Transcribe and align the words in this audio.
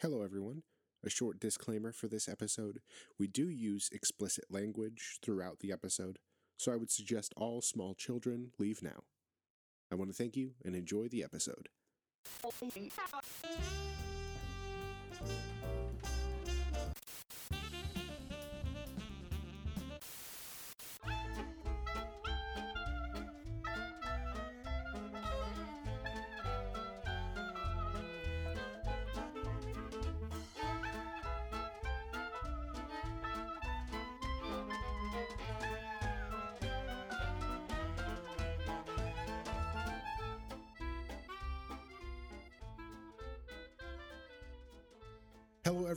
Hello, 0.00 0.22
everyone. 0.22 0.62
A 1.04 1.10
short 1.10 1.40
disclaimer 1.40 1.90
for 1.90 2.06
this 2.06 2.28
episode. 2.28 2.78
We 3.18 3.26
do 3.26 3.48
use 3.48 3.88
explicit 3.90 4.44
language 4.48 5.18
throughout 5.22 5.58
the 5.58 5.72
episode, 5.72 6.20
so 6.56 6.70
I 6.72 6.76
would 6.76 6.92
suggest 6.92 7.34
all 7.36 7.60
small 7.60 7.94
children 7.94 8.52
leave 8.60 8.80
now. 8.80 9.02
I 9.90 9.96
want 9.96 10.08
to 10.08 10.16
thank 10.16 10.36
you 10.36 10.52
and 10.64 10.76
enjoy 10.76 11.08
the 11.08 11.24
episode. 11.24 11.68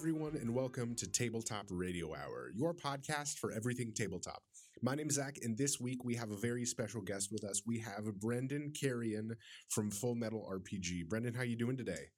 Everyone, 0.01 0.35
and 0.35 0.51
welcome 0.51 0.95
to 0.95 1.05
Tabletop 1.05 1.67
Radio 1.69 2.15
Hour, 2.15 2.49
your 2.55 2.73
podcast 2.73 3.37
for 3.37 3.51
everything 3.51 3.93
tabletop. 3.93 4.41
My 4.81 4.95
name 4.95 5.09
is 5.09 5.13
Zach, 5.13 5.37
and 5.43 5.55
this 5.55 5.79
week 5.79 6.03
we 6.03 6.15
have 6.15 6.31
a 6.31 6.35
very 6.35 6.65
special 6.65 7.01
guest 7.01 7.29
with 7.31 7.43
us. 7.43 7.61
We 7.67 7.77
have 7.81 8.05
Brendan 8.19 8.73
Carrion 8.73 9.35
from 9.69 9.91
Full 9.91 10.15
Metal 10.15 10.43
RPG. 10.51 11.07
Brendan, 11.07 11.35
how 11.35 11.41
are 11.41 11.45
you 11.45 11.55
doing 11.55 11.77
today? 11.77 12.09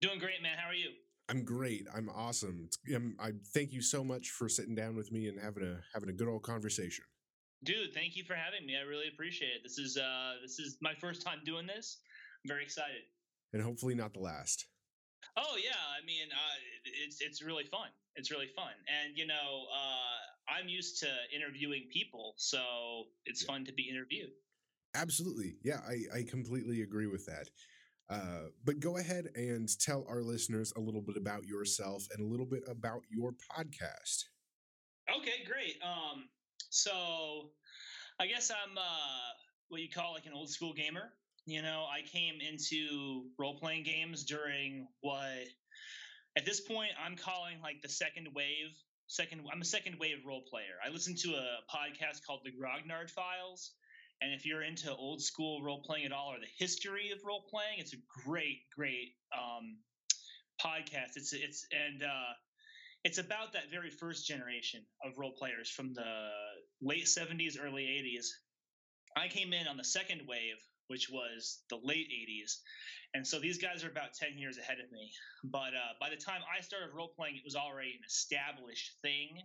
Doing 0.00 0.18
great, 0.18 0.40
man. 0.42 0.56
How 0.56 0.70
are 0.70 0.74
you? 0.74 0.88
I'm 1.28 1.44
great. 1.44 1.86
I'm 1.94 2.08
awesome. 2.08 2.66
It's- 2.66 2.96
um, 2.96 3.14
I 3.20 3.32
thank 3.52 3.74
you 3.74 3.82
so 3.82 4.02
much 4.02 4.30
for 4.30 4.48
sitting 4.48 4.74
down 4.74 4.96
with 4.96 5.12
me 5.12 5.28
and 5.28 5.38
having 5.38 5.64
a 5.64 5.82
having 5.92 6.08
a 6.08 6.14
good 6.14 6.28
old 6.28 6.44
conversation. 6.44 7.04
Dude, 7.62 7.92
thank 7.92 8.16
you 8.16 8.24
for 8.24 8.36
having 8.36 8.66
me. 8.66 8.74
I 8.74 8.88
really 8.88 9.08
appreciate 9.12 9.50
it. 9.50 9.62
This 9.62 9.76
is 9.76 9.98
uh 9.98 10.36
this 10.40 10.58
is 10.58 10.78
my 10.80 10.94
first 10.98 11.20
time 11.26 11.40
doing 11.44 11.66
this. 11.66 11.98
I'm 12.42 12.48
very 12.48 12.62
excited. 12.64 13.02
And 13.52 13.62
hopefully 13.62 13.94
not 13.94 14.14
the 14.14 14.20
last. 14.20 14.66
Oh 15.36 15.56
yeah, 15.56 15.78
I 16.00 16.04
mean, 16.04 16.28
uh, 16.32 16.56
it's 17.04 17.20
it's 17.20 17.42
really 17.42 17.64
fun. 17.64 17.88
It's 18.16 18.30
really 18.30 18.48
fun, 18.56 18.72
and 18.88 19.16
you 19.16 19.26
know, 19.26 19.66
uh, 19.72 20.52
I'm 20.52 20.68
used 20.68 20.98
to 21.00 21.08
interviewing 21.34 21.88
people, 21.92 22.34
so 22.36 23.04
it's 23.24 23.42
Yeah. 23.42 23.48
fun 23.48 23.64
to 23.66 23.72
be 23.72 23.88
interviewed. 23.88 24.30
Absolutely. 24.94 25.56
Yeah, 25.62 25.80
I, 25.86 26.18
I 26.18 26.22
completely 26.24 26.82
agree 26.82 27.06
with 27.06 27.26
that. 27.26 27.50
Uh, 28.10 28.48
but 28.64 28.80
go 28.80 28.96
ahead 28.96 29.28
and 29.36 29.68
tell 29.78 30.04
our 30.08 30.22
listeners 30.22 30.72
a 30.76 30.80
little 30.80 31.02
bit 31.02 31.16
about 31.16 31.44
yourself 31.44 32.06
and 32.10 32.20
a 32.20 32.26
little 32.28 32.46
bit 32.46 32.62
about 32.66 33.02
your 33.10 33.32
podcast. 33.32 34.24
Okay, 35.14 35.44
great. 35.46 35.76
Um, 35.82 36.28
so 36.70 37.50
I 38.18 38.26
guess 38.26 38.50
I'm 38.50 38.76
uh, 38.76 39.30
what 39.68 39.80
you 39.82 39.88
call 39.90 40.14
like 40.14 40.26
an 40.26 40.32
old 40.32 40.50
school 40.50 40.72
gamer. 40.72 41.12
You 41.48 41.62
know, 41.62 41.86
I 41.90 42.06
came 42.06 42.40
into 42.46 43.24
role 43.38 43.58
playing 43.58 43.84
games 43.84 44.24
during 44.24 44.86
what 45.00 45.48
at 46.36 46.44
this 46.44 46.60
point 46.60 46.90
I'm 47.02 47.16
calling 47.16 47.62
like 47.62 47.80
the 47.80 47.88
second 47.88 48.28
wave. 48.34 48.76
Second, 49.06 49.40
I'm 49.50 49.62
a 49.62 49.64
second 49.64 49.96
wave 49.98 50.18
role 50.26 50.42
player. 50.50 50.76
I 50.84 50.90
listen 50.90 51.14
to 51.22 51.30
a 51.30 51.56
podcast 51.74 52.20
called 52.26 52.40
the 52.44 52.50
Grognard 52.50 53.10
Files, 53.10 53.72
and 54.20 54.34
if 54.34 54.44
you're 54.44 54.62
into 54.62 54.94
old 54.94 55.22
school 55.22 55.62
role 55.62 55.82
playing 55.82 56.04
at 56.04 56.12
all 56.12 56.34
or 56.34 56.38
the 56.38 56.52
history 56.58 57.12
of 57.12 57.20
role 57.24 57.46
playing, 57.50 57.78
it's 57.78 57.94
a 57.94 58.26
great, 58.26 58.58
great 58.76 59.14
um, 59.34 59.78
podcast. 60.62 61.16
It's 61.16 61.32
it's 61.32 61.66
and 61.72 62.02
uh, 62.02 62.32
it's 63.04 63.16
about 63.16 63.54
that 63.54 63.70
very 63.70 63.88
first 63.88 64.26
generation 64.26 64.82
of 65.02 65.16
role 65.16 65.32
players 65.38 65.70
from 65.70 65.94
the 65.94 66.28
late 66.82 67.06
70s, 67.06 67.54
early 67.58 67.84
80s. 67.84 68.26
I 69.16 69.28
came 69.28 69.54
in 69.54 69.66
on 69.66 69.78
the 69.78 69.84
second 69.84 70.20
wave, 70.28 70.60
which 70.88 71.08
was 71.10 71.60
the 71.70 71.76
late 71.82 72.08
80s. 72.08 72.58
And 73.14 73.26
so 73.26 73.38
these 73.38 73.58
guys 73.58 73.84
are 73.84 73.88
about 73.88 74.12
10 74.14 74.36
years 74.36 74.58
ahead 74.58 74.78
of 74.84 74.92
me. 74.92 75.10
But 75.44 75.72
uh, 75.72 75.96
by 76.00 76.10
the 76.10 76.16
time 76.16 76.40
I 76.44 76.60
started 76.60 76.90
role 76.94 77.12
playing, 77.16 77.36
it 77.36 77.44
was 77.44 77.56
already 77.56 77.90
an 77.90 78.04
established 78.06 79.00
thing 79.00 79.40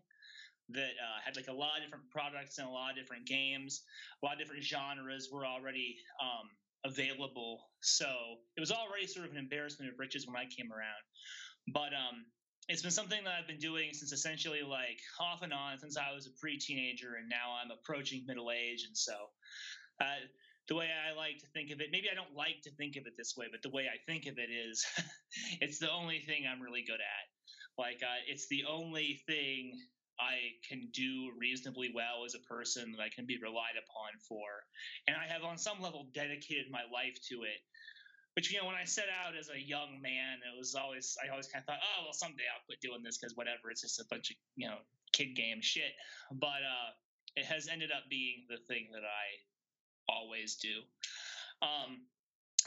that 0.70 0.96
uh, 1.00 1.20
had 1.24 1.36
like 1.36 1.48
a 1.48 1.54
lot 1.54 1.78
of 1.78 1.84
different 1.84 2.10
products 2.10 2.58
and 2.58 2.68
a 2.68 2.72
lot 2.72 2.92
of 2.92 2.98
different 2.98 3.26
games, 3.26 3.84
a 4.22 4.26
lot 4.26 4.34
of 4.34 4.40
different 4.40 4.64
genres 4.64 5.30
were 5.32 5.46
already 5.46 5.98
um, 6.22 6.50
available. 6.86 7.68
So 7.82 8.08
it 8.58 8.60
was 8.60 8.72
already 8.72 9.08
sort 9.08 9.26
of 9.26 9.32
an 9.32 9.38
embarrassment 9.38 9.92
of 9.92 10.00
riches 10.00 10.28
when 10.28 10.36
I 10.36 10.46
came 10.46 10.72
around. 10.72 11.04
But 11.68 11.94
um, 11.94 12.26
it's 12.68 12.82
been 12.82 12.92
something 12.92 13.24
that 13.24 13.34
I've 13.40 13.48
been 13.48 13.60
doing 13.60 13.94
since 13.94 14.12
essentially 14.12 14.62
like 14.64 15.00
off 15.20 15.42
and 15.42 15.54
on 15.54 15.80
since 15.80 15.98
I 15.98 16.14
was 16.14 16.28
a 16.28 16.32
pre-teenager, 16.40 17.16
and 17.20 17.30
now 17.30 17.56
I'm 17.62 17.72
approaching 17.72 18.24
middle 18.26 18.52
age, 18.52 18.86
and 18.88 18.96
so 18.96 19.14
uh, 20.02 20.24
the 20.68 20.76
way 20.76 20.88
I 20.88 21.16
like 21.16 21.40
to 21.40 21.48
think 21.54 21.72
of 21.72 21.82
it, 21.82 21.90
maybe 21.92 22.08
I 22.12 22.16
don't 22.16 22.36
like 22.36 22.64
to 22.64 22.72
think 22.72 22.96
of 22.96 23.06
it 23.06 23.14
this 23.18 23.36
way, 23.36 23.48
but 23.52 23.62
the 23.62 23.70
way 23.70 23.88
I 23.92 24.00
think 24.08 24.28
of 24.28 24.40
it 24.40 24.48
is, 24.48 24.86
it's 25.62 25.80
the 25.80 25.92
only 25.92 26.20
thing 26.20 26.44
I'm 26.48 26.62
really 26.62 26.84
good 26.88 27.04
at. 27.04 27.26
Like 27.78 28.00
uh, 28.04 28.22
it's 28.28 28.48
the 28.48 28.64
only 28.70 29.22
thing 29.28 29.74
I 30.20 30.56
can 30.70 30.90
do 30.94 31.32
reasonably 31.38 31.92
well 31.94 32.24
as 32.26 32.36
a 32.36 32.44
person 32.48 32.94
that 32.94 33.02
I 33.02 33.10
can 33.10 33.26
be 33.26 33.40
relied 33.42 33.76
upon 33.82 34.14
for, 34.30 34.46
and 35.08 35.18
I 35.18 35.26
have 35.26 35.44
on 35.44 35.58
some 35.58 35.82
level 35.82 36.08
dedicated 36.14 36.70
my 36.70 36.86
life 36.94 37.18
to 37.30 37.44
it. 37.44 37.60
Which 38.36 38.52
you 38.52 38.58
know 38.58 38.66
when 38.66 38.74
i 38.74 38.84
set 38.84 39.14
out 39.14 39.38
as 39.38 39.54
a 39.54 39.62
young 39.62 40.02
man 40.02 40.42
it 40.42 40.58
was 40.58 40.74
always 40.74 41.14
i 41.22 41.30
always 41.30 41.46
kind 41.46 41.62
of 41.62 41.68
thought 41.70 41.86
oh 41.86 42.10
well 42.10 42.18
someday 42.18 42.50
i'll 42.50 42.66
quit 42.66 42.82
doing 42.82 43.06
this 43.06 43.22
because 43.22 43.38
whatever 43.38 43.70
it's 43.70 43.86
just 43.86 44.02
a 44.02 44.10
bunch 44.10 44.32
of 44.32 44.38
you 44.58 44.66
know 44.66 44.82
kid 45.14 45.36
game 45.36 45.62
shit. 45.62 45.94
But 46.32 46.66
uh 46.66 46.98
it 47.36 47.46
has 47.46 47.70
ended 47.70 47.92
up 47.94 48.10
being 48.10 48.50
the 48.50 48.58
thing 48.66 48.90
that 48.94 49.06
i 49.06 49.26
always 50.14 50.56
do 50.56 50.82
um 51.62 52.06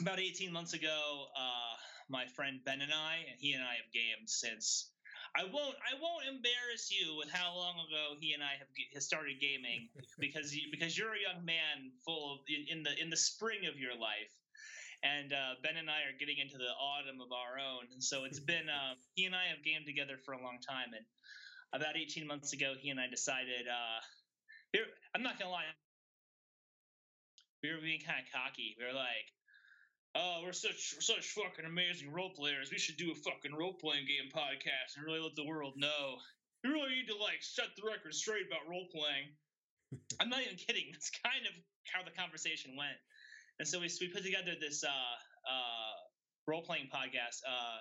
about 0.01 0.19
18 0.19 0.51
months 0.51 0.73
ago 0.73 1.25
uh 1.37 1.75
my 2.09 2.25
friend 2.35 2.59
ben 2.65 2.81
and 2.81 2.93
i 2.93 3.17
and 3.29 3.37
he 3.39 3.53
and 3.53 3.63
i 3.63 3.75
have 3.75 3.91
gamed 3.93 4.29
since 4.29 4.91
I 5.35 5.43
won't. 5.43 5.75
I 5.83 5.93
won't 6.01 6.25
embarrass 6.25 6.89
you 6.89 7.15
with 7.17 7.29
how 7.29 7.53
long 7.55 7.75
ago 7.75 8.15
he 8.19 8.33
and 8.33 8.41
I 8.43 8.57
have, 8.57 8.69
g- 8.75 8.89
have 8.93 9.03
started 9.03 9.39
gaming 9.41 9.89
because 10.19 10.55
you, 10.55 10.69
because 10.71 10.97
you're 10.97 11.13
a 11.13 11.21
young 11.21 11.45
man 11.45 11.91
full 12.05 12.33
of 12.33 12.39
in, 12.47 12.77
in 12.77 12.83
the 12.83 12.93
in 13.01 13.09
the 13.09 13.17
spring 13.17 13.67
of 13.69 13.77
your 13.77 13.93
life, 13.93 14.33
and 15.03 15.33
uh, 15.33 15.59
Ben 15.63 15.77
and 15.77 15.89
I 15.89 16.09
are 16.09 16.15
getting 16.17 16.37
into 16.39 16.57
the 16.57 16.71
autumn 16.79 17.21
of 17.21 17.31
our 17.31 17.59
own. 17.59 17.85
And 17.93 18.03
so 18.03 18.23
it's 18.23 18.39
been 18.39 18.69
uh, 18.69 18.95
he 19.15 19.25
and 19.25 19.35
I 19.35 19.47
have 19.53 19.63
gamed 19.63 19.85
together 19.85 20.17
for 20.25 20.33
a 20.33 20.41
long 20.41 20.59
time, 20.63 20.93
and 20.95 21.05
about 21.73 21.97
18 21.97 22.25
months 22.25 22.53
ago, 22.53 22.73
he 22.79 22.89
and 22.89 22.99
I 22.99 23.07
decided. 23.07 23.67
Uh, 23.67 23.99
I'm 25.15 25.23
not 25.23 25.39
gonna 25.39 25.51
lie, 25.51 25.65
we 27.63 27.71
were 27.71 27.81
being 27.81 28.01
kind 28.01 28.21
of 28.21 28.29
cocky. 28.29 28.75
We 28.77 28.85
were 28.85 28.97
like, 28.97 29.27
"Oh, 30.15 30.41
we're 30.43 30.53
such 30.53 30.93
we're 30.95 31.05
such 31.05 31.33
fucking 31.33 31.65
amazing 31.65 32.11
role 32.11 32.31
players. 32.33 32.71
We 32.71 32.79
should 32.79 32.97
do 32.97 33.11
a 33.11 33.15
fucking 33.15 33.55
role 33.55 33.73
playing 33.73 34.05
game 34.05 34.29
podcast 34.33 34.95
and 34.95 35.05
really 35.05 35.21
let 35.21 35.35
the 35.35 35.47
world 35.47 35.73
know. 35.77 36.17
We 36.63 36.71
really 36.71 37.01
need 37.01 37.09
to 37.09 37.17
like 37.17 37.41
set 37.41 37.73
the 37.75 37.87
record 37.87 38.13
straight 38.13 38.47
about 38.47 38.69
role 38.69 38.87
playing." 38.93 39.33
I'm 40.19 40.29
not 40.29 40.41
even 40.41 40.57
kidding. 40.57 40.91
That's 40.91 41.11
kind 41.23 41.45
of 41.47 41.53
how 41.87 42.03
the 42.03 42.11
conversation 42.11 42.75
went. 42.75 42.99
And 43.59 43.67
so 43.67 43.79
we, 43.79 43.89
we 44.01 44.09
put 44.09 44.23
together 44.23 44.53
this 44.59 44.83
uh, 44.83 45.15
uh, 45.47 45.95
role 46.45 46.61
playing 46.61 46.89
podcast 46.93 47.41
uh, 47.47 47.79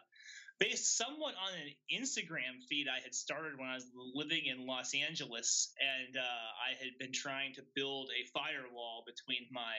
based 0.58 0.96
somewhat 0.96 1.34
on 1.34 1.52
an 1.54 2.02
Instagram 2.02 2.64
feed 2.68 2.86
I 2.88 3.00
had 3.02 3.14
started 3.14 3.58
when 3.58 3.68
I 3.68 3.74
was 3.74 3.86
living 4.14 4.46
in 4.46 4.66
Los 4.66 4.94
Angeles. 4.94 5.72
And 5.80 6.16
uh, 6.16 6.20
I 6.20 6.82
had 6.82 6.98
been 6.98 7.12
trying 7.12 7.54
to 7.54 7.62
build 7.74 8.10
a 8.10 8.26
firewall 8.32 9.04
between 9.06 9.46
my 9.50 9.74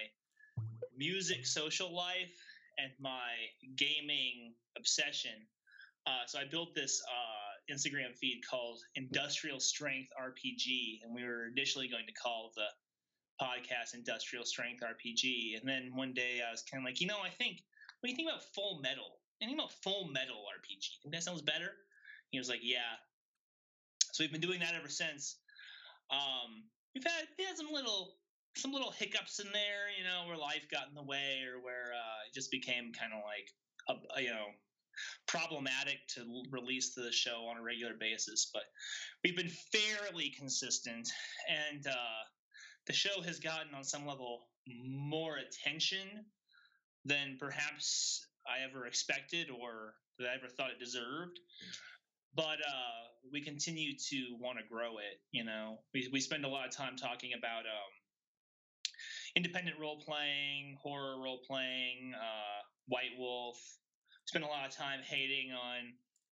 music 0.95 1.45
social 1.45 1.95
life 1.95 2.33
and 2.77 2.91
my 2.99 3.33
gaming 3.75 4.53
obsession. 4.77 5.47
Uh, 6.05 6.25
so 6.27 6.39
I 6.39 6.43
built 6.49 6.75
this 6.75 7.01
uh, 7.07 7.73
Instagram 7.73 8.15
feed 8.15 8.41
called 8.49 8.79
Industrial 8.95 9.59
Strength 9.59 10.09
RPG, 10.21 11.01
and 11.03 11.13
we 11.13 11.23
were 11.23 11.47
initially 11.47 11.87
going 11.87 12.05
to 12.05 12.13
call 12.13 12.51
the 12.55 12.67
podcast 13.41 13.93
Industrial 13.93 14.45
Strength 14.45 14.83
RPG. 14.83 15.59
And 15.59 15.67
then 15.67 15.91
one 15.95 16.13
day 16.13 16.41
I 16.47 16.51
was 16.51 16.63
kind 16.71 16.81
of 16.81 16.85
like, 16.85 17.01
you 17.01 17.07
know, 17.07 17.19
I 17.23 17.29
think 17.29 17.61
when 18.01 18.11
you 18.11 18.15
think 18.15 18.29
about 18.29 18.43
Full 18.53 18.79
Metal? 18.81 19.19
Anything 19.41 19.59
about 19.59 19.71
Full 19.83 20.07
Metal 20.07 20.35
RPG? 20.35 21.01
Think 21.01 21.13
that 21.13 21.23
sounds 21.23 21.41
better? 21.41 21.71
He 22.31 22.39
was 22.39 22.49
like, 22.49 22.61
yeah. 22.63 22.97
So 24.11 24.23
we've 24.23 24.31
been 24.31 24.41
doing 24.41 24.59
that 24.61 24.73
ever 24.73 24.89
since. 24.89 25.37
Um, 26.09 26.63
we've 26.95 27.03
had 27.03 27.27
we 27.37 27.43
had 27.45 27.57
some 27.57 27.71
little 27.71 28.15
some 28.55 28.71
little 28.71 28.91
hiccups 28.91 29.39
in 29.39 29.51
there, 29.53 29.89
you 29.97 30.03
know, 30.03 30.27
where 30.27 30.37
life 30.37 30.65
got 30.71 30.87
in 30.89 30.95
the 30.95 31.03
way 31.03 31.41
or 31.47 31.63
where 31.63 31.93
uh, 31.93 32.27
it 32.27 32.33
just 32.33 32.49
became 32.49 32.91
kind 32.91 33.13
of 33.13 33.19
like 33.23 33.53
a, 33.89 34.19
a, 34.19 34.23
you 34.23 34.29
know 34.29 34.47
problematic 35.27 35.99
to 36.07 36.43
release 36.49 36.95
the 36.95 37.11
show 37.11 37.45
on 37.49 37.57
a 37.57 37.61
regular 37.61 37.93
basis. 37.99 38.49
But 38.51 38.63
we've 39.23 39.37
been 39.37 39.51
fairly 39.71 40.33
consistent, 40.37 41.07
and 41.47 41.85
uh, 41.85 42.23
the 42.87 42.93
show 42.93 43.21
has 43.21 43.39
gotten 43.39 43.75
on 43.75 43.83
some 43.83 44.07
level 44.07 44.47
more 44.67 45.37
attention 45.37 46.25
than 47.05 47.37
perhaps 47.39 48.25
I 48.47 48.63
ever 48.67 48.85
expected 48.85 49.49
or 49.49 49.93
that 50.19 50.29
I 50.29 50.35
ever 50.35 50.47
thought 50.47 50.71
it 50.71 50.79
deserved. 50.79 51.39
But 52.35 52.59
uh, 52.61 53.07
we 53.31 53.41
continue 53.41 53.93
to 54.09 54.37
want 54.39 54.57
to 54.59 54.63
grow 54.67 54.97
it. 54.97 55.19
You 55.31 55.43
know, 55.43 55.79
we 55.93 56.09
we 56.11 56.19
spend 56.19 56.45
a 56.45 56.49
lot 56.49 56.67
of 56.67 56.75
time 56.75 56.95
talking 56.95 57.31
about 57.37 57.65
um, 57.65 57.91
independent 59.35 59.79
role 59.79 60.01
playing, 60.05 60.77
horror 60.81 61.21
role 61.21 61.39
playing, 61.47 62.13
uh, 62.15 62.61
White 62.87 63.17
Wolf. 63.17 63.57
Spend 64.25 64.43
a 64.43 64.47
lot 64.47 64.67
of 64.67 64.75
time 64.75 64.99
hating 65.07 65.51
on 65.51 65.93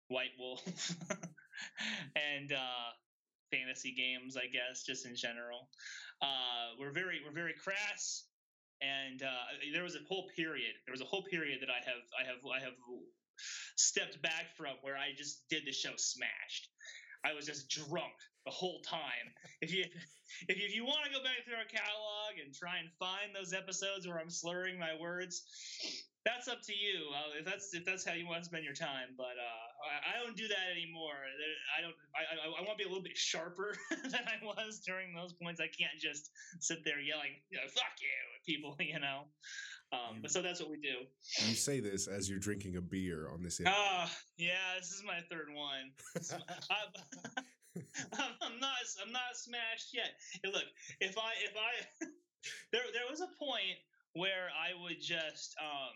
White 0.08 0.32
Wolf 0.40 0.64
and 2.16 2.52
uh, 2.52 2.90
fantasy 3.52 3.94
games, 3.94 4.38
I 4.38 4.48
guess, 4.48 4.84
just 4.84 5.06
in 5.06 5.16
general. 5.16 5.70
Uh, 6.22 6.78
we're 6.80 6.92
very 6.92 7.20
we're 7.26 7.34
very 7.34 7.54
crass, 7.54 8.26
and 8.82 9.22
uh, 9.22 9.46
there 9.74 9.84
was 9.84 9.96
a 9.96 10.04
whole 10.08 10.28
period. 10.36 10.74
There 10.86 10.94
was 10.94 11.02
a 11.02 11.06
whole 11.06 11.24
period 11.24 11.60
that 11.62 11.70
I 11.70 11.80
have 11.86 12.04
I 12.18 12.24
have 12.26 12.42
I 12.46 12.60
have 12.60 12.78
stepped 13.76 14.22
back 14.22 14.58
from 14.58 14.76
where 14.82 14.98
I 14.98 15.14
just 15.16 15.48
did 15.50 15.64
the 15.66 15.72
show 15.72 15.94
smashed. 15.96 16.70
I 17.24 17.34
was 17.34 17.46
just 17.46 17.70
drunk 17.70 18.14
the 18.46 18.52
whole 18.52 18.82
time. 18.82 19.30
If 19.62 19.74
you 19.74 19.86
if 20.48 20.58
you, 20.58 20.66
if 20.66 20.76
you 20.76 20.86
want 20.86 21.06
to 21.06 21.12
go 21.12 21.24
back 21.24 21.46
through 21.46 21.56
our 21.56 21.70
catalog 21.70 22.40
and 22.44 22.54
try 22.54 22.80
and 22.80 22.90
find 22.98 23.36
those 23.36 23.54
episodes 23.54 24.08
where 24.08 24.18
I'm 24.18 24.30
slurring 24.30 24.80
my 24.80 24.98
words, 25.00 25.44
that's 26.26 26.48
up 26.48 26.62
to 26.64 26.74
you. 26.74 27.10
Uh, 27.10 27.40
if 27.40 27.46
that's 27.46 27.74
if 27.74 27.86
that's 27.86 28.06
how 28.06 28.14
you 28.14 28.28
want 28.28 28.44
to 28.44 28.46
spend 28.46 28.64
your 28.64 28.78
time, 28.78 29.18
but 29.18 29.34
uh, 29.42 29.66
I, 29.82 30.14
I, 30.14 30.24
don't 30.24 30.38
do 30.38 30.48
that 30.48 30.70
anymore. 30.70 31.18
I 31.78 31.82
don't. 31.82 31.98
I, 32.14 32.22
I, 32.38 32.62
I 32.62 32.62
want 32.62 32.78
to 32.78 32.82
be 32.82 32.86
a 32.86 32.92
little 32.92 33.04
bit 33.04 33.18
sharper 33.18 33.76
than 33.90 34.22
I 34.30 34.38
was 34.46 34.82
during 34.86 35.14
those 35.14 35.34
points. 35.34 35.60
I 35.60 35.70
can't 35.70 35.98
just 36.00 36.30
sit 36.60 36.86
there 36.86 37.02
yelling, 37.02 37.42
you 37.50 37.58
know, 37.58 37.66
"Fuck 37.74 37.98
you," 38.02 38.14
at 38.38 38.46
people. 38.46 38.78
You 38.92 39.00
know. 39.00 39.24
Um, 39.92 40.20
but 40.22 40.32
so 40.32 40.42
that's 40.42 40.62
what 40.62 40.70
we 40.70 40.78
do. 40.78 41.08
You 41.48 41.56
say 41.56 41.80
this 41.80 42.08
as 42.08 42.30
you're 42.30 42.40
drinking 42.40 42.78
a 42.78 42.82
beer 42.82 43.30
on 43.32 43.44
this. 43.44 43.60
Ah, 43.66 44.06
uh, 44.06 44.10
yeah, 44.38 44.80
this 44.80 44.92
is 44.92 45.04
my 45.06 45.20
third 45.30 45.48
one. 45.54 45.92
I'm, 48.14 48.34
I'm 48.42 48.60
not. 48.60 48.80
I'm 49.06 49.12
not 49.12 49.36
smashed 49.36 49.94
yet. 49.94 50.12
Hey, 50.44 50.52
look, 50.52 50.64
if 51.00 51.18
I 51.18 51.32
if 51.44 51.56
I 51.56 52.06
there 52.72 52.84
there 52.94 53.08
was 53.10 53.22
a 53.22 53.28
point 53.40 53.80
where 54.14 54.50
I 54.52 54.82
would 54.84 55.02
just 55.02 55.56
um 55.60 55.96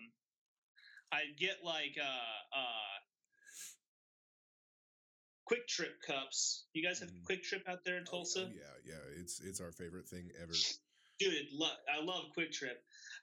I'd 1.11 1.37
get 1.39 1.63
like 1.63 1.95
uh 1.99 2.57
uh 2.57 2.95
QuikTrip 5.51 6.01
cups. 6.05 6.65
You 6.73 6.83
guys 6.83 6.99
have 6.99 7.09
mm. 7.09 7.23
QuikTrip 7.29 7.69
out 7.71 7.85
there 7.85 7.97
in 7.97 8.03
oh, 8.07 8.11
Tulsa? 8.11 8.49
Oh, 8.49 8.53
yeah, 8.53 8.93
yeah. 8.93 9.21
It's 9.21 9.41
it's 9.41 9.61
our 9.61 9.71
favorite 9.71 10.07
thing 10.07 10.29
ever. 10.41 10.53
Dude, 11.19 11.47
lo- 11.53 11.81
I 11.87 12.03
love 12.03 12.25
QuikTrip. 12.37 12.75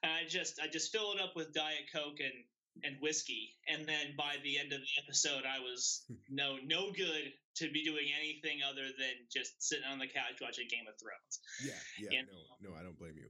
And 0.02 0.12
I 0.12 0.28
just 0.28 0.60
I 0.62 0.68
just 0.68 0.92
fill 0.92 1.12
it 1.12 1.20
up 1.20 1.36
with 1.36 1.52
Diet 1.52 1.90
Coke 1.92 2.20
and 2.20 2.44
and 2.84 2.96
whiskey, 3.02 3.52
and 3.68 3.86
then 3.86 4.16
by 4.16 4.36
the 4.42 4.58
end 4.58 4.72
of 4.72 4.80
the 4.80 5.02
episode, 5.04 5.44
I 5.44 5.60
was 5.60 6.04
no 6.30 6.56
no 6.64 6.90
good 6.92 7.32
to 7.56 7.70
be 7.70 7.84
doing 7.84 8.08
anything 8.18 8.60
other 8.64 8.88
than 8.96 9.14
just 9.30 9.60
sitting 9.62 9.84
on 9.84 9.98
the 9.98 10.06
couch 10.06 10.40
watching 10.40 10.68
Game 10.70 10.88
of 10.88 10.96
Thrones. 10.96 11.40
Yeah, 11.60 11.76
yeah, 12.00 12.18
and, 12.20 12.28
no, 12.62 12.70
no, 12.70 12.76
I 12.78 12.82
don't 12.82 12.98
blame 12.98 13.18
you. 13.18 13.28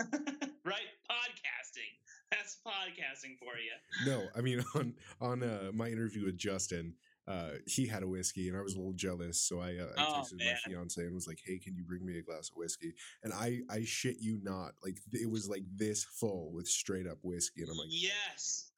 right, 0.64 0.90
podcasting. 1.10 1.92
That's 2.30 2.58
podcasting 2.66 3.38
for 3.38 3.56
you. 3.56 3.72
No, 4.06 4.26
I 4.36 4.40
mean 4.40 4.64
on 4.74 4.94
on 5.20 5.42
uh, 5.42 5.70
my 5.72 5.88
interview 5.88 6.24
with 6.24 6.36
Justin, 6.36 6.94
uh, 7.28 7.50
he 7.66 7.86
had 7.86 8.02
a 8.02 8.08
whiskey 8.08 8.48
and 8.48 8.56
I 8.56 8.62
was 8.62 8.74
a 8.74 8.78
little 8.78 8.92
jealous. 8.92 9.40
So 9.40 9.60
I, 9.60 9.76
uh, 9.76 9.88
I 9.98 10.06
oh, 10.06 10.12
texted 10.20 10.38
my 10.38 10.54
fiance 10.64 11.00
and 11.00 11.14
was 11.14 11.26
like, 11.26 11.40
"Hey, 11.44 11.58
can 11.58 11.74
you 11.74 11.84
bring 11.84 12.04
me 12.04 12.18
a 12.18 12.22
glass 12.22 12.50
of 12.50 12.56
whiskey?" 12.56 12.94
And 13.22 13.32
I, 13.32 13.60
I 13.70 13.84
shit 13.84 14.16
you 14.20 14.38
not, 14.42 14.72
like 14.84 14.98
it 15.12 15.30
was 15.30 15.48
like 15.48 15.64
this 15.74 16.04
full 16.04 16.52
with 16.52 16.68
straight 16.68 17.06
up 17.06 17.18
whiskey, 17.22 17.62
and 17.62 17.70
I'm 17.70 17.78
like, 17.78 17.88
"Yes, 17.90 18.70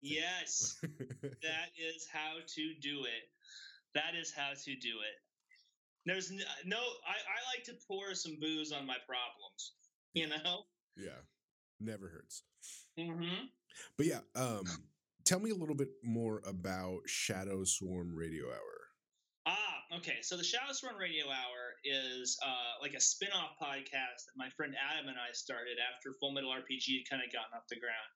yes, 0.00 0.78
that 0.82 1.70
is 1.78 2.08
how 2.12 2.36
to 2.46 2.74
do 2.80 3.04
it. 3.04 3.28
That 3.94 4.14
is 4.20 4.32
how 4.32 4.50
to 4.50 4.76
do 4.76 5.00
it." 5.00 5.16
There's 6.06 6.30
no, 6.64 6.78
I, 6.78 7.18
I 7.18 7.38
like 7.56 7.64
to 7.64 7.74
pour 7.88 8.14
some 8.14 8.36
booze 8.40 8.70
on 8.70 8.86
my 8.86 8.96
problems. 9.08 9.72
You 10.16 10.28
know. 10.28 10.64
Yeah, 10.96 11.20
never 11.78 12.08
hurts. 12.08 12.42
Mm-hmm. 12.98 13.52
But 13.98 14.06
yeah, 14.06 14.20
um 14.34 14.64
tell 15.26 15.40
me 15.40 15.50
a 15.50 15.54
little 15.54 15.74
bit 15.74 15.90
more 16.02 16.40
about 16.46 17.00
Shadow 17.04 17.64
Swarm 17.64 18.14
Radio 18.14 18.46
Hour. 18.46 18.76
Ah, 19.46 19.96
okay. 19.98 20.18
So 20.22 20.36
the 20.36 20.44
Shadow 20.44 20.72
Swarm 20.72 20.96
Radio 20.96 21.26
Hour 21.26 21.76
is 21.84 22.38
uh, 22.42 22.80
like 22.80 22.94
a 22.94 23.00
spin-off 23.00 23.58
podcast 23.60 24.24
that 24.24 24.36
my 24.36 24.48
friend 24.56 24.74
Adam 24.74 25.08
and 25.08 25.18
I 25.18 25.32
started 25.34 25.76
after 25.82 26.14
Full 26.18 26.32
Metal 26.32 26.50
RPG 26.50 27.02
had 27.02 27.10
kind 27.10 27.22
of 27.22 27.32
gotten 27.32 27.52
off 27.54 27.68
the 27.68 27.76
ground. 27.76 28.10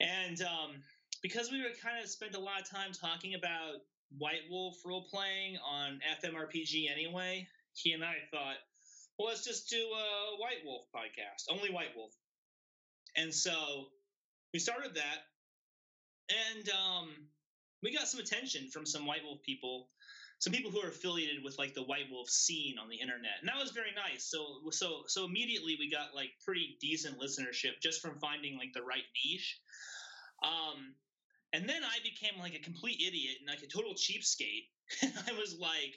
And 0.00 0.40
um, 0.42 0.82
because 1.22 1.50
we 1.50 1.60
would 1.62 1.80
kind 1.82 2.02
of 2.02 2.08
spend 2.08 2.34
a 2.34 2.40
lot 2.40 2.60
of 2.60 2.70
time 2.70 2.92
talking 2.92 3.34
about 3.34 3.82
White 4.16 4.46
Wolf 4.48 4.76
role 4.86 5.06
playing 5.10 5.58
on 5.58 6.00
FMRPG 6.22 6.90
anyway, 6.90 7.46
he 7.74 7.92
and 7.92 8.04
I 8.04 8.14
thought, 8.30 8.56
well, 9.18 9.28
let's 9.28 9.44
just 9.44 9.68
do 9.68 9.76
a 9.76 10.36
White 10.38 10.64
Wolf 10.64 10.84
podcast, 10.94 11.44
only 11.50 11.70
White 11.70 11.96
Wolf. 11.96 12.12
And 13.16 13.32
so 13.32 13.86
we 14.52 14.58
started 14.58 14.94
that 14.96 15.24
and 16.28 16.68
um, 16.70 17.08
we 17.82 17.94
got 17.94 18.08
some 18.08 18.20
attention 18.20 18.68
from 18.70 18.86
some 18.86 19.06
White 19.06 19.22
Wolf 19.24 19.42
people, 19.42 19.88
some 20.38 20.52
people 20.52 20.70
who 20.70 20.80
are 20.80 20.88
affiliated 20.88 21.42
with 21.44 21.58
like 21.58 21.74
the 21.74 21.82
White 21.82 22.10
Wolf 22.10 22.28
scene 22.28 22.78
on 22.78 22.88
the 22.88 22.96
internet, 22.96 23.40
and 23.40 23.48
that 23.48 23.56
was 23.60 23.70
very 23.70 23.92
nice. 23.94 24.24
So 24.24 24.70
so 24.70 25.02
so 25.06 25.24
immediately 25.24 25.76
we 25.78 25.90
got 25.90 26.14
like 26.14 26.30
pretty 26.44 26.76
decent 26.80 27.18
listenership 27.20 27.80
just 27.82 28.02
from 28.02 28.18
finding 28.18 28.56
like 28.56 28.72
the 28.74 28.82
right 28.82 29.06
niche. 29.24 29.58
Um, 30.42 30.94
and 31.52 31.68
then 31.68 31.82
I 31.82 31.98
became 32.02 32.40
like 32.40 32.54
a 32.54 32.62
complete 32.62 33.00
idiot 33.00 33.36
and 33.40 33.48
like 33.48 33.62
a 33.62 33.72
total 33.72 33.94
cheapskate. 33.94 34.68
I 35.02 35.32
was 35.38 35.56
like, 35.58 35.94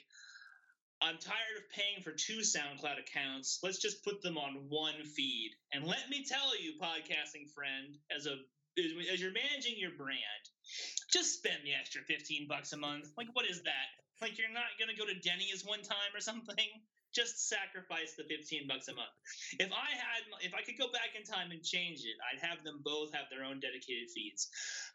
I'm 1.02 1.16
tired 1.16 1.56
of 1.56 1.70
paying 1.72 2.02
for 2.02 2.12
two 2.12 2.40
SoundCloud 2.44 3.00
accounts. 3.00 3.58
Let's 3.62 3.78
just 3.78 4.04
put 4.04 4.22
them 4.22 4.36
on 4.36 4.66
one 4.68 5.02
feed. 5.04 5.52
And 5.72 5.86
let 5.86 6.10
me 6.10 6.24
tell 6.24 6.52
you, 6.60 6.74
podcasting 6.80 7.48
friend, 7.54 7.96
as 8.14 8.26
a 8.26 8.36
as 9.12 9.20
you're 9.20 9.32
managing 9.32 9.76
your 9.76 9.90
brand, 9.90 10.44
just 11.12 11.38
spend 11.38 11.58
the 11.64 11.74
extra 11.74 12.02
15 12.02 12.46
bucks 12.48 12.72
a 12.72 12.76
month. 12.76 13.08
Like, 13.16 13.28
what 13.32 13.44
is 13.44 13.62
that? 13.62 13.88
Like, 14.20 14.38
you're 14.38 14.52
not 14.52 14.76
going 14.78 14.88
to 14.88 14.96
go 14.96 15.06
to 15.06 15.18
Denny's 15.20 15.64
one 15.64 15.82
time 15.82 16.14
or 16.14 16.20
something? 16.20 16.68
Just 17.12 17.48
sacrifice 17.48 18.14
the 18.16 18.24
15 18.24 18.68
bucks 18.68 18.88
a 18.88 18.94
month. 18.94 19.10
If 19.58 19.70
I 19.72 19.90
had, 19.90 20.22
if 20.40 20.54
I 20.54 20.62
could 20.62 20.78
go 20.78 20.92
back 20.92 21.18
in 21.18 21.24
time 21.24 21.50
and 21.50 21.62
change 21.62 22.00
it, 22.00 22.16
I'd 22.22 22.46
have 22.46 22.62
them 22.64 22.80
both 22.84 23.12
have 23.12 23.26
their 23.30 23.44
own 23.44 23.60
dedicated 23.60 24.10
feeds. 24.14 24.48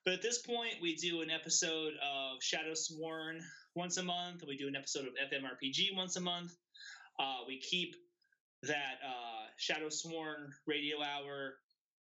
But 0.05 0.13
at 0.13 0.21
this 0.21 0.39
point, 0.39 0.75
we 0.81 0.95
do 0.95 1.21
an 1.21 1.29
episode 1.29 1.93
of 2.01 2.41
Shadow 2.41 2.73
Sworn 2.73 3.41
once 3.75 3.97
a 3.97 4.03
month. 4.03 4.43
We 4.47 4.55
do 4.55 4.67
an 4.67 4.75
episode 4.75 5.07
of 5.07 5.13
FMRPG 5.31 5.95
once 5.95 6.15
a 6.15 6.21
month. 6.21 6.55
Uh, 7.19 7.39
we 7.47 7.59
keep 7.59 7.95
that 8.63 8.99
uh, 9.05 9.47
Shadow 9.57 9.89
Sworn 9.89 10.51
radio 10.65 10.97
hour 11.01 11.55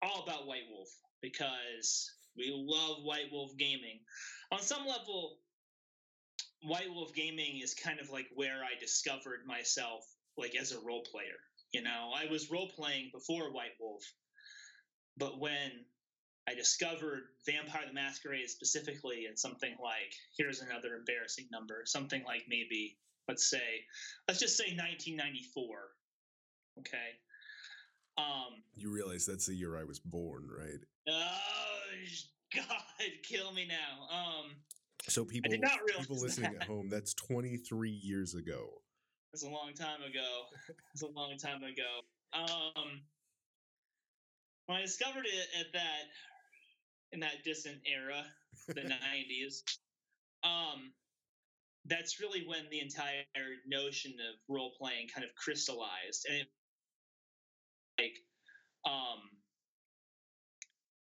all 0.02 0.24
about 0.24 0.46
White 0.46 0.66
Wolf 0.70 0.88
because 1.20 2.10
we 2.36 2.52
love 2.52 3.04
White 3.04 3.30
Wolf 3.30 3.52
Gaming. 3.58 4.00
On 4.50 4.60
some 4.60 4.86
level, 4.86 5.38
White 6.64 6.92
Wolf 6.92 7.14
Gaming 7.14 7.60
is 7.62 7.74
kind 7.74 8.00
of 8.00 8.10
like 8.10 8.28
where 8.34 8.60
I 8.62 8.78
discovered 8.78 9.46
myself, 9.46 10.04
like 10.36 10.54
as 10.54 10.72
a 10.72 10.80
role 10.80 11.02
player. 11.02 11.38
You 11.72 11.82
know, 11.82 12.12
I 12.14 12.30
was 12.30 12.50
role 12.50 12.68
playing 12.68 13.10
before 13.12 13.52
White 13.52 13.76
Wolf, 13.80 14.04
but 15.16 15.40
when 15.40 15.70
I 16.48 16.54
discovered 16.54 17.22
Vampire 17.46 17.86
the 17.86 17.94
Masquerade 17.94 18.48
specifically, 18.50 19.26
and 19.26 19.38
something 19.38 19.74
like 19.82 20.12
here's 20.36 20.60
another 20.60 20.96
embarrassing 20.96 21.46
number, 21.50 21.82
something 21.84 22.22
like 22.24 22.42
maybe 22.48 22.98
let's 23.28 23.48
say, 23.48 23.84
let's 24.28 24.40
just 24.40 24.56
say 24.56 24.76
1994. 24.76 25.78
Okay, 26.78 26.96
um, 28.18 28.62
you 28.74 28.90
realize 28.90 29.26
that's 29.26 29.46
the 29.46 29.54
year 29.54 29.78
I 29.78 29.84
was 29.84 29.98
born, 29.98 30.48
right? 30.58 30.80
Oh 31.08 31.32
God, 32.54 33.06
kill 33.22 33.52
me 33.52 33.66
now. 33.66 34.14
Um, 34.14 34.50
so 35.08 35.24
people, 35.24 35.50
people 35.98 36.16
listening 36.16 36.52
that. 36.52 36.62
at 36.62 36.68
home, 36.68 36.88
that's 36.88 37.14
23 37.14 37.90
years 37.90 38.34
ago. 38.34 38.68
That's 39.32 39.44
a 39.44 39.48
long 39.48 39.72
time 39.74 40.02
ago. 40.02 40.74
It's 40.92 41.02
a 41.02 41.06
long 41.06 41.36
time 41.38 41.62
ago. 41.62 42.02
Um, 42.34 43.00
when 44.66 44.78
I 44.78 44.82
discovered 44.82 45.26
it 45.26 45.60
at 45.60 45.72
that 45.72 46.02
in 47.12 47.20
that 47.20 47.42
distant 47.44 47.78
era, 47.86 48.24
the 48.68 48.80
90s, 48.80 49.62
um, 50.44 50.92
that's 51.86 52.20
really 52.20 52.44
when 52.46 52.60
the 52.70 52.80
entire 52.80 53.24
notion 53.66 54.12
of 54.12 54.38
role 54.48 54.72
playing 54.78 55.08
kind 55.12 55.24
of 55.24 55.34
crystallized, 55.34 56.26
and 56.28 56.38
it 56.38 56.46
like 57.98 58.14
um 58.84 59.20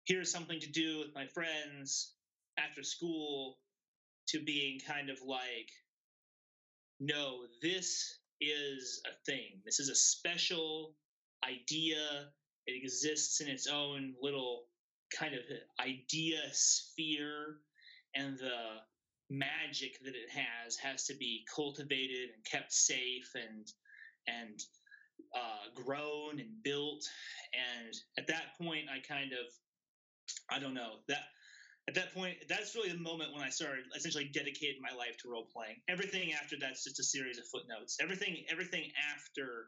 here's 0.06 0.30
something 0.30 0.58
to 0.60 0.70
do 0.70 0.98
with 0.98 1.14
my 1.14 1.26
friends 1.26 2.14
after 2.58 2.82
school 2.82 3.58
to 4.30 4.42
being 4.44 4.78
kind 4.86 5.10
of 5.10 5.18
like 5.26 5.70
no 7.00 7.40
this 7.62 8.18
is 8.40 9.02
a 9.06 9.30
thing 9.30 9.60
this 9.64 9.80
is 9.80 9.88
a 9.88 9.94
special 9.94 10.94
idea 11.44 12.28
it 12.66 12.82
exists 12.82 13.40
in 13.40 13.48
its 13.48 13.66
own 13.66 14.14
little 14.22 14.64
kind 15.16 15.34
of 15.34 15.40
idea 15.80 16.40
sphere 16.52 17.56
and 18.14 18.38
the 18.38 18.78
magic 19.30 19.98
that 20.04 20.14
it 20.14 20.28
has 20.30 20.76
has 20.76 21.04
to 21.06 21.14
be 21.14 21.44
cultivated 21.54 22.30
and 22.34 22.44
kept 22.44 22.72
safe 22.72 23.30
and 23.34 23.66
and 24.26 24.60
uh, 25.34 25.82
grown 25.82 26.40
and 26.40 26.62
built. 26.62 27.04
And 27.54 27.94
at 28.18 28.26
that 28.28 28.58
point, 28.60 28.86
I 28.90 29.00
kind 29.06 29.32
of, 29.32 29.46
I 30.50 30.58
don't 30.58 30.74
know 30.74 30.96
that. 31.08 31.24
At 31.88 31.94
that 31.94 32.14
point, 32.14 32.36
that's 32.48 32.74
really 32.76 32.92
the 32.92 32.98
moment 32.98 33.32
when 33.32 33.42
I 33.42 33.48
started 33.48 33.84
essentially 33.96 34.30
dedicating 34.32 34.80
my 34.80 34.96
life 34.96 35.16
to 35.22 35.30
role 35.30 35.48
playing. 35.52 35.76
Everything 35.88 36.32
after 36.32 36.56
that's 36.60 36.84
just 36.84 37.00
a 37.00 37.04
series 37.04 37.38
of 37.38 37.46
footnotes. 37.46 37.96
Everything, 38.00 38.44
everything 38.50 38.92
after 39.12 39.66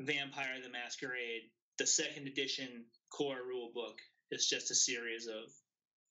Vampire 0.00 0.60
the 0.62 0.68
Masquerade, 0.68 1.50
the 1.78 1.86
second 1.86 2.28
edition 2.28 2.84
core 3.10 3.42
rule 3.46 3.72
book, 3.74 3.98
is 4.30 4.46
just 4.46 4.70
a 4.70 4.74
series 4.74 5.26
of 5.26 5.50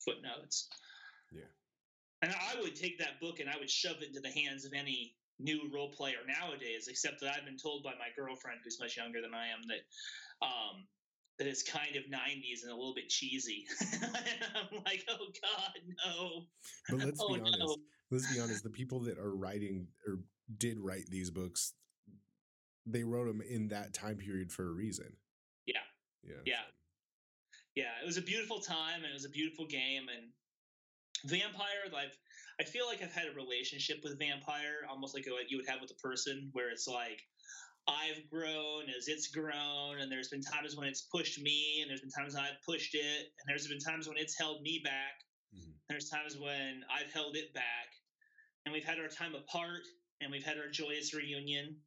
footnotes. 0.03 0.67
Yeah. 1.31 1.48
And 2.22 2.34
I 2.34 2.60
would 2.62 2.75
take 2.75 3.00
that 3.00 3.22
book 3.22 3.39
and 3.39 3.50
I 3.50 3.58
would 3.58 3.69
shove 3.69 4.01
it 4.01 4.10
into 4.10 4.19
the 4.19 4.31
hands 4.31 4.65
of 4.65 4.74
any 4.74 5.15
new 5.39 5.69
role 5.74 5.91
player 5.91 6.19
nowadays, 6.27 6.88
except 6.88 7.22
that 7.22 7.34
I've 7.36 7.46
been 7.46 7.58
told 7.58 7.84
by 7.84 7.91
my 7.91 8.10
girlfriend, 8.15 8.60
who's 8.63 8.79
much 8.79 8.98
younger 8.98 9.22
than 9.22 9.34
I 9.34 9.48
am, 9.48 9.62
that 9.67 10.46
um, 10.46 10.86
that 11.39 11.48
it's 11.48 11.63
kind 11.63 11.96
of 11.96 12.03
90s 12.03 12.63
and 12.63 12.72
a 12.72 12.75
little 12.75 12.93
bit 12.93 13.08
cheesy. 13.10 13.65
and 13.93 14.13
I'm 14.55 14.84
like, 14.86 15.05
oh 15.10 15.25
God, 15.41 15.96
no. 16.05 16.41
But 16.89 17.05
let's 17.05 17.19
oh, 17.24 17.34
be 17.34 17.39
honest. 17.39 17.58
No. 17.60 17.77
Let's 18.12 18.34
be 18.34 18.39
honest. 18.39 18.63
The 18.63 18.69
people 18.69 19.00
that 19.01 19.17
are 19.17 19.34
writing 19.34 19.88
or 20.05 20.19
did 20.58 20.77
write 20.79 21.05
these 21.10 21.31
books, 21.31 21.74
they 22.86 23.03
wrote 23.03 23.27
them 23.27 23.41
in 23.41 23.69
that 23.69 23.93
time 23.93 24.17
period 24.17 24.51
for 24.51 24.67
a 24.67 24.72
reason. 24.72 25.13
Yeah. 25.65 25.75
Yeah. 26.24 26.41
Yeah. 26.46 26.55
Yeah. 27.75 28.03
It 28.03 28.05
was 28.05 28.17
a 28.17 28.22
beautiful 28.22 28.60
time 28.60 28.98
and 28.98 29.05
it 29.05 29.13
was 29.13 29.25
a 29.25 29.29
beautiful 29.29 29.65
game. 29.65 30.08
And 30.10 30.31
Vampire, 31.25 31.88
I've 31.88 32.17
I 32.60 32.65
feel 32.65 32.88
like 32.88 33.01
I've 33.01 33.13
had 33.13 33.27
a 33.27 33.36
relationship 33.36 34.00
with 34.03 34.19
Vampire, 34.19 34.84
almost 34.89 35.15
like 35.15 35.25
what 35.27 35.50
you 35.50 35.58
would 35.58 35.69
have 35.69 35.79
with 35.79 35.91
a 35.91 36.01
person, 36.05 36.50
where 36.51 36.69
it's 36.69 36.88
like 36.88 37.22
I've 37.89 38.29
grown 38.29 38.89
as 38.89 39.08
it's 39.08 39.27
grown, 39.27 40.00
and 40.00 40.12
there's 40.12 40.29
been 40.29 40.41
times 40.41 40.75
when 40.75 40.88
it's 40.88 41.01
pushed 41.01 41.39
me, 41.39 41.79
and 41.81 41.89
there's 41.89 42.01
been 42.01 42.12
times 42.12 42.36
I've 42.36 42.62
pushed 42.65 42.93
it, 42.93 43.34
and 43.39 43.48
there's 43.48 43.67
been 43.67 43.79
times 43.79 44.08
when 44.08 44.17
it's 44.17 44.38
held 44.38 44.62
me 44.62 44.79
back. 44.84 45.24
Mhm. 45.55 45.74
There's 45.89 46.10
times 46.10 46.38
when 46.38 46.86
I've 46.89 47.12
held 47.12 47.36
it 47.36 47.53
back, 47.53 47.89
and 48.65 48.74
we've 48.74 48.86
had 48.86 49.00
our 49.00 49.08
time 49.08 49.34
apart, 49.36 49.88
and 50.22 50.31
we've 50.31 50.43
had 50.46 50.58
our 50.58 50.67
joyous 50.69 51.13
reunion. 51.13 51.81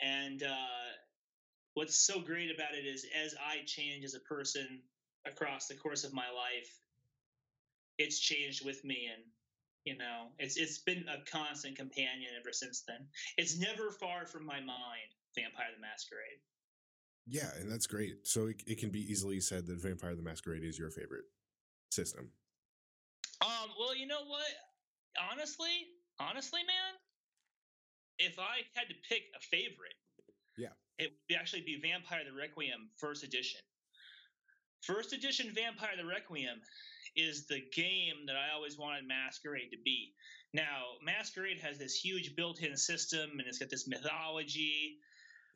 And 0.00 0.42
uh, 0.42 0.92
what's 1.74 1.96
so 2.06 2.20
great 2.20 2.50
about 2.50 2.74
it 2.74 2.86
is, 2.86 3.04
as 3.14 3.34
I 3.40 3.62
change 3.66 4.04
as 4.04 4.14
a 4.14 4.20
person 4.20 4.82
across 5.26 5.66
the 5.66 5.74
course 5.76 6.04
of 6.04 6.12
my 6.12 6.30
life, 6.30 6.80
it's 7.98 8.18
changed 8.18 8.64
with 8.64 8.82
me, 8.84 9.06
and 9.06 9.22
you 9.84 9.96
know, 9.96 10.28
it's 10.38 10.56
it's 10.56 10.78
been 10.78 11.04
a 11.08 11.24
constant 11.30 11.76
companion 11.76 12.30
ever 12.40 12.52
since 12.52 12.82
then. 12.86 13.06
It's 13.36 13.58
never 13.58 13.90
far 13.90 14.26
from 14.26 14.46
my 14.46 14.60
mind, 14.60 15.10
Vampire 15.34 15.66
the 15.74 15.80
Masquerade. 15.80 16.40
Yeah, 17.26 17.50
and 17.60 17.70
that's 17.70 17.86
great. 17.86 18.26
So 18.26 18.46
it, 18.46 18.62
it 18.66 18.78
can 18.78 18.90
be 18.90 19.00
easily 19.00 19.40
said 19.40 19.66
that 19.66 19.80
Vampire 19.80 20.14
the 20.14 20.22
Masquerade 20.22 20.64
is 20.64 20.78
your 20.78 20.90
favorite 20.90 21.24
system. 21.90 22.30
Um, 23.40 23.70
well, 23.78 23.94
you 23.94 24.06
know 24.06 24.24
what? 24.26 24.46
Honestly, 25.30 25.86
honestly, 26.18 26.60
man, 26.60 26.94
if 28.18 28.38
I 28.38 28.62
had 28.74 28.88
to 28.88 28.94
pick 29.08 29.22
a 29.36 29.40
favorite, 29.40 29.94
Yeah. 30.56 30.74
it 30.98 31.12
would 31.28 31.38
actually 31.38 31.62
be 31.62 31.80
Vampire 31.80 32.22
the 32.24 32.36
Requiem 32.36 32.90
First 32.98 33.24
Edition. 33.24 33.60
First 34.82 35.12
Edition 35.12 35.52
Vampire 35.54 35.96
the 35.96 36.04
Requiem 36.06 36.60
is 37.16 37.46
the 37.46 37.60
game 37.74 38.26
that 38.26 38.36
I 38.36 38.54
always 38.54 38.78
wanted 38.78 39.06
Masquerade 39.06 39.70
to 39.72 39.78
be. 39.84 40.12
Now, 40.54 40.96
Masquerade 41.04 41.60
has 41.60 41.78
this 41.78 41.94
huge 41.94 42.36
built-in 42.36 42.76
system, 42.76 43.30
and 43.38 43.42
it's 43.46 43.58
got 43.58 43.70
this 43.70 43.86
mythology, 43.88 44.98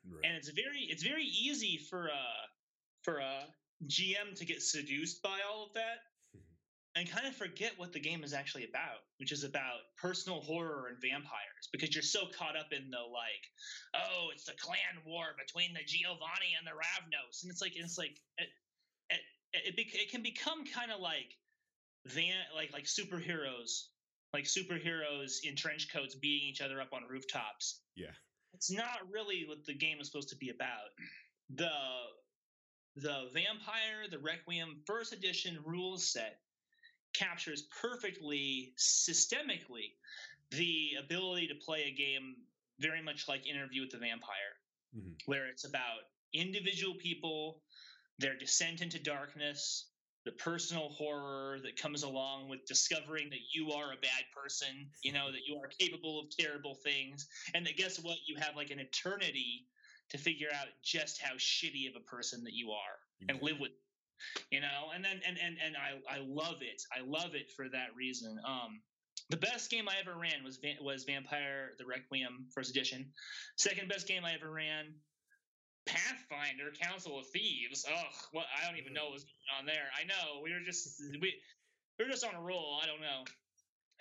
Right. 0.09 0.23
and 0.25 0.37
it's 0.37 0.49
very 0.49 0.87
it's 0.89 1.03
very 1.03 1.25
easy 1.25 1.79
for 1.89 2.07
a 2.07 2.23
for 3.03 3.19
uh, 3.19 3.43
a 3.43 3.85
GM 3.85 4.35
to 4.37 4.45
get 4.45 4.61
seduced 4.61 5.21
by 5.21 5.39
all 5.49 5.65
of 5.65 5.73
that 5.73 5.99
and 6.95 7.09
kind 7.09 7.27
of 7.27 7.35
forget 7.35 7.73
what 7.77 7.91
the 7.93 7.99
game 7.99 8.23
is 8.23 8.33
actually 8.33 8.63
about, 8.65 9.03
which 9.17 9.31
is 9.31 9.43
about 9.43 9.81
personal 9.97 10.39
horror 10.41 10.87
and 10.87 10.97
vampires, 11.01 11.67
because 11.71 11.93
you're 11.93 12.03
so 12.03 12.27
caught 12.37 12.55
up 12.55 12.71
in 12.71 12.89
the 12.89 12.97
like, 12.97 13.43
oh, 13.95 14.29
it's 14.33 14.45
the 14.45 14.53
clan 14.61 15.03
war 15.05 15.35
between 15.37 15.73
the 15.73 15.83
Giovanni 15.85 16.55
and 16.57 16.65
the 16.65 16.71
Ravnos, 16.71 17.43
and 17.43 17.51
it's 17.51 17.61
like 17.61 17.73
it's 17.75 17.97
like 17.97 18.17
it 18.37 18.49
it, 19.09 19.75
it, 19.77 19.87
it 19.93 20.11
can 20.11 20.21
become 20.23 20.63
kind 20.65 20.91
of 20.91 20.99
like 21.01 21.35
van 22.07 22.35
like 22.55 22.71
like 22.73 22.85
superheroes 22.85 23.87
like 24.33 24.43
superheroes 24.45 25.37
in 25.43 25.55
trench 25.55 25.91
coats 25.91 26.15
beating 26.15 26.47
each 26.49 26.61
other 26.61 26.81
up 26.81 26.93
on 26.93 27.01
rooftops 27.09 27.81
yeah. 27.95 28.11
it's 28.53 28.71
not 28.71 28.99
really 29.11 29.45
what 29.47 29.65
the 29.65 29.73
game 29.73 29.97
is 29.99 30.07
supposed 30.07 30.29
to 30.29 30.35
be 30.35 30.49
about. 30.49 30.89
The 31.49 31.69
the 32.95 33.29
Vampire 33.33 34.07
the 34.09 34.19
Requiem 34.19 34.81
first 34.85 35.13
edition 35.13 35.57
rules 35.65 36.11
set 36.11 36.39
captures 37.13 37.63
perfectly 37.81 38.73
systemically 38.77 39.93
the 40.51 40.91
ability 41.03 41.47
to 41.47 41.55
play 41.55 41.83
a 41.83 41.91
game 41.91 42.35
very 42.79 43.01
much 43.01 43.27
like 43.27 43.47
Interview 43.47 43.81
with 43.81 43.91
the 43.91 43.97
Vampire, 43.97 44.55
Mhm. 44.95 45.15
where 45.25 45.47
it's 45.47 45.63
about 45.65 46.01
individual 46.33 46.95
people, 46.95 47.63
their 48.19 48.35
descent 48.37 48.81
into 48.81 48.99
darkness, 48.99 49.89
the 50.27 50.33
personal 50.33 50.89
horror 50.89 51.59
that 51.63 51.81
comes 51.81 52.03
along 52.03 52.49
with 52.49 52.65
discovering 52.65 53.29
that 53.29 53.39
you 53.53 53.71
are 53.71 53.93
a 53.93 54.01
bad 54.01 54.23
person, 54.35 54.89
you 55.01 55.13
know, 55.13 55.31
that 55.31 55.47
you 55.47 55.55
are 55.55 55.69
capable 55.79 56.19
of 56.19 56.25
terrible 56.37 56.75
things, 56.83 57.27
and 57.55 57.65
that 57.65 57.77
guess 57.77 57.97
what? 57.97 58.17
You 58.27 58.35
have 58.37 58.57
like 58.57 58.69
an 58.69 58.79
eternity 58.79 59.67
to 60.09 60.17
figure 60.17 60.49
out 60.53 60.67
just 60.83 61.21
how 61.21 61.35
shitty 61.35 61.89
of 61.89 61.95
a 61.95 62.03
person 62.03 62.43
that 62.43 62.53
you 62.53 62.71
are 62.71 63.29
and 63.29 63.41
live 63.41 63.59
with 63.61 63.71
you 64.51 64.59
know? 64.59 64.91
And 64.93 65.03
then 65.03 65.21
and 65.25 65.37
and, 65.37 65.55
and 65.63 65.75
I, 65.77 66.17
I 66.17 66.19
love 66.27 66.57
it. 66.61 66.81
I 66.91 67.07
love 67.07 67.35
it 67.35 67.51
for 67.55 67.69
that 67.69 67.95
reason. 67.95 68.37
Um 68.45 68.81
the 69.29 69.37
best 69.37 69.69
game 69.69 69.89
i 69.89 69.93
ever 69.99 70.17
ran 70.17 70.43
was 70.43 70.59
was 70.81 71.03
vampire 71.05 71.71
the 71.79 71.85
requiem 71.85 72.47
first 72.53 72.69
edition. 72.69 73.05
Second 73.55 73.87
best 73.87 74.07
game 74.07 74.25
i 74.25 74.33
ever 74.33 74.51
ran 74.51 74.93
pathfinder 75.87 76.71
council 76.79 77.17
of 77.17 77.25
thieves 77.27 77.85
ugh 77.87 78.13
what 78.31 78.45
i 78.59 78.67
don't 78.67 78.77
even 78.77 78.93
know 78.93 79.09
what's 79.09 79.23
going 79.23 79.51
on 79.59 79.65
there 79.65 79.87
i 79.99 80.03
know 80.03 80.41
we 80.43 80.51
were 80.51 80.59
just 80.59 81.01
we, 81.21 81.33
we 81.97 82.05
were 82.05 82.11
just 82.11 82.25
on 82.25 82.35
a 82.35 82.41
roll 82.41 82.79
i 82.83 82.85
don't 82.85 83.01
know 83.01 83.23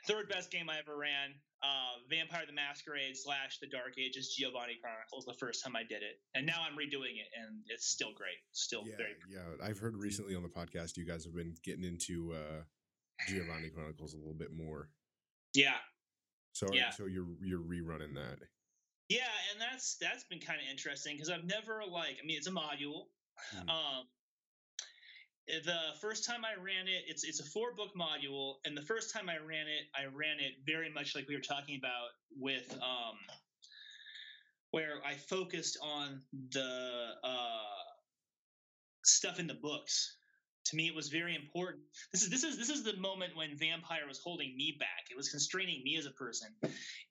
third 0.07 0.29
best 0.29 0.51
game 0.51 0.69
i 0.69 0.79
ever 0.79 0.97
ran 0.99 1.31
uh, 1.63 1.99
Vampire 2.11 2.45
the 2.47 2.53
Masquerade 2.53 3.17
slash 3.17 3.59
the 3.61 3.67
Dark 3.67 3.95
Ages 3.99 4.35
Giovanni 4.37 4.77
Chronicles 4.81 5.25
the 5.25 5.33
first 5.33 5.65
time 5.65 5.75
I 5.75 5.83
did 5.83 6.03
it, 6.03 6.21
and 6.35 6.45
now 6.45 6.61
I'm 6.61 6.77
redoing 6.77 7.17
it, 7.17 7.29
and 7.35 7.63
it's 7.69 7.87
still 7.89 8.13
great. 8.15 8.37
Still 8.53 8.85
Yeah, 8.87 8.97
very 8.99 9.15
yeah. 9.29 9.67
I've 9.67 9.79
heard 9.79 9.97
recently 9.97 10.37
on 10.37 10.43
the 10.43 10.51
podcast 10.51 10.99
you 10.99 11.07
guys 11.07 11.25
have 11.25 11.35
been 11.35 11.55
getting 11.65 11.83
into 11.83 12.35
uh 12.35 12.63
Giovanni 13.27 13.71
Chronicles 13.71 14.13
a 14.13 14.19
little 14.19 14.35
bit 14.35 14.53
more. 14.53 14.91
yeah. 15.55 15.79
So 16.53 16.67
Yeah. 16.73 16.91
so 16.91 17.07
you're 17.07 17.27
you're 17.43 17.61
rerunning 17.61 18.15
that. 18.15 18.39
Yeah, 19.09 19.31
and 19.53 19.61
that's 19.61 19.97
that's 20.01 20.25
been 20.25 20.41
kind 20.41 20.61
of 20.61 20.67
interesting 20.69 21.15
because 21.15 21.31
I've 21.31 21.45
never 21.45 21.85
like 21.85 22.19
I 22.23 22.27
mean 22.27 22.39
it's 22.39 22.49
a 22.49 22.51
module. 22.51 23.07
Mhm. 23.55 23.69
Um, 23.69 24.05
the 25.47 25.95
first 26.01 26.25
time 26.25 26.45
I 26.45 26.55
ran 26.61 26.89
it, 26.89 27.05
it's 27.07 27.23
it's 27.23 27.41
a 27.41 27.45
four 27.45 27.73
book 27.75 27.95
module, 27.95 28.57
and 28.65 28.77
the 28.77 28.83
first 28.83 29.13
time 29.13 29.29
I 29.29 29.39
ran 29.39 29.69
it, 29.69 29.85
I 29.95 30.07
ran 30.07 30.41
it 30.41 30.55
very 30.67 30.91
much 30.91 31.15
like 31.15 31.29
we 31.29 31.37
were 31.37 31.41
talking 31.41 31.77
about 31.79 32.09
with 32.37 32.73
um, 32.83 33.19
where 34.73 35.05
I 35.05 35.15
focused 35.15 35.79
on 35.81 36.23
the 36.51 37.15
uh, 37.23 37.83
stuff 39.05 39.39
in 39.39 39.47
the 39.47 39.55
books. 39.55 40.17
To 40.71 40.77
me, 40.77 40.89
it 40.89 40.95
was 40.95 41.09
very 41.09 41.37
important. 41.37 41.85
This 42.13 42.23
is 42.23 42.31
this 42.31 42.43
is 42.43 42.59
this 42.59 42.71
is 42.71 42.83
the 42.83 42.97
moment 42.97 43.37
when 43.37 43.57
Vampire 43.57 44.07
was 44.09 44.19
holding 44.19 44.57
me 44.57 44.77
back. 44.79 45.07
It 45.11 45.17
was 45.17 45.29
constraining 45.29 45.83
me 45.85 45.97
as 45.97 46.07
a 46.07 46.11
person. 46.11 46.49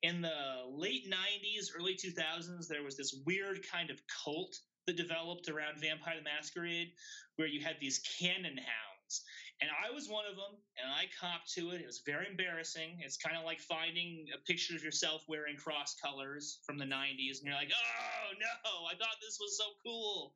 In 0.02 0.20
the 0.20 0.64
late 0.70 1.10
'90s, 1.10 1.68
early 1.78 1.94
2000s, 1.94 2.68
there 2.68 2.82
was 2.82 2.96
this 2.96 3.14
weird 3.24 3.60
kind 3.70 3.90
of 3.90 4.00
cult 4.24 4.54
that 4.86 4.96
developed 4.96 5.48
around 5.48 5.80
Vampire 5.80 6.16
the 6.16 6.22
Masquerade, 6.22 6.92
where 7.36 7.48
you 7.48 7.60
had 7.60 7.76
these 7.80 8.00
canon 8.20 8.56
hounds. 8.56 9.22
And 9.62 9.70
I 9.72 9.88
was 9.94 10.06
one 10.08 10.26
of 10.28 10.36
them, 10.36 10.60
and 10.76 10.92
I 10.92 11.08
copped 11.18 11.50
to 11.54 11.70
it. 11.70 11.80
It 11.80 11.86
was 11.86 12.02
very 12.04 12.28
embarrassing. 12.28 13.00
It's 13.00 13.16
kind 13.16 13.36
of 13.36 13.44
like 13.44 13.60
finding 13.60 14.26
a 14.34 14.38
picture 14.44 14.76
of 14.76 14.84
yourself 14.84 15.24
wearing 15.28 15.56
cross 15.56 15.96
colors 15.96 16.60
from 16.66 16.76
the 16.76 16.84
90s, 16.84 17.40
and 17.40 17.48
you're 17.48 17.56
like, 17.56 17.72
oh 17.72 18.28
no, 18.36 18.84
I 18.84 18.94
thought 19.00 19.16
this 19.22 19.38
was 19.40 19.56
so 19.56 19.64
cool. 19.82 20.34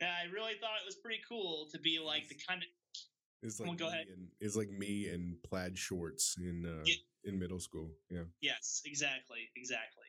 And 0.00 0.08
I 0.10 0.32
really 0.32 0.54
thought 0.60 0.80
it 0.82 0.86
was 0.86 0.96
pretty 0.96 1.20
cool 1.28 1.68
to 1.72 1.78
be 1.78 1.98
like 1.98 2.28
the 2.28 2.36
kind 2.48 2.62
of 2.62 2.68
It's 3.42 3.60
like 3.60 3.76
go 3.78 3.86
me 3.86 3.92
ahead. 3.92 4.06
and 4.08 4.28
it's 4.40 4.56
like 4.56 4.70
me 4.70 5.08
in 5.08 5.36
plaid 5.42 5.76
shorts 5.76 6.36
in 6.38 6.64
uh 6.66 6.82
Yeah. 6.84 6.94
in 7.24 7.38
middle 7.38 7.60
school. 7.60 7.90
Yeah. 8.10 8.24
Yes, 8.40 8.82
exactly, 8.86 9.50
exactly. 9.56 10.06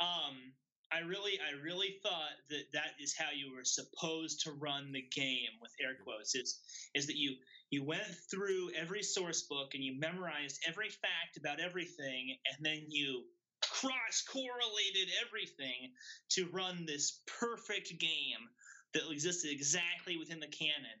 Um, 0.00 0.52
I 0.92 1.00
really, 1.00 1.38
I 1.40 1.60
really 1.62 1.98
thought 2.02 2.36
that 2.50 2.70
that 2.72 2.94
is 3.00 3.16
how 3.16 3.30
you 3.34 3.52
were 3.54 3.64
supposed 3.64 4.40
to 4.42 4.52
run 4.52 4.92
the 4.92 5.02
game 5.02 5.50
with 5.60 5.72
air 5.80 5.96
quotes. 6.02 6.34
Is 6.34 6.60
is 6.94 7.06
that 7.06 7.16
you 7.16 7.36
you 7.70 7.82
went 7.84 8.06
through 8.30 8.70
every 8.76 9.02
source 9.02 9.42
book 9.42 9.74
and 9.74 9.82
you 9.82 9.98
memorized 9.98 10.60
every 10.66 10.88
fact 10.88 11.36
about 11.38 11.58
everything, 11.60 12.36
and 12.50 12.64
then 12.64 12.84
you 12.88 13.24
cross 13.62 14.22
correlated 14.30 15.08
everything 15.26 15.92
to 16.30 16.46
run 16.52 16.86
this 16.86 17.20
perfect 17.40 17.98
game 17.98 18.48
that 18.96 19.12
existed 19.12 19.50
exactly 19.50 20.16
within 20.16 20.40
the 20.40 20.46
canon. 20.46 20.98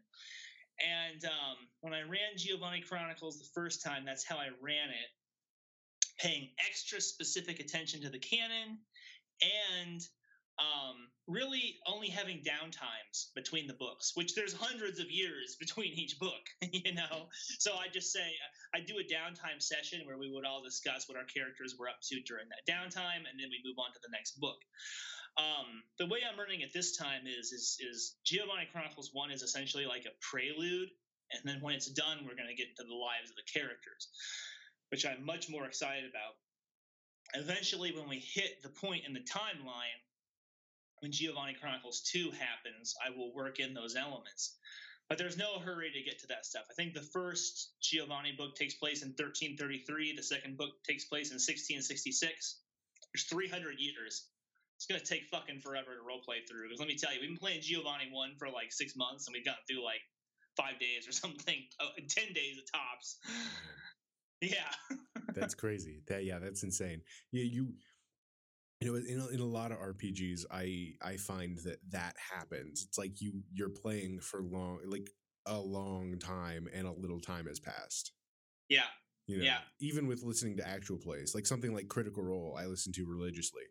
And 0.78 1.24
um, 1.24 1.56
when 1.80 1.94
I 1.94 2.02
ran 2.02 2.36
Giovanni 2.36 2.80
Chronicles 2.80 3.38
the 3.38 3.48
first 3.54 3.82
time, 3.82 4.04
that's 4.04 4.24
how 4.24 4.36
I 4.36 4.48
ran 4.60 4.90
it, 4.90 5.10
paying 6.18 6.50
extra 6.68 7.00
specific 7.00 7.60
attention 7.60 8.02
to 8.02 8.10
the 8.10 8.18
canon 8.18 8.78
and 9.40 10.00
um, 10.58 11.12
really 11.28 11.76
only 11.86 12.08
having 12.08 12.40
downtimes 12.40 13.34
between 13.34 13.66
the 13.66 13.74
books, 13.74 14.12
which 14.14 14.34
there's 14.34 14.54
hundreds 14.54 15.00
of 15.00 15.10
years 15.10 15.56
between 15.60 15.92
each 15.92 16.18
book, 16.18 16.44
you 16.72 16.94
know. 16.94 17.28
So 17.58 17.74
I 17.74 17.88
just 17.92 18.12
say 18.12 18.24
I 18.74 18.80
do 18.80 18.98
a 18.98 19.04
downtime 19.04 19.60
session 19.60 20.06
where 20.06 20.18
we 20.18 20.32
would 20.32 20.44
all 20.44 20.62
discuss 20.62 21.08
what 21.08 21.18
our 21.18 21.24
characters 21.24 21.76
were 21.78 21.88
up 21.88 22.00
to 22.08 22.20
during 22.22 22.46
that 22.48 22.64
downtime, 22.70 23.28
and 23.28 23.36
then 23.38 23.50
we 23.50 23.60
move 23.64 23.78
on 23.78 23.92
to 23.92 24.00
the 24.02 24.12
next 24.12 24.40
book. 24.40 24.58
Um, 25.36 25.84
the 25.98 26.06
way 26.06 26.20
I'm 26.24 26.38
running 26.40 26.62
it 26.62 26.72
this 26.72 26.96
time 26.96 27.28
is 27.28 27.52
is 27.52 27.76
is 27.80 28.16
Giovanni 28.24 28.68
Chronicles 28.72 29.10
One 29.12 29.30
is 29.30 29.42
essentially 29.42 29.84
like 29.84 30.06
a 30.06 30.16
prelude, 30.22 30.88
and 31.32 31.42
then 31.44 31.60
when 31.60 31.74
it's 31.74 31.90
done, 31.90 32.24
we're 32.24 32.38
going 32.38 32.48
to 32.48 32.56
get 32.56 32.68
into 32.72 32.88
the 32.88 32.96
lives 32.96 33.28
of 33.28 33.36
the 33.36 33.44
characters, 33.44 34.08
which 34.88 35.04
I'm 35.04 35.26
much 35.26 35.50
more 35.50 35.66
excited 35.66 36.08
about. 36.08 36.40
Eventually, 37.34 37.92
when 37.92 38.08
we 38.08 38.20
hit 38.20 38.62
the 38.62 38.70
point 38.70 39.04
in 39.04 39.12
the 39.12 39.20
timeline 39.20 40.00
when 41.00 41.12
Giovanni 41.12 41.54
Chronicles 41.60 42.02
2 42.12 42.30
happens, 42.30 42.94
I 43.04 43.16
will 43.16 43.34
work 43.34 43.60
in 43.60 43.74
those 43.74 43.96
elements. 43.96 44.56
But 45.08 45.18
there's 45.18 45.36
no 45.36 45.58
hurry 45.60 45.92
to 45.92 46.02
get 46.02 46.18
to 46.20 46.26
that 46.28 46.44
stuff. 46.44 46.64
I 46.70 46.74
think 46.74 46.94
the 46.94 47.00
first 47.00 47.74
Giovanni 47.80 48.32
book 48.36 48.56
takes 48.56 48.74
place 48.74 49.02
in 49.02 49.10
1333, 49.10 50.16
the 50.16 50.22
second 50.22 50.56
book 50.56 50.82
takes 50.84 51.04
place 51.04 51.30
in 51.30 51.36
1666. 51.36 52.60
There's 53.12 53.24
300 53.24 53.78
years 53.78 54.26
it's 54.76 54.86
gonna 54.86 55.00
take 55.00 55.28
fucking 55.30 55.60
forever 55.60 55.96
to 55.96 56.02
role 56.06 56.20
play 56.20 56.44
through. 56.48 56.68
Because 56.68 56.78
let 56.78 56.88
me 56.88 56.96
tell 56.96 57.12
you, 57.12 57.20
we've 57.20 57.30
been 57.30 57.38
playing 57.38 57.62
Giovanni 57.62 58.08
one 58.12 58.34
for 58.38 58.48
like 58.48 58.72
six 58.72 58.94
months, 58.94 59.26
and 59.26 59.34
we've 59.34 59.44
gotten 59.44 59.64
through 59.68 59.82
like 59.82 60.00
five 60.56 60.78
days 60.78 61.08
or 61.08 61.12
something, 61.24 61.56
oh, 61.80 61.88
ten 62.08 62.32
days 62.32 62.58
at 62.58 62.78
tops. 62.78 63.18
yeah, 64.40 64.96
that's 65.34 65.54
crazy. 65.54 66.02
That 66.08 66.24
yeah, 66.24 66.38
that's 66.38 66.62
insane. 66.62 67.00
Yeah, 67.32 67.44
you. 67.44 67.72
You 68.80 68.92
know, 68.92 68.98
in 68.98 69.20
a, 69.20 69.26
in 69.28 69.40
a 69.40 69.46
lot 69.46 69.72
of 69.72 69.78
RPGs, 69.78 70.44
I 70.50 70.92
I 71.02 71.16
find 71.16 71.58
that 71.64 71.78
that 71.90 72.14
happens. 72.34 72.84
It's 72.86 72.98
like 72.98 73.20
you 73.20 73.42
you're 73.52 73.70
playing 73.70 74.20
for 74.20 74.42
long, 74.42 74.80
like 74.86 75.08
a 75.46 75.58
long 75.58 76.18
time, 76.18 76.68
and 76.74 76.86
a 76.86 76.92
little 76.92 77.20
time 77.20 77.46
has 77.46 77.58
passed. 77.58 78.12
Yeah, 78.68 78.82
you 79.26 79.38
know, 79.38 79.44
yeah. 79.44 79.58
Even 79.80 80.06
with 80.06 80.22
listening 80.22 80.58
to 80.58 80.68
actual 80.68 80.98
plays, 80.98 81.34
like 81.34 81.46
something 81.46 81.74
like 81.74 81.88
Critical 81.88 82.22
Role, 82.22 82.58
I 82.60 82.66
listen 82.66 82.92
to 82.92 83.06
religiously 83.06 83.62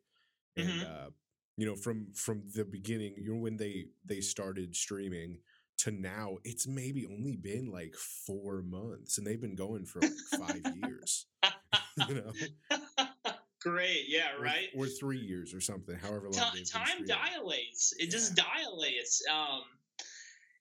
and 0.57 0.69
mm-hmm. 0.69 0.81
uh, 0.81 1.09
you 1.57 1.65
know 1.65 1.75
from 1.75 2.07
from 2.13 2.43
the 2.55 2.65
beginning 2.65 3.13
you 3.17 3.33
know 3.33 3.39
when 3.39 3.57
they 3.57 3.85
they 4.05 4.21
started 4.21 4.75
streaming 4.75 5.39
to 5.77 5.91
now 5.91 6.37
it's 6.43 6.67
maybe 6.67 7.05
only 7.05 7.35
been 7.35 7.69
like 7.71 7.93
four 7.95 8.61
months 8.61 9.17
and 9.17 9.27
they've 9.27 9.41
been 9.41 9.55
going 9.55 9.85
for 9.85 10.01
like 10.01 10.11
five 10.39 10.61
years 10.83 11.25
you 12.09 12.15
know 12.15 12.31
great 13.65 14.05
yeah 14.07 14.31
right 14.39 14.69
or, 14.77 14.85
or, 14.85 14.87
three 14.87 15.17
years 15.17 15.53
or 15.53 15.59
something 15.59 15.97
however 15.97 16.29
long 16.29 16.51
T- 16.53 16.63
time 16.63 17.05
dilates 17.05 17.93
it 17.97 18.05
yeah. 18.05 18.09
just 18.11 18.35
dilates 18.35 19.21
um 19.33 19.63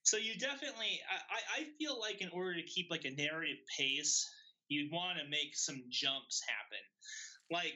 so 0.03 0.17
you 0.17 0.33
definitely 0.39 0.99
I, 1.09 1.61
I 1.61 1.65
feel 1.77 1.99
like 1.99 2.21
in 2.21 2.29
order 2.29 2.55
to 2.55 2.63
keep 2.63 2.87
like 2.89 3.05
a 3.05 3.11
narrative 3.11 3.57
pace 3.77 4.27
you 4.69 4.89
want 4.91 5.19
to 5.19 5.29
make 5.29 5.55
some 5.55 5.83
jumps 5.89 6.41
happen 6.47 6.83
like 7.51 7.73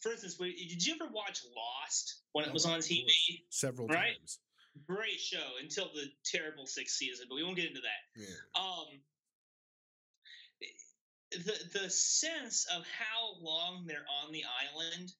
for 0.00 0.12
instance, 0.12 0.34
did 0.34 0.84
you 0.84 0.94
ever 0.94 1.10
watch 1.12 1.40
Lost 1.56 2.22
when 2.32 2.44
it 2.44 2.52
was 2.52 2.66
on 2.66 2.80
TV? 2.80 3.06
Several 3.50 3.86
right? 3.86 4.16
times. 4.18 4.40
Great 4.86 5.20
show 5.20 5.46
until 5.60 5.90
the 5.94 6.06
terrible 6.24 6.66
sixth 6.66 6.96
season, 6.96 7.26
but 7.28 7.36
we 7.36 7.44
won't 7.44 7.56
get 7.56 7.66
into 7.66 7.80
that. 7.80 8.20
Yeah. 8.20 8.60
Um, 8.60 8.86
the 11.38 11.80
the 11.80 11.90
sense 11.90 12.66
of 12.74 12.84
how 12.86 13.40
long 13.40 13.86
they're 13.86 14.06
on 14.24 14.32
the 14.32 14.44
island 14.44 15.12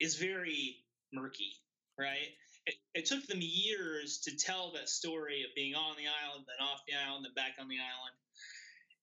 is 0.00 0.16
very 0.16 0.76
murky, 1.12 1.52
right? 1.98 2.28
It, 2.66 2.74
it, 2.94 3.06
took 3.06 3.26
them 3.26 3.38
years 3.40 4.18
to 4.24 4.36
tell 4.36 4.72
that 4.72 4.88
story 4.88 5.42
of 5.42 5.54
being 5.54 5.74
on 5.74 5.96
the 5.96 6.08
island, 6.08 6.44
then 6.46 6.66
off 6.66 6.82
the 6.86 6.94
island, 6.94 7.24
then 7.24 7.32
back 7.34 7.54
on 7.60 7.68
the 7.68 7.78
island. 7.78 8.14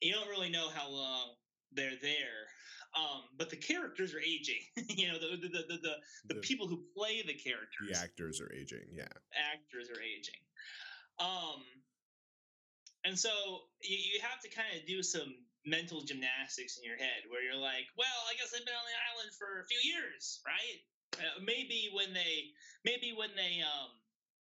You 0.02 0.14
don't 0.14 0.30
really 0.30 0.50
know 0.50 0.68
how 0.70 0.90
long 0.90 1.36
they're 1.72 1.98
there 2.02 2.52
um, 2.96 3.24
but 3.38 3.50
the 3.50 3.56
characters 3.56 4.14
are 4.14 4.20
aging. 4.20 4.62
you 4.90 5.12
know, 5.12 5.18
the 5.18 5.38
the, 5.38 5.48
the 5.50 5.64
the, 5.68 5.78
the, 5.78 6.36
the 6.36 6.42
people 6.42 6.68
who 6.68 6.84
play 6.96 7.24
the 7.26 7.34
characters. 7.34 7.90
The 7.92 7.98
actors 7.98 8.40
are 8.40 8.52
aging. 8.54 8.86
Yeah. 8.92 9.08
Actors 9.54 9.90
are 9.90 10.02
aging. 10.02 10.40
Um, 11.20 11.62
and 13.04 13.18
so 13.18 13.30
you, 13.82 13.98
you 13.98 14.22
have 14.22 14.42
to 14.42 14.50
kind 14.50 14.80
of 14.80 14.88
do 14.88 15.02
some 15.02 15.34
mental 15.66 16.04
gymnastics 16.04 16.78
in 16.78 16.84
your 16.84 17.00
head 17.00 17.24
where 17.32 17.44
you're 17.44 17.60
like, 17.60 17.88
well, 17.96 18.22
I 18.28 18.36
guess 18.36 18.52
I've 18.52 18.66
been 18.68 18.76
on 18.76 18.88
the 18.88 19.00
island 19.12 19.32
for 19.36 19.64
a 19.64 19.68
few 19.68 19.80
years, 19.80 20.44
right? 20.44 20.80
Uh, 21.20 21.40
maybe 21.40 21.90
when 21.94 22.12
they, 22.12 22.52
maybe 22.84 23.16
when 23.16 23.32
they 23.36 23.64
um, 23.64 23.96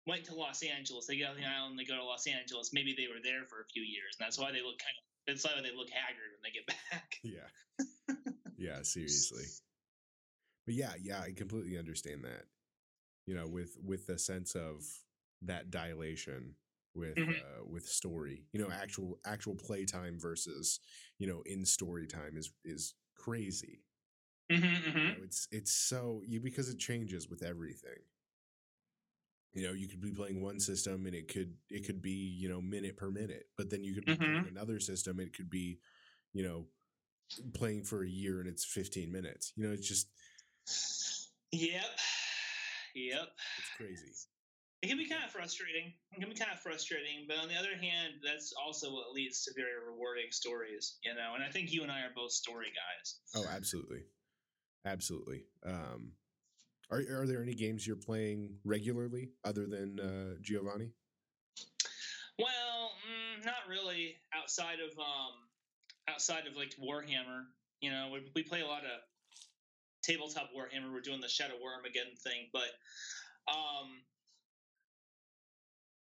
went 0.05 0.25
to 0.29 0.35
Los 0.35 0.61
Angeles, 0.61 1.07
they 1.07 1.17
get 1.17 1.33
on 1.33 1.39
the 1.39 1.47
island, 1.47 1.79
they 1.79 1.87
go 1.87 1.97
to 1.97 2.05
Los 2.05 2.27
Angeles. 2.27 2.71
Maybe 2.73 2.93
they 2.93 3.09
were 3.09 3.23
there 3.23 3.49
for 3.49 3.61
a 3.61 3.67
few 3.73 3.83
years, 3.83 4.17
and 4.17 4.25
that's 4.25 4.37
why 4.37 4.51
they 4.51 4.61
look 4.61 4.77
kind 4.77 4.97
of. 4.97 5.05
That's 5.25 5.43
why 5.43 5.59
they 5.59 5.75
look 5.75 5.91
haggard 5.91 6.31
when 6.31 6.43
they 6.45 6.55
get 6.55 6.67
back. 6.71 7.19
Yeah. 7.19 7.51
Yeah, 8.57 8.81
seriously. 8.81 9.45
But 10.65 10.75
yeah, 10.75 10.93
yeah, 11.01 11.21
I 11.21 11.31
completely 11.31 11.77
understand 11.77 12.23
that. 12.23 12.45
You 13.25 13.35
know, 13.35 13.47
with 13.47 13.77
with 13.83 14.07
the 14.07 14.17
sense 14.17 14.55
of 14.55 14.83
that 15.43 15.69
dilation 15.69 16.55
with 16.97 17.15
mm-hmm. 17.15 17.31
uh, 17.31 17.65
with 17.69 17.85
story. 17.85 18.43
You 18.51 18.61
know, 18.61 18.69
actual 18.71 19.19
actual 19.25 19.55
playtime 19.55 20.19
versus 20.19 20.79
you 21.19 21.27
know 21.27 21.41
in 21.45 21.65
story 21.65 22.07
time 22.07 22.35
is 22.35 22.51
is 22.65 22.95
crazy. 23.15 23.83
Mm-hmm, 24.51 24.65
mm-hmm. 24.65 24.97
You 24.97 25.03
know, 25.03 25.13
it's 25.23 25.47
it's 25.51 25.71
so 25.71 26.21
you 26.27 26.39
because 26.41 26.69
it 26.69 26.79
changes 26.79 27.29
with 27.29 27.43
everything. 27.43 27.99
You 29.53 29.67
know, 29.67 29.73
you 29.73 29.87
could 29.87 30.01
be 30.01 30.11
playing 30.11 30.41
one 30.41 30.59
system 30.59 31.05
and 31.05 31.15
it 31.15 31.27
could 31.27 31.53
it 31.69 31.85
could 31.85 32.01
be 32.01 32.35
you 32.39 32.49
know 32.49 32.61
minute 32.61 32.97
per 32.97 33.09
minute, 33.09 33.45
but 33.57 33.69
then 33.69 33.83
you 33.83 33.93
could 33.93 34.05
be 34.05 34.15
playing 34.15 34.33
mm-hmm. 34.33 34.55
another 34.55 34.79
system. 34.79 35.19
It 35.19 35.35
could 35.35 35.49
be 35.49 35.79
you 36.33 36.43
know 36.43 36.65
playing 37.53 37.83
for 37.83 38.03
a 38.03 38.09
year 38.09 38.39
and 38.39 38.47
it's 38.47 38.65
15 38.65 39.11
minutes. 39.11 39.53
You 39.55 39.67
know, 39.67 39.73
it's 39.73 39.87
just. 39.87 40.07
Yep. 41.51 41.81
Yep. 42.95 43.27
It's 43.59 43.69
crazy. 43.77 44.11
It 44.81 44.89
can 44.89 44.97
be 44.97 45.09
kind 45.09 45.23
of 45.25 45.31
frustrating. 45.31 45.93
It 46.11 46.19
can 46.19 46.29
be 46.29 46.35
kind 46.35 46.51
of 46.53 46.59
frustrating, 46.59 47.25
but 47.27 47.37
on 47.37 47.47
the 47.47 47.55
other 47.55 47.75
hand, 47.75 48.21
that's 48.23 48.53
also 48.53 48.91
what 48.91 49.11
leads 49.11 49.43
to 49.45 49.51
very 49.55 49.73
rewarding 49.83 50.27
stories, 50.29 50.97
you 51.03 51.15
know. 51.15 51.33
And 51.33 51.43
I 51.43 51.49
think 51.49 51.71
you 51.71 51.81
and 51.81 51.91
I 51.91 52.01
are 52.01 52.13
both 52.15 52.31
story 52.31 52.67
guys. 52.67 53.15
Oh, 53.35 53.49
absolutely, 53.49 54.03
absolutely. 54.85 55.45
Um, 55.65 56.11
are 56.91 56.99
are 56.99 57.25
there 57.25 57.41
any 57.41 57.55
games 57.55 57.87
you're 57.87 57.95
playing 57.95 58.55
regularly 58.63 59.29
other 59.43 59.65
than 59.65 59.99
uh, 59.99 60.39
Giovanni? 60.41 60.91
Well, 62.37 62.91
mm, 63.01 63.45
not 63.45 63.67
really. 63.67 64.15
Outside 64.33 64.77
of 64.79 64.97
um, 64.99 65.33
outside 66.07 66.45
of 66.45 66.55
like 66.55 66.75
Warhammer, 66.79 67.45
you 67.81 67.89
know, 67.89 68.11
we, 68.13 68.31
we 68.35 68.43
play 68.43 68.61
a 68.61 68.67
lot 68.67 68.83
of 68.83 69.01
tabletop 70.03 70.49
Warhammer. 70.55 70.93
We're 70.93 71.01
doing 71.01 71.19
the 71.19 71.27
Shadow 71.27 71.55
War 71.59 71.71
Armageddon 71.75 72.15
thing, 72.23 72.49
but 72.53 72.69
um, 73.49 74.03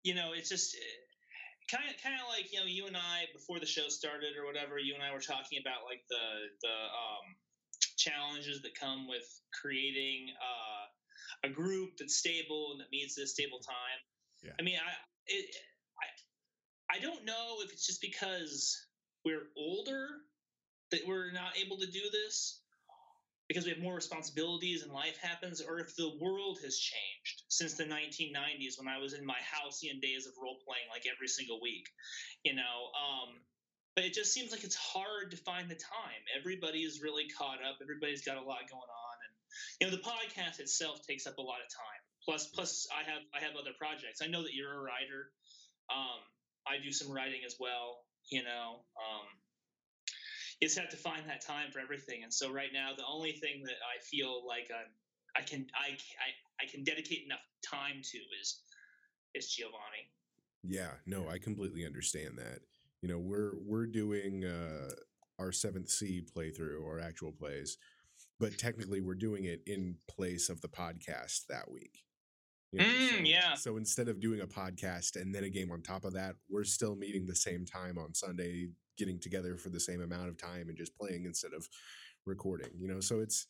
you 0.03 0.15
know, 0.15 0.33
it's 0.33 0.49
just 0.49 0.75
kind 1.69 1.87
of 1.89 2.01
kind 2.01 2.15
of 2.15 2.27
like 2.27 2.51
you 2.51 2.59
know, 2.59 2.65
you 2.65 2.87
and 2.87 2.97
I 2.97 3.29
before 3.33 3.59
the 3.59 3.65
show 3.65 3.87
started 3.87 4.35
or 4.37 4.45
whatever, 4.45 4.77
you 4.77 4.93
and 4.93 5.03
I 5.03 5.13
were 5.13 5.21
talking 5.21 5.59
about 5.61 5.85
like 5.85 6.03
the 6.09 6.49
the 6.61 6.75
um, 6.89 7.25
challenges 7.97 8.61
that 8.61 8.71
come 8.79 9.07
with 9.07 9.27
creating 9.61 10.33
uh, 10.41 11.47
a 11.47 11.49
group 11.49 11.97
that's 11.99 12.15
stable 12.15 12.71
and 12.71 12.81
that 12.81 12.91
meets 12.91 13.17
a 13.17 13.27
stable 13.27 13.59
time. 13.59 13.99
Yeah. 14.43 14.57
I 14.59 14.63
mean, 14.63 14.77
I 14.77 14.91
it, 15.27 15.45
I 16.91 16.97
I 16.97 16.99
don't 16.99 17.25
know 17.25 17.57
if 17.63 17.71
it's 17.71 17.85
just 17.85 18.01
because 18.01 18.77
we're 19.23 19.47
older 19.55 20.07
that 20.91 21.01
we're 21.07 21.31
not 21.31 21.57
able 21.57 21.77
to 21.77 21.85
do 21.85 22.01
this 22.11 22.60
because 23.51 23.65
we 23.65 23.71
have 23.71 23.83
more 23.83 23.95
responsibilities 23.95 24.81
and 24.81 24.93
life 24.93 25.19
happens, 25.21 25.59
or 25.59 25.79
if 25.79 25.93
the 25.97 26.15
world 26.21 26.57
has 26.63 26.79
changed 26.79 27.43
since 27.49 27.73
the 27.73 27.83
1990s 27.83 28.79
when 28.79 28.87
I 28.87 28.97
was 28.97 29.11
in 29.11 29.25
my 29.25 29.35
halcyon 29.43 29.99
days 29.99 30.25
of 30.25 30.31
role 30.41 30.55
playing 30.63 30.87
like 30.87 31.03
every 31.03 31.27
single 31.27 31.59
week, 31.59 31.89
you 32.45 32.55
know. 32.55 32.95
Um, 32.95 33.43
but 33.93 34.05
it 34.05 34.13
just 34.13 34.31
seems 34.31 34.53
like 34.53 34.63
it's 34.63 34.77
hard 34.79 35.31
to 35.31 35.37
find 35.37 35.67
the 35.67 35.75
time. 35.75 36.23
Everybody 36.31 36.87
is 36.87 37.01
really 37.03 37.27
caught 37.27 37.59
up. 37.59 37.75
Everybody's 37.81 38.23
got 38.23 38.37
a 38.37 38.41
lot 38.41 38.71
going 38.71 38.87
on, 38.87 39.15
and 39.27 39.33
you 39.81 39.83
know 39.83 39.91
the 39.91 40.01
podcast 40.01 40.61
itself 40.61 41.05
takes 41.05 41.27
up 41.27 41.37
a 41.37 41.43
lot 41.43 41.59
of 41.59 41.67
time. 41.67 42.01
Plus, 42.23 42.47
plus 42.55 42.87
I 42.87 43.03
have 43.03 43.23
I 43.35 43.43
have 43.43 43.59
other 43.59 43.75
projects. 43.77 44.21
I 44.23 44.27
know 44.27 44.43
that 44.43 44.53
you're 44.53 44.79
a 44.79 44.81
writer. 44.81 45.27
Um, 45.91 46.23
I 46.63 46.79
do 46.81 46.93
some 46.93 47.11
writing 47.11 47.43
as 47.45 47.57
well. 47.59 48.07
You 48.29 48.43
know, 48.43 48.87
um, 48.95 49.27
you 50.61 50.67
just 50.67 50.79
have 50.79 50.89
to 50.89 50.97
find 50.97 51.23
that 51.27 51.41
time 51.41 51.71
for 51.71 51.79
everything. 51.79 52.23
And 52.23 52.31
so 52.33 52.51
right 52.51 52.69
now, 52.71 52.91
the 52.95 53.05
only 53.11 53.31
thing 53.31 53.63
that 53.65 53.77
I 53.81 53.99
feel 54.03 54.47
like 54.47 54.69
I'm, 54.71 54.91
I 55.35 55.41
can 55.41 55.65
I, 55.73 55.91
I 55.91 56.63
I 56.63 56.69
can 56.69 56.83
dedicate 56.83 57.23
enough 57.25 57.39
time 57.63 58.01
to 58.03 58.17
is 58.39 58.61
is 59.33 59.49
Giovanni. 59.49 60.11
Yeah, 60.63 60.91
no, 61.05 61.27
I 61.29 61.39
completely 61.39 61.85
understand 61.85 62.37
that. 62.37 62.59
You 63.01 63.09
know, 63.09 63.17
we're 63.17 63.53
we're 63.65 63.87
doing 63.87 64.45
uh, 64.45 64.91
our 65.39 65.51
seventh 65.51 65.89
Sea 65.89 66.23
playthrough, 66.35 66.85
our 66.85 66.99
actual 66.99 67.31
plays, 67.31 67.77
but 68.39 68.57
technically 68.57 69.01
we're 69.01 69.15
doing 69.15 69.45
it 69.45 69.61
in 69.65 69.95
place 70.07 70.49
of 70.49 70.61
the 70.61 70.67
podcast 70.67 71.47
that 71.49 71.71
week. 71.71 72.03
You 72.71 72.79
know, 72.79 72.85
mm, 72.85 73.09
so, 73.09 73.15
yeah. 73.23 73.53
So 73.55 73.77
instead 73.77 74.07
of 74.07 74.19
doing 74.19 74.41
a 74.41 74.47
podcast 74.47 75.19
and 75.19 75.33
then 75.33 75.43
a 75.43 75.49
game 75.49 75.71
on 75.71 75.81
top 75.81 76.05
of 76.05 76.13
that, 76.13 76.35
we're 76.49 76.63
still 76.63 76.95
meeting 76.95 77.25
the 77.25 77.35
same 77.35 77.65
time 77.65 77.97
on 77.97 78.13
Sunday, 78.13 78.69
getting 79.01 79.19
together 79.19 79.57
for 79.57 79.69
the 79.69 79.79
same 79.79 80.01
amount 80.01 80.29
of 80.29 80.37
time 80.37 80.69
and 80.69 80.77
just 80.77 80.95
playing 80.95 81.25
instead 81.25 81.53
of 81.53 81.67
recording. 82.27 82.69
You 82.77 82.87
know, 82.87 82.99
so 82.99 83.19
it's 83.19 83.47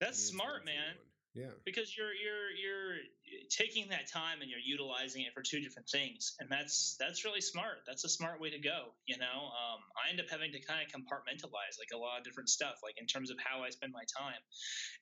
that's 0.00 0.30
I 0.30 0.30
mean, 0.30 0.38
smart, 0.38 0.64
man. 0.64 0.94
Yeah. 1.34 1.54
Because 1.64 1.96
you're 1.96 2.14
you're 2.14 2.50
you're 2.58 2.94
taking 3.50 3.88
that 3.90 4.10
time 4.10 4.42
and 4.42 4.50
you're 4.50 4.62
utilizing 4.62 5.22
it 5.22 5.34
for 5.34 5.42
two 5.42 5.60
different 5.60 5.88
things, 5.88 6.34
and 6.38 6.48
that's 6.50 6.94
mm. 6.94 7.06
that's 7.06 7.24
really 7.24 7.40
smart. 7.40 7.82
That's 7.86 8.04
a 8.04 8.08
smart 8.08 8.40
way 8.40 8.50
to 8.50 8.58
go. 8.58 8.94
You 9.06 9.18
know, 9.18 9.50
um, 9.50 9.78
I 9.98 10.10
end 10.10 10.18
up 10.18 10.26
having 10.30 10.50
to 10.50 10.60
kind 10.62 10.82
of 10.82 10.90
compartmentalize 10.90 11.78
like 11.78 11.90
a 11.94 11.98
lot 11.98 12.18
of 12.18 12.24
different 12.24 12.48
stuff, 12.48 12.82
like 12.82 12.98
in 12.98 13.06
terms 13.06 13.30
of 13.30 13.36
how 13.38 13.62
I 13.62 13.70
spend 13.70 13.92
my 13.92 14.02
time, 14.10 14.42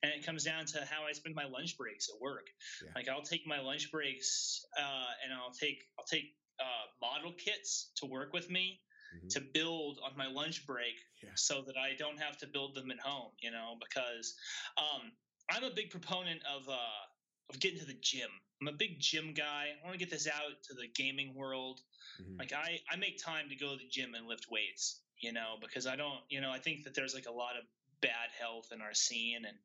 and 0.03 0.11
it 0.13 0.25
comes 0.25 0.43
down 0.43 0.65
to 0.77 0.85
how 0.89 1.05
I 1.05 1.13
spend 1.13 1.33
my 1.33 1.45
lunch 1.45 1.77
breaks 1.77 2.09
at 2.09 2.21
work. 2.21 2.45
Yeah. 2.83 2.91
Like 2.95 3.09
I'll 3.09 3.25
take 3.25 3.45
my 3.47 3.61
lunch 3.61 3.91
breaks 3.91 4.65
uh, 4.77 5.09
and 5.23 5.33
I'll 5.33 5.53
take 5.53 5.81
I'll 5.97 6.05
take 6.05 6.29
uh, 6.59 6.85
model 7.01 7.33
kits 7.33 7.91
to 7.97 8.05
work 8.05 8.33
with 8.33 8.51
me. 8.51 8.81
Mm-hmm. 9.09 9.27
to 9.29 9.41
build 9.41 9.97
on 10.05 10.15
my 10.15 10.27
lunch 10.27 10.67
break 10.67 10.93
yeah. 11.23 11.29
so 11.33 11.63
that 11.65 11.75
I 11.75 11.95
don't 11.97 12.19
have 12.19 12.37
to 12.37 12.47
build 12.47 12.75
them 12.75 12.91
at 12.91 12.99
home, 12.99 13.31
you 13.41 13.49
know, 13.49 13.73
because 13.81 14.35
um, 14.77 15.11
I'm 15.49 15.63
a 15.63 15.73
big 15.73 15.89
proponent 15.89 16.41
of 16.45 16.69
uh, 16.69 17.01
of 17.49 17.59
getting 17.59 17.79
to 17.79 17.85
the 17.85 17.97
gym. 17.99 18.29
I'm 18.61 18.67
a 18.67 18.77
big 18.77 18.99
gym 18.99 19.33
guy. 19.33 19.69
I 19.73 19.83
want 19.83 19.97
to 19.97 20.05
get 20.05 20.11
this 20.11 20.27
out 20.27 20.61
to 20.67 20.75
the 20.75 20.87
gaming 20.95 21.33
world. 21.33 21.79
Mm-hmm. 22.21 22.37
Like 22.37 22.53
I, 22.53 22.79
I 22.91 22.97
make 22.97 23.17
time 23.17 23.49
to 23.49 23.55
go 23.55 23.71
to 23.71 23.77
the 23.77 23.89
gym 23.89 24.13
and 24.13 24.27
lift 24.27 24.45
weights, 24.51 25.01
you 25.19 25.33
know, 25.33 25.55
because 25.59 25.87
I 25.87 25.95
don't, 25.95 26.19
you 26.29 26.41
know, 26.41 26.51
I 26.51 26.59
think 26.59 26.83
that 26.83 26.93
there's 26.93 27.15
like 27.15 27.25
a 27.25 27.31
lot 27.31 27.57
of 27.57 27.63
bad 28.01 28.29
health 28.39 28.67
in 28.71 28.81
our 28.81 28.93
scene. 28.93 29.41
And 29.47 29.57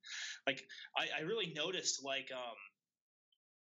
like, 0.46 0.64
I, 0.96 1.20
I 1.20 1.22
really 1.24 1.52
noticed 1.54 2.02
like, 2.02 2.30
um, 2.32 2.56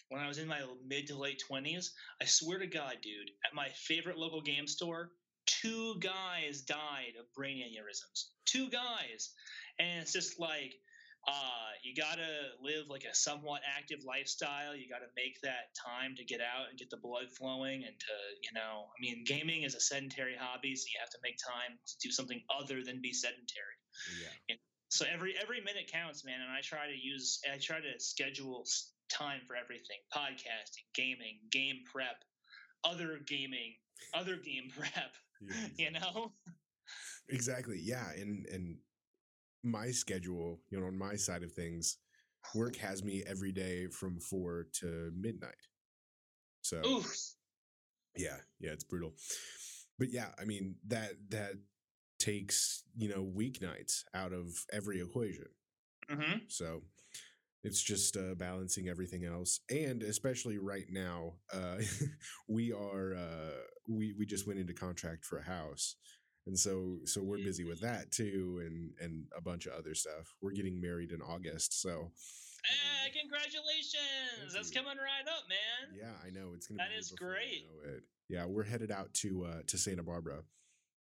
when 0.09 0.21
I 0.21 0.27
was 0.27 0.39
in 0.39 0.47
my 0.47 0.61
mid 0.85 1.07
to 1.07 1.17
late 1.17 1.39
twenties, 1.47 1.93
I 2.21 2.25
swear 2.25 2.59
to 2.59 2.67
God, 2.67 2.97
dude, 3.01 3.31
at 3.45 3.55
my 3.55 3.69
favorite 3.75 4.17
local 4.17 4.41
game 4.41 4.67
store, 4.67 5.11
two 5.49 5.95
guys 5.99 6.61
died 6.61 7.17
of 7.19 7.25
brain 7.33 7.57
aneurysms. 7.57 8.29
Two 8.45 8.69
guys. 8.69 9.33
And 9.79 10.01
it's 10.01 10.13
just 10.13 10.39
like, 10.39 10.75
uh, 11.27 11.71
you 11.83 11.93
got 11.95 12.15
to 12.15 12.31
live 12.63 12.87
like 12.89 13.03
a 13.03 13.13
somewhat 13.13 13.61
active 13.65 13.99
lifestyle. 14.05 14.75
You 14.75 14.87
got 14.87 14.99
to 14.99 15.11
make 15.15 15.41
that 15.41 15.75
time 15.75 16.15
to 16.15 16.23
get 16.23 16.39
out 16.39 16.69
and 16.69 16.79
get 16.79 16.89
the 16.89 16.97
blood 16.97 17.27
flowing 17.37 17.83
and 17.83 17.93
to, 17.99 18.15
you 18.41 18.53
know, 18.53 18.87
I 18.87 18.97
mean, 19.01 19.23
gaming 19.25 19.63
is 19.63 19.75
a 19.75 19.79
sedentary 19.79 20.35
hobby, 20.39 20.75
so 20.75 20.85
you 20.87 20.99
have 20.99 21.11
to 21.11 21.19
make 21.23 21.35
time 21.37 21.75
to 21.75 21.93
do 22.01 22.11
something 22.11 22.41
other 22.49 22.83
than 22.83 23.01
be 23.01 23.13
sedentary. 23.13 23.77
Yeah. 24.21 24.53
And 24.55 24.59
so 24.89 25.05
every 25.11 25.35
every 25.41 25.61
minute 25.61 25.91
counts, 25.91 26.25
man. 26.25 26.41
And 26.41 26.51
I 26.51 26.61
try 26.61 26.87
to 26.87 26.97
use, 26.97 27.39
I 27.45 27.57
try 27.59 27.77
to 27.77 27.99
schedule 27.99 28.65
time 29.11 29.41
for 29.45 29.55
everything: 29.55 30.01
podcasting, 30.15 30.87
gaming, 30.95 31.39
game 31.51 31.83
prep, 31.91 32.23
other 32.83 33.19
gaming, 33.27 33.75
other 34.13 34.35
game 34.37 34.71
prep. 34.77 35.13
Yeah, 35.41 35.55
exactly. 35.65 35.85
You 35.85 35.91
know. 35.91 36.31
Exactly. 37.29 37.79
Yeah, 37.81 38.05
and 38.17 38.45
and 38.47 38.77
my 39.63 39.91
schedule, 39.91 40.59
you 40.69 40.79
know, 40.79 40.87
on 40.87 40.97
my 40.97 41.15
side 41.15 41.43
of 41.43 41.51
things, 41.51 41.97
work 42.55 42.75
has 42.77 43.03
me 43.03 43.23
every 43.27 43.51
day 43.51 43.87
from 43.87 44.19
four 44.19 44.67
to 44.81 45.11
midnight. 45.15 45.53
So, 46.61 46.81
Oof. 46.85 47.13
yeah, 48.17 48.37
yeah, 48.59 48.71
it's 48.71 48.83
brutal. 48.83 49.13
But 49.97 50.11
yeah, 50.11 50.29
I 50.39 50.45
mean 50.45 50.75
that 50.87 51.11
that 51.29 51.53
takes 52.19 52.83
you 52.97 53.09
know 53.09 53.23
weeknights 53.23 54.03
out 54.13 54.33
of 54.33 54.47
every 54.71 55.01
equation. 55.01 55.47
Mm-hmm. 56.09 56.37
So 56.47 56.81
it's 57.63 57.81
just 57.81 58.17
uh, 58.17 58.35
balancing 58.35 58.87
everything 58.87 59.25
else, 59.25 59.59
and 59.69 60.03
especially 60.03 60.57
right 60.57 60.87
now, 60.89 61.33
uh, 61.53 61.77
we 62.47 62.71
are 62.71 63.15
uh, 63.15 63.61
we 63.87 64.13
we 64.17 64.25
just 64.25 64.47
went 64.47 64.59
into 64.59 64.73
contract 64.73 65.25
for 65.25 65.39
a 65.39 65.43
house, 65.43 65.95
and 66.47 66.57
so 66.57 66.97
so 67.05 67.21
we're 67.21 67.37
busy 67.37 67.63
with 67.63 67.81
that 67.81 68.11
too 68.11 68.61
and 68.65 68.91
and 68.99 69.25
a 69.37 69.41
bunch 69.41 69.67
of 69.67 69.73
other 69.73 69.93
stuff 69.93 70.33
we're 70.41 70.51
getting 70.51 70.81
married 70.81 71.11
in 71.11 71.21
august 71.21 71.79
so 71.81 72.11
Hey, 72.65 73.11
congratulations! 73.21 74.53
That's 74.53 74.69
coming 74.69 74.97
right 74.97 75.27
up, 75.31 75.43
man. 75.47 75.97
Yeah, 75.97 76.11
I 76.25 76.29
know 76.29 76.51
it's 76.53 76.67
gonna. 76.67 76.79
That 76.79 76.97
is 76.97 77.11
great. 77.11 77.65
Yeah, 78.27 78.45
we're 78.45 78.65
headed 78.65 78.91
out 78.91 79.13
to 79.23 79.45
uh, 79.45 79.61
to 79.67 79.77
Santa 79.77 80.03
Barbara 80.03 80.41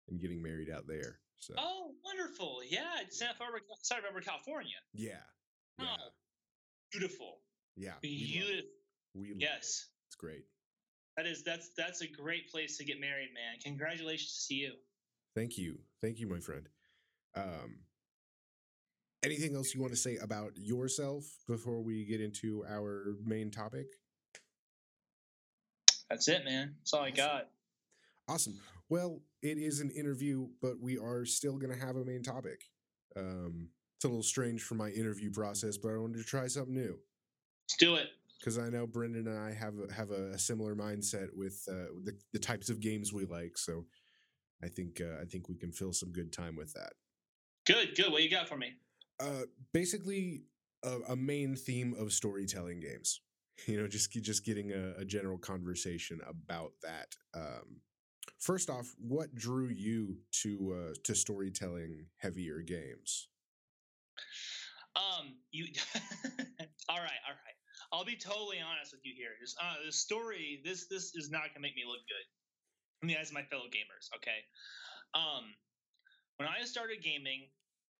and 0.09 0.21
getting 0.21 0.43
married 0.43 0.69
out 0.69 0.87
there. 0.89 1.21
So. 1.39 1.55
Oh, 1.57 1.93
wonderful! 2.05 2.59
Yeah, 2.69 2.83
Santa 3.09 3.35
Barbara, 3.39 3.61
Santa 3.83 4.03
Barbara, 4.03 4.23
California. 4.23 4.75
Yeah. 4.93 5.23
Yeah. 5.79 5.87
Oh, 5.87 6.11
beautiful. 6.95 7.39
Yeah. 7.77 7.93
Beautiful. 8.01 8.71
We, 9.15 9.33
we 9.33 9.41
yes. 9.41 9.87
It. 9.87 10.09
It's 10.09 10.17
great. 10.17 10.45
That 11.17 11.27
is 11.27 11.45
that's 11.45 11.71
that's 11.77 12.03
a 12.03 12.09
great 12.09 12.51
place 12.51 12.77
to 12.79 12.85
get 12.85 13.01
married, 13.01 13.29
man. 13.35 13.61
Congratulations 13.63 14.47
to 14.49 14.55
you. 14.55 14.73
Thank 15.35 15.59
you. 15.59 15.79
Thank 16.03 16.19
you, 16.19 16.29
my 16.29 16.41
friend. 16.41 16.69
Um, 17.37 17.79
anything 19.25 19.55
else 19.55 19.75
you 19.75 19.81
want 19.81 19.93
to 19.93 19.99
say 19.99 20.17
about 20.17 20.53
yourself 20.57 21.25
before 21.49 21.83
we 21.83 22.05
get 22.05 22.21
into 22.21 22.65
our 22.69 23.17
main 23.25 23.51
topic? 23.51 23.87
That's 26.11 26.29
it, 26.29 26.45
man. 26.45 26.75
That's 26.81 26.93
all 26.93 27.01
awesome. 27.01 27.13
I 27.13 27.17
got. 27.17 27.49
Awesome. 28.29 28.61
Well, 28.89 29.21
it 29.43 29.59
is 29.59 29.81
an 29.81 29.91
interview, 29.91 30.49
but 30.61 30.81
we 30.81 30.99
are 30.99 31.25
still 31.25 31.59
going 31.59 31.73
to 31.73 31.87
have 31.87 31.97
a 31.97 32.05
main 32.05 32.23
topic. 32.23 32.65
Um, 33.17 33.69
it's 33.97 34.05
a 34.05 34.09
little 34.09 34.23
strange 34.23 34.63
for 34.63 34.75
my 34.75 34.91
interview 34.91 35.31
process, 35.31 35.77
but 35.77 35.93
I 35.93 35.97
wanted 35.97 36.19
to 36.19 36.25
try 36.25 36.47
something 36.47 36.75
new. 36.75 36.99
Let's 37.65 37.77
do 37.79 37.97
it. 37.97 38.09
Because 38.39 38.59
I 38.59 38.69
know 38.69 38.87
Brendan 38.87 39.27
and 39.27 39.39
I 39.39 39.53
have 39.53 39.75
a, 39.79 39.93
have 39.93 40.11
a, 40.11 40.39
similar 40.39 40.75
mindset 40.75 41.29
with 41.35 41.67
uh, 41.71 41.95
the 42.05 42.15
the 42.35 42.39
types 42.39 42.69
of 42.69 42.81
games 42.81 43.11
we 43.11 43.25
like. 43.25 43.57
So 43.57 43.87
I 44.63 44.69
think 44.69 45.01
uh, 45.01 45.23
I 45.23 45.25
think 45.25 45.49
we 45.49 45.57
can 45.57 45.73
fill 45.73 45.93
some 45.93 46.13
good 46.13 46.33
time 46.33 46.57
with 46.57 46.75
that. 46.75 46.93
Good, 47.67 47.97
good. 47.97 48.13
What 48.13 48.23
you 48.23 48.31
got 48.31 48.49
for 48.49 48.59
me? 48.59 48.75
Uh, 49.19 49.45
basically, 49.73 50.43
a, 50.83 51.13
a 51.13 51.17
main 51.17 51.57
theme 51.57 51.95
of 51.99 52.13
storytelling 52.13 52.81
games. 52.81 53.21
You 53.67 53.81
know, 53.81 53.87
just 53.87 54.11
just 54.11 54.45
getting 54.45 54.73
a, 54.73 55.01
a 55.03 55.05
general 55.05 55.39
conversation 55.39 56.19
about 56.29 56.73
that. 56.83 57.15
Um, 57.35 57.83
first 58.41 58.69
off, 58.69 58.93
what 58.99 59.33
drew 59.33 59.69
you 59.69 60.17
to 60.43 60.91
uh, 60.91 60.95
to 61.05 61.15
storytelling 61.15 62.07
heavier 62.17 62.63
games? 62.63 63.29
Um, 64.97 65.35
you. 65.51 65.67
all 66.89 67.03
right, 67.03 67.23
all 67.27 67.35
right. 67.35 67.59
I'll 67.93 68.05
be 68.05 68.17
totally 68.17 68.59
honest 68.59 68.93
with 68.93 69.03
you 69.05 69.15
here. 69.17 69.31
Just 69.41 69.57
uh, 69.61 69.87
the 69.87 69.93
story. 69.93 70.61
This 70.65 70.87
this 70.87 71.15
is 71.15 71.31
not 71.31 71.51
gonna 71.51 71.63
make 71.63 71.77
me 71.77 71.83
look 71.87 72.03
good 72.07 72.27
in 73.03 73.09
the 73.09 73.19
eyes 73.19 73.29
of 73.29 73.35
my 73.35 73.43
fellow 73.43 73.67
gamers. 73.67 74.11
Okay, 74.17 74.41
um, 75.15 75.55
when 76.39 76.49
I 76.49 76.65
started 76.65 77.03
gaming, 77.03 77.47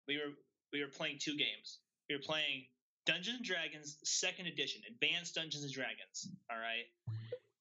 we 0.07 0.17
were 0.17 0.31
we 0.71 0.81
were 0.81 0.91
playing 0.91 1.17
two 1.19 1.35
games. 1.35 1.79
We 2.09 2.15
were 2.15 2.23
playing 2.23 2.67
Dungeons 3.05 3.37
and 3.37 3.45
Dragons 3.45 3.97
Second 4.03 4.47
Edition, 4.47 4.81
Advanced 4.87 5.35
Dungeons 5.35 5.63
and 5.63 5.73
Dragons. 5.73 6.31
All 6.51 6.59
right, 6.59 6.87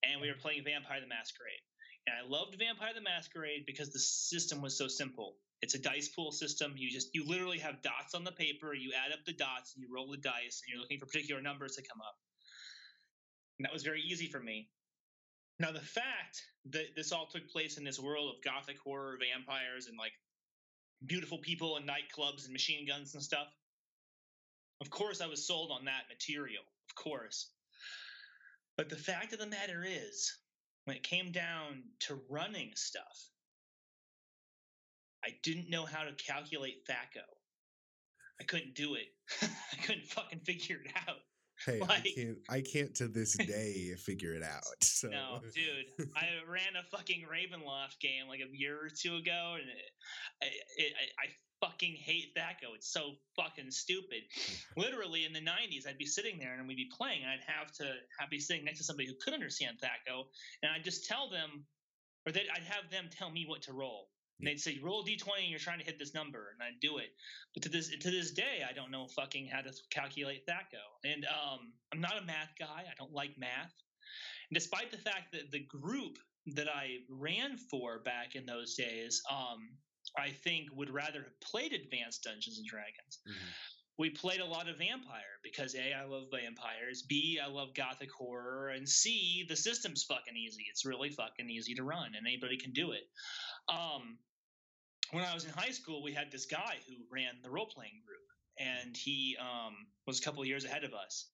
and 0.03 0.21
we 0.21 0.29
were 0.29 0.39
playing 0.39 0.65
Vampire 0.65 1.01
the 1.01 1.11
Masquerade. 1.11 1.63
And 2.07 2.15
I 2.15 2.29
loved 2.29 2.57
Vampire 2.59 2.93
the 2.95 3.01
Masquerade 3.01 3.65
because 3.67 3.91
the 3.91 3.99
system 3.99 4.61
was 4.61 4.77
so 4.77 4.89
simple. 4.89 5.37
It's 5.65 5.75
a 5.75 5.79
dice 5.79 6.09
pool 6.09 6.31
system. 6.31 6.75
You 6.77 6.91
just 6.91 7.15
you 7.15 7.25
literally 7.25 7.59
have 7.59 7.81
dots 7.81 8.15
on 8.15 8.23
the 8.23 8.33
paper. 8.33 8.75
You 8.75 8.93
add 8.93 9.13
up 9.15 9.25
the 9.25 9.33
dots 9.33 9.75
and 9.75 9.83
you 9.83 9.89
roll 9.91 10.11
the 10.11 10.19
dice, 10.19 10.61
and 10.61 10.69
you're 10.69 10.79
looking 10.79 11.01
for 11.01 11.07
particular 11.07 11.41
numbers 11.41 11.75
to 11.77 11.83
come 11.83 12.03
up. 12.03 12.19
And 13.59 13.65
that 13.65 13.73
was 13.73 13.83
very 13.83 14.03
easy 14.03 14.27
for 14.27 14.41
me. 14.41 14.69
Now, 15.59 15.73
the 15.73 15.81
fact 15.81 16.43
that 16.67 16.95
this 16.95 17.13
all 17.13 17.27
took 17.33 17.49
place 17.49 17.79
in 17.79 17.85
this 17.85 17.99
world 17.99 18.35
of 18.35 18.45
gothic 18.45 18.77
horror, 18.79 19.17
vampires, 19.19 19.87
and 19.87 19.97
like 19.97 20.13
beautiful 21.07 21.39
people 21.39 21.79
and 21.79 21.89
nightclubs 21.89 22.45
and 22.45 22.53
machine 22.53 22.87
guns 22.87 23.15
and 23.15 23.23
stuff, 23.23 23.49
of 24.83 24.91
course, 24.91 25.23
I 25.23 25.27
was 25.27 25.47
sold 25.47 25.71
on 25.71 25.87
that 25.87 26.11
material. 26.11 26.65
Of 26.91 26.95
course. 26.95 27.53
But 28.77 28.91
the 28.91 28.97
fact 28.97 29.33
of 29.33 29.39
the 29.39 29.47
matter 29.47 29.83
is, 29.89 30.31
when 30.85 30.95
it 30.95 31.03
came 31.05 31.33
down 31.33 31.85
to 32.01 32.21
running 32.29 32.73
stuff, 32.75 33.31
I 35.25 35.31
didn't 35.43 35.71
know 35.71 35.85
how 35.85 36.03
to 36.03 36.13
calculate 36.15 36.87
THAC0. 36.87 37.23
I 38.41 38.45
couldn't 38.45 38.75
do 38.75 38.95
it. 38.95 39.07
I 39.43 39.77
couldn't 39.83 40.07
fucking 40.07 40.41
figure 40.41 40.77
it 40.85 40.93
out. 41.09 41.17
Hey, 41.65 41.81
I 41.89 42.01
can't. 42.01 42.39
I 42.49 42.61
can't 42.61 42.95
to 42.97 43.09
this 43.09 43.33
day 43.39 43.95
figure 43.97 44.35
it 44.35 44.43
out. 44.43 44.83
So 44.83 45.09
No, 45.09 45.41
dude, 45.55 46.09
I 46.17 46.27
ran 46.51 46.77
a 46.79 46.97
fucking 46.97 47.25
Ravenloft 47.31 48.01
game 48.01 48.29
like 48.29 48.41
a 48.41 48.57
year 48.57 48.77
or 48.77 48.89
two 48.89 49.17
ago, 49.17 49.57
and 49.59 49.69
it, 49.69 49.93
I, 50.43 50.47
it, 50.77 50.93
I, 50.99 51.25
I 51.25 51.67
fucking 51.67 51.95
hate 51.95 52.35
THACO. 52.35 52.75
It's 52.75 52.93
so 52.93 53.13
fucking 53.37 53.71
stupid. 53.71 54.23
Literally, 54.77 55.25
in 55.25 55.33
the 55.33 55.41
'90s, 55.41 55.89
I'd 55.89 55.99
be 55.99 56.07
sitting 56.07 56.39
there 56.39 56.55
and 56.59 56.67
we'd 56.67 56.77
be 56.77 56.91
playing, 56.97 57.23
and 57.23 57.31
I'd 57.31 57.47
have 57.47 57.73
to 57.75 57.85
have 58.19 58.31
be 58.31 58.41
sitting 58.41 58.65
next 58.65 58.79
to 58.79 58.85
somebody 58.85 59.09
who 59.09 59.15
could 59.23 59.33
understand 59.33 59.79
THACO, 59.81 60.25
and 60.63 60.73
I'd 60.73 60.85
just 60.85 61.07
tell 61.07 61.31
them, 61.31 61.65
or 62.27 62.33
they'd, 62.33 62.49
I'd 62.55 62.65
have 62.65 62.91
them 62.91 63.09
tell 63.11 63.31
me 63.31 63.47
what 63.49 63.63
to 63.63 63.73
roll. 63.73 64.09
And 64.39 64.49
they'd 64.49 64.61
say, 64.61 64.79
"Roll 64.83 65.03
D 65.03 65.17
twenty 65.17 65.43
and 65.43 65.51
you're 65.51 65.61
trying 65.61 65.79
to 65.79 65.85
hit 65.85 65.99
this 65.99 66.15
number," 66.15 66.51
and 66.51 66.63
I'd 66.63 66.81
do 66.81 66.99
it. 66.99 67.11
But 67.55 67.63
to 67.65 67.69
this 67.69 67.89
to 67.89 68.11
this 68.11 68.33
day, 68.33 68.65
I 68.69 68.73
don't 68.73 68.91
know 68.91 69.07
fucking 69.09 69.47
how 69.47 69.61
to 69.63 69.73
calculate 69.91 70.45
THACO, 70.47 70.83
and 71.05 71.25
um, 71.27 71.73
I'm 71.93 72.01
not 72.01 72.19
a 72.21 72.25
math 72.25 72.53
guy. 72.59 72.85
I 72.91 72.95
don't 72.99 73.13
like 73.13 73.39
math. 73.39 73.73
And 74.51 74.55
despite 74.55 74.91
the 74.91 74.99
fact 74.99 75.33
that 75.33 75.51
the 75.51 75.61
group 75.61 76.19
that 76.47 76.69
I 76.69 76.99
ran 77.09 77.57
for 77.57 78.01
back 78.01 78.35
in 78.35 78.45
those 78.45 78.75
days, 78.75 79.23
um, 79.31 79.79
I 80.19 80.31
think 80.31 80.69
would 80.73 80.91
rather 80.91 81.23
have 81.23 81.41
played 81.41 81.73
Advanced 81.73 82.23
Dungeons 82.25 82.59
and 82.59 82.67
Dragons. 82.67 83.21
Mhm. 83.27 83.55
We 83.99 84.11
played 84.11 84.41
a 84.41 84.47
lot 84.47 84.69
of 84.69 84.79
Vampire 84.79 85.39
because 85.45 85.77
A, 85.77 85.93
I 85.93 86.05
love 86.05 86.25
vampires, 86.33 87.03
B, 87.03 87.39
I 87.43 87.49
love 87.49 87.75
gothic 87.75 88.11
horror, 88.11 88.71
and 88.71 88.89
C, 88.89 89.45
the 89.49 89.55
system's 89.55 90.03
fucking 90.03 90.37
easy. 90.37 90.65
It's 90.69 90.85
really 90.85 91.11
fucking 91.11 91.49
easy 91.49 91.75
to 91.75 91.85
run, 91.85 92.13
and 92.17 92.27
anybody 92.27 92.57
can 92.57 92.73
do 92.73 92.93
it. 92.93 93.03
Um, 93.69 94.19
when 95.13 95.23
I 95.23 95.33
was 95.33 95.45
in 95.45 95.51
high 95.51 95.71
school, 95.71 96.03
we 96.03 96.13
had 96.13 96.33
this 96.33 96.47
guy 96.47 96.77
who 96.89 96.95
ran 97.13 97.35
the 97.43 97.51
role 97.51 97.67
playing 97.67 98.03
group, 98.05 98.25
and 98.59 98.97
he 98.97 99.37
um, 99.41 99.75
was 100.07 100.19
a 100.19 100.23
couple 100.23 100.45
years 100.45 100.65
ahead 100.65 100.83
of 100.83 100.93
us. 100.93 101.29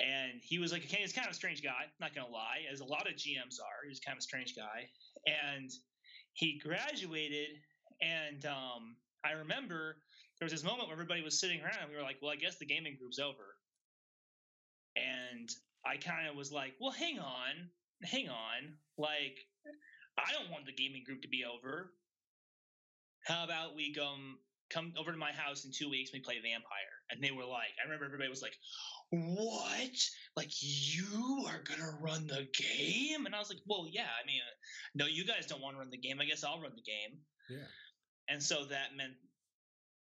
And 0.00 0.40
he 0.42 0.58
was 0.58 0.72
like, 0.72 0.84
okay, 0.84 0.98
he's 1.02 1.12
kind 1.12 1.26
of 1.26 1.32
a 1.32 1.36
strange 1.36 1.62
guy, 1.62 1.84
not 2.00 2.14
gonna 2.14 2.28
lie, 2.28 2.64
as 2.72 2.80
a 2.80 2.84
lot 2.84 3.06
of 3.06 3.14
GMs 3.14 3.60
are. 3.60 3.86
He's 3.86 4.00
kind 4.00 4.16
of 4.16 4.20
a 4.20 4.22
strange 4.22 4.56
guy. 4.56 4.88
And 5.26 5.70
he 6.32 6.58
graduated, 6.58 7.50
and 8.00 8.46
um, 8.46 8.96
I 9.24 9.32
remember 9.32 9.96
there 10.42 10.50
was 10.50 10.60
this 10.60 10.64
moment 10.64 10.88
where 10.88 10.98
everybody 10.98 11.22
was 11.22 11.38
sitting 11.38 11.60
around, 11.62 11.78
and 11.82 11.88
we 11.88 11.94
were 11.94 12.02
like, 12.02 12.16
well, 12.20 12.32
I 12.32 12.34
guess 12.34 12.58
the 12.58 12.66
gaming 12.66 12.96
group's 12.98 13.20
over. 13.20 13.54
And 14.96 15.48
I 15.86 15.98
kind 15.98 16.26
of 16.26 16.34
was 16.34 16.50
like, 16.50 16.74
well, 16.80 16.90
hang 16.90 17.20
on, 17.20 17.70
hang 18.02 18.28
on. 18.28 18.74
Like, 18.98 19.38
I 20.18 20.32
don't 20.32 20.50
want 20.50 20.66
the 20.66 20.72
gaming 20.72 21.04
group 21.06 21.22
to 21.22 21.28
be 21.28 21.44
over. 21.46 21.92
How 23.24 23.44
about 23.44 23.76
we 23.76 23.94
go 23.94 24.16
come 24.68 24.92
over 24.98 25.12
to 25.12 25.16
my 25.16 25.30
house 25.30 25.64
in 25.64 25.70
two 25.70 25.88
weeks 25.88 26.10
and 26.10 26.18
we 26.18 26.24
play 26.24 26.42
Vampire? 26.42 26.96
And 27.12 27.22
they 27.22 27.30
were 27.30 27.46
like, 27.46 27.70
I 27.78 27.84
remember 27.84 28.06
everybody 28.06 28.28
was 28.28 28.42
like, 28.42 28.58
What? 29.10 29.94
Like 30.36 30.50
you 30.58 31.46
are 31.46 31.62
gonna 31.62 31.96
run 32.00 32.26
the 32.26 32.48
game? 32.50 33.26
And 33.26 33.34
I 33.36 33.38
was 33.38 33.48
like, 33.48 33.62
Well, 33.64 33.86
yeah. 33.88 34.10
I 34.10 34.26
mean, 34.26 34.40
no, 34.96 35.06
you 35.06 35.24
guys 35.24 35.46
don't 35.46 35.62
want 35.62 35.76
to 35.76 35.78
run 35.78 35.90
the 35.90 35.98
game. 35.98 36.18
I 36.20 36.24
guess 36.24 36.42
I'll 36.42 36.60
run 36.60 36.74
the 36.74 36.82
game. 36.82 37.20
Yeah. 37.48 37.68
And 38.28 38.42
so 38.42 38.64
that 38.64 38.96
meant 38.96 39.14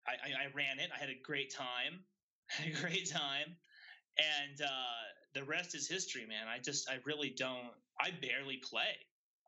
I, 0.08 0.12
I, 0.12 0.44
I 0.44 0.56
ran 0.56 0.80
it. 0.80 0.90
I 0.96 1.00
had 1.00 1.10
a 1.10 1.20
great 1.24 1.54
time. 1.54 2.04
Had 2.52 2.68
a 2.68 2.82
great 2.82 3.10
time. 3.10 3.56
And 4.20 4.62
uh, 4.62 5.04
the 5.34 5.44
rest 5.46 5.74
is 5.74 5.88
history, 5.88 6.26
man. 6.28 6.48
I 6.50 6.60
just 6.60 6.90
I 6.90 6.98
really 7.06 7.30
don't 7.30 7.72
I 8.00 8.12
barely 8.12 8.58
play. 8.58 8.92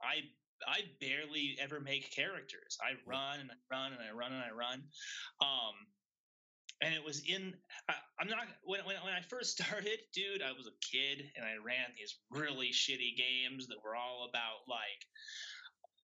I 0.02 0.24
I 0.66 0.82
barely 1.02 1.58
ever 1.60 1.80
make 1.80 2.16
characters. 2.16 2.78
I 2.82 2.96
run 3.06 3.42
and 3.42 3.52
I 3.52 3.56
run 3.70 3.92
and 3.92 4.02
I 4.02 4.16
run 4.16 4.32
and 4.32 4.42
I 4.42 4.56
run. 4.56 4.84
Um, 5.42 5.76
and 6.82 6.94
it 6.94 7.04
was 7.04 7.24
in. 7.28 7.54
I, 7.90 7.96
I'm 8.20 8.28
not 8.28 8.40
when, 8.64 8.86
when 8.86 8.96
when 9.04 9.14
I 9.14 9.22
first 9.22 9.52
started, 9.58 10.00
dude. 10.14 10.42
I 10.42 10.52
was 10.52 10.68
a 10.68 10.80
kid 10.80 11.32
and 11.36 11.46
I 11.46 11.56
ran 11.64 11.92
these 11.98 12.16
really 12.30 12.70
shitty 12.72 13.16
games 13.18 13.68
that 13.68 13.84
were 13.84 13.96
all 13.96 14.28
about 14.30 14.68
like 14.68 15.02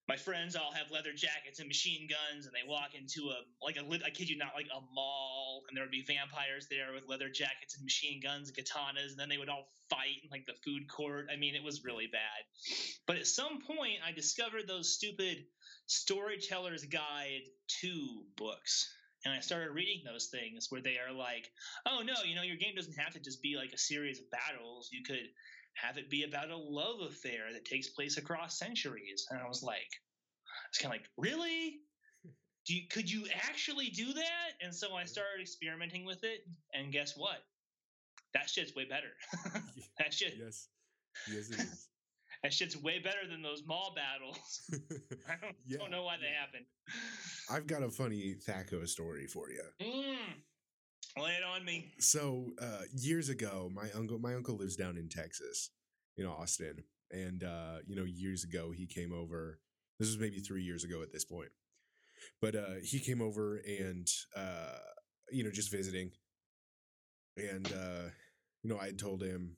my 0.09 0.17
friends 0.17 0.55
all 0.55 0.73
have 0.73 0.89
leather 0.89 1.13
jackets 1.15 1.59
and 1.59 1.67
machine 1.67 2.09
guns, 2.09 2.47
and 2.47 2.53
they 2.55 2.67
walk 2.67 2.95
into 2.95 3.29
a 3.29 3.37
like 3.63 3.77
a. 3.77 3.85
I 4.03 4.09
kid 4.09 4.27
you 4.27 4.37
not, 4.37 4.53
like 4.55 4.65
a 4.75 4.81
mall, 4.91 5.61
and 5.69 5.77
there 5.77 5.83
would 5.83 5.91
be 5.91 6.01
vampires 6.01 6.65
there 6.67 6.93
with 6.95 7.07
leather 7.07 7.29
jackets 7.29 7.75
and 7.75 7.85
machine 7.85 8.19
guns 8.19 8.49
and 8.49 8.57
katanas, 8.57 9.11
and 9.11 9.19
then 9.19 9.29
they 9.29 9.37
would 9.37 9.49
all 9.49 9.69
fight 9.87 10.17
in 10.23 10.31
like 10.31 10.47
the 10.47 10.57
food 10.65 10.89
court. 10.89 11.27
I 11.31 11.37
mean, 11.37 11.53
it 11.53 11.63
was 11.63 11.85
really 11.85 12.07
bad. 12.11 12.41
But 13.05 13.17
at 13.17 13.27
some 13.27 13.61
point, 13.61 14.01
I 14.03 14.11
discovered 14.11 14.67
those 14.67 14.95
stupid 14.95 15.45
Storyteller's 15.85 16.85
Guide 16.85 17.45
to 17.81 18.23
books. 18.35 18.91
And 19.25 19.33
I 19.33 19.41
started 19.41 19.71
reading 19.71 20.01
those 20.05 20.27
things 20.31 20.67
where 20.69 20.81
they 20.81 20.95
are 20.95 21.13
like, 21.13 21.51
oh 21.85 22.01
no, 22.05 22.13
you 22.25 22.35
know, 22.35 22.41
your 22.41 22.55
game 22.55 22.73
doesn't 22.73 22.97
have 22.97 23.13
to 23.13 23.19
just 23.19 23.41
be 23.41 23.57
like 23.57 23.73
a 23.73 23.77
series 23.77 24.17
of 24.17 24.31
battles. 24.31 24.89
You 24.93 25.03
could 25.03 25.27
have 25.81 25.97
it 25.97 26.09
be 26.09 26.23
about 26.23 26.49
a 26.49 26.57
love 26.57 27.01
affair 27.01 27.51
that 27.53 27.65
takes 27.65 27.89
place 27.89 28.17
across 28.17 28.57
centuries. 28.59 29.25
And 29.29 29.39
I 29.39 29.47
was 29.47 29.63
like, 29.63 29.89
it's 30.69 30.77
kind 30.79 30.93
of 30.93 30.99
like, 30.99 31.09
really? 31.17 31.79
Do 32.67 32.75
you, 32.75 32.81
could 32.89 33.09
you 33.11 33.25
actually 33.47 33.89
do 33.89 34.13
that? 34.13 34.51
And 34.61 34.73
so 34.73 34.93
I 34.95 35.05
started 35.05 35.41
experimenting 35.41 36.05
with 36.05 36.23
it, 36.23 36.41
and 36.73 36.91
guess 36.91 37.13
what? 37.17 37.39
That 38.33 38.49
shit's 38.49 38.75
way 38.75 38.85
better. 38.85 39.13
that 39.99 40.13
shit, 40.13 40.33
yes. 40.39 40.67
Yes, 41.31 41.49
it 41.49 41.59
is. 41.59 41.87
that 42.43 42.53
shit's 42.53 42.77
way 42.77 42.99
better 42.99 43.27
than 43.29 43.41
those 43.41 43.63
mall 43.65 43.95
battles. 43.95 44.69
I 45.27 45.35
don't, 45.41 45.55
Yeah, 45.65 45.77
don't 45.79 45.89
know 45.89 46.03
why 46.03 46.17
they 46.17 46.27
yeah. 46.27 46.39
happen. 46.45 46.65
I've 47.49 47.65
got 47.65 47.81
a 47.81 47.89
funny 47.89 48.35
Thaco 48.35 48.87
story 48.87 49.25
for 49.25 49.49
you. 49.49 49.63
Mm. 49.81 50.15
Lay 51.17 51.31
it 51.31 51.43
on 51.43 51.65
me. 51.65 51.91
So 51.99 52.53
uh, 52.61 52.83
years 52.93 53.29
ago, 53.29 53.69
my 53.73 53.89
uncle 53.95 54.19
my 54.19 54.35
uncle 54.35 54.55
lives 54.55 54.75
down 54.75 54.97
in 54.97 55.09
Texas, 55.09 55.71
in 56.17 56.25
Austin, 56.25 56.83
and 57.11 57.43
uh, 57.43 57.77
you 57.87 57.95
know 57.95 58.05
years 58.05 58.43
ago 58.43 58.71
he 58.71 58.85
came 58.85 59.13
over. 59.13 59.59
This 59.99 60.07
was 60.07 60.19
maybe 60.19 60.39
three 60.39 60.63
years 60.63 60.83
ago 60.83 61.01
at 61.01 61.11
this 61.11 61.25
point, 61.25 61.49
but 62.41 62.55
uh, 62.55 62.75
he 62.83 62.99
came 62.99 63.21
over 63.21 63.57
and 63.57 64.07
uh, 64.35 64.77
you 65.31 65.43
know 65.43 65.51
just 65.51 65.71
visiting, 65.71 66.11
and 67.37 67.67
uh, 67.67 68.09
you 68.63 68.69
know 68.69 68.79
I 68.79 68.91
told 68.91 69.23
him 69.23 69.57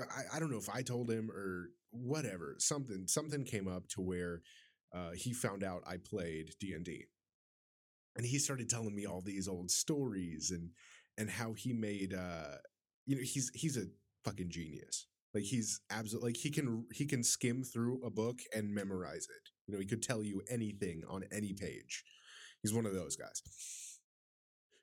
I, 0.00 0.36
I 0.36 0.40
don't 0.40 0.50
know 0.50 0.58
if 0.58 0.70
I 0.70 0.82
told 0.82 1.10
him 1.10 1.30
or 1.30 1.70
whatever 1.90 2.56
something 2.58 3.06
something 3.06 3.44
came 3.44 3.68
up 3.68 3.88
to 3.88 4.00
where 4.00 4.42
uh, 4.94 5.10
he 5.14 5.32
found 5.32 5.62
out 5.62 5.82
I 5.86 5.96
played 5.98 6.50
D 6.60 6.72
and 6.72 6.84
D, 6.84 7.04
and 8.16 8.26
he 8.26 8.38
started 8.38 8.68
telling 8.68 8.94
me 8.94 9.06
all 9.06 9.20
these 9.20 9.48
old 9.48 9.70
stories 9.70 10.50
and 10.50 10.70
and 11.18 11.30
how 11.30 11.52
he 11.54 11.72
made 11.72 12.14
uh 12.14 12.56
you 13.06 13.16
know 13.16 13.22
he's 13.22 13.50
he's 13.54 13.76
a 13.76 13.86
fucking 14.24 14.50
genius. 14.50 15.06
Like 15.34 15.44
he's 15.44 15.80
absolutely 15.90 16.30
like 16.30 16.36
he 16.36 16.50
can 16.50 16.86
he 16.92 17.06
can 17.06 17.22
skim 17.22 17.62
through 17.62 18.02
a 18.04 18.10
book 18.10 18.40
and 18.54 18.74
memorize 18.74 19.26
it. 19.30 19.50
You 19.66 19.74
know 19.74 19.80
he 19.80 19.86
could 19.86 20.02
tell 20.02 20.22
you 20.22 20.42
anything 20.50 21.02
on 21.08 21.24
any 21.32 21.52
page. 21.52 22.04
He's 22.62 22.74
one 22.74 22.86
of 22.86 22.94
those 22.94 23.16
guys. 23.16 23.42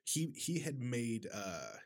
He 0.04 0.32
he 0.36 0.60
had 0.60 0.78
made 0.80 1.26
uh 1.32 1.76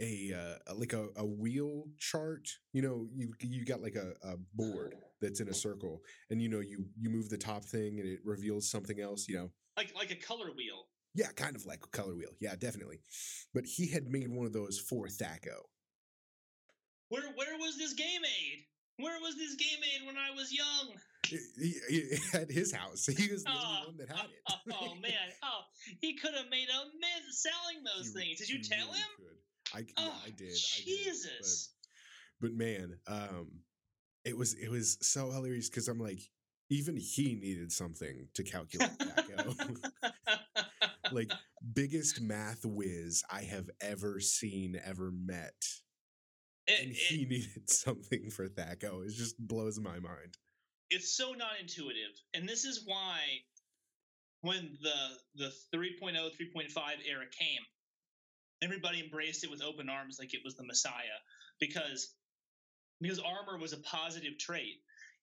a 0.00 0.32
uh 0.32 0.74
like 0.74 0.92
a, 0.92 1.08
a 1.16 1.24
wheel 1.24 1.84
chart. 1.98 2.48
You 2.72 2.82
know 2.82 3.06
you 3.14 3.32
you 3.40 3.64
got 3.64 3.80
like 3.82 3.96
a, 3.96 4.12
a 4.26 4.36
board 4.54 4.94
that's 5.20 5.40
in 5.40 5.48
a 5.48 5.54
circle 5.54 6.02
and 6.30 6.42
you 6.42 6.48
know 6.48 6.60
you 6.60 6.84
you 7.00 7.08
move 7.08 7.30
the 7.30 7.38
top 7.38 7.64
thing 7.64 8.00
and 8.00 8.08
it 8.08 8.20
reveals 8.22 8.70
something 8.70 9.00
else 9.00 9.26
you 9.28 9.34
know 9.34 9.50
Like 9.76 9.92
like 9.94 10.10
a 10.10 10.16
color 10.16 10.50
wheel. 10.56 10.86
yeah, 11.14 11.28
kind 11.36 11.54
of 11.56 11.66
like 11.66 11.80
a 11.84 11.88
color 11.88 12.14
wheel. 12.14 12.30
Yeah, 12.40 12.54
definitely. 12.56 13.00
But 13.54 13.64
he 13.66 13.88
had 13.88 14.08
made 14.08 14.28
one 14.30 14.46
of 14.46 14.52
those 14.52 14.78
for 14.78 15.06
Thaco. 15.06 15.58
Where 17.08 17.22
where 17.36 17.56
was 17.58 17.76
this 17.78 17.92
game 17.94 18.22
made? 18.22 18.64
Where 18.98 19.20
was 19.20 19.36
this 19.36 19.54
game 19.56 19.78
made 19.80 20.06
when 20.06 20.16
I 20.16 20.34
was 20.34 20.52
young? 20.52 20.94
At 22.40 22.50
his 22.50 22.72
house, 22.72 23.06
he 23.06 23.30
was 23.32 23.44
the 23.44 23.50
Oh, 23.50 23.66
only 23.80 23.86
one 23.88 23.96
that 23.98 24.08
had 24.16 24.26
it. 24.26 24.40
Oh, 24.48 24.54
oh, 24.72 24.94
man! 25.02 25.12
Oh, 25.42 25.60
he 26.00 26.16
could 26.16 26.34
have 26.34 26.48
made 26.50 26.68
a 26.68 26.84
mint 26.98 27.24
selling 27.32 27.82
those 27.84 28.12
He- 28.14 28.20
things. 28.20 28.38
Did 28.38 28.48
you 28.48 28.62
tell 28.62 28.86
really 28.86 28.98
him? 28.98 29.06
could. 29.18 29.74
I, 29.74 29.78
yeah, 29.80 29.84
Oh, 29.98 30.22
I 30.24 30.30
did. 30.30 30.54
Jesus! 30.54 31.70
I 32.40 32.40
did. 32.40 32.40
But, 32.40 32.48
but 32.48 32.52
man, 32.56 32.98
um, 33.08 33.48
it 34.24 34.36
was 34.36 34.54
it 34.54 34.70
was 34.70 34.98
so 35.02 35.30
hilarious 35.30 35.68
because 35.68 35.88
I'm 35.88 35.98
like, 36.00 36.20
even 36.70 36.96
he 36.96 37.34
needed 37.34 37.72
something 37.72 38.28
to 38.34 38.42
calculate 38.42 38.90
like 41.12 41.30
biggest 41.74 42.20
math 42.20 42.64
whiz 42.64 43.22
I 43.30 43.42
have 43.42 43.70
ever 43.80 44.20
seen, 44.20 44.80
ever 44.84 45.10
met. 45.12 45.54
It- 46.66 46.80
and 46.82 46.90
it- 46.90 46.96
he 46.96 47.24
needed 47.26 47.70
something 47.70 48.30
for 48.30 48.48
Thaco. 48.48 49.04
It 49.06 49.12
just 49.14 49.38
blows 49.38 49.78
my 49.78 49.98
mind. 50.00 50.36
it's 50.90 51.16
so 51.16 51.32
not 51.32 51.58
intuitive 51.60 52.12
and 52.34 52.48
this 52.48 52.64
is 52.64 52.82
why 52.86 53.18
when 54.42 54.76
the 54.82 55.18
the 55.34 55.52
3.0 55.74 56.14
3.5 56.14 56.70
era 57.08 57.24
came 57.36 57.62
everybody 58.62 59.00
embraced 59.02 59.42
it 59.42 59.50
with 59.50 59.62
open 59.62 59.88
arms 59.88 60.18
like 60.20 60.32
it 60.32 60.40
was 60.44 60.54
the 60.54 60.64
messiah 60.64 61.18
because 61.58 62.14
because 63.00 63.18
armor 63.18 63.58
was 63.60 63.72
a 63.72 63.78
positive 63.78 64.38
trait 64.38 64.76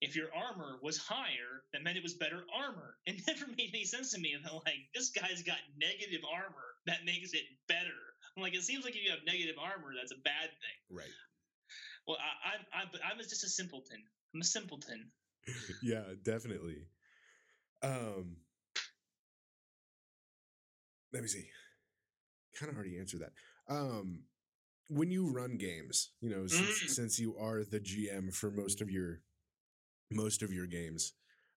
if 0.04 0.16
your 0.16 0.28
armor 0.36 0.78
was 0.84 0.98
higher 0.98 1.64
that 1.72 1.82
meant 1.84 1.98
it 1.98 2.04
was 2.04 2.14
better 2.14 2.44
armor 2.54 2.98
it 3.08 3.16
never 3.28 3.48
made 3.58 3.72
any 3.74 3.86
sense 3.86 4.12
to 4.12 4.20
me 4.20 4.34
and 4.34 4.44
I'm 4.46 4.56
like 4.66 4.84
this 4.94 5.10
guy's 5.10 5.42
got 5.44 5.58
negative 5.80 6.22
armor 6.28 6.68
that 6.86 7.06
makes 7.06 7.32
it 7.34 7.46
better. 7.68 8.00
I'm 8.36 8.44
like, 8.44 8.56
it 8.56 8.64
seems 8.64 8.84
like 8.84 8.96
if 8.96 9.04
you 9.06 9.12
have 9.12 9.22
negative 9.26 9.56
armor, 9.62 9.94
that's 9.96 10.12
a 10.12 10.22
bad 10.24 10.50
thing. 10.50 10.80
Right. 10.90 11.16
Well, 12.08 12.18
I, 12.20 12.56
I'm 12.56 12.62
I'm 12.74 12.90
I'm 13.12 13.18
just 13.20 13.44
a 13.44 13.48
simpleton. 13.50 14.02
I'm 14.34 14.42
a 14.42 14.44
simpleton. 14.44 15.12
yeah, 15.84 16.04
definitely. 16.24 16.88
Um, 17.82 18.38
let 21.14 21.22
me 21.22 21.28
see. 21.30 21.46
Kind 22.60 22.70
of 22.72 22.76
already 22.76 22.98
answered 23.00 23.22
that. 23.22 23.34
Um, 23.74 24.24
when 24.90 25.12
you 25.12 25.32
run 25.32 25.58
games, 25.58 26.12
you 26.22 26.30
know, 26.30 26.48
since, 26.48 26.84
Mm. 26.84 26.90
since 26.90 27.20
you 27.20 27.38
are 27.38 27.64
the 27.64 27.80
GM 27.80 28.34
for 28.34 28.52
most 28.52 28.82
of 28.82 28.90
your 28.90 29.22
most 30.14 30.42
of 30.42 30.52
your 30.52 30.68
games, 30.68 31.14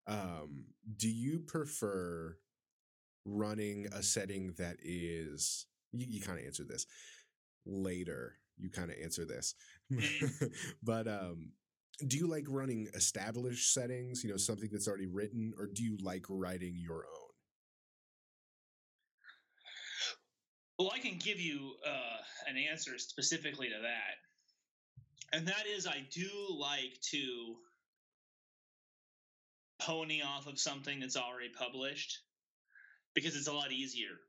um, 0.06 0.64
do 0.96 1.08
you 1.08 1.40
prefer 1.40 2.36
running 3.24 3.86
a 3.92 4.02
setting 4.02 4.54
that 4.56 4.76
is 4.82 5.66
you, 5.92 6.06
you 6.08 6.20
kind 6.20 6.38
of 6.38 6.44
answered 6.44 6.68
this 6.68 6.86
later 7.66 8.34
you 8.56 8.70
kind 8.70 8.88
of 8.88 8.96
answer 9.02 9.24
this 9.24 9.56
but 10.84 11.08
um 11.08 11.50
do 12.06 12.16
you 12.16 12.28
like 12.28 12.44
running 12.48 12.86
established 12.94 13.74
settings 13.74 14.22
you 14.22 14.30
know 14.30 14.36
something 14.36 14.68
that's 14.70 14.86
already 14.86 15.06
written 15.06 15.52
or 15.58 15.66
do 15.66 15.82
you 15.82 15.96
like 16.02 16.24
writing 16.28 16.74
your 16.76 17.04
own? 17.06 17.26
Well, 20.78 20.90
I 20.94 20.98
can 20.98 21.18
give 21.18 21.40
you 21.40 21.72
uh, 21.86 22.50
an 22.50 22.58
answer 22.58 22.98
specifically 22.98 23.68
to 23.68 23.80
that, 23.80 25.36
and 25.36 25.48
that 25.48 25.64
is 25.66 25.86
I 25.86 26.06
do 26.12 26.28
like 26.58 27.00
to 27.12 27.56
pony 29.78 30.22
off 30.22 30.46
of 30.46 30.58
something 30.58 31.00
that's 31.00 31.16
already 31.16 31.48
published 31.50 32.20
because 33.14 33.36
it's 33.36 33.48
a 33.48 33.52
lot 33.52 33.72
easier. 33.72 34.20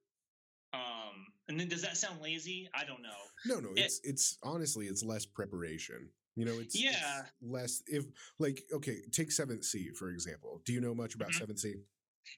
Um, 0.74 1.28
and 1.48 1.60
then 1.60 1.68
does 1.70 1.82
that 1.82 1.96
sound 1.98 2.22
lazy? 2.22 2.70
I 2.74 2.84
don't 2.86 3.02
know. 3.02 3.10
no 3.46 3.60
no 3.60 3.70
It- 3.76 3.80
it's 3.86 4.00
it's 4.04 4.38
honestly 4.44 4.88
it's 4.88 5.04
less 5.04 5.26
preparation 5.26 6.10
you 6.36 6.44
know 6.46 6.60
it's 6.60 6.76
it's 6.76 6.84
Yeah. 6.84 7.26
less 7.42 7.82
if 7.88 8.06
like 8.40 8.64
okay 8.74 8.98
take 9.12 9.30
7th 9.32 9.64
sea 9.64 9.92
for 9.92 10.10
example 10.10 10.62
do 10.66 10.74
you 10.74 10.82
know 10.82 10.94
much 10.96 11.16
about 11.16 11.30
Mhm. 11.30 11.40
7th 11.48 11.60
sea 11.60 11.76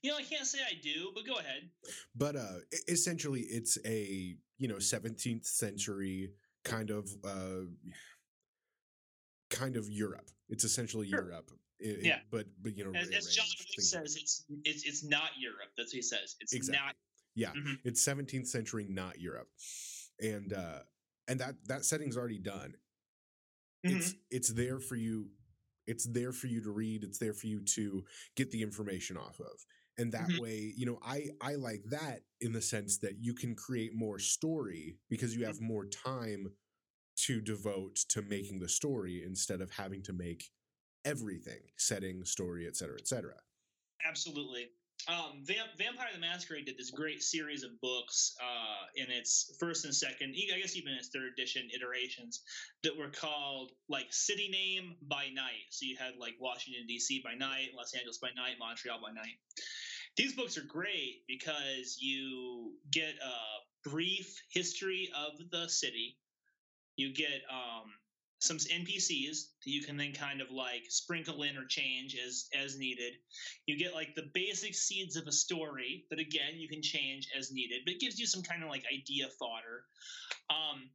You 0.04 0.12
know, 0.12 0.18
I 0.18 0.24
can't 0.24 0.46
say 0.46 0.60
I 0.64 0.76
do, 0.76 1.12
but 1.16 1.26
go 1.26 1.38
ahead. 1.40 1.72
but 2.16 2.36
uh 2.36 2.60
essentially 2.88 3.42
it's 3.42 3.78
a 3.86 4.38
you 4.58 4.68
know 4.68 4.76
17th 4.80 5.46
century 5.46 6.34
kind 6.64 6.92
of 6.92 7.10
uh 7.24 7.66
kind 9.50 9.76
of 9.76 9.90
europe 9.90 10.30
it's 10.50 10.64
essentially 10.64 11.08
Sure. 11.10 11.24
europe 11.24 11.52
I- 11.84 11.88
I- 11.88 11.98
Yeah. 12.02 12.22
but 12.32 12.48
but 12.62 12.76
you 12.76 12.84
know 12.86 12.98
As, 12.98 13.10
as 13.10 13.34
John 13.36 13.46
Wick 13.60 13.82
says, 13.82 14.16
it's 14.16 14.46
it's 14.66 14.84
it's 14.86 15.04
not 15.04 15.32
Europe. 15.40 15.72
That's 15.78 15.90
what 15.94 15.98
he 15.98 16.02
says. 16.02 16.36
It's 16.40 16.54
Exactly. 16.54 16.80
not. 16.86 16.96
Yeah, 17.36 17.54
Mhm. 17.54 17.80
it's 17.86 18.02
17th 18.02 18.48
century, 18.48 18.86
not 18.90 19.20
Europe, 19.20 19.50
and 20.20 20.52
uh, 20.54 20.84
and 21.28 21.40
that 21.40 21.56
that 21.66 21.86
setting's 21.86 22.18
already 22.18 22.40
done. 22.40 22.76
It's 23.84 24.10
Mm-hmm. 24.10 24.20
it's 24.32 24.50
there 24.50 24.80
for 24.80 24.96
you. 24.96 25.32
It's 25.88 26.06
there 26.06 26.34
for 26.34 26.48
you 26.48 26.62
to 26.64 26.72
read. 26.72 27.04
It's 27.04 27.18
there 27.18 27.34
for 27.34 27.48
you 27.48 27.62
to 27.62 28.06
get 28.36 28.52
the 28.52 28.62
information 28.62 29.16
off 29.18 29.40
of, 29.40 29.66
and 29.98 30.12
that 30.12 30.30
Mhm. 30.30 30.40
way, 30.40 30.74
you 30.76 30.86
know, 30.86 31.00
I 31.02 31.30
I 31.42 31.56
like 31.56 31.84
that 31.86 32.26
in 32.42 32.52
the 32.52 32.62
sense 32.62 32.98
that 33.00 33.20
you 33.24 33.34
can 33.34 33.56
create 33.56 33.94
more 33.94 34.20
story 34.20 35.00
because 35.10 35.36
you 35.36 35.46
have 35.46 35.62
more 35.62 35.86
time 35.88 36.56
to 37.16 37.42
devote 37.42 37.96
to 38.10 38.22
making 38.22 38.60
the 38.60 38.70
story 38.70 39.24
instead 39.24 39.62
of 39.62 39.72
having 39.72 40.02
to 40.04 40.14
make 40.14 40.52
everything 41.06 41.60
setting 41.78 42.26
story 42.26 42.68
etc 42.68 42.76
cetera 42.78 42.98
et 43.00 43.08
cetera 43.08 43.36
Absolutely. 44.08 44.70
Um, 45.08 45.44
Vamp- 45.44 45.78
Vampire 45.78 46.10
the 46.14 46.20
Masquerade 46.20 46.66
did 46.66 46.78
this 46.78 46.92
great 46.92 47.24
series 47.24 47.64
of 47.64 47.80
books 47.82 48.36
uh, 48.42 48.86
in 48.96 49.10
its 49.10 49.56
first 49.60 49.86
and 49.86 49.96
second, 49.96 50.36
I 50.54 50.60
guess 50.60 50.76
even 50.76 50.94
its 50.94 51.08
third 51.08 51.32
edition 51.34 51.70
iterations 51.74 52.42
that 52.84 52.98
were 52.98 53.10
called 53.10 53.72
like 53.88 54.08
city 54.12 54.50
name 54.50 54.96
by 55.04 55.30
night. 55.34 55.68
So 55.70 55.86
you 55.86 55.96
had 55.98 56.16
like 56.20 56.36
Washington 56.40 56.86
D.C. 56.86 57.22
by 57.24 57.34
night, 57.34 57.70
Los 57.76 57.94
Angeles 57.94 58.18
by 58.18 58.30
night, 58.36 58.56
Montreal 58.60 59.00
by 59.02 59.12
night. 59.12 59.40
These 60.18 60.36
books 60.36 60.58
are 60.58 60.66
great 60.68 61.24
because 61.28 61.98
you 62.02 62.74
get 62.92 63.16
a 63.24 63.90
brief 63.90 64.42
history 64.52 65.10
of 65.16 65.50
the 65.50 65.70
city. 65.70 66.18
You 66.98 67.14
get 67.14 67.42
um, 67.50 67.90
some 68.40 68.58
NPCs 68.58 69.48
that 69.64 69.72
you 69.72 69.84
can 69.84 69.98
then 69.98 70.14
kind 70.14 70.42
of 70.42 70.50
like 70.50 70.84
sprinkle 70.90 71.44
in 71.44 71.58
or 71.58 71.66
change 71.66 72.18
as 72.26 72.48
as 72.58 72.78
needed. 72.78 73.14
You 73.66 73.78
get 73.78 73.94
like 73.94 74.16
the 74.16 74.30
basic 74.34 74.76
seeds 74.76 75.16
of 75.16 75.28
a 75.28 75.32
story 75.32 76.06
that 76.10 76.20
again 76.20 76.56
you 76.56 76.70
can 76.70 76.82
change 76.82 77.28
as 77.38 77.52
needed, 77.52 77.82
but 77.86 77.94
it 77.94 78.00
gives 78.00 78.20
you 78.20 78.26
some 78.26 78.44
kind 78.44 78.64
of 78.64 78.70
like 78.70 78.84
idea 78.92 79.28
fodder. 79.38 79.84
Um, 80.50 80.90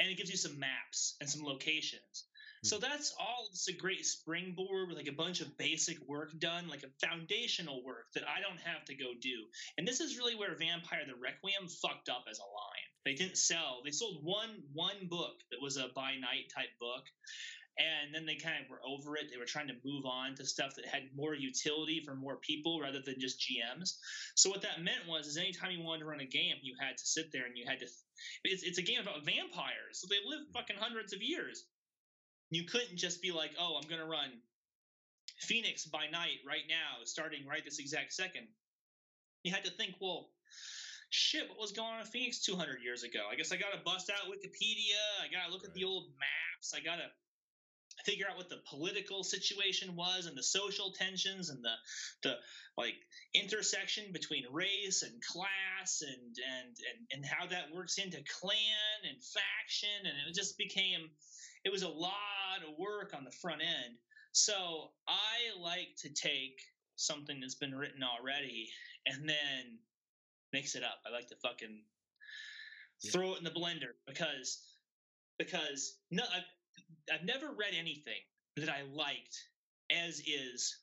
and 0.00 0.10
it 0.10 0.16
gives 0.16 0.30
you 0.30 0.36
some 0.36 0.58
maps 0.58 1.16
and 1.20 1.30
some 1.30 1.44
locations. 1.44 2.24
So 2.64 2.78
that's 2.78 3.14
all. 3.20 3.46
It's 3.50 3.68
a 3.68 3.74
great 3.74 4.06
springboard 4.06 4.88
with 4.88 4.96
like 4.96 5.06
a 5.06 5.12
bunch 5.12 5.42
of 5.42 5.58
basic 5.58 5.98
work 6.08 6.32
done, 6.38 6.66
like 6.66 6.82
a 6.82 7.06
foundational 7.06 7.84
work 7.84 8.06
that 8.14 8.24
I 8.24 8.40
don't 8.40 8.60
have 8.60 8.86
to 8.86 8.94
go 8.94 9.12
do. 9.20 9.44
And 9.76 9.86
this 9.86 10.00
is 10.00 10.16
really 10.16 10.34
where 10.34 10.56
Vampire 10.56 11.04
the 11.06 11.12
Requiem 11.12 11.68
fucked 11.68 12.08
up 12.08 12.24
as 12.28 12.38
a 12.38 12.42
line. 12.42 12.93
They 13.04 13.14
didn't 13.14 13.36
sell. 13.36 13.82
They 13.84 13.90
sold 13.90 14.24
one 14.24 14.62
one 14.72 15.08
book 15.08 15.36
that 15.50 15.60
was 15.60 15.76
a 15.76 15.88
by 15.94 16.16
night 16.16 16.48
type 16.54 16.72
book, 16.80 17.04
and 17.78 18.14
then 18.14 18.24
they 18.24 18.36
kind 18.36 18.62
of 18.62 18.70
were 18.70 18.80
over 18.86 19.16
it. 19.16 19.26
They 19.30 19.38
were 19.38 19.44
trying 19.44 19.68
to 19.68 19.74
move 19.84 20.06
on 20.06 20.34
to 20.36 20.46
stuff 20.46 20.74
that 20.76 20.86
had 20.86 21.10
more 21.14 21.34
utility 21.34 22.02
for 22.04 22.14
more 22.14 22.36
people 22.36 22.80
rather 22.80 23.00
than 23.04 23.20
just 23.20 23.40
GMs. 23.40 23.98
So 24.36 24.48
what 24.48 24.62
that 24.62 24.82
meant 24.82 25.08
was, 25.08 25.26
is 25.26 25.36
anytime 25.36 25.72
you 25.72 25.82
wanted 25.82 26.00
to 26.00 26.06
run 26.06 26.20
a 26.20 26.26
game, 26.26 26.56
you 26.62 26.74
had 26.80 26.96
to 26.96 27.06
sit 27.06 27.32
there 27.32 27.46
and 27.46 27.56
you 27.56 27.64
had 27.68 27.80
to. 27.80 27.86
It's, 28.44 28.62
it's 28.62 28.78
a 28.78 28.82
game 28.82 29.00
about 29.00 29.24
vampires, 29.24 30.00
so 30.00 30.06
they 30.08 30.22
live 30.24 30.46
hmm. 30.46 30.52
fucking 30.52 30.76
hundreds 30.78 31.12
of 31.12 31.22
years. 31.22 31.64
You 32.50 32.64
couldn't 32.64 32.96
just 32.96 33.20
be 33.20 33.32
like, 33.32 33.50
oh, 33.58 33.80
I'm 33.82 33.88
gonna 33.88 34.06
run 34.06 34.30
Phoenix 35.40 35.84
by 35.86 36.06
night 36.10 36.38
right 36.46 36.64
now, 36.68 37.02
starting 37.04 37.46
right 37.46 37.64
this 37.64 37.80
exact 37.80 38.12
second. 38.12 38.46
You 39.42 39.52
had 39.52 39.64
to 39.64 39.70
think, 39.70 39.96
well, 40.00 40.30
shit, 41.14 41.48
what 41.48 41.58
was 41.58 41.70
going 41.70 41.94
on 41.94 42.00
in 42.00 42.06
Phoenix 42.06 42.40
200 42.40 42.82
years 42.82 43.04
ago? 43.04 43.20
I 43.30 43.36
guess 43.36 43.52
I 43.52 43.56
got 43.56 43.72
to 43.72 43.78
bust 43.84 44.10
out 44.10 44.26
Wikipedia. 44.26 44.98
I 45.22 45.30
got 45.30 45.46
to 45.46 45.52
look 45.52 45.64
at 45.64 45.72
the 45.72 45.84
old 45.84 46.08
maps. 46.18 46.74
I 46.74 46.82
got 46.82 46.96
to 46.96 47.06
figure 48.04 48.26
out 48.28 48.36
what 48.36 48.50
the 48.50 48.60
political 48.68 49.22
situation 49.22 49.94
was 49.94 50.26
and 50.26 50.36
the 50.36 50.42
social 50.42 50.90
tensions 50.90 51.48
and 51.48 51.64
the 51.64 51.74
the 52.24 52.34
like 52.76 52.96
intersection 53.32 54.12
between 54.12 54.42
race 54.52 55.04
and 55.04 55.22
class 55.22 56.02
and 56.02 56.36
and 56.36 56.76
and, 56.90 57.06
and 57.12 57.24
how 57.24 57.46
that 57.46 57.72
works 57.72 57.98
into 57.98 58.18
clan 58.40 58.98
and 59.08 59.16
faction 59.22 60.10
and 60.10 60.28
it 60.28 60.34
just 60.34 60.58
became 60.58 61.08
it 61.64 61.70
was 61.70 61.82
a 61.82 61.88
lot 61.88 62.60
of 62.68 62.76
work 62.76 63.14
on 63.16 63.24
the 63.24 63.30
front 63.30 63.62
end 63.62 63.94
so 64.32 64.90
i 65.06 65.62
like 65.62 65.94
to 65.96 66.08
take 66.12 66.60
something 66.96 67.38
that's 67.40 67.54
been 67.54 67.74
written 67.74 68.02
already 68.02 68.68
and 69.06 69.28
then 69.28 69.78
mix 70.54 70.74
it 70.76 70.82
up 70.84 71.00
i 71.06 71.10
like 71.10 71.28
to 71.28 71.36
fucking 71.42 71.82
Yeah. 73.02 73.10
throw 73.10 73.32
it 73.34 73.38
in 73.38 73.44
the 73.44 73.50
blender 73.50 73.92
because 74.06 74.62
because 75.38 75.98
no 76.12 76.22
I've, 76.34 76.48
I've 77.12 77.24
never 77.26 77.48
read 77.48 77.74
anything 77.76 78.22
that 78.56 78.68
i 78.68 78.82
liked 78.94 79.36
as 79.90 80.20
is 80.20 80.76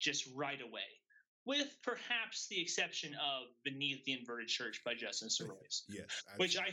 just 0.00 0.24
right 0.34 0.60
away 0.62 0.88
with 1.44 1.68
perhaps 1.82 2.46
the 2.48 2.60
exception 2.60 3.12
of 3.14 3.48
beneath 3.64 4.04
the 4.04 4.12
inverted 4.12 4.48
church 4.48 4.80
by 4.84 4.94
justin 4.94 5.28
Sorois. 5.36 5.82
yes 5.88 6.06
Which 6.38 6.56
I-. 6.58 6.72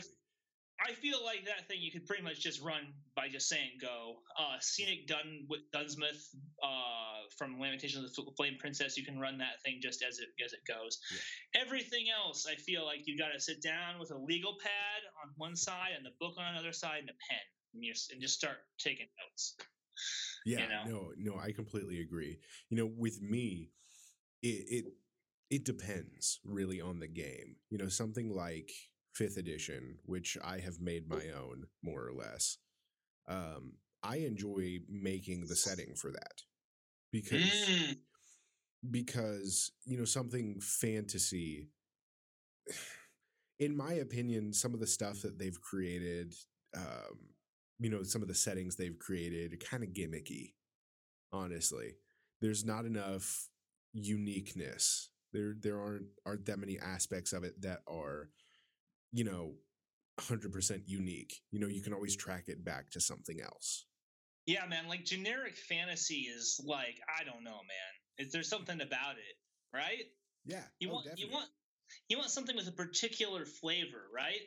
I 0.86 0.92
feel 0.92 1.18
like 1.24 1.44
that 1.46 1.66
thing 1.66 1.78
you 1.80 1.90
could 1.90 2.06
pretty 2.06 2.22
much 2.22 2.40
just 2.40 2.62
run 2.62 2.92
by 3.16 3.28
just 3.28 3.48
saying 3.48 3.70
go. 3.80 4.16
Uh, 4.38 4.56
Scenic 4.60 5.08
Dun 5.08 5.46
Dunnsmouth 5.74 6.34
uh, 6.62 7.26
from 7.36 7.58
Lamentations 7.58 8.16
of 8.18 8.24
the 8.24 8.32
Flame 8.36 8.56
Princess, 8.58 8.96
you 8.96 9.04
can 9.04 9.18
run 9.18 9.38
that 9.38 9.62
thing 9.64 9.80
just 9.82 10.04
as 10.08 10.18
it 10.18 10.28
as 10.44 10.52
it 10.52 10.60
goes. 10.68 10.98
Everything 11.54 12.06
else, 12.10 12.46
I 12.50 12.54
feel 12.54 12.84
like 12.84 13.00
you 13.06 13.18
got 13.18 13.32
to 13.34 13.40
sit 13.40 13.62
down 13.62 13.98
with 13.98 14.12
a 14.12 14.18
legal 14.18 14.56
pad 14.62 15.02
on 15.24 15.32
one 15.36 15.56
side 15.56 15.90
and 15.96 16.06
the 16.06 16.12
book 16.20 16.34
on 16.38 16.54
another 16.54 16.72
side 16.72 17.00
and 17.00 17.10
a 17.10 17.18
pen, 17.28 17.44
and 17.74 17.82
just, 17.82 18.12
and 18.12 18.20
just 18.20 18.34
start 18.34 18.58
taking 18.78 19.06
notes. 19.24 19.56
Yeah, 20.44 20.66
know? 20.68 20.84
no, 20.86 21.12
no, 21.16 21.40
I 21.40 21.50
completely 21.50 22.00
agree. 22.00 22.38
You 22.70 22.76
know, 22.76 22.90
with 22.96 23.20
me, 23.20 23.70
it 24.42 24.66
it 24.68 24.84
it 25.50 25.64
depends 25.64 26.38
really 26.44 26.80
on 26.80 27.00
the 27.00 27.08
game. 27.08 27.56
You 27.70 27.78
know, 27.78 27.88
something 27.88 28.30
like 28.30 28.70
fifth 29.16 29.36
edition, 29.38 29.98
which 30.04 30.36
I 30.44 30.58
have 30.58 30.80
made 30.80 31.08
my 31.08 31.24
own 31.38 31.64
more 31.82 32.06
or 32.06 32.12
less. 32.12 32.58
Um, 33.28 33.74
I 34.02 34.16
enjoy 34.18 34.78
making 34.88 35.46
the 35.46 35.56
setting 35.56 35.94
for 35.96 36.10
that 36.12 36.42
because 37.12 37.40
Mm, 37.42 37.96
because 38.90 39.72
you 39.84 39.98
know 39.98 40.04
something 40.04 40.60
fantasy. 40.60 41.70
In 43.58 43.74
my 43.76 43.94
opinion, 43.94 44.52
some 44.52 44.74
of 44.74 44.80
the 44.80 44.86
stuff 44.86 45.22
that 45.22 45.38
they've 45.38 45.60
created, 45.62 46.34
um, 46.76 47.18
you 47.78 47.88
know, 47.88 48.02
some 48.02 48.20
of 48.20 48.28
the 48.28 48.34
settings 48.34 48.76
they've 48.76 48.98
created, 48.98 49.54
are 49.54 49.56
kind 49.56 49.82
of 49.82 49.90
gimmicky. 49.94 50.52
Honestly, 51.32 51.94
there's 52.42 52.64
not 52.64 52.84
enough 52.84 53.48
uniqueness. 53.94 55.10
There 55.32 55.54
there 55.60 55.80
aren't 55.80 56.06
aren't 56.26 56.46
that 56.46 56.58
many 56.58 56.78
aspects 56.78 57.32
of 57.32 57.44
it 57.44 57.60
that 57.62 57.80
are, 57.88 58.30
you 59.12 59.24
know, 59.24 59.54
hundred 60.20 60.52
percent 60.52 60.82
unique. 60.86 61.40
You 61.50 61.60
know, 61.60 61.68
you 61.68 61.82
can 61.82 61.92
always 61.92 62.16
track 62.16 62.44
it 62.48 62.64
back 62.64 62.90
to 62.90 63.00
something 63.00 63.40
else. 63.40 63.86
Yeah, 64.46 64.64
man. 64.66 64.88
Like 64.88 65.04
generic 65.04 65.56
fantasy 65.56 66.28
is 66.36 66.60
like 66.64 67.00
I 67.08 67.24
don't 67.24 67.44
know, 67.44 67.50
man. 67.50 68.26
Is 68.26 68.32
there's 68.32 68.48
something 68.48 68.80
about 68.80 69.16
it, 69.16 69.76
right? 69.76 70.04
Yeah. 70.44 70.62
You 70.78 70.90
oh, 70.90 70.94
want 70.94 71.04
definitely. 71.06 71.24
you 71.24 71.32
want 71.32 71.48
you 72.08 72.18
want 72.18 72.30
something 72.30 72.56
with 72.56 72.68
a 72.68 72.72
particular 72.72 73.44
flavor, 73.44 74.04
right? 74.14 74.40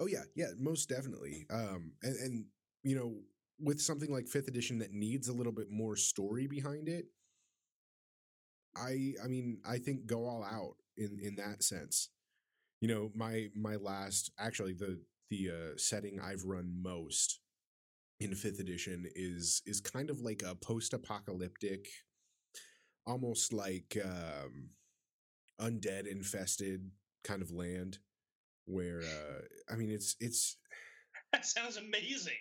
Oh 0.00 0.06
yeah, 0.06 0.22
yeah, 0.36 0.46
most 0.58 0.88
definitely. 0.88 1.46
Um, 1.50 1.92
and 2.02 2.16
and 2.16 2.44
you 2.84 2.96
know, 2.96 3.16
with 3.60 3.80
something 3.80 4.12
like 4.12 4.28
fifth 4.28 4.48
edition 4.48 4.78
that 4.78 4.92
needs 4.92 5.28
a 5.28 5.32
little 5.32 5.52
bit 5.52 5.70
more 5.70 5.96
story 5.96 6.46
behind 6.46 6.88
it, 6.88 7.06
I 8.76 9.14
I 9.22 9.26
mean, 9.26 9.60
I 9.68 9.78
think 9.78 10.06
go 10.06 10.26
all 10.26 10.44
out 10.44 10.76
in 10.96 11.18
in 11.20 11.36
that 11.36 11.64
sense. 11.64 12.10
You 12.80 12.88
know, 12.88 13.10
my 13.14 13.48
my 13.54 13.76
last 13.76 14.30
actually 14.38 14.72
the 14.72 15.00
the 15.30 15.50
uh, 15.50 15.76
setting 15.76 16.20
I've 16.20 16.44
run 16.44 16.72
most 16.80 17.40
in 18.20 18.34
fifth 18.34 18.60
edition 18.60 19.06
is 19.14 19.62
is 19.66 19.80
kind 19.80 20.10
of 20.10 20.20
like 20.20 20.42
a 20.46 20.54
post 20.54 20.92
apocalyptic, 20.94 21.88
almost 23.06 23.52
like 23.52 23.96
um, 24.04 24.70
undead 25.60 26.06
infested 26.06 26.90
kind 27.24 27.42
of 27.42 27.50
land 27.50 27.98
where 28.66 29.00
uh, 29.00 29.72
I 29.72 29.76
mean 29.76 29.90
it's 29.90 30.16
it's 30.20 30.56
That 31.32 31.44
sounds 31.44 31.76
amazing. 31.76 32.32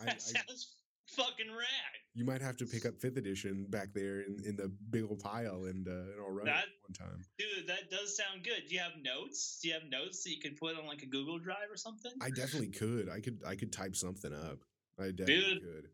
I, 0.00 0.04
That 0.06 0.14
I, 0.14 0.18
sounds 0.18 0.74
fucking 1.06 1.50
rad. 1.50 1.92
you 2.14 2.24
might 2.24 2.40
have 2.42 2.56
to 2.58 2.66
pick 2.66 2.86
up 2.86 2.94
fifth 3.00 3.16
edition 3.16 3.66
back 3.70 3.88
there 3.94 4.20
in, 4.20 4.36
in 4.46 4.56
the 4.56 4.70
big 4.90 5.04
old 5.04 5.20
pile 5.20 5.64
and 5.64 5.86
uh, 5.88 5.90
and 5.90 6.20
I'll 6.20 6.30
run 6.30 6.46
That- 6.46 6.64
it 6.64 6.70
one 6.98 7.08
time. 7.10 7.24
Dude, 7.38 7.66
that 7.68 7.90
does 7.90 8.16
sound 8.16 8.44
good. 8.44 8.62
Do 8.68 8.74
you 8.74 8.80
have 8.80 8.92
notes? 9.02 9.58
Do 9.62 9.68
you 9.68 9.74
have 9.74 9.84
notes 9.90 10.22
that 10.24 10.30
you 10.30 10.40
could 10.40 10.56
put 10.56 10.76
on 10.78 10.86
like 10.86 11.02
a 11.02 11.06
Google 11.06 11.38
Drive 11.38 11.70
or 11.70 11.76
something? 11.76 12.12
I 12.20 12.30
definitely 12.30 12.68
could. 12.70 13.08
I 13.08 13.20
could 13.20 13.40
I 13.46 13.54
could 13.56 13.72
type 13.72 13.96
something 13.96 14.32
up. 14.32 14.58
I 15.00 15.10
definitely 15.10 15.54
Dude. 15.54 15.62
could. 15.62 15.88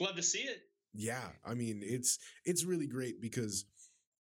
Love 0.00 0.16
to 0.16 0.22
see 0.22 0.40
it. 0.40 0.60
Yeah, 0.94 1.28
I 1.44 1.54
mean 1.54 1.80
it's 1.84 2.18
it's 2.44 2.64
really 2.64 2.86
great 2.86 3.20
because 3.20 3.66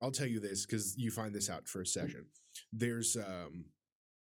I'll 0.01 0.11
tell 0.13 0.27
you 0.27 0.41
this 0.41 0.65
because 0.67 0.97
you 0.97 1.11
find 1.11 1.35
this 1.35 1.51
out 1.51 1.69
first 1.69 1.93
session. 1.93 2.27
There's 2.73 3.17
um 3.17 3.67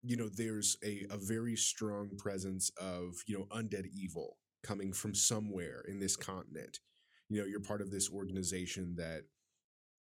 you 0.02 0.16
know 0.16 0.30
there's 0.30 0.78
a 0.84 1.06
a 1.10 1.18
very 1.18 1.56
strong 1.56 2.12
presence 2.18 2.72
of 2.80 3.16
you 3.28 3.38
know 3.38 3.46
undead 3.52 3.88
evil 3.94 4.38
coming 4.64 4.94
from 4.94 5.16
somewhere 5.16 5.84
in 5.88 6.00
this 6.00 6.16
continent. 6.16 6.80
You 7.30 7.42
know 7.42 7.48
you're 7.48 7.60
part 7.62 7.82
of 7.82 7.92
this 7.92 8.10
organization 8.12 8.96
that 8.98 9.24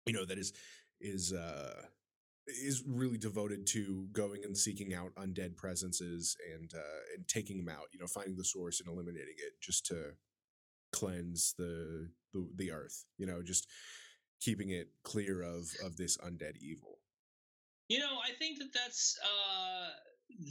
you 0.05 0.13
know 0.13 0.25
that 0.25 0.37
is 0.37 0.53
is 1.01 1.33
uh 1.33 1.81
is 2.47 2.83
really 2.87 3.17
devoted 3.17 3.65
to 3.67 4.07
going 4.11 4.43
and 4.43 4.57
seeking 4.57 4.93
out 4.93 5.15
undead 5.15 5.55
presences 5.57 6.37
and 6.53 6.71
uh 6.75 7.01
and 7.15 7.27
taking 7.27 7.57
them 7.57 7.69
out 7.69 7.87
you 7.93 7.99
know 7.99 8.07
finding 8.07 8.35
the 8.37 8.43
source 8.45 8.79
and 8.79 8.89
eliminating 8.89 9.35
it 9.37 9.53
just 9.61 9.85
to 9.85 10.11
cleanse 10.91 11.53
the 11.57 12.09
the, 12.33 12.47
the 12.55 12.71
earth 12.71 13.05
you 13.17 13.25
know 13.25 13.41
just 13.41 13.67
keeping 14.41 14.69
it 14.69 14.89
clear 15.03 15.41
of 15.41 15.69
of 15.83 15.97
this 15.97 16.17
undead 16.17 16.55
evil 16.61 16.99
You 17.89 17.99
know, 17.99 18.17
I 18.23 18.31
think 18.39 18.59
that 18.59 18.73
that's 18.73 19.17
uh, 19.23 19.89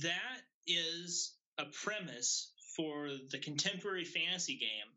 that 0.03 0.43
is 0.67 1.35
a 1.59 1.65
premise 1.67 2.53
for 2.77 3.09
the 3.31 3.39
contemporary 3.39 4.05
fantasy 4.05 4.57
game 4.57 4.93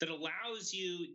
that 0.00 0.08
allows 0.08 0.72
you 0.72 1.08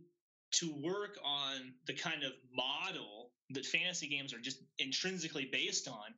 to 0.52 0.74
work 0.82 1.18
on 1.24 1.74
the 1.88 1.94
kind 1.94 2.24
of 2.24 2.32
model 2.54 3.32
that 3.52 3.66
fantasy 3.66 4.08
games 4.08 4.34
are 4.34 4.40
just 4.40 4.58
intrinsically 4.80 5.50
based 5.52 5.88
on 5.88 6.14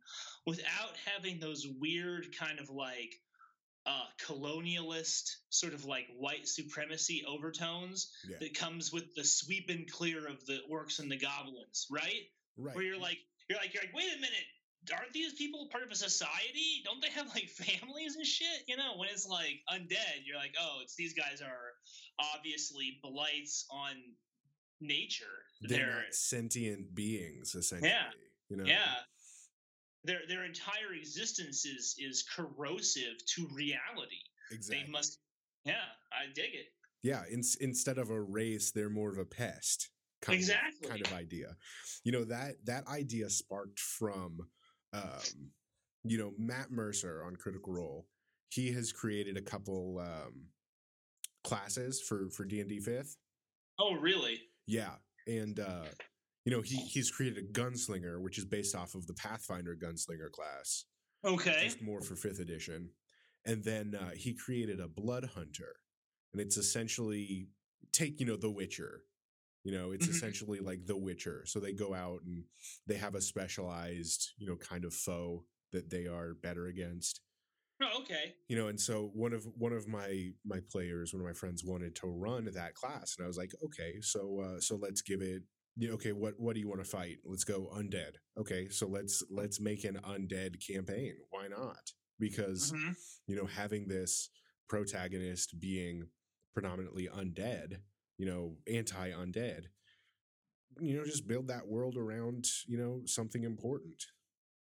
without 0.46 0.94
having 1.06 1.40
those 1.40 1.66
weird 1.80 2.28
kind 2.38 2.60
of 2.60 2.70
like 2.70 3.16
uh, 3.86 4.06
colonialist 4.26 5.38
sort 5.50 5.74
of 5.74 5.86
like 5.86 6.08
white 6.18 6.48
supremacy 6.48 7.24
overtones 7.28 8.12
yeah. 8.30 8.38
that 8.40 8.58
comes 8.58 8.92
with 8.92 9.16
the 9.16 9.24
sweep 9.24 9.70
and 9.70 9.90
clear 9.92 10.28
of 10.28 10.46
the 10.46 10.60
orcs 10.72 11.00
and 11.00 11.10
the 11.10 11.18
goblins, 11.18 11.88
right? 11.90 12.24
right. 12.58 12.76
Where 12.76 12.84
you're 12.84 13.00
like 13.00 13.18
you're 13.50 13.58
like 13.60 13.74
you're 13.74 13.84
like 13.84 13.96
wait 13.96 14.10
a 14.14 14.18
minute 14.18 14.46
aren't 14.94 15.14
these 15.14 15.34
people 15.34 15.68
part 15.72 15.84
of 15.84 15.92
a 15.92 15.96
society? 15.96 16.82
Don't 16.86 17.02
they 17.02 17.10
have 17.10 17.28
like 17.30 17.50
families 17.56 18.16
and 18.16 18.26
shit? 18.26 18.64
You 18.68 18.78
know 18.78 18.94
when 18.98 19.10
it's 19.10 19.28
like 19.28 19.62
undead 19.70 20.26
you're 20.26 20.38
like 20.38 20.56
oh 20.60 20.80
it's 20.82 20.96
these 20.96 21.14
guys 21.14 21.42
are 21.42 21.74
obviously 22.36 23.00
blights 23.04 23.66
on 23.72 23.96
nature. 24.82 25.26
They're, 25.62 25.78
they're 25.78 26.04
sentient 26.12 26.94
beings 26.94 27.56
essentially 27.56 27.92
you 28.50 28.58
know? 28.58 28.64
Yeah. 28.66 28.96
Their 30.04 30.20
their 30.30 30.46
entire 30.46 30.94
existence 30.98 31.66
is 31.66 31.96
is 31.98 32.24
corrosive 32.36 33.18
to 33.36 33.48
reality. 33.54 34.22
Exactly. 34.52 34.86
they 34.86 34.92
must 34.92 35.20
yeah 35.66 35.74
i 36.14 36.32
dig 36.34 36.54
it. 36.54 36.68
Yeah 37.04 37.24
in, 37.30 37.42
instead 37.60 37.98
of 37.98 38.10
a 38.10 38.22
race 38.22 38.72
they're 38.72 38.90
more 38.90 39.12
of 39.12 39.18
a 39.18 39.26
pest 39.26 39.90
kind 40.22 40.38
Exactly. 40.38 40.88
of, 40.88 40.90
kind 40.90 41.06
of 41.06 41.14
idea. 41.14 41.56
You 42.04 42.12
know 42.14 42.24
that 42.26 42.56
that 42.66 42.88
idea 42.88 43.30
sparked 43.30 43.80
from 43.80 44.38
um 44.98 45.52
you 46.04 46.18
know 46.18 46.32
matt 46.38 46.72
mercer 46.72 47.24
on 47.26 47.36
critical 47.36 47.74
role 47.74 48.06
he 48.50 48.72
has 48.72 48.92
created 48.92 49.38
a 49.38 49.42
couple 49.42 50.00
um 50.00 50.46
classes 51.44 52.02
for 52.02 52.30
for 52.30 52.46
d&d 52.46 52.80
5th 52.80 53.16
oh 53.80 53.94
really 53.96 54.40
yeah 54.66 54.96
and 55.28 55.60
uh 55.60 55.86
you 56.46 56.52
know 56.52 56.62
he 56.62 56.78
he's 56.78 57.12
created 57.12 57.38
a 57.38 57.60
gunslinger 57.60 58.22
which 58.22 58.38
is 58.38 58.46
based 58.46 58.76
off 58.76 58.96
of 58.96 59.06
the 59.08 59.14
pathfinder 59.14 59.76
gunslinger 59.76 60.32
class 60.32 60.86
okay 61.26 61.62
just 61.66 61.82
more 61.82 62.02
for 62.02 62.16
fifth 62.16 62.40
edition. 62.40 62.90
And 63.46 63.64
then 63.64 63.96
uh, 64.00 64.12
he 64.16 64.34
created 64.34 64.80
a 64.80 64.88
blood 64.88 65.30
hunter, 65.34 65.76
and 66.34 66.42
it's 66.42 66.58
essentially 66.58 67.48
take 67.94 68.20
you 68.20 68.26
know 68.26 68.36
The 68.36 68.52
Witcher. 68.52 69.04
You 69.68 69.74
know, 69.78 69.92
it's 69.92 70.08
Mhm. 70.08 70.12
essentially 70.16 70.60
like 70.62 70.86
The 70.86 70.96
Witcher. 70.98 71.44
So 71.46 71.60
they 71.60 71.74
go 71.74 71.94
out 71.94 72.22
and 72.24 72.46
they 72.88 72.96
have 72.96 73.16
a 73.16 73.22
specialized 73.22 74.22
you 74.38 74.48
know 74.48 74.56
kind 74.56 74.86
of 74.86 74.94
foe 74.94 75.46
that 75.74 75.90
they 75.90 76.06
are 76.08 76.34
better 76.36 76.68
against. 76.68 77.20
oh, 77.82 78.02
okay 78.02 78.36
You 78.48 78.56
know, 78.58 78.68
and 78.70 78.80
so 78.80 79.12
one 79.14 79.34
of 79.34 79.44
one 79.66 79.74
of 79.74 79.88
my 79.88 80.10
my 80.46 80.60
players, 80.72 81.14
one 81.14 81.22
of 81.22 81.28
my 81.28 81.34
friends, 81.42 81.66
wanted 81.66 81.96
to 81.98 82.08
run 82.08 82.46
that 82.46 82.74
class, 82.76 83.16
and 83.18 83.26
I 83.26 83.28
was 83.28 83.38
like, 83.38 83.54
okay, 83.66 84.00
so 84.02 84.22
uh, 84.40 84.60
so 84.62 84.78
let's 84.78 85.02
give 85.02 85.22
it. 85.22 85.44
Yeah, 85.76 85.92
okay, 85.98 86.14
what 86.14 86.36
what 86.40 86.54
do 86.54 86.62
you 86.62 86.70
want 86.70 86.84
to 86.84 86.90
fight? 86.90 87.18
Let's 87.26 87.44
go 87.44 87.70
undead. 87.80 88.14
Okay, 88.38 88.70
so 88.70 88.88
let's 88.88 89.22
let's 89.30 89.60
make 89.60 89.84
an 89.84 90.00
undead 90.14 90.66
campaign. 90.66 91.16
Why 91.30 91.48
not? 91.50 91.92
Because 92.20 92.72
Mhm. 92.72 92.96
you 93.28 93.36
know 93.36 93.46
having 93.46 93.88
this 93.90 94.30
protagonist 94.70 95.60
being 95.60 96.08
predominantly 96.54 97.08
undead, 97.22 97.82
you 98.18 98.26
know, 98.26 98.56
anti 98.72 99.12
undead, 99.12 99.66
you 100.80 100.98
know, 100.98 101.06
just 101.06 101.28
build 101.28 101.48
that 101.48 101.68
world 101.68 101.98
around 101.98 102.46
you 102.68 102.78
know 102.78 103.02
something 103.06 103.44
important. 103.44 104.04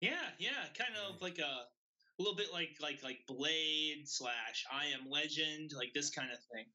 Yeah, 0.00 0.26
yeah, 0.38 0.64
kind 0.76 0.94
of 1.08 1.22
like 1.22 1.38
a, 1.38 1.42
a 1.42 2.18
little 2.18 2.36
bit 2.36 2.52
like 2.52 2.76
like 2.80 3.02
like 3.02 3.20
Blade 3.26 4.02
slash 4.04 4.64
I 4.72 4.86
Am 4.86 5.08
Legend, 5.10 5.72
like 5.76 5.92
this 5.94 6.10
kind 6.10 6.30
of 6.32 6.38
thing. 6.52 6.66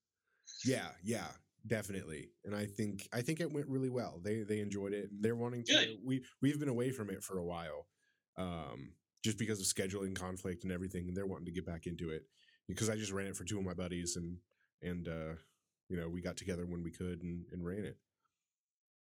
Yeah, 0.66 0.88
yeah, 1.04 1.28
definitely. 1.68 2.30
And 2.46 2.56
I 2.56 2.66
think 2.66 3.08
I 3.14 3.22
think 3.22 3.42
it 3.42 3.52
went 3.52 3.68
really 3.68 3.90
well. 3.90 4.22
They 4.24 4.44
they 4.44 4.60
enjoyed 4.60 4.94
it. 4.94 5.10
They're 5.20 5.36
wanting 5.36 5.64
to. 5.66 5.74
Good. 5.74 5.98
We 6.04 6.24
we've 6.42 6.60
been 6.60 6.70
away 6.70 6.92
from 6.92 7.10
it 7.10 7.24
for 7.24 7.40
a 7.40 7.44
while, 7.44 7.88
um, 8.38 8.94
just 9.24 9.38
because 9.38 9.60
of 9.60 9.66
scheduling 9.66 10.16
conflict 10.16 10.64
and 10.64 10.72
everything. 10.72 11.08
And 11.08 11.18
they're 11.18 11.28
wanting 11.28 11.46
to 11.48 11.52
get 11.52 11.66
back 11.66 11.86
into 11.86 12.12
it 12.12 12.24
because 12.68 12.90
I 12.90 12.96
just 12.96 13.12
ran 13.12 13.28
it 13.28 13.36
for 13.36 13.44
two 13.44 13.58
of 13.58 13.66
my 13.66 13.74
buddies 13.74 14.16
and 14.16 14.38
and 14.82 15.08
uh, 15.08 15.36
you 15.90 15.98
know 15.98 16.10
we 16.10 16.22
got 16.22 16.38
together 16.38 16.66
when 16.66 16.84
we 16.84 16.92
could 16.92 17.24
and, 17.24 17.46
and 17.52 17.66
ran 17.66 17.86
it. 17.86 17.98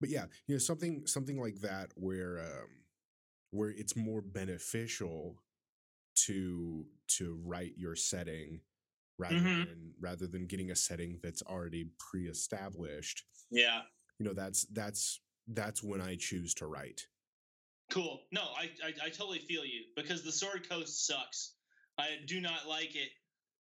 But 0.00 0.10
yeah, 0.10 0.26
you 0.46 0.54
know 0.54 0.58
something 0.58 1.06
something 1.06 1.40
like 1.40 1.60
that 1.60 1.90
where 1.96 2.38
um, 2.40 2.68
where 3.50 3.70
it's 3.70 3.96
more 3.96 4.20
beneficial 4.20 5.42
to 6.26 6.84
to 7.08 7.40
write 7.44 7.74
your 7.76 7.96
setting 7.96 8.60
rather 9.18 9.34
Mhm. 9.36 9.66
than 9.66 9.94
rather 10.00 10.26
than 10.26 10.46
getting 10.46 10.70
a 10.70 10.76
setting 10.76 11.18
that's 11.22 11.42
already 11.42 11.90
pre-established 11.98 13.24
Yeah, 13.50 13.82
you 14.18 14.26
know 14.26 14.32
that's 14.34 14.64
that's 14.72 15.20
that's 15.48 15.82
when 15.82 16.00
i 16.00 16.14
choose 16.16 16.54
to 16.54 16.66
write 16.66 17.06
cool. 17.90 18.20
No, 18.32 18.42
I, 18.42 18.70
I 18.84 19.06
I 19.06 19.08
totally 19.08 19.38
feel 19.38 19.64
you 19.64 19.84
because 19.96 20.22
the 20.22 20.32
Sword 20.32 20.68
Coast 20.68 21.06
sucks. 21.06 21.54
I 21.98 22.18
do 22.26 22.40
not 22.40 22.68
like 22.68 22.94
it. 22.94 23.08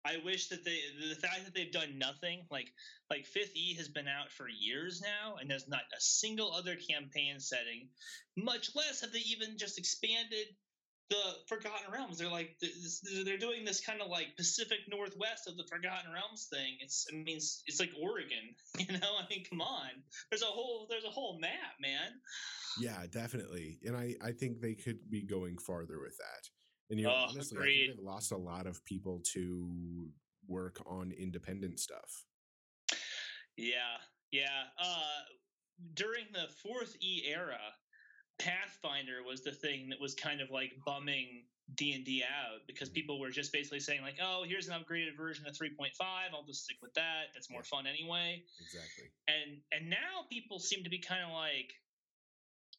I 0.07 0.25
wish 0.25 0.49
that 0.49 0.65
they 0.65 0.79
the 1.09 1.17
fact 1.17 1.45
that 1.45 1.55
they've 1.55 1.73
done 1.73 1.99
nothing 1.99 2.47
like 2.51 2.69
like 3.11 3.27
Fifth 3.27 3.55
E 3.55 3.75
has 3.75 3.89
been 3.89 4.09
out 4.09 4.31
for 4.31 4.47
years 4.49 5.03
now, 5.03 5.37
and 5.41 5.51
there's 5.51 5.69
not 5.69 5.83
a 5.97 6.01
single 6.01 6.53
other 6.53 6.77
campaign 6.77 7.41
setting. 7.41 7.89
Much 8.37 8.71
less 8.75 9.01
have 9.01 9.13
they 9.13 9.21
even 9.21 9.59
just 9.59 9.79
expanded 9.79 10.47
the 11.09 11.35
Forgotten 11.49 11.93
Realms. 11.93 12.19
They're 12.19 12.31
like 12.31 12.57
they're 13.25 13.39
doing 13.39 13.65
this 13.65 13.81
kind 13.81 14.01
of 14.01 14.09
like 14.09 14.37
Pacific 14.37 14.79
Northwest 14.89 15.47
of 15.47 15.57
the 15.57 15.65
Forgotten 15.65 16.13
Realms 16.13 16.49
thing. 16.53 16.77
It's 16.81 17.07
I 17.13 17.17
mean 17.17 17.37
it's, 17.37 17.63
it's 17.67 17.81
like 17.81 17.91
Oregon, 18.01 18.55
you 18.79 18.99
know. 18.99 19.17
I 19.19 19.27
mean, 19.29 19.45
come 19.49 19.61
on. 19.61 19.91
There's 20.31 20.43
a 20.43 20.47
whole 20.47 20.87
there's 20.89 21.05
a 21.05 21.11
whole 21.11 21.39
map, 21.41 21.79
man. 21.81 22.21
Yeah, 22.79 23.07
definitely. 23.11 23.79
And 23.85 23.97
I, 23.97 24.15
I 24.23 24.33
think 24.33 24.61
they 24.61 24.75
could 24.75 25.11
be 25.11 25.23
going 25.23 25.59
farther 25.59 25.99
with 26.01 26.17
that. 26.19 26.49
And 26.91 26.99
you 27.01 27.07
know, 27.07 27.13
Oh, 27.13 27.27
honestly, 27.31 27.59
I 27.59 27.63
think 27.65 27.97
they've 27.97 28.05
lost 28.05 28.33
a 28.33 28.37
lot 28.37 28.67
of 28.67 28.85
people 28.85 29.21
to 29.33 30.13
work 30.47 30.81
on 30.87 31.11
independent 31.13 31.81
stuff. 31.81 32.27
Yeah, 33.57 33.99
yeah. 34.31 34.65
Uh, 34.79 35.23
during 35.95 36.27
the 36.33 36.49
fourth 36.63 36.97
E 37.01 37.23
era, 37.27 37.59
Pathfinder 38.39 39.23
was 39.25 39.43
the 39.43 39.53
thing 39.53 39.89
that 39.89 40.01
was 40.01 40.15
kind 40.15 40.41
of 40.41 40.51
like 40.51 40.73
bumming 40.85 41.49
D 41.75 41.95
and 41.95 42.05
D 42.05 42.23
out 42.23 42.61
because 42.69 42.89
people 42.89 43.19
were 43.19 43.31
just 43.31 43.53
basically 43.53 43.81
saying 43.81 44.03
like, 44.03 44.19
"Oh, 44.21 44.45
here's 44.47 44.69
an 44.69 44.81
upgraded 44.81 45.17
version 45.17 45.47
of 45.47 45.55
3.5. 45.57 45.91
I'll 46.33 46.45
just 46.45 46.65
stick 46.65 46.77
with 46.83 46.95
that. 46.95 47.25
That's 47.35 47.51
more 47.51 47.61
Yeah. 47.61 47.65
fun 47.65 47.87
anyway." 47.87 48.45
Exactly. 48.61 49.11
And 49.27 49.63
and 49.73 49.91
now 49.91 50.27
people 50.31 50.61
seem 50.61 50.85
to 50.85 50.91
be 50.91 50.99
kind 50.99 51.25
of 51.25 51.31
like, 51.33 51.75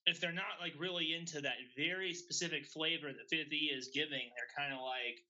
if 0.08 0.20
they're 0.20 0.32
not 0.32 0.58
like 0.60 0.74
really 0.80 1.14
into 1.14 1.41
that 1.41 1.58
very 1.76 2.14
specific 2.14 2.66
flavor 2.66 3.08
that 3.08 3.30
Fifth 3.30 3.53
E 3.53 3.70
is 3.72 3.91
giving, 3.93 4.32
they're 4.36 4.58
kind 4.58 4.74
of 4.74 4.80
like. 4.82 5.24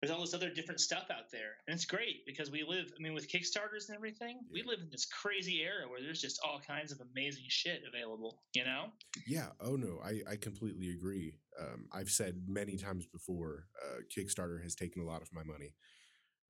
There's 0.00 0.12
all 0.12 0.20
this 0.20 0.32
other 0.32 0.48
different 0.48 0.78
stuff 0.78 1.06
out 1.10 1.28
there, 1.32 1.56
and 1.66 1.74
it's 1.74 1.84
great 1.84 2.24
because 2.24 2.52
we 2.52 2.62
live. 2.62 2.92
I 2.96 3.02
mean, 3.02 3.14
with 3.14 3.28
Kickstarters 3.28 3.88
and 3.88 3.96
everything, 3.96 4.38
we 4.48 4.62
live 4.62 4.78
in 4.80 4.88
this 4.92 5.04
crazy 5.06 5.60
era 5.60 5.88
where 5.90 6.00
there's 6.00 6.20
just 6.20 6.38
all 6.44 6.60
kinds 6.64 6.92
of 6.92 7.00
amazing 7.00 7.46
shit 7.48 7.82
available. 7.92 8.44
You 8.54 8.64
know? 8.64 8.92
Yeah. 9.26 9.48
Oh 9.60 9.74
no, 9.74 9.98
I, 10.04 10.22
I 10.30 10.36
completely 10.36 10.90
agree. 10.90 11.34
Um, 11.60 11.86
I've 11.92 12.10
said 12.10 12.44
many 12.46 12.76
times 12.76 13.06
before, 13.06 13.66
uh, 13.84 14.02
Kickstarter 14.16 14.62
has 14.62 14.76
taken 14.76 15.02
a 15.02 15.04
lot 15.04 15.20
of 15.20 15.32
my 15.32 15.42
money, 15.42 15.74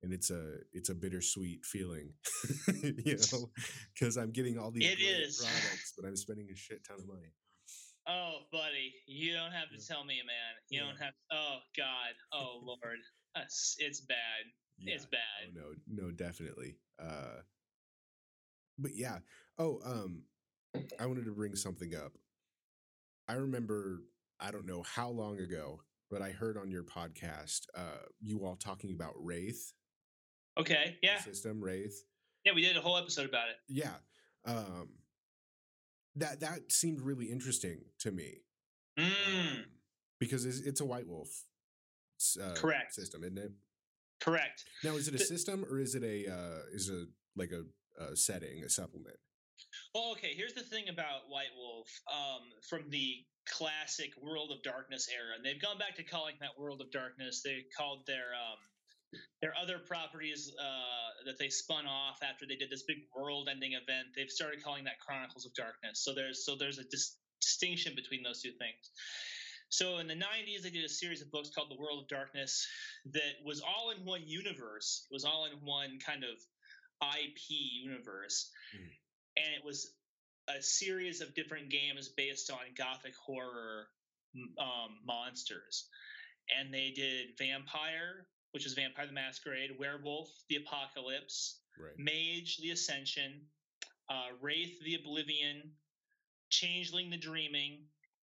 and 0.03 0.13
it's 0.13 0.29
a 0.31 0.57
it's 0.73 0.89
a 0.89 0.95
bittersweet 0.95 1.65
feeling, 1.65 2.13
you 2.81 3.17
know, 3.33 3.49
because 3.93 4.17
I'm 4.17 4.31
getting 4.31 4.57
all 4.57 4.71
these 4.71 4.85
products, 5.39 5.93
but 5.97 6.07
I'm 6.07 6.15
spending 6.15 6.47
a 6.51 6.55
shit 6.55 6.83
ton 6.87 6.99
of 6.99 7.07
money. 7.07 7.33
Oh, 8.07 8.39
buddy, 8.51 8.93
you 9.05 9.33
don't 9.33 9.51
have 9.51 9.69
to 9.69 9.75
Yeah. 9.75 9.83
tell 9.87 10.03
me, 10.03 10.15
man. 10.25 10.55
You 10.69 10.79
Yeah. 10.81 10.87
don't 10.87 10.97
have. 11.01 11.13
Oh 11.31 11.57
God. 11.77 12.13
Oh 12.33 12.59
Lord. 12.63 12.99
It's, 13.37 13.75
it's 13.79 14.01
bad. 14.01 14.17
It's 14.79 15.05
bad. 15.05 15.19
Oh 15.53 15.53
bad. 15.53 15.77
no, 15.87 16.03
no, 16.05 16.11
definitely. 16.11 16.77
Uh, 17.01 17.41
but 18.77 18.91
yeah. 18.95 19.19
Oh, 19.57 19.79
um, 19.85 20.23
I 20.99 21.05
wanted 21.05 21.25
to 21.25 21.31
bring 21.35 21.55
something 21.55 21.93
up. 21.95 22.13
I 23.27 23.33
remember, 23.33 24.01
I 24.39 24.51
don't 24.51 24.65
know 24.65 24.83
how 24.83 25.09
long 25.09 25.37
ago, 25.39 25.81
but 26.09 26.21
I 26.21 26.31
heard 26.31 26.57
on 26.57 26.71
your 26.71 26.83
podcast, 26.83 27.61
uh, 27.75 28.05
you 28.21 28.45
all 28.45 28.55
talking 28.55 28.93
about 28.93 29.13
Wraith 29.17 29.73
Okay. 30.59 30.97
Yeah. 31.01 31.19
system, 31.19 31.61
Wraith. 31.61 32.03
Yeah. 32.45 32.53
We 32.53 32.61
did 32.61 32.75
a 32.77 32.81
whole 32.81 32.97
episode 32.97 33.27
about 33.29 33.49
it. 33.49 33.55
Yeah. 33.67 33.93
Um, 34.45 34.89
that 36.15 36.39
that 36.41 36.71
seemed 36.71 37.01
really 37.01 37.27
interesting 37.27 37.79
to 37.99 38.11
me 38.11 38.39
Mm, 38.97 39.05
um, 39.05 39.65
because 40.19 40.45
it's, 40.45 40.59
it's 40.61 40.81
a 40.81 40.85
White 40.85 41.07
Wolf 41.07 41.29
uh, 42.41 42.53
Correct. 42.55 42.93
system, 42.93 43.23
isn't 43.23 43.37
it? 43.37 43.51
correct. 44.19 44.65
Now, 44.83 44.95
is 44.97 45.07
it 45.07 45.13
a 45.15 45.17
The- 45.17 45.23
system 45.23 45.63
or 45.69 45.79
is 45.79 45.95
it 45.95 46.03
a 46.03 46.27
uh, 46.29 46.59
is 46.73 46.89
it 46.89 47.07
like 47.37 47.51
a, 47.51 47.63
a 48.03 48.15
setting, 48.17 48.63
a 48.65 48.69
supplement? 48.69 49.15
Well, 49.95 50.11
okay. 50.13 50.33
Here's 50.35 50.53
the 50.53 50.63
thing 50.63 50.89
about 50.89 51.29
White 51.29 51.53
Wolf 51.55 51.87
um, 52.11 52.41
from 52.67 52.89
the 52.89 53.23
classic 53.47 54.11
World 54.21 54.51
of 54.51 54.61
Darkness 54.63 55.07
era, 55.13 55.35
and 55.37 55.45
they've 55.45 55.61
gone 55.61 55.77
back 55.77 55.95
to 55.97 56.03
calling 56.03 56.35
that 56.41 56.57
World 56.57 56.81
of 56.81 56.91
Darkness. 56.91 57.41
They 57.43 57.63
called 57.77 58.05
their 58.07 58.33
um, 58.35 58.57
their 59.41 59.53
other 59.61 59.79
properties 59.79 60.51
uh, 60.59 61.25
that 61.25 61.39
they 61.39 61.49
spun 61.49 61.85
off 61.85 62.19
after 62.23 62.45
they 62.45 62.55
did 62.55 62.69
this 62.69 62.83
big 62.83 62.97
world-ending 63.15 63.73
event. 63.73 64.07
They've 64.15 64.29
started 64.29 64.63
calling 64.63 64.83
that 64.85 64.99
Chronicles 64.99 65.45
of 65.45 65.53
Darkness. 65.53 66.03
So 66.03 66.13
there's 66.13 66.45
so 66.45 66.55
there's 66.55 66.77
a 66.77 66.83
dis- 66.83 67.17
distinction 67.41 67.93
between 67.95 68.23
those 68.23 68.41
two 68.41 68.51
things. 68.51 68.91
So 69.69 69.99
in 69.99 70.07
the 70.07 70.15
90s, 70.15 70.63
they 70.63 70.71
did 70.71 70.83
a 70.83 70.89
series 70.89 71.21
of 71.21 71.31
books 71.31 71.51
called 71.53 71.69
The 71.69 71.79
World 71.79 72.03
of 72.03 72.07
Darkness 72.07 72.67
that 73.13 73.37
was 73.45 73.61
all 73.61 73.91
in 73.91 74.03
one 74.03 74.23
universe. 74.25 75.05
It 75.09 75.13
was 75.13 75.25
all 75.25 75.45
in 75.45 75.63
one 75.63 75.99
kind 76.03 76.23
of 76.23 76.37
IP 77.01 77.39
universe. 77.83 78.49
Mm. 78.75 78.89
And 79.37 79.55
it 79.55 79.63
was 79.63 79.93
a 80.49 80.61
series 80.61 81.21
of 81.21 81.35
different 81.35 81.69
games 81.69 82.09
based 82.09 82.49
on 82.49 82.57
gothic 82.75 83.13
horror 83.15 83.87
um, 84.59 84.97
monsters. 85.05 85.87
And 86.59 86.73
they 86.73 86.91
did 86.95 87.37
Vampire, 87.37 88.25
which 88.51 88.65
is 88.65 88.73
Vampire 88.73 89.07
the 89.07 89.13
Masquerade, 89.13 89.71
Werewolf, 89.79 90.29
the 90.49 90.57
Apocalypse, 90.57 91.59
Right. 91.79 91.97
Mage, 91.97 92.57
the 92.57 92.71
Ascension, 92.71 93.47
uh, 94.09 94.35
Wraith, 94.41 94.81
the 94.83 94.95
Oblivion, 94.95 95.71
Changeling, 96.49 97.09
the 97.09 97.17
Dreaming. 97.17 97.85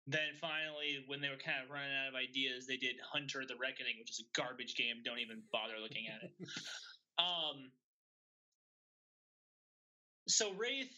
Then 0.09 0.35
finally, 0.41 1.05
when 1.07 1.21
they 1.21 1.29
were 1.29 1.37
kind 1.37 1.63
of 1.65 1.71
running 1.71 1.95
out 1.95 2.09
of 2.09 2.15
ideas, 2.15 2.67
they 2.67 2.77
did 2.77 2.97
Hunter, 3.13 3.45
the 3.47 3.57
Reckoning, 3.57 3.95
which 3.99 4.11
is 4.11 4.21
a 4.21 4.41
garbage 4.41 4.75
game. 4.77 5.03
Don't 5.05 5.19
even 5.19 5.43
bother 5.53 5.75
looking 5.81 6.07
at 6.09 6.23
it. 6.23 6.33
um, 7.19 7.71
so 10.29 10.53
Wraith, 10.55 10.93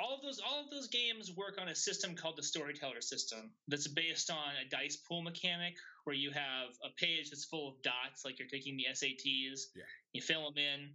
all 0.00 0.14
of 0.14 0.22
those, 0.22 0.40
all 0.40 0.62
of 0.64 0.70
those 0.70 0.88
games 0.88 1.32
work 1.36 1.58
on 1.60 1.68
a 1.68 1.74
system 1.74 2.14
called 2.14 2.36
the 2.36 2.42
Storyteller 2.42 3.00
system. 3.00 3.50
That's 3.68 3.86
based 3.88 4.30
on 4.30 4.38
a 4.64 4.68
dice 4.68 4.96
pool 4.96 5.22
mechanic 5.22 5.74
where 6.04 6.16
you 6.16 6.30
have 6.30 6.70
a 6.84 6.88
page 6.96 7.30
that's 7.30 7.44
full 7.44 7.68
of 7.68 7.82
dots, 7.82 8.24
like 8.24 8.38
you're 8.38 8.48
taking 8.48 8.76
the 8.76 8.86
SATs. 8.90 9.60
Yeah. 9.74 9.82
You 10.12 10.22
fill 10.22 10.44
them 10.50 10.58
in, 10.58 10.90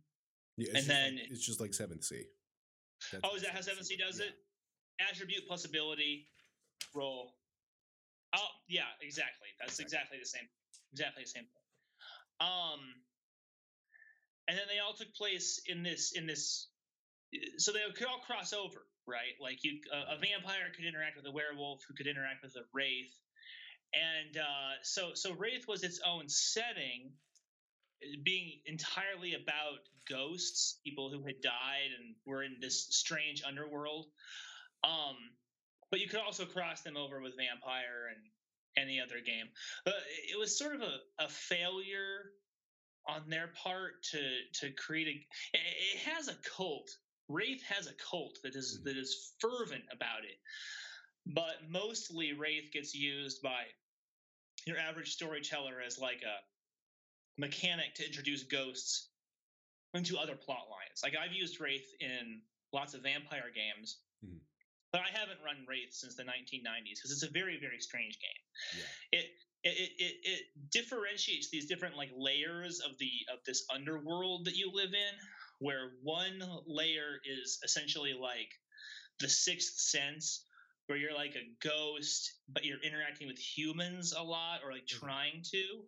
Yeah, 0.58 0.72
And 0.78 0.86
then- 0.88 1.16
like, 1.18 1.32
it's 1.32 1.46
just 1.46 1.60
like 1.62 1.74
seventh 1.74 2.04
Sea. 2.04 2.26
That's 3.12 3.24
Oh, 3.24 3.36
is 3.36 3.42
that 3.44 3.52
how 3.52 3.62
7th 3.62 3.86
Sea 3.86 3.98
does 3.98 4.20
it? 4.20 4.34
Attribute 5.00 5.48
plus 5.48 5.66
ability, 5.66 6.28
roll. 6.94 7.36
Oh, 8.34 8.48
yeah, 8.68 8.86
exactly. 9.02 9.48
That's 9.60 9.80
Exactly. 9.80 10.18
exactly 10.18 10.20
the 10.20 10.26
same. 10.26 10.50
Exactly 10.94 11.24
the 11.24 11.30
same 11.30 11.44
thing. 11.46 12.48
Um, 12.48 13.04
and 14.48 14.58
then 14.58 14.68
they 14.68 14.80
all 14.80 14.94
took 14.94 15.14
place 15.14 15.62
in 15.68 15.84
this 15.84 16.12
in 16.14 16.26
this. 16.26 16.71
So 17.58 17.72
they 17.72 17.80
could 17.96 18.08
all 18.08 18.20
cross 18.20 18.54
over, 18.54 18.86
right? 19.08 19.36
Like 19.42 19.64
you, 19.64 19.80
a, 19.94 20.16
a 20.16 20.18
vampire 20.18 20.72
could 20.76 20.86
interact 20.86 21.16
with 21.16 21.26
a 21.26 21.32
werewolf, 21.32 21.82
who 21.88 21.94
could 21.94 22.08
interact 22.08 22.44
with 22.44 22.56
a 22.56 22.64
wraith, 22.74 23.16
and 23.94 24.38
uh, 24.38 24.74
so 24.84 25.12
so 25.14 25.34
wraith 25.34 25.66
was 25.68 25.84
its 25.84 26.00
own 26.06 26.28
setting, 26.28 27.12
being 28.24 28.60
entirely 28.66 29.34
about 29.34 29.80
ghosts, 30.10 30.80
people 30.84 31.10
who 31.12 31.26
had 31.26 31.42
died 31.42 31.92
and 32.00 32.16
were 32.26 32.44
in 32.44 32.58
this 32.60 32.88
strange 32.90 33.44
underworld. 33.48 34.08
Um, 34.84 35.16
but 35.90 36.00
you 36.00 36.08
could 36.08 36.20
also 36.20 36.46
cross 36.46 36.82
them 36.82 36.98
over 36.98 37.22
with 37.22 37.34
vampire 37.38 38.10
and 38.16 38.24
any 38.78 39.00
other 39.00 39.20
game. 39.26 39.48
But 39.84 39.96
it 40.32 40.40
was 40.40 40.58
sort 40.58 40.76
of 40.76 40.82
a, 40.82 41.24
a 41.26 41.28
failure 41.28 42.32
on 43.08 43.30
their 43.30 43.50
part 43.64 44.04
to 44.12 44.20
to 44.62 44.72
create 44.72 45.08
a. 45.08 45.58
It 45.58 45.62
it 45.94 46.00
has 46.14 46.28
a 46.28 46.36
cult. 46.56 46.90
Wraith 47.32 47.64
has 47.64 47.88
a 47.88 47.94
cult 47.94 48.38
that 48.44 48.56
is 48.56 48.80
Mhm. 48.80 48.84
that 48.86 48.98
is 48.98 49.36
fervent 49.40 49.86
about 49.92 50.26
it, 50.26 50.40
but 51.26 51.70
mostly 51.70 52.34
Wraith 52.34 52.72
gets 52.72 52.94
used 52.94 53.42
by 53.42 53.66
your 54.66 54.78
average 54.78 55.14
storyteller 55.14 55.82
as 55.82 55.98
like 55.98 56.22
a 56.24 56.44
mechanic 57.38 57.96
to 57.96 58.06
introduce 58.06 58.44
ghosts 58.44 59.10
into 59.94 60.18
other 60.18 60.36
plot 60.36 60.70
lines. 60.70 61.02
Like 61.04 61.16
I've 61.16 61.34
used 61.34 61.60
Wraith 61.60 61.90
in 62.00 62.42
lots 62.72 62.94
of 62.94 63.02
vampire 63.04 63.50
games, 63.52 64.02
Mhm. 64.24 64.40
but 64.92 65.02
I 65.02 65.10
haven't 65.10 65.42
run 65.42 65.66
Wraith 65.66 65.94
since 65.94 66.16
the 66.16 66.24
1990s 66.24 67.00
because 67.00 67.12
it's 67.12 67.24
a 67.24 67.30
very 67.30 67.58
very 67.58 67.80
strange 67.82 68.20
game. 68.20 68.44
Yeah. 68.78 69.20
It 69.20 69.44
it, 69.64 69.92
it 70.00 70.20
it 70.24 70.72
differentiates 70.72 71.50
these 71.50 71.68
different 71.68 71.96
like 71.96 72.10
layers 72.16 72.80
of 72.80 72.98
the 72.98 73.12
of 73.32 73.44
this 73.46 73.66
underworld 73.70 74.46
that 74.46 74.56
you 74.56 74.72
live 74.72 74.94
in, 74.94 75.16
where 75.62 75.92
one 76.04 76.44
layer 76.68 77.20
is 77.26 77.60
essentially 77.64 78.14
like 78.14 78.50
the 79.20 79.30
sixth 79.30 79.80
sense 79.80 80.46
where 80.88 80.98
you're 80.98 81.14
like 81.16 81.36
a 81.36 81.50
ghost 81.64 82.34
but 82.50 82.66
you're 82.66 82.82
interacting 82.84 83.28
with 83.28 83.40
humans 83.40 84.14
a 84.14 84.24
lot 84.24 84.62
or 84.64 84.74
like 84.74 84.88
Mhm. 84.88 85.00
trying 85.00 85.44
to. 85.52 85.88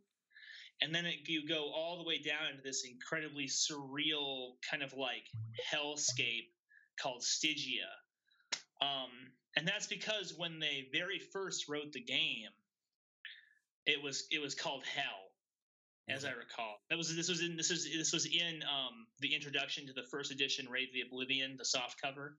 And 0.81 0.93
then 0.93 1.05
it, 1.05 1.27
you 1.27 1.47
go 1.47 1.71
all 1.71 1.97
the 1.97 2.03
way 2.03 2.19
down 2.19 2.47
into 2.51 2.63
this 2.63 2.85
incredibly 2.85 3.47
surreal 3.47 4.55
kind 4.69 4.83
of 4.83 4.93
like 4.93 5.25
hellscape 5.71 6.49
called 7.01 7.23
stygia. 7.23 7.89
Um, 8.81 9.33
and 9.57 9.67
that's 9.67 9.87
because 9.87 10.33
when 10.37 10.59
they 10.59 10.89
very 10.93 11.19
first 11.19 11.69
wrote 11.69 11.93
the 11.93 12.01
game 12.01 12.49
it 13.85 14.01
was 14.03 14.27
it 14.31 14.39
was 14.41 14.55
called 14.55 14.83
hell 14.85 15.22
as 16.09 16.25
i 16.25 16.31
recall 16.31 16.75
that 16.89 16.97
was 16.97 17.15
this 17.15 17.29
was 17.29 17.41
in 17.41 17.55
this 17.55 17.69
was 17.69 17.85
this 17.85 18.11
was 18.11 18.25
in 18.25 18.61
um, 18.63 19.07
the 19.19 19.33
introduction 19.33 19.85
to 19.87 19.93
the 19.93 20.03
first 20.11 20.31
edition 20.31 20.67
Wraith 20.69 20.91
the 20.93 21.01
oblivion 21.01 21.55
the 21.57 21.65
soft 21.65 22.01
cover 22.01 22.37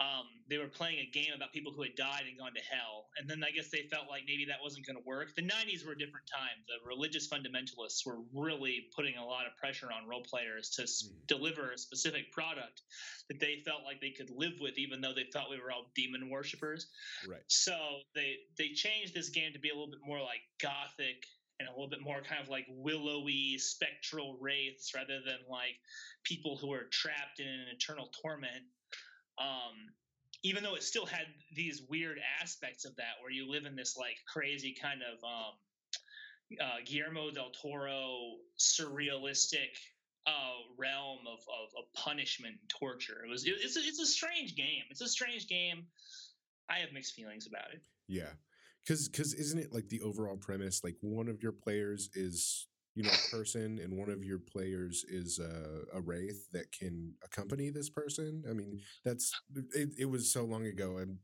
um, 0.00 0.24
they 0.48 0.56
were 0.56 0.68
playing 0.68 0.98
a 0.98 1.10
game 1.12 1.36
about 1.36 1.52
people 1.52 1.72
who 1.76 1.82
had 1.82 1.94
died 1.94 2.24
and 2.26 2.38
gone 2.38 2.54
to 2.54 2.64
hell. 2.64 3.12
And 3.18 3.28
then 3.28 3.44
I 3.44 3.50
guess 3.50 3.68
they 3.68 3.84
felt 3.92 4.08
like 4.08 4.22
maybe 4.26 4.46
that 4.48 4.56
wasn't 4.62 4.86
going 4.86 4.96
to 4.96 5.04
work. 5.04 5.36
The 5.36 5.42
90s 5.42 5.84
were 5.84 5.92
a 5.92 5.98
different 5.98 6.24
time. 6.24 6.56
The 6.64 6.80
religious 6.88 7.28
fundamentalists 7.28 8.06
were 8.06 8.24
really 8.32 8.88
putting 8.96 9.16
a 9.20 9.24
lot 9.24 9.44
of 9.44 9.52
pressure 9.60 9.92
on 9.92 10.08
role 10.08 10.24
players 10.24 10.70
to 10.80 10.82
mm. 10.82 11.12
deliver 11.28 11.72
a 11.72 11.78
specific 11.78 12.32
product 12.32 12.80
that 13.28 13.40
they 13.40 13.60
felt 13.66 13.84
like 13.84 14.00
they 14.00 14.10
could 14.10 14.30
live 14.30 14.56
with, 14.58 14.78
even 14.78 15.02
though 15.02 15.12
they 15.12 15.28
thought 15.30 15.50
we 15.50 15.60
were 15.60 15.70
all 15.70 15.92
demon 15.94 16.30
worshippers. 16.30 16.88
Right. 17.28 17.44
So 17.48 17.76
they 18.14 18.36
they 18.56 18.72
changed 18.72 19.12
this 19.12 19.28
game 19.28 19.52
to 19.52 19.60
be 19.60 19.68
a 19.68 19.74
little 19.74 19.90
bit 19.90 20.00
more 20.06 20.20
like 20.20 20.40
gothic 20.62 21.28
and 21.60 21.68
a 21.68 21.70
little 21.70 21.88
bit 21.88 22.00
more 22.00 22.20
kind 22.22 22.42
of 22.42 22.48
like 22.48 22.66
willowy 22.70 23.56
spectral 23.58 24.36
wraiths 24.40 24.92
rather 24.94 25.20
than 25.24 25.38
like 25.48 25.78
people 26.24 26.56
who 26.56 26.72
are 26.72 26.88
trapped 26.90 27.38
in 27.38 27.46
an 27.46 27.66
eternal 27.72 28.10
torment 28.22 28.64
um, 29.38 29.92
even 30.42 30.62
though 30.62 30.74
it 30.74 30.82
still 30.82 31.06
had 31.06 31.26
these 31.54 31.82
weird 31.88 32.18
aspects 32.40 32.84
of 32.84 32.96
that, 32.96 33.20
where 33.22 33.30
you 33.30 33.50
live 33.50 33.66
in 33.66 33.76
this 33.76 33.96
like 33.96 34.16
crazy 34.26 34.74
kind 34.80 35.00
of 35.02 35.22
um, 35.24 36.58
uh, 36.60 36.76
Guillermo 36.84 37.30
del 37.30 37.50
Toro 37.50 38.36
surrealistic 38.58 39.76
uh, 40.26 40.60
realm 40.78 41.20
of, 41.26 41.40
of, 41.40 41.68
of, 41.78 41.92
punishment 41.94 42.54
and 42.60 42.70
torture. 42.70 43.24
It 43.24 43.30
was 43.30 43.44
it, 43.44 43.54
it's 43.58 43.76
a, 43.76 43.80
it's 43.80 44.00
a 44.00 44.06
strange 44.06 44.54
game. 44.54 44.82
It's 44.90 45.00
a 45.00 45.08
strange 45.08 45.48
game. 45.48 45.86
I 46.68 46.78
have 46.78 46.92
mixed 46.92 47.14
feelings 47.14 47.46
about 47.46 47.72
it. 47.72 47.80
Yeah, 48.06 48.30
because 48.84 49.08
because 49.08 49.34
isn't 49.34 49.58
it 49.58 49.72
like 49.72 49.88
the 49.88 50.00
overall 50.00 50.36
premise? 50.36 50.82
Like 50.84 50.96
one 51.00 51.28
of 51.28 51.42
your 51.42 51.52
players 51.52 52.10
is 52.14 52.66
you 52.94 53.02
know 53.04 53.10
a 53.10 53.36
person 53.36 53.78
and 53.82 53.96
one 53.96 54.10
of 54.10 54.24
your 54.24 54.38
players 54.38 55.04
is 55.08 55.38
a, 55.38 55.96
a 55.96 56.00
wraith 56.00 56.50
that 56.52 56.72
can 56.72 57.12
accompany 57.24 57.70
this 57.70 57.88
person 57.88 58.42
i 58.50 58.52
mean 58.52 58.80
that's 59.04 59.32
it, 59.74 59.90
it 59.98 60.04
was 60.04 60.32
so 60.32 60.44
long 60.44 60.66
ago 60.66 60.98
i'm 60.98 61.18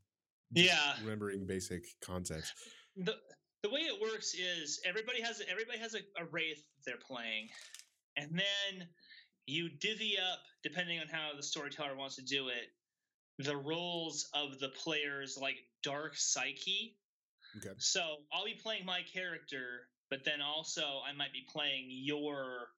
yeah 0.51 0.93
remembering 1.01 1.45
basic 1.45 1.83
context 2.01 2.53
the 2.95 3.15
the 3.63 3.69
way 3.69 3.81
it 3.81 4.01
works 4.01 4.33
is 4.33 4.79
everybody 4.85 5.21
has 5.21 5.41
everybody 5.49 5.77
has 5.77 5.93
a, 5.93 5.99
a 6.21 6.25
wraith 6.31 6.63
they're 6.85 6.95
playing 7.05 7.49
and 8.15 8.31
then 8.31 8.87
you 9.45 9.69
divvy 9.81 10.17
up 10.17 10.39
depending 10.63 10.99
on 10.99 11.07
how 11.07 11.35
the 11.35 11.43
storyteller 11.43 11.95
wants 11.95 12.15
to 12.15 12.23
do 12.23 12.47
it 12.47 12.69
the 13.43 13.55
roles 13.55 14.29
of 14.33 14.57
the 14.59 14.69
player's 14.69 15.37
like 15.39 15.57
dark 15.83 16.15
psyche 16.15 16.95
okay 17.55 17.73
so 17.77 18.01
i'll 18.33 18.45
be 18.45 18.57
playing 18.61 18.85
my 18.85 19.01
character 19.13 19.87
but 20.09 20.23
then 20.23 20.41
also 20.41 21.01
I 21.07 21.13
might 21.13 21.33
be 21.33 21.45
playing 21.51 21.87
your 21.89 22.69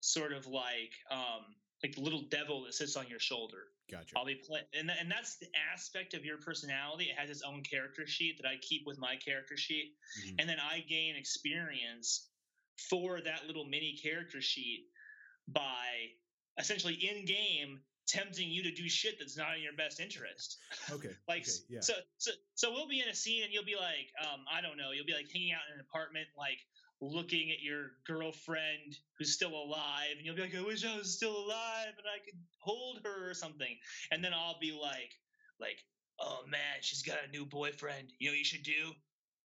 sort 0.00 0.32
of 0.32 0.46
like 0.46 0.92
um 1.10 1.44
like 1.82 1.94
the 1.94 2.00
little 2.00 2.22
devil 2.30 2.64
that 2.64 2.74
sits 2.74 2.96
on 2.96 3.08
your 3.08 3.18
shoulder. 3.18 3.64
Gotcha. 3.90 4.16
I'll 4.16 4.24
be 4.24 4.40
playing, 4.48 4.64
and, 4.72 4.90
and 4.98 5.10
that's 5.10 5.36
the 5.36 5.48
aspect 5.72 6.14
of 6.14 6.24
your 6.24 6.38
personality. 6.38 7.04
It 7.04 7.18
has 7.18 7.28
its 7.28 7.42
own 7.42 7.62
character 7.62 8.06
sheet 8.06 8.38
that 8.40 8.48
I 8.48 8.54
keep 8.62 8.86
with 8.86 8.98
my 8.98 9.16
character 9.16 9.56
sheet, 9.56 9.92
mm-hmm. 10.20 10.36
and 10.38 10.48
then 10.48 10.56
I 10.58 10.80
gain 10.88 11.16
experience 11.16 12.30
for 12.88 13.20
that 13.20 13.46
little 13.46 13.66
mini 13.66 13.98
character 14.02 14.40
sheet 14.40 14.86
by 15.48 15.84
essentially 16.58 16.94
in 16.94 17.26
game 17.26 17.80
tempting 18.06 18.48
you 18.48 18.62
to 18.64 18.70
do 18.70 18.88
shit 18.88 19.18
that's 19.18 19.36
not 19.36 19.56
in 19.56 19.62
your 19.62 19.72
best 19.72 20.00
interest. 20.00 20.58
Okay. 20.92 21.16
like 21.26 21.42
okay, 21.42 21.64
yeah. 21.68 21.80
so 21.80 21.94
so 22.18 22.30
so 22.54 22.70
we'll 22.70 22.88
be 22.88 23.00
in 23.00 23.08
a 23.08 23.14
scene 23.14 23.42
and 23.42 23.52
you'll 23.52 23.64
be 23.64 23.76
like, 23.76 24.12
um, 24.20 24.44
I 24.52 24.60
don't 24.60 24.76
know, 24.76 24.92
you'll 24.92 25.06
be 25.06 25.14
like 25.14 25.30
hanging 25.32 25.52
out 25.52 25.64
in 25.72 25.80
an 25.80 25.86
apartment, 25.88 26.28
like 26.36 26.58
looking 27.00 27.50
at 27.50 27.62
your 27.62 27.92
girlfriend 28.06 28.98
who's 29.18 29.32
still 29.32 29.54
alive, 29.54 30.16
and 30.16 30.24
you'll 30.24 30.36
be 30.36 30.42
like, 30.42 30.54
I 30.54 30.62
wish 30.62 30.84
I 30.84 30.96
was 30.96 31.16
still 31.16 31.36
alive 31.36 31.94
and 31.96 32.06
I 32.06 32.22
could 32.24 32.38
hold 32.58 33.00
her 33.04 33.30
or 33.30 33.34
something. 33.34 33.76
And 34.10 34.22
then 34.22 34.32
I'll 34.34 34.58
be 34.60 34.72
like, 34.72 35.10
like, 35.58 35.78
oh 36.20 36.40
man, 36.48 36.80
she's 36.80 37.02
got 37.02 37.18
a 37.26 37.30
new 37.30 37.46
boyfriend. 37.46 38.08
You 38.18 38.30
know, 38.30 38.36
you 38.36 38.44
should 38.44 38.62
do 38.62 38.92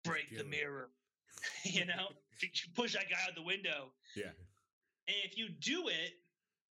break 0.03 0.35
the 0.35 0.43
mirror. 0.43 0.89
you 1.63 1.85
know, 1.85 2.07
push 2.75 2.93
that 2.93 3.09
guy 3.09 3.17
out 3.27 3.35
the 3.35 3.43
window. 3.43 3.91
Yeah. 4.15 4.31
And 5.07 5.15
if 5.23 5.37
you 5.37 5.49
do 5.49 5.87
it, 5.87 6.13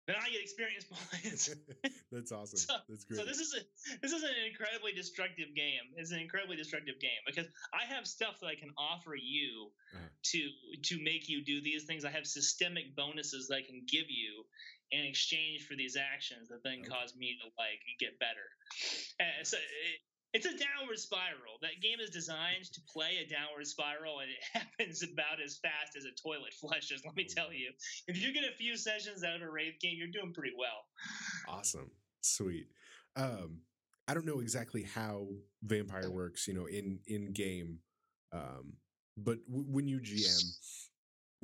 then 0.08 0.16
I 0.22 0.30
get 0.30 0.42
experience 0.42 0.86
points. 0.86 1.50
That's 2.12 2.32
awesome. 2.32 2.60
So, 2.60 2.74
That's 2.88 3.06
great. 3.06 3.20
So 3.20 3.26
this 3.26 3.40
is 3.40 3.56
a 3.56 3.62
this 4.02 4.12
is 4.12 4.24
an 4.24 4.38
incredibly 4.48 4.94
destructive 4.94 5.56
game. 5.56 5.82
It's 5.98 6.12
an 6.12 6.20
incredibly 6.20 6.56
destructive 6.56 7.00
game 7.00 7.22
because 7.26 7.48
I 7.74 7.86
have 7.94 8.06
stuff 8.06 8.40
that 8.42 8.48
I 8.48 8.56
can 8.56 8.70
offer 8.78 9.16
you 9.16 9.72
uh-huh. 9.94 10.08
to 10.32 10.50
to 10.94 11.04
make 11.04 11.28
you 11.28 11.44
do 11.44 11.62
these 11.62 11.86
things. 11.86 12.06
I 12.06 12.12
have 12.12 12.26
systemic 12.28 12.96
bonuses 12.96 13.48
that 13.48 13.56
I 13.56 13.66
can 13.66 13.82
give 13.90 14.06
you 14.10 14.46
in 14.92 15.04
exchange 15.06 15.66
for 15.66 15.76
these 15.76 15.98
actions 15.98 16.50
that 16.50 16.62
then 16.64 16.86
okay. 16.86 16.90
cause 16.90 17.16
me 17.18 17.38
to 17.42 17.50
like 17.58 17.82
get 18.00 18.20
better. 18.20 18.46
And 19.20 19.48
so 19.48 19.58
it, 19.58 20.00
it's 20.36 20.46
a 20.46 20.52
downward 20.52 21.00
spiral. 21.00 21.56
That 21.62 21.82
game 21.82 22.00
is 22.02 22.10
designed 22.10 22.66
to 22.74 22.82
play 22.92 23.26
a 23.26 23.30
downward 23.30 23.66
spiral, 23.66 24.20
and 24.20 24.30
it 24.30 24.44
happens 24.54 25.02
about 25.02 25.42
as 25.42 25.58
fast 25.58 25.96
as 25.96 26.04
a 26.04 26.12
toilet 26.22 26.54
flushes. 26.60 27.02
Let 27.06 27.16
me 27.16 27.24
tell 27.24 27.54
you, 27.54 27.72
if 28.10 28.22
you 28.22 28.34
get 28.34 28.44
a 28.44 28.54
few 28.58 28.76
sessions 28.76 29.24
out 29.24 29.38
of 29.38 29.42
a 29.44 29.50
Wraith 29.50 29.80
game, 29.80 29.96
you're 29.98 30.10
doing 30.12 30.34
pretty 30.34 30.52
well. 30.60 30.84
Awesome, 31.48 31.90
sweet. 32.20 32.68
Um, 33.16 33.62
I 34.10 34.14
don't 34.14 34.26
know 34.26 34.42
exactly 34.42 34.84
how 34.84 35.28
Vampire 35.64 36.12
works, 36.12 36.50
you 36.50 36.54
know, 36.54 36.66
in 36.66 37.00
in 37.08 37.32
game, 37.32 37.80
um, 38.34 38.74
but 39.16 39.38
w- 39.48 39.68
when 39.70 39.88
you 39.88 40.02
GM, 40.02 40.44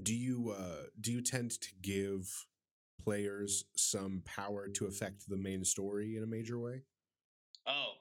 do 0.03 0.13
you 0.13 0.53
uh, 0.57 0.87
do 0.99 1.13
you 1.13 1.21
tend 1.21 1.51
to 1.61 1.69
give 1.81 2.29
players 3.01 3.63
some 3.77 4.21
power 4.25 4.67
to 4.67 4.85
affect 4.85 5.29
the 5.29 5.37
main 5.37 5.63
story 5.63 6.17
in 6.17 6.23
a 6.23 6.27
major 6.27 6.59
way? 6.59 6.81
Oh, 7.65 7.93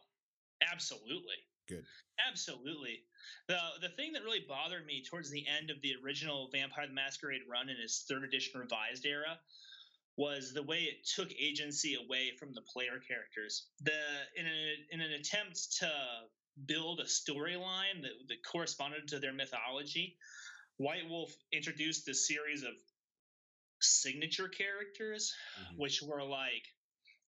Absolutely. 0.73 1.37
Good. 1.69 1.85
Absolutely. 2.29 3.01
The 3.49 3.59
the 3.81 3.89
thing 3.91 4.13
that 4.13 4.25
really 4.25 4.45
bothered 4.49 4.87
me 4.87 5.05
towards 5.09 5.31
the 5.31 5.47
end 5.47 5.71
of 5.71 5.81
the 5.83 5.95
original 6.05 6.49
Vampire 6.53 6.87
the 6.87 6.95
Masquerade 6.95 7.43
run 7.51 7.69
in 7.69 7.77
its 7.77 8.05
third 8.09 8.25
edition 8.25 8.61
revised 8.61 9.07
era 9.07 9.39
was 10.17 10.53
the 10.53 10.63
way 10.63 10.81
it 10.81 11.07
took 11.07 11.31
agency 11.41 11.95
away 11.95 12.33
from 12.39 12.53
the 12.53 12.63
player 12.63 13.01
characters. 13.07 13.69
The 13.83 13.93
in 14.37 14.47
an 14.47 14.53
in 14.91 15.01
an 15.01 15.13
attempt 15.13 15.79
to 15.79 15.91
build 16.67 17.01
a 17.01 17.05
storyline 17.05 18.03
that, 18.03 18.29
that 18.29 18.45
corresponded 18.45 19.09
to 19.09 19.19
their 19.19 19.33
mythology, 19.33 20.17
White 20.77 21.09
Wolf 21.09 21.35
introduced 21.53 22.09
a 22.09 22.15
series 22.15 22.65
of 22.65 22.73
signature 23.81 24.49
characters, 24.49 25.33
mm-hmm. 25.59 25.81
which 25.81 26.03
were 26.03 26.23
like 26.23 26.67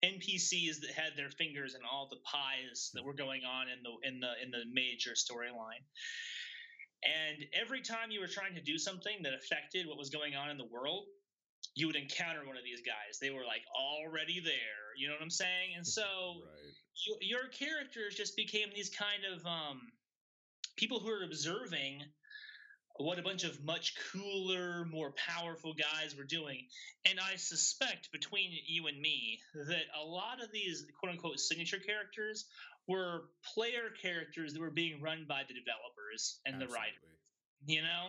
NPCs 0.03 0.81
that 0.81 0.91
had 0.91 1.15
their 1.15 1.29
fingers 1.29 1.75
in 1.75 1.81
all 1.89 2.07
the 2.09 2.19
pies 2.23 2.91
that 2.93 3.03
were 3.03 3.13
going 3.13 3.41
on 3.43 3.67
in 3.69 3.79
the 3.83 3.93
in 4.07 4.19
the 4.19 4.31
in 4.43 4.51
the 4.51 4.63
major 4.71 5.11
storyline. 5.11 5.83
And 7.05 7.45
every 7.53 7.81
time 7.81 8.09
you 8.09 8.19
were 8.19 8.27
trying 8.27 8.55
to 8.55 8.61
do 8.61 8.77
something 8.77 9.21
that 9.23 9.33
affected 9.33 9.87
what 9.87 9.97
was 9.97 10.09
going 10.09 10.35
on 10.35 10.49
in 10.49 10.57
the 10.57 10.65
world, 10.65 11.05
you 11.75 11.87
would 11.87 11.95
encounter 11.95 12.45
one 12.45 12.57
of 12.57 12.63
these 12.63 12.81
guys. 12.81 13.19
They 13.21 13.29
were 13.29 13.45
like 13.45 13.61
already 13.77 14.39
there. 14.39 14.95
You 14.97 15.07
know 15.07 15.13
what 15.13 15.21
I'm 15.21 15.29
saying? 15.29 15.75
And 15.77 15.85
so 15.85 16.01
right. 16.01 16.73
you, 17.05 17.17
your 17.21 17.47
characters 17.49 18.15
just 18.15 18.35
became 18.35 18.69
these 18.73 18.89
kind 18.89 19.21
of 19.31 19.45
um, 19.45 19.81
people 20.77 20.99
who 20.99 21.09
are 21.09 21.23
observing 21.23 22.01
what 22.97 23.19
a 23.19 23.21
bunch 23.21 23.43
of 23.43 23.63
much 23.63 23.95
cooler, 24.11 24.85
more 24.85 25.13
powerful 25.27 25.73
guys 25.73 26.15
were 26.15 26.23
doing. 26.23 26.65
And 27.05 27.19
I 27.19 27.35
suspect 27.35 28.11
between 28.11 28.51
you 28.67 28.87
and 28.87 28.99
me 28.99 29.39
that 29.67 29.83
a 30.01 30.05
lot 30.05 30.41
of 30.41 30.51
these 30.51 30.85
quote 30.99 31.11
unquote 31.11 31.39
signature 31.39 31.79
characters 31.79 32.45
were 32.87 33.25
player 33.53 33.91
characters 34.01 34.53
that 34.53 34.61
were 34.61 34.71
being 34.71 35.01
run 35.01 35.25
by 35.27 35.41
the 35.47 35.53
developers 35.53 36.39
and 36.45 36.55
Absolutely. 36.55 36.73
the 36.73 36.79
writers. 36.79 37.19
You 37.65 37.81
know? 37.81 38.07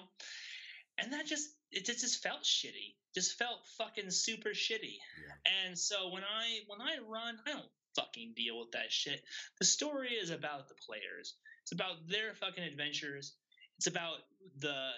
And 0.98 1.12
that 1.12 1.26
just 1.26 1.48
it 1.72 1.84
just 1.84 2.22
felt 2.22 2.42
shitty. 2.42 2.94
Just 3.14 3.38
felt 3.38 3.66
fucking 3.78 4.10
super 4.10 4.50
shitty. 4.50 4.98
Yeah. 5.00 5.66
And 5.66 5.78
so 5.78 6.10
when 6.10 6.22
I 6.22 6.60
when 6.68 6.80
I 6.80 6.98
run, 7.08 7.38
I 7.46 7.52
don't 7.52 7.68
fucking 7.96 8.34
deal 8.36 8.60
with 8.60 8.72
that 8.72 8.90
shit. 8.92 9.22
The 9.58 9.66
story 9.66 10.10
is 10.10 10.30
about 10.30 10.68
the 10.68 10.74
players. 10.86 11.34
It's 11.62 11.72
about 11.72 12.08
their 12.08 12.34
fucking 12.34 12.62
adventures 12.62 13.34
it's 13.78 13.86
about 13.86 14.18
the 14.58 14.90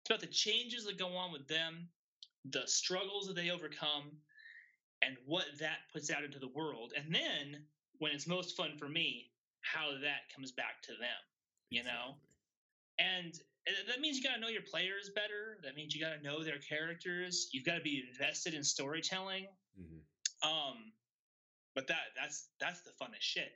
it's 0.00 0.10
about 0.10 0.20
the 0.20 0.26
changes 0.26 0.84
that 0.86 0.98
go 0.98 1.08
on 1.16 1.32
with 1.32 1.48
them, 1.48 1.88
the 2.50 2.62
struggles 2.66 3.26
that 3.26 3.34
they 3.34 3.50
overcome, 3.50 4.12
and 5.02 5.16
what 5.26 5.44
that 5.60 5.78
puts 5.92 6.10
out 6.10 6.24
into 6.24 6.38
the 6.38 6.48
world. 6.48 6.92
And 6.96 7.14
then 7.14 7.62
when 7.98 8.12
it's 8.12 8.26
most 8.26 8.56
fun 8.56 8.76
for 8.78 8.88
me, 8.88 9.30
how 9.62 9.90
that 10.02 10.32
comes 10.34 10.52
back 10.52 10.82
to 10.82 10.92
them. 10.92 11.22
You 11.70 11.80
exactly. 11.80 11.98
know? 11.98 12.14
And 12.98 13.34
that 13.88 14.00
means 14.00 14.16
you 14.16 14.22
got 14.22 14.34
to 14.36 14.40
know 14.40 14.48
your 14.48 14.62
players 14.62 15.10
better. 15.14 15.58
That 15.64 15.74
means 15.74 15.94
you 15.94 16.00
got 16.00 16.14
to 16.16 16.22
know 16.22 16.44
their 16.44 16.58
characters. 16.58 17.48
You've 17.52 17.64
got 17.64 17.74
to 17.74 17.82
be 17.82 18.04
invested 18.08 18.54
in 18.54 18.62
storytelling. 18.62 19.46
Mm-hmm. 19.78 20.48
Um, 20.48 20.92
but 21.74 21.88
that 21.88 22.14
that's 22.16 22.48
that's 22.60 22.82
the 22.82 22.90
funnest 22.90 23.20
shit. 23.20 23.52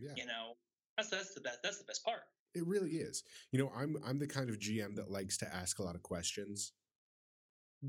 Yeah. 0.00 0.12
You 0.16 0.26
know, 0.26 0.56
that's 0.96 1.10
that's 1.10 1.34
the 1.34 1.40
best. 1.40 1.58
That's 1.62 1.78
the 1.78 1.84
best 1.84 2.04
part. 2.04 2.22
It 2.54 2.66
really 2.66 2.90
is. 2.90 3.22
You 3.52 3.58
know, 3.60 3.72
I'm 3.76 3.96
I'm 4.06 4.18
the 4.18 4.26
kind 4.26 4.50
of 4.50 4.58
GM 4.58 4.96
that 4.96 5.10
likes 5.10 5.38
to 5.38 5.54
ask 5.54 5.78
a 5.78 5.82
lot 5.82 5.94
of 5.94 6.02
questions 6.02 6.72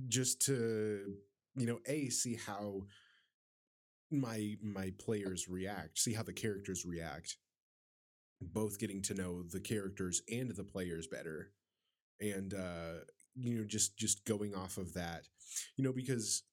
just 0.08 0.42
to, 0.46 1.16
you 1.56 1.66
know, 1.66 1.80
A, 1.88 2.10
see 2.10 2.36
how 2.36 2.84
my 4.12 4.56
my 4.62 4.92
players 5.00 5.48
react, 5.48 5.98
see 6.00 6.14
how 6.14 6.24
the 6.24 6.34
characters 6.34 6.86
react, 6.86 7.38
both 8.42 8.80
getting 8.80 9.02
to 9.04 9.14
know 9.14 9.44
the 9.44 9.60
characters 9.60 10.22
and 10.32 10.52
the 10.56 10.64
players 10.64 11.08
better, 11.08 11.52
and 12.20 12.54
uh, 12.54 13.04
you 13.36 13.58
know 13.58 13.66
just 13.66 13.98
just 13.98 14.26
going 14.26 14.54
off 14.54 14.78
of 14.78 14.94
that, 14.94 15.24
you 15.78 15.84
know 15.84 15.94
because 15.94 16.44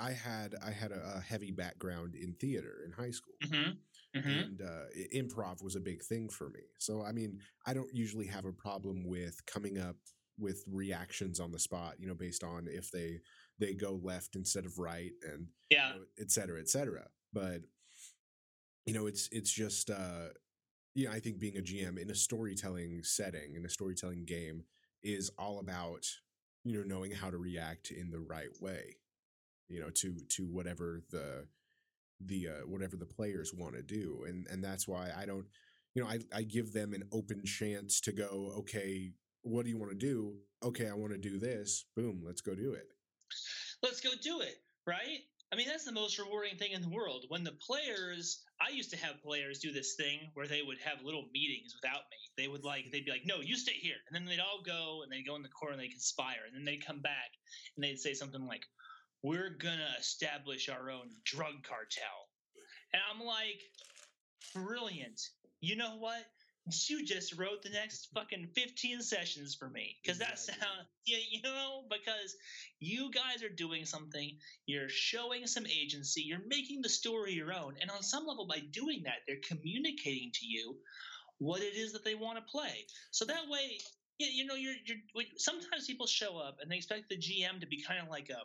I 0.00 0.12
had 0.12 0.54
I 0.64 0.70
had 0.70 0.92
a, 0.92 1.16
a 1.16 1.20
heavy 1.20 1.50
background 1.50 2.14
in 2.14 2.34
theater 2.34 2.82
in 2.84 2.92
high 2.92 3.10
school. 3.10 3.34
Mm-hmm. 3.44 3.72
Mm-hmm. 4.16 4.28
And 4.28 4.62
uh, 4.62 5.14
improv 5.14 5.62
was 5.62 5.76
a 5.76 5.80
big 5.80 6.02
thing 6.02 6.28
for 6.28 6.48
me. 6.50 6.60
So, 6.78 7.02
I 7.02 7.12
mean, 7.12 7.38
I 7.66 7.74
don't 7.74 7.92
usually 7.92 8.26
have 8.26 8.44
a 8.44 8.52
problem 8.52 9.04
with 9.06 9.44
coming 9.46 9.78
up 9.78 9.96
with 10.38 10.64
reactions 10.70 11.40
on 11.40 11.50
the 11.50 11.58
spot, 11.58 11.94
you 11.98 12.06
know, 12.06 12.14
based 12.14 12.44
on 12.44 12.66
if 12.68 12.90
they 12.90 13.20
they 13.58 13.74
go 13.74 13.98
left 14.02 14.36
instead 14.36 14.66
of 14.66 14.78
right 14.78 15.12
and 15.22 15.46
yeah, 15.70 15.92
you 15.92 16.00
know, 16.00 16.04
et 16.20 16.30
cetera, 16.30 16.60
et 16.60 16.68
cetera. 16.68 17.06
But 17.32 17.62
you 18.84 18.94
know, 18.94 19.06
it's 19.06 19.28
it's 19.32 19.50
just 19.50 19.90
uh 19.90 20.28
you 20.94 21.06
know, 21.06 21.12
I 21.12 21.20
think 21.20 21.38
being 21.38 21.58
a 21.58 21.60
GM 21.60 21.98
in 21.98 22.10
a 22.10 22.14
storytelling 22.14 23.02
setting, 23.02 23.54
in 23.54 23.66
a 23.66 23.68
storytelling 23.68 24.24
game, 24.24 24.64
is 25.02 25.30
all 25.38 25.58
about, 25.58 26.06
you 26.64 26.74
know, 26.74 26.84
knowing 26.86 27.10
how 27.10 27.30
to 27.30 27.36
react 27.36 27.90
in 27.90 28.10
the 28.10 28.20
right 28.20 28.48
way, 28.60 28.96
you 29.68 29.80
know, 29.80 29.90
to 29.90 30.16
to 30.30 30.46
whatever 30.46 31.02
the 31.10 31.46
the 32.20 32.48
uh, 32.48 32.66
whatever 32.66 32.96
the 32.96 33.06
players 33.06 33.52
want 33.54 33.74
to 33.74 33.82
do. 33.82 34.24
And 34.28 34.46
and 34.48 34.62
that's 34.62 34.88
why 34.88 35.10
I 35.16 35.26
don't 35.26 35.46
you 35.96 36.02
know, 36.02 36.10
I, 36.10 36.18
I 36.32 36.42
give 36.42 36.74
them 36.74 36.92
an 36.92 37.04
open 37.10 37.42
chance 37.42 38.00
to 38.02 38.12
go, 38.12 38.52
okay, 38.58 39.12
what 39.40 39.64
do 39.64 39.70
you 39.70 39.78
want 39.78 39.92
to 39.92 39.96
do? 39.96 40.34
Okay, 40.62 40.90
I 40.90 40.94
want 40.94 41.12
to 41.12 41.18
do 41.18 41.38
this. 41.38 41.86
Boom, 41.96 42.22
let's 42.22 42.42
go 42.42 42.54
do 42.54 42.74
it. 42.74 42.88
Let's 43.82 44.02
go 44.02 44.10
do 44.22 44.40
it, 44.40 44.56
right? 44.86 45.20
I 45.50 45.56
mean, 45.56 45.68
that's 45.68 45.84
the 45.84 45.92
most 45.92 46.18
rewarding 46.18 46.58
thing 46.58 46.72
in 46.72 46.82
the 46.82 46.90
world. 46.90 47.24
When 47.28 47.44
the 47.44 47.56
players, 47.66 48.42
I 48.60 48.74
used 48.74 48.90
to 48.90 48.98
have 48.98 49.22
players 49.22 49.60
do 49.60 49.72
this 49.72 49.94
thing 49.94 50.18
where 50.34 50.46
they 50.46 50.60
would 50.60 50.78
have 50.84 51.02
little 51.02 51.24
meetings 51.32 51.74
without 51.80 52.02
me. 52.10 52.18
They 52.36 52.48
would 52.48 52.64
like, 52.64 52.92
they'd 52.92 53.06
be 53.06 53.10
like, 53.10 53.24
no, 53.24 53.40
you 53.40 53.56
stay 53.56 53.72
here. 53.80 53.96
And 54.06 54.14
then 54.14 54.26
they'd 54.26 54.42
all 54.42 54.60
go 54.66 55.00
and 55.02 55.10
they'd 55.10 55.26
go 55.26 55.36
in 55.36 55.42
the 55.42 55.48
corner 55.48 55.74
and 55.74 55.82
they 55.82 55.88
conspire. 55.88 56.44
And 56.46 56.54
then 56.54 56.64
they'd 56.66 56.84
come 56.84 57.00
back 57.00 57.30
and 57.74 57.82
they'd 57.82 57.98
say 57.98 58.12
something 58.12 58.46
like, 58.46 58.64
we're 59.26 59.50
to 59.78 60.00
establish 60.00 60.68
our 60.68 60.88
own 60.88 61.10
drug 61.24 61.54
cartel. 61.68 62.28
And 62.92 63.02
I'm 63.10 63.26
like, 63.26 63.60
brilliant. 64.54 65.20
You 65.60 65.74
know 65.74 65.96
what? 65.98 66.22
You 66.88 67.04
just 67.04 67.36
wrote 67.36 67.62
the 67.62 67.70
next 67.70 68.08
fucking 68.14 68.48
15 68.54 69.00
sessions 69.00 69.56
for 69.56 69.68
me. 69.68 69.96
Because 70.00 70.20
exactly. 70.20 70.54
that 70.54 70.60
sounds, 70.60 70.88
yeah, 71.06 71.18
you 71.28 71.42
know, 71.42 71.82
because 71.90 72.36
you 72.78 73.10
guys 73.10 73.42
are 73.42 73.48
doing 73.48 73.84
something, 73.84 74.30
you're 74.66 74.88
showing 74.88 75.48
some 75.48 75.66
agency, 75.66 76.22
you're 76.22 76.46
making 76.46 76.82
the 76.82 76.88
story 76.88 77.32
your 77.32 77.52
own. 77.52 77.74
And 77.80 77.90
on 77.90 78.02
some 78.02 78.26
level, 78.26 78.46
by 78.46 78.60
doing 78.70 79.02
that, 79.04 79.22
they're 79.26 79.36
communicating 79.48 80.30
to 80.34 80.46
you 80.46 80.76
what 81.38 81.62
it 81.62 81.74
is 81.74 81.92
that 81.92 82.04
they 82.04 82.14
want 82.14 82.38
to 82.38 82.50
play. 82.50 82.86
So 83.10 83.24
that 83.24 83.48
way, 83.48 83.78
yeah, 84.18 84.28
you 84.32 84.46
know, 84.46 84.54
you're 84.54 84.74
you're. 84.84 84.96
Sometimes 85.36 85.86
people 85.86 86.06
show 86.06 86.38
up 86.38 86.58
and 86.62 86.70
they 86.70 86.76
expect 86.76 87.08
the 87.10 87.16
GM 87.16 87.60
to 87.60 87.66
be 87.66 87.82
kind 87.82 88.00
of 88.00 88.08
like 88.08 88.30
a 88.30 88.40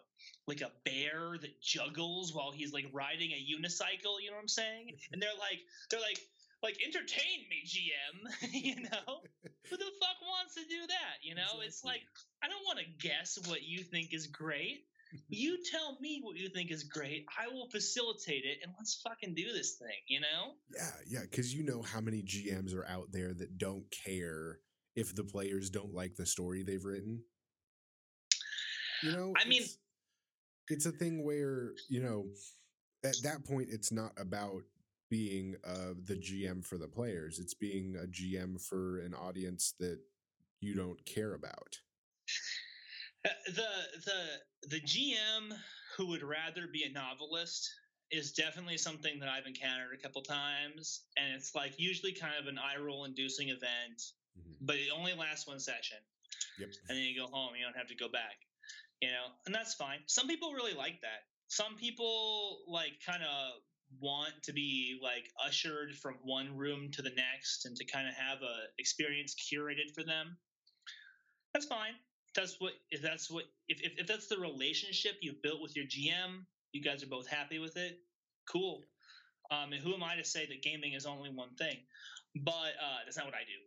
like 0.48 0.62
a 0.62 0.72
bear 0.84 1.38
that 1.40 1.62
juggles 1.62 2.34
while 2.34 2.52
he's 2.52 2.74
like 2.74 2.88
riding 2.92 3.32
a 3.32 3.36
unicycle. 3.36 4.20
You 4.22 4.32
know 4.32 4.36
what 4.36 4.42
I'm 4.42 4.48
saying? 4.48 4.92
And 5.14 5.22
they're 5.22 5.30
like, 5.40 5.60
they're 5.90 6.00
like, 6.00 6.20
like 6.64 6.78
entertain 6.86 7.48
me, 7.50 7.64
GM. 7.66 8.52
you 8.52 8.76
know, 8.84 9.22
who 9.70 9.78
the 9.78 9.92
fuck 10.00 10.20
wants 10.22 10.56
to 10.56 10.62
do 10.62 10.88
that? 10.88 11.24
You 11.24 11.36
know, 11.36 11.42
exactly. 11.42 11.68
it's 11.68 11.84
like 11.86 12.02
I 12.44 12.48
don't 12.48 12.66
want 12.66 12.80
to 12.80 13.08
guess 13.08 13.40
what 13.48 13.64
you 13.64 13.84
think 13.84 14.14
is 14.14 14.28
great. 14.28 14.84
you 15.30 15.58
tell 15.72 15.98
me 16.02 16.20
what 16.22 16.38
you 16.38 16.50
think 16.50 16.72
is 16.72 16.84
great. 16.84 17.26
I 17.40 17.48
will 17.48 17.70
facilitate 17.70 18.44
it, 18.44 18.60
and 18.64 18.74
let's 18.78 19.02
fucking 19.02 19.36
do 19.36 19.54
this 19.54 19.76
thing. 19.76 20.00
You 20.08 20.20
know? 20.20 20.56
Yeah, 20.76 20.92
yeah. 21.08 21.22
Because 21.22 21.54
you 21.54 21.64
know 21.64 21.82
how 21.82 22.02
many 22.02 22.24
GMs 22.24 22.76
are 22.76 22.88
out 22.88 23.12
there 23.14 23.34
that 23.34 23.58
don't 23.58 23.86
care 24.06 24.60
if 24.96 25.16
the 25.16 25.24
players 25.24 25.70
don't 25.70 25.94
like 25.94 26.16
the 26.16 26.26
story 26.26 26.64
they've 26.64 26.86
written. 26.86 27.22
You 29.04 29.12
know, 29.14 29.34
I 29.36 29.48
mean, 29.48 29.64
it's 30.70 30.86
a 30.86 30.92
thing 30.92 31.24
where 31.24 31.72
you 31.90 32.02
know 32.02 32.26
at 33.04 33.16
that 33.24 33.46
point 33.46 33.70
it's 33.72 33.92
not 33.92 34.12
about 34.18 34.62
being 35.10 35.56
uh, 35.66 35.94
the 36.06 36.16
GM 36.16 36.66
for 36.66 36.78
the 36.78 36.88
players; 36.88 37.40
it's 37.40 37.54
being 37.54 37.96
a 37.96 38.08
GM 38.08 38.62
for 38.62 39.00
an 39.00 39.14
audience 39.14 39.74
that 39.80 40.00
you 40.60 40.76
don't 40.76 41.04
care 41.06 41.34
about. 41.34 41.78
Uh, 43.26 43.30
the 43.48 44.02
the 44.06 44.70
the 44.70 44.82
GM 44.82 45.56
who 45.98 46.08
would 46.08 46.24
rather 46.24 46.68
be 46.72 46.84
a 46.84 46.92
novelist 46.92 47.70
is 48.12 48.34
definitely 48.34 48.78
something 48.78 49.20
that 49.20 49.30
I've 49.30 49.46
encountered 49.46 49.94
a 49.94 50.02
couple 50.02 50.22
times, 50.22 51.04
and 51.18 51.34
it's 51.36 51.56
like 51.56 51.80
usually 51.80 52.14
kind 52.14 52.34
of 52.40 52.48
an 52.48 52.58
eye 52.58 52.80
roll 52.80 53.06
inducing 53.06 53.50
event 53.50 54.02
mm-hmm. 54.38 54.54
but 54.62 54.76
it 54.76 54.90
only 54.96 55.14
lasts 55.14 55.48
one 55.48 55.60
session. 55.60 55.98
Yep. 56.60 56.70
And 56.90 56.98
then 56.98 57.06
you 57.06 57.20
go 57.20 57.28
home. 57.28 57.54
You 57.58 57.66
don't 57.66 57.78
have 57.78 57.88
to 57.88 57.96
go 57.96 58.10
back. 58.10 58.38
You 59.02 59.10
know, 59.10 59.34
and 59.46 59.56
that's 59.56 59.74
fine. 59.74 60.00
Some 60.06 60.28
people 60.28 60.54
really 60.54 60.74
like 60.74 61.02
that. 61.02 61.26
Some 61.48 61.76
people 61.76 62.60
like 62.68 62.94
kind 63.06 63.24
of 63.24 63.62
want 64.00 64.32
to 64.44 64.54
be 64.54 65.00
like 65.02 65.28
ushered 65.46 65.96
from 65.96 66.16
one 66.24 66.56
room 66.56 66.92
to 66.92 67.02
the 67.02 67.10
next 67.10 67.66
and 67.66 67.76
to 67.76 67.86
kind 67.86 68.08
of 68.08 68.14
have 68.14 68.38
a 68.42 68.56
experience 68.78 69.36
curated 69.36 69.94
for 69.94 70.04
them. 70.04 70.38
That's 71.54 71.66
fine. 71.66 71.94
That's 72.36 72.56
what 72.60 72.74
if 72.92 73.02
that's 73.02 73.30
what 73.30 73.46
if, 73.68 73.82
if, 73.82 73.94
if 73.98 74.08
that's 74.08 74.28
the 74.28 74.38
relationship 74.38 75.14
you've 75.22 75.42
built 75.42 75.62
with 75.62 75.76
your 75.76 75.86
GM, 75.86 76.46
you 76.72 76.82
guys 76.82 77.04
are 77.04 77.08
both 77.08 77.28
happy 77.28 77.60
with 77.60 77.76
it. 77.76 78.00
Cool. 78.50 78.84
Um, 79.52 79.74
and 79.74 79.84
who 79.84 79.94
am 79.94 80.04
I 80.04 80.16
to 80.16 80.24
say 80.24 80.46
that 80.46 80.62
gaming 80.62 80.94
is 80.94 81.06
only 81.06 81.30
one 81.30 81.54
thing? 81.58 81.78
But 82.36 82.52
uh, 82.80 83.04
that's 83.04 83.18
not 83.18 83.26
what 83.26 83.36
I 83.36 83.44
do. 83.44 83.60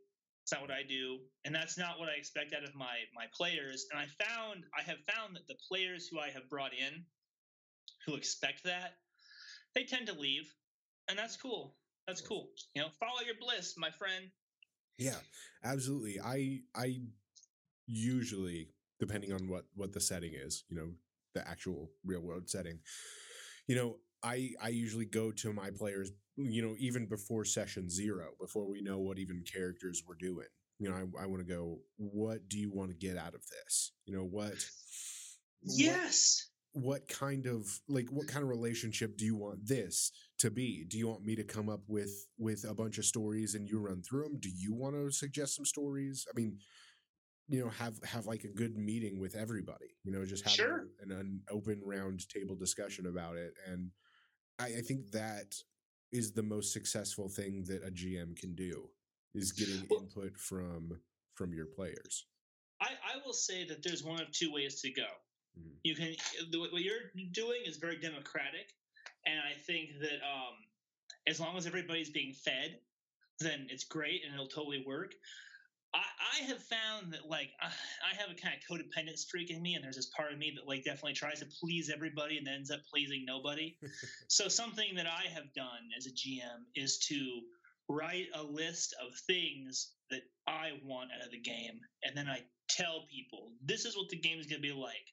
It's 0.45 0.53
not 0.53 0.61
what 0.61 0.71
I 0.71 0.83
do, 0.87 1.21
and 1.47 1.55
that's 1.55 1.79
not 1.79 1.99
what 1.99 2.11
I 2.11 2.19
expect 2.19 2.53
out 2.53 2.65
of 2.65 2.75
my 2.75 2.97
my 3.15 3.25
players. 3.35 3.87
And 3.91 3.99
I 3.99 4.05
found 4.23 4.65
I 4.79 4.83
have 4.83 4.99
found 5.09 5.35
that 5.37 5.49
the 5.49 5.57
players 5.67 6.07
who 6.07 6.21
I 6.21 6.29
have 6.29 6.51
brought 6.51 6.73
in, 6.75 7.03
who 8.05 8.15
expect 8.15 8.63
that, 8.65 8.99
they 9.75 9.85
tend 9.85 10.07
to 10.09 10.13
leave, 10.13 10.53
and 11.09 11.19
that's 11.19 11.39
cool. 11.39 11.77
That's 12.07 12.21
cool. 12.21 12.51
You 12.75 12.83
know, 12.83 12.89
follow 13.01 13.23
your 13.25 13.37
bliss, 13.41 13.75
my 13.79 13.89
friend. 13.89 14.27
Yeah, 14.99 15.17
absolutely. 15.65 16.21
I 16.23 16.61
I 16.75 17.01
usually, 17.87 18.69
depending 19.01 19.33
on 19.33 19.49
what 19.49 19.65
what 19.75 19.95
the 19.95 20.01
setting 20.01 20.35
is, 20.35 20.65
you 20.69 20.77
know, 20.77 20.91
the 21.35 21.49
actual 21.49 21.91
real 22.05 22.21
world 22.21 22.51
setting, 22.51 22.81
you 23.67 23.77
know, 23.77 23.97
I 24.23 24.51
I 24.61 24.69
usually 24.69 25.07
go 25.07 25.33
to 25.33 25.55
my 25.55 25.71
players 25.71 26.13
you 26.37 26.63
know, 26.63 26.75
even 26.79 27.07
before 27.07 27.45
session 27.45 27.89
zero, 27.89 28.31
before 28.41 28.69
we 28.69 28.81
know 28.83 28.99
what 28.99 29.19
even 29.19 29.45
characters 29.51 30.03
we're 30.07 30.17
doing. 30.19 30.47
You 30.79 30.91
know, 30.91 30.97
I, 30.97 31.25
I 31.25 31.27
want 31.27 31.47
to 31.47 31.53
go, 31.53 31.79
what 31.97 32.49
do 32.49 32.59
you 32.59 32.73
want 32.73 32.91
to 32.91 32.97
get 32.97 33.17
out 33.17 33.35
of 33.35 33.43
this? 33.47 33.93
You 34.07 34.17
know, 34.17 34.25
what? 34.25 34.55
Yes. 35.63 36.49
What, 36.73 36.85
what 36.85 37.09
kind 37.09 37.47
of 37.47 37.67
like 37.89 38.09
what 38.11 38.27
kind 38.27 38.43
of 38.43 38.49
relationship 38.49 39.17
do 39.17 39.25
you 39.25 39.37
want 39.37 39.65
this 39.65 40.11
to 40.41 40.51
be? 40.51 40.85
Do 40.89 40.99
you 40.99 41.07
want 41.07 41.25
me 41.25 41.37
to 41.37 41.45
come 41.45 41.69
up 41.69 41.83
with 41.87 42.27
with 42.37 42.65
a 42.69 42.75
bunch 42.75 42.99
of 42.99 43.05
stories 43.05 43.55
and 43.55 43.69
you 43.69 43.79
run 43.79 44.03
through 44.03 44.25
them? 44.25 44.39
Do 44.41 44.49
you 44.53 44.75
want 44.75 44.97
to 44.97 45.13
suggest 45.13 45.55
some 45.55 45.65
stories? 45.65 46.27
I 46.29 46.33
mean, 46.37 46.59
you 47.49 47.61
know, 47.61 47.71
have 47.71 48.03
have 48.05 48.27
like 48.27 48.43
a 48.43 48.49
good 48.49 48.77
meeting 48.77 49.21
with 49.21 49.37
everybody. 49.37 49.97
You 50.03 50.11
know, 50.11 50.25
just 50.25 50.45
have 50.45 50.53
sure. 50.53 50.89
an, 51.01 51.13
an 51.13 51.43
open 51.49 51.81
round 51.85 52.29
table 52.29 52.57
discussion 52.57 53.07
about 53.07 53.37
it, 53.37 53.55
and 53.69 53.91
I, 54.59 54.67
I 54.67 54.81
think 54.81 55.13
that 55.13 55.55
is 56.15 56.33
the 56.33 56.43
most 56.43 56.73
successful 56.73 57.29
thing 57.29 57.65
that 57.65 57.85
a 57.85 57.91
GM 57.91 58.37
can 58.37 58.55
do 58.55 58.89
is 59.35 59.51
getting 59.51 59.85
well, 59.91 60.01
input 60.01 60.39
from 60.39 61.01
from 61.35 61.53
your 61.53 61.67
players. 61.67 62.27
I, 62.81 62.87
I 62.87 63.27
will 63.27 63.33
say 63.33 63.67
that 63.67 63.83
there's 63.83 64.05
one 64.05 64.21
of 64.21 64.31
two 64.31 64.53
ways 64.53 64.81
to 64.83 64.91
go. 64.91 65.09
Mm-hmm. 65.59 65.75
You 65.83 65.95
can 65.97 66.15
what 66.73 66.83
you're 66.83 67.11
doing 67.33 67.63
is 67.67 67.77
very 67.77 67.99
democratic, 67.99 68.73
and 69.27 69.41
I 69.41 69.59
think 69.59 69.91
that 70.01 70.23
um, 70.25 70.55
as 71.27 71.41
long 71.41 71.57
as 71.57 71.67
everybody's 71.67 72.11
being 72.11 72.33
fed, 72.33 72.79
then 73.41 73.67
it's 73.69 73.85
great 73.85 74.23
and 74.25 74.33
it'll 74.33 74.47
totally 74.47 74.85
work. 74.87 75.15
I, 75.95 76.03
I 76.41 76.45
have 76.47 76.63
found 76.63 77.13
that 77.13 77.29
like 77.29 77.51
uh, 77.63 77.69
I 77.69 78.15
have 78.17 78.31
a 78.31 78.35
kind 78.35 78.55
of 78.55 78.63
codependent 78.69 79.19
streak 79.19 79.51
in 79.51 79.63
me, 79.63 79.75
and 79.75 79.85
there's 79.85 79.97
this 79.97 80.11
part 80.17 80.33
of 80.33 80.39
me 80.39 80.53
that 80.57 80.69
like 80.69 80.85
definitely 80.85 81.15
tries 81.15 81.41
to 81.41 81.47
please 81.61 81.91
everybody 81.95 82.39
and 82.39 82.49
ends 82.49 82.71
up 82.71 82.81
pleasing 82.91 83.25
nobody. 83.25 83.77
so 84.29 84.49
something 84.49 84.95
that 84.97 85.07
I 85.07 85.29
have 85.33 85.53
done 85.55 85.89
as 85.97 86.07
a 86.07 86.11
GM 86.11 86.67
is 86.75 86.99
to 87.09 87.41
write 87.89 88.27
a 88.35 88.43
list 88.43 88.95
of 89.01 89.17
things 89.27 89.93
that 90.11 90.23
I 90.47 90.73
want 90.85 91.11
out 91.17 91.27
of 91.27 91.33
the 91.33 91.41
game, 91.41 91.81
and 92.03 92.17
then 92.17 92.29
I 92.29 92.41
tell 92.69 93.07
people 93.11 93.53
this 93.65 93.85
is 93.85 93.97
what 93.97 94.09
the 94.09 94.19
game 94.19 94.39
is 94.39 94.47
going 94.47 94.63
to 94.63 94.69
be 94.69 94.75
like. 94.75 95.07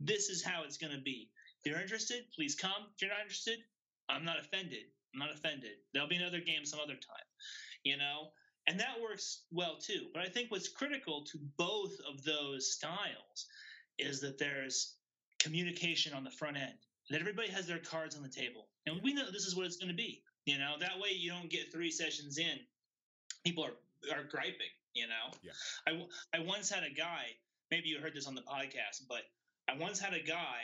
This 0.00 0.28
is 0.28 0.44
how 0.44 0.64
it's 0.64 0.76
going 0.76 0.92
to 0.92 1.02
be. 1.02 1.30
If 1.62 1.70
you're 1.70 1.80
interested, 1.80 2.24
please 2.34 2.54
come. 2.54 2.90
If 2.94 3.02
you're 3.02 3.10
not 3.10 3.20
interested, 3.20 3.58
I'm 4.08 4.24
not 4.24 4.40
offended. 4.40 4.84
I'm 5.14 5.20
not 5.20 5.32
offended. 5.32 5.78
There'll 5.92 6.08
be 6.08 6.16
another 6.16 6.40
game 6.40 6.64
some 6.64 6.80
other 6.80 6.94
time. 6.94 7.28
You 7.84 7.96
know, 7.96 8.32
and 8.66 8.80
that 8.80 9.00
works 9.02 9.42
well 9.50 9.76
too. 9.78 10.06
But 10.12 10.22
I 10.22 10.28
think 10.28 10.50
what's 10.50 10.68
critical 10.68 11.24
to 11.32 11.38
both 11.56 11.92
of 12.10 12.24
those 12.24 12.72
styles 12.72 13.46
is 13.98 14.20
that 14.20 14.38
there's 14.38 14.94
communication 15.38 16.14
on 16.14 16.24
the 16.24 16.30
front 16.30 16.56
end. 16.56 16.74
that 17.10 17.20
everybody 17.20 17.48
has 17.50 17.66
their 17.66 17.78
cards 17.78 18.16
on 18.16 18.22
the 18.22 18.28
table, 18.28 18.66
and 18.86 19.00
we 19.02 19.12
know 19.12 19.30
this 19.30 19.44
is 19.46 19.54
what 19.54 19.66
it's 19.66 19.76
going 19.76 19.90
to 19.90 19.94
be. 19.94 20.22
You 20.46 20.58
know, 20.58 20.76
that 20.80 20.98
way 20.98 21.10
you 21.12 21.30
don't 21.30 21.50
get 21.50 21.70
three 21.72 21.90
sessions 21.90 22.38
in, 22.38 22.58
people 23.44 23.64
are 23.64 23.76
are 24.14 24.24
griping. 24.24 24.72
You 24.94 25.06
know, 25.08 25.26
Yeah. 25.42 25.52
I 25.86 26.06
I 26.38 26.40
once 26.40 26.70
had 26.70 26.84
a 26.84 26.90
guy. 26.90 27.24
Maybe 27.70 27.88
you 27.88 27.98
heard 27.98 28.14
this 28.14 28.26
on 28.26 28.34
the 28.34 28.42
podcast, 28.42 29.02
but 29.08 29.22
I 29.68 29.76
once 29.76 29.98
had 29.98 30.14
a 30.14 30.22
guy 30.22 30.60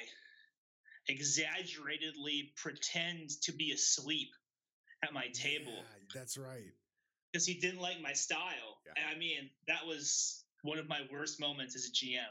exaggeratedly 1.08 2.52
pretend 2.56 3.30
to 3.42 3.52
be 3.52 3.72
asleep 3.72 4.28
at 5.02 5.12
my 5.12 5.26
table 5.28 5.72
Yeah, 5.72 5.82
that's 6.14 6.36
right. 6.38 6.72
Because 7.32 7.46
he 7.46 7.54
didn't 7.54 7.80
like 7.80 8.00
my 8.02 8.12
style. 8.12 8.78
Yeah. 8.86 9.02
And 9.02 9.14
I 9.14 9.18
mean, 9.18 9.50
that 9.68 9.86
was 9.86 10.44
one 10.62 10.78
of 10.78 10.88
my 10.88 11.00
worst 11.12 11.40
moments 11.40 11.74
as 11.76 11.86
a 11.86 11.90
GM. 11.90 12.22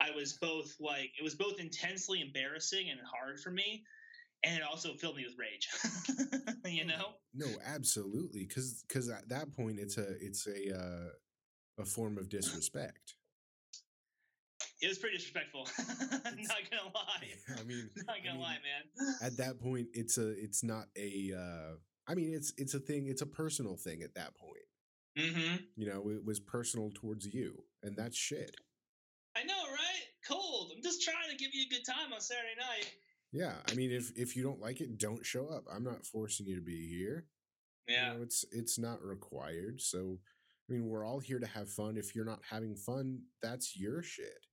I 0.00 0.10
was 0.14 0.34
both 0.34 0.74
like, 0.78 1.10
it 1.18 1.22
was 1.22 1.34
both 1.34 1.58
intensely 1.58 2.20
embarrassing 2.20 2.90
and 2.90 3.00
hard 3.00 3.40
for 3.40 3.50
me, 3.50 3.82
and 4.44 4.56
it 4.56 4.62
also 4.62 4.94
filled 4.94 5.16
me 5.16 5.24
with 5.24 5.36
rage. 5.38 5.68
you 6.64 6.84
know? 6.84 7.14
No, 7.34 7.46
absolutely. 7.64 8.44
Because 8.46 8.84
because 8.86 9.08
at 9.08 9.28
that 9.30 9.52
point, 9.52 9.78
it's 9.78 9.96
a 9.96 10.06
it's 10.20 10.46
a 10.46 10.76
uh, 10.76 11.82
a 11.82 11.84
form 11.84 12.18
of 12.18 12.28
disrespect. 12.28 13.14
It 14.82 14.88
was 14.88 14.98
pretty 14.98 15.16
disrespectful. 15.16 15.66
Not 15.78 16.58
gonna 16.70 16.92
lie. 16.94 17.56
I 17.58 17.62
mean, 17.62 17.88
Not 18.06 18.16
gonna 18.22 18.34
mean, 18.34 18.42
lie, 18.42 18.58
man. 18.62 19.14
at 19.22 19.38
that 19.38 19.58
point, 19.58 19.88
it's 19.94 20.18
a 20.18 20.28
it's 20.30 20.62
not 20.62 20.86
a. 20.96 21.32
Uh, 21.36 21.76
I 22.08 22.14
mean, 22.14 22.32
it's 22.34 22.52
it's 22.56 22.74
a 22.74 22.78
thing. 22.78 23.06
It's 23.08 23.22
a 23.22 23.26
personal 23.26 23.76
thing 23.76 24.02
at 24.02 24.14
that 24.14 24.36
point. 24.36 24.62
Mm-hmm. 25.18 25.56
You 25.76 25.86
know, 25.88 26.10
it 26.10 26.24
was 26.24 26.40
personal 26.40 26.90
towards 26.94 27.26
you, 27.26 27.64
and 27.82 27.96
that's 27.96 28.16
shit. 28.16 28.54
I 29.36 29.44
know, 29.44 29.54
right? 29.54 30.04
Cold. 30.28 30.72
I'm 30.74 30.82
just 30.82 31.02
trying 31.02 31.30
to 31.30 31.36
give 31.36 31.54
you 31.54 31.66
a 31.70 31.74
good 31.74 31.84
time 31.84 32.12
on 32.12 32.20
Saturday 32.20 32.54
night. 32.58 32.90
Yeah, 33.32 33.54
I 33.70 33.74
mean, 33.74 33.90
if 33.90 34.12
if 34.16 34.36
you 34.36 34.42
don't 34.42 34.60
like 34.60 34.80
it, 34.80 34.98
don't 34.98 35.24
show 35.24 35.48
up. 35.48 35.64
I'm 35.72 35.84
not 35.84 36.06
forcing 36.06 36.46
you 36.46 36.56
to 36.56 36.62
be 36.62 36.88
here. 36.88 37.26
You 37.88 37.96
know, 37.96 38.22
it's 38.22 38.44
it's 38.50 38.78
not 38.78 39.02
required. 39.02 39.80
So, 39.80 40.18
I 40.68 40.72
mean, 40.72 40.86
we're 40.86 41.04
all 41.04 41.20
here 41.20 41.38
to 41.38 41.46
have 41.46 41.70
fun. 41.70 41.96
If 41.96 42.14
you're 42.14 42.24
not 42.24 42.40
having 42.48 42.74
fun, 42.74 43.22
that's 43.42 43.76
your 43.76 44.02
shit. 44.02 44.46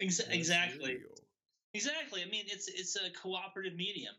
Ex- 0.00 0.18
That's 0.18 0.30
exactly. 0.30 0.94
deal. 0.94 1.14
Exactly. 1.74 2.22
I 2.22 2.28
mean, 2.30 2.44
it's 2.48 2.68
it's 2.68 2.96
a 2.96 3.10
cooperative 3.22 3.74
medium. 3.74 4.14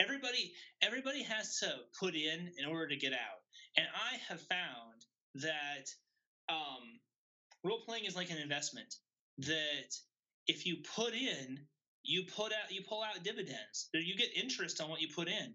Everybody 0.00 0.52
everybody 0.82 1.22
has 1.22 1.58
to 1.60 1.70
put 1.98 2.14
in 2.14 2.50
in 2.58 2.64
order 2.64 2.88
to 2.88 2.96
get 2.96 3.12
out. 3.12 3.40
And 3.76 3.86
I 3.94 4.16
have 4.28 4.40
found 4.40 5.04
that 5.34 5.90
um, 6.48 7.00
role 7.62 7.82
playing 7.86 8.04
is 8.06 8.16
like 8.16 8.30
an 8.30 8.38
investment. 8.38 8.94
That 9.38 9.90
if 10.46 10.64
you 10.64 10.76
put 10.94 11.12
in, 11.12 11.58
you 12.02 12.24
put 12.24 12.52
out 12.52 12.70
you 12.70 12.82
pull 12.88 13.02
out 13.02 13.22
dividends. 13.22 13.90
You 13.92 14.16
get 14.16 14.28
interest 14.34 14.80
on 14.80 14.88
what 14.88 15.00
you 15.02 15.08
put 15.14 15.28
in. 15.28 15.54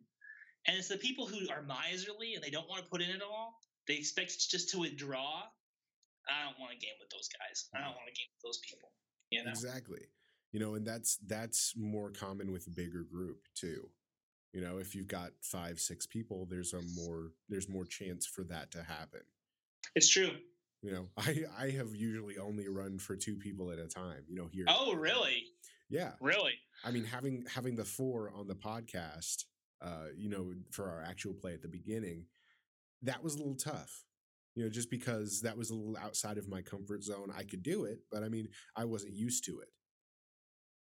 And 0.67 0.77
it's 0.77 0.89
the 0.89 0.97
people 0.97 1.25
who 1.25 1.49
are 1.49 1.63
miserly 1.63 2.35
and 2.35 2.43
they 2.43 2.49
don't 2.51 2.67
want 2.69 2.83
to 2.83 2.89
put 2.89 3.01
in 3.01 3.09
at 3.09 3.21
all. 3.21 3.57
They 3.87 3.95
expect 3.95 4.37
just 4.51 4.69
to 4.69 4.79
withdraw. 4.79 5.41
I 6.29 6.45
don't 6.45 6.59
want 6.59 6.73
to 6.73 6.77
game 6.77 6.93
with 6.99 7.09
those 7.09 7.27
guys. 7.29 7.69
I 7.73 7.79
don't 7.79 7.95
want 7.95 8.05
to 8.05 8.13
game 8.13 8.29
with 8.37 8.43
those 8.43 8.59
people. 8.59 8.91
You 9.31 9.45
know. 9.45 9.49
Exactly. 9.49 10.05
You 10.51 10.59
know, 10.59 10.75
and 10.75 10.85
that's 10.85 11.17
that's 11.27 11.73
more 11.77 12.11
common 12.11 12.51
with 12.51 12.67
a 12.67 12.71
bigger 12.71 13.03
group 13.03 13.47
too. 13.55 13.89
You 14.53 14.61
know, 14.61 14.77
if 14.77 14.95
you've 14.95 15.07
got 15.07 15.31
five, 15.41 15.79
six 15.79 16.07
people, 16.07 16.47
there's 16.49 16.73
a 16.73 16.81
more 16.95 17.31
there's 17.49 17.69
more 17.69 17.85
chance 17.85 18.25
for 18.25 18.43
that 18.45 18.71
to 18.71 18.83
happen. 18.83 19.21
It's 19.95 20.09
true. 20.09 20.31
You 20.81 20.91
know, 20.91 21.05
I 21.17 21.43
I 21.57 21.69
have 21.71 21.95
usually 21.95 22.37
only 22.37 22.67
run 22.67 22.97
for 22.97 23.15
two 23.15 23.35
people 23.35 23.71
at 23.71 23.79
a 23.79 23.87
time. 23.87 24.23
You 24.27 24.35
know, 24.35 24.49
here. 24.51 24.65
Oh, 24.67 24.95
really? 24.95 25.43
Yeah. 25.89 26.11
Really? 26.21 26.53
I 26.83 26.91
mean, 26.91 27.03
having 27.03 27.45
having 27.53 27.75
the 27.75 27.85
four 27.85 28.31
on 28.35 28.47
the 28.47 28.55
podcast, 28.55 29.45
uh, 29.81 30.07
you 30.15 30.29
know, 30.29 30.53
for 30.71 30.89
our 30.89 31.03
actual 31.03 31.33
play 31.33 31.53
at 31.53 31.61
the 31.61 31.67
beginning, 31.67 32.25
that 33.03 33.23
was 33.23 33.35
a 33.35 33.37
little 33.37 33.55
tough. 33.55 34.03
You 34.55 34.63
know, 34.63 34.69
just 34.69 34.89
because 34.89 35.41
that 35.41 35.57
was 35.57 35.69
a 35.69 35.75
little 35.75 35.97
outside 35.97 36.37
of 36.37 36.49
my 36.49 36.61
comfort 36.61 37.03
zone. 37.03 37.31
I 37.35 37.43
could 37.43 37.63
do 37.63 37.85
it, 37.85 37.99
but 38.11 38.23
I 38.23 38.29
mean, 38.29 38.49
I 38.75 38.85
wasn't 38.85 39.13
used 39.13 39.45
to 39.45 39.59
it. 39.59 39.69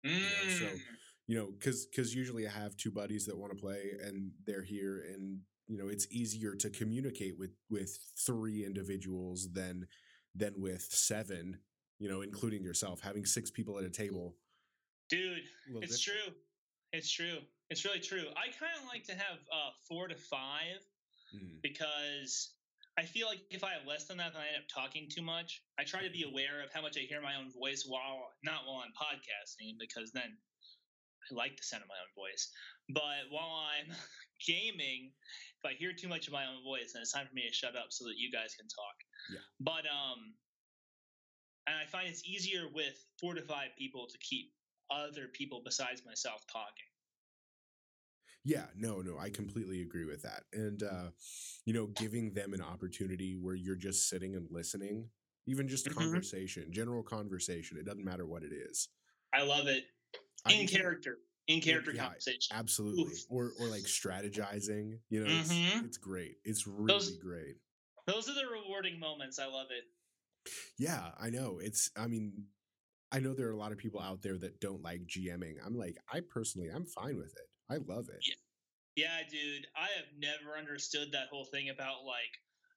Know, 0.04 0.18
so- 0.58 0.64
Mm. 0.66 0.80
You 1.26 1.36
know, 1.36 1.50
because 1.50 1.84
because 1.86 2.14
usually 2.14 2.46
I 2.46 2.50
have 2.50 2.74
two 2.78 2.90
buddies 2.90 3.26
that 3.26 3.36
want 3.36 3.52
to 3.52 3.58
play, 3.60 3.92
and 4.02 4.32
they're 4.46 4.62
here, 4.62 5.02
and 5.12 5.42
you 5.66 5.76
know, 5.76 5.88
it's 5.88 6.06
easier 6.10 6.54
to 6.54 6.70
communicate 6.70 7.36
with 7.38 7.50
with 7.68 7.98
three 8.26 8.64
individuals 8.64 9.52
than 9.52 9.86
than 10.34 10.54
with 10.58 10.82
seven. 10.90 11.60
You 11.98 12.08
know, 12.08 12.22
including 12.22 12.62
yourself, 12.62 13.00
having 13.02 13.26
six 13.26 13.50
people 13.50 13.78
at 13.78 13.84
a 13.84 13.90
table. 13.90 14.36
Dude, 15.10 15.42
it's 15.82 16.02
different. 16.02 16.24
true. 16.24 16.34
It's 16.94 17.10
true. 17.10 17.38
It's 17.68 17.84
really 17.84 18.00
true. 18.00 18.24
I 18.36 18.46
kind 18.58 18.72
of 18.80 18.86
like 18.86 19.04
to 19.04 19.12
have 19.14 19.38
uh, 19.52 19.70
four 19.86 20.08
to 20.08 20.14
five 20.16 20.80
Mhm. 21.34 21.60
because 21.60 22.54
I 22.98 23.06
feel 23.06 23.28
like 23.28 23.38
if 23.54 23.62
I 23.62 23.78
have 23.78 23.86
less 23.86 24.10
than 24.10 24.18
that, 24.18 24.34
then 24.34 24.42
I 24.42 24.50
end 24.50 24.58
up 24.58 24.66
talking 24.66 25.06
too 25.06 25.22
much. 25.22 25.62
I 25.78 25.84
try 25.84 26.02
to 26.02 26.10
be 26.10 26.26
aware 26.26 26.66
of 26.66 26.74
how 26.74 26.82
much 26.82 26.98
I 26.98 27.06
hear 27.06 27.22
my 27.22 27.38
own 27.38 27.54
voice 27.54 27.86
while 27.86 28.34
not 28.42 28.66
while 28.66 28.82
I'm 28.82 28.90
podcasting 28.90 29.78
because 29.78 30.10
then 30.10 30.26
I 30.26 31.28
like 31.30 31.54
the 31.56 31.62
sound 31.62 31.86
of 31.86 31.88
my 31.88 31.94
own 32.02 32.10
voice. 32.18 32.50
But 32.90 33.30
while 33.30 33.54
I'm 33.70 33.94
gaming, 34.46 35.14
if 35.62 35.64
I 35.64 35.78
hear 35.78 35.94
too 35.94 36.08
much 36.10 36.26
of 36.26 36.32
my 36.32 36.50
own 36.50 36.66
voice, 36.66 36.90
then 36.90 37.02
it's 37.02 37.14
time 37.14 37.30
for 37.30 37.34
me 37.38 37.46
to 37.46 37.54
shut 37.54 37.78
up 37.78 37.94
so 37.94 38.02
that 38.10 38.18
you 38.18 38.34
guys 38.34 38.58
can 38.58 38.66
talk. 38.66 38.96
Yeah. 39.30 39.46
But 39.62 39.86
um, 39.86 40.34
and 41.70 41.78
I 41.78 41.86
find 41.86 42.08
it's 42.08 42.26
easier 42.26 42.66
with 42.74 42.98
four 43.20 43.34
to 43.34 43.42
five 43.42 43.78
people 43.78 44.08
to 44.10 44.18
keep 44.18 44.50
other 44.90 45.30
people 45.30 45.62
besides 45.62 46.02
myself 46.04 46.42
talking. 46.50 46.87
Yeah, 48.48 48.64
no, 48.74 49.02
no, 49.02 49.18
I 49.18 49.28
completely 49.28 49.82
agree 49.82 50.06
with 50.06 50.22
that. 50.22 50.44
And 50.54 50.82
uh, 50.82 51.10
you 51.66 51.74
know, 51.74 51.88
giving 51.88 52.32
them 52.32 52.54
an 52.54 52.62
opportunity 52.62 53.36
where 53.36 53.54
you're 53.54 53.76
just 53.76 54.08
sitting 54.08 54.36
and 54.36 54.46
listening, 54.50 55.10
even 55.46 55.68
just 55.68 55.86
Mhm. 55.86 55.94
conversation, 55.96 56.72
general 56.72 57.02
conversation, 57.02 57.76
it 57.76 57.84
doesn't 57.84 58.04
matter 58.04 58.24
what 58.24 58.42
it 58.44 58.52
is. 58.52 58.88
I 59.34 59.42
love 59.42 59.66
it. 59.66 59.84
In 60.48 60.66
too. 60.66 60.76
character. 60.78 61.18
In 61.46 61.60
character 61.60 61.92
yeah, 61.92 62.04
conversation. 62.04 62.56
Absolutely. 62.56 63.12
Oof. 63.12 63.24
Or 63.28 63.52
or 63.60 63.66
like 63.68 63.82
strategizing, 63.82 64.98
you 65.10 65.24
know, 65.24 65.30
it's, 65.40 65.52
Mhm. 65.52 65.84
it's 65.84 65.98
great. 65.98 66.38
It's 66.44 66.66
really 66.66 66.86
Those- 66.94 67.18
great. 67.18 67.56
Those 68.06 68.30
are 68.30 68.34
the 68.34 68.46
rewarding 68.46 68.98
moments. 68.98 69.38
I 69.38 69.44
love 69.44 69.68
it. 69.70 69.84
Yeah, 70.78 71.12
I 71.20 71.28
know. 71.28 71.58
It's 71.58 71.90
I 71.96 72.06
mean, 72.06 72.46
I 73.12 73.20
know 73.20 73.34
there 73.34 73.48
are 73.48 73.52
a 73.52 73.58
lot 73.58 73.72
of 73.72 73.78
people 73.78 74.00
out 74.00 74.22
there 74.22 74.38
that 74.38 74.58
don't 74.60 74.80
like 74.82 75.06
GMing. 75.06 75.56
I'm 75.62 75.76
like, 75.76 75.98
I 76.10 76.20
personally 76.20 76.70
I'm 76.70 76.86
fine 76.86 77.18
with 77.18 77.34
it. 77.36 77.50
I 77.70 77.76
love 77.76 78.08
it. 78.08 78.22
Yeah. 78.26 78.34
Yeah, 78.96 79.22
dude. 79.30 79.66
I 79.76 79.88
have 79.96 80.10
never 80.18 80.58
understood 80.58 81.12
that 81.12 81.28
whole 81.30 81.44
thing 81.44 81.68
about 81.70 82.02
like, 82.04 82.34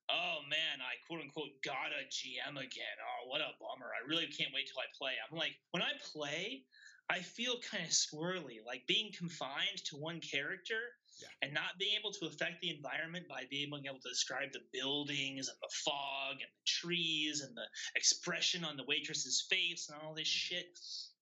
oh 0.10 0.40
man, 0.50 0.78
I 0.82 0.94
quote 1.08 1.22
unquote 1.22 1.50
got 1.64 1.90
a 1.96 2.06
GM 2.14 2.58
again. 2.60 2.98
Oh, 3.02 3.28
what 3.30 3.42
a 3.42 3.50
bummer. 3.60 3.90
I 3.90 4.06
really 4.08 4.28
can't 4.28 4.54
wait 4.54 4.68
till 4.68 4.78
I 4.80 4.90
play. 4.98 5.14
I'm 5.18 5.36
like, 5.38 5.56
when 5.72 5.82
I 5.82 5.94
play, 6.14 6.64
I 7.10 7.20
feel 7.22 7.60
kind 7.60 7.84
of 7.84 7.90
squirrely, 7.90 8.62
like 8.66 8.86
being 8.88 9.12
confined 9.18 9.82
to 9.86 9.98
one 9.98 10.22
character 10.22 10.80
Yeah. 11.22 11.28
and 11.42 11.54
not 11.54 11.78
being 11.80 11.98
able 12.00 12.12
to 12.14 12.26
affect 12.28 12.62
the 12.62 12.70
environment 12.70 13.28
by 13.28 13.46
being 13.50 13.70
able 13.74 14.00
to 14.00 14.10
describe 14.10 14.52
the 14.54 14.62
buildings 14.72 15.50
and 15.50 15.58
the 15.62 15.74
fog 15.84 16.34
and 16.34 16.52
the 16.54 16.66
trees 16.66 17.42
and 17.42 17.56
the 17.58 17.68
expression 17.96 18.64
on 18.64 18.78
the 18.78 18.84
waitress's 18.86 19.48
face 19.50 19.90
and 19.90 20.00
all 20.02 20.14
this 20.14 20.28
Mhm. 20.30 20.48
shit. 20.48 20.80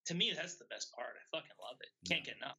To 0.07 0.13
me, 0.13 0.31
that's 0.33 0.57
the 0.57 0.65
best 0.65 0.91
part. 0.91 1.15
I 1.15 1.23
fucking 1.37 1.57
love 1.61 1.77
it. 1.81 1.89
Can't 2.07 2.25
Yeah. 2.25 2.33
get 2.33 2.37
enough. 2.37 2.57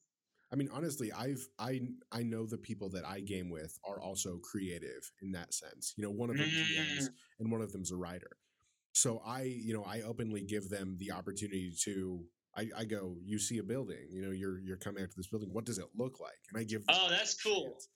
I 0.53 0.57
mean, 0.57 0.69
honestly, 0.73 1.13
I've 1.13 1.47
I 1.59 1.81
I 2.11 2.23
know 2.23 2.45
the 2.47 2.59
people 2.59 2.89
that 2.91 3.05
I 3.05 3.21
game 3.21 3.51
with 3.51 3.79
are 3.85 4.01
also 4.01 4.39
creative 4.39 5.11
in 5.23 5.33
that 5.33 5.55
sense. 5.55 5.95
You 5.97 6.05
know, 6.05 6.11
one 6.11 6.31
of 6.31 6.37
them 6.39 6.49
GMs 6.49 7.05
Mm. 7.05 7.09
and 7.39 7.53
one 7.53 7.63
of 7.63 7.73
them's 7.73 7.93
a 7.93 7.97
writer. 7.97 8.37
So 8.93 9.23
I, 9.25 9.43
you 9.43 9.73
know, 9.73 9.85
I 9.85 10.01
openly 10.03 10.43
give 10.43 10.69
them 10.69 10.97
the 10.99 11.13
opportunity 11.13 11.73
to. 11.85 12.25
I, 12.57 12.69
I 12.77 12.85
go, 12.85 13.15
you 13.25 13.39
see 13.39 13.59
a 13.59 13.63
building, 13.63 14.09
you 14.11 14.23
know, 14.23 14.33
you're 14.33 14.59
you're 14.59 14.77
coming 14.77 15.05
after 15.05 15.15
this 15.17 15.29
building. 15.29 15.51
What 15.53 15.65
does 15.65 15.79
it 15.79 15.87
look 15.97 16.19
like? 16.19 16.41
And 16.53 16.61
I 16.61 16.65
give. 16.65 16.85
them 16.85 16.97
Oh, 16.99 17.09
that's 17.09 17.41
cool. 17.41 17.67
chance. 17.67 17.89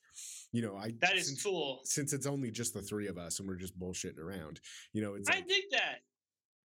You 0.52 0.62
know, 0.62 0.76
I 0.76 0.94
That 1.00 1.16
is 1.16 1.26
since, 1.26 1.42
cool. 1.42 1.80
since 1.82 2.12
it's 2.12 2.24
only 2.26 2.52
just 2.52 2.72
the 2.72 2.80
three 2.82 3.08
of 3.08 3.18
us 3.18 3.40
and 3.40 3.48
we're 3.48 3.56
just 3.56 3.76
bullshitting 3.76 4.20
around. 4.20 4.60
You 4.92 5.02
know, 5.02 5.14
it's 5.14 5.28
I 5.28 5.34
like, 5.34 5.48
dig 5.48 5.64
that. 5.72 6.02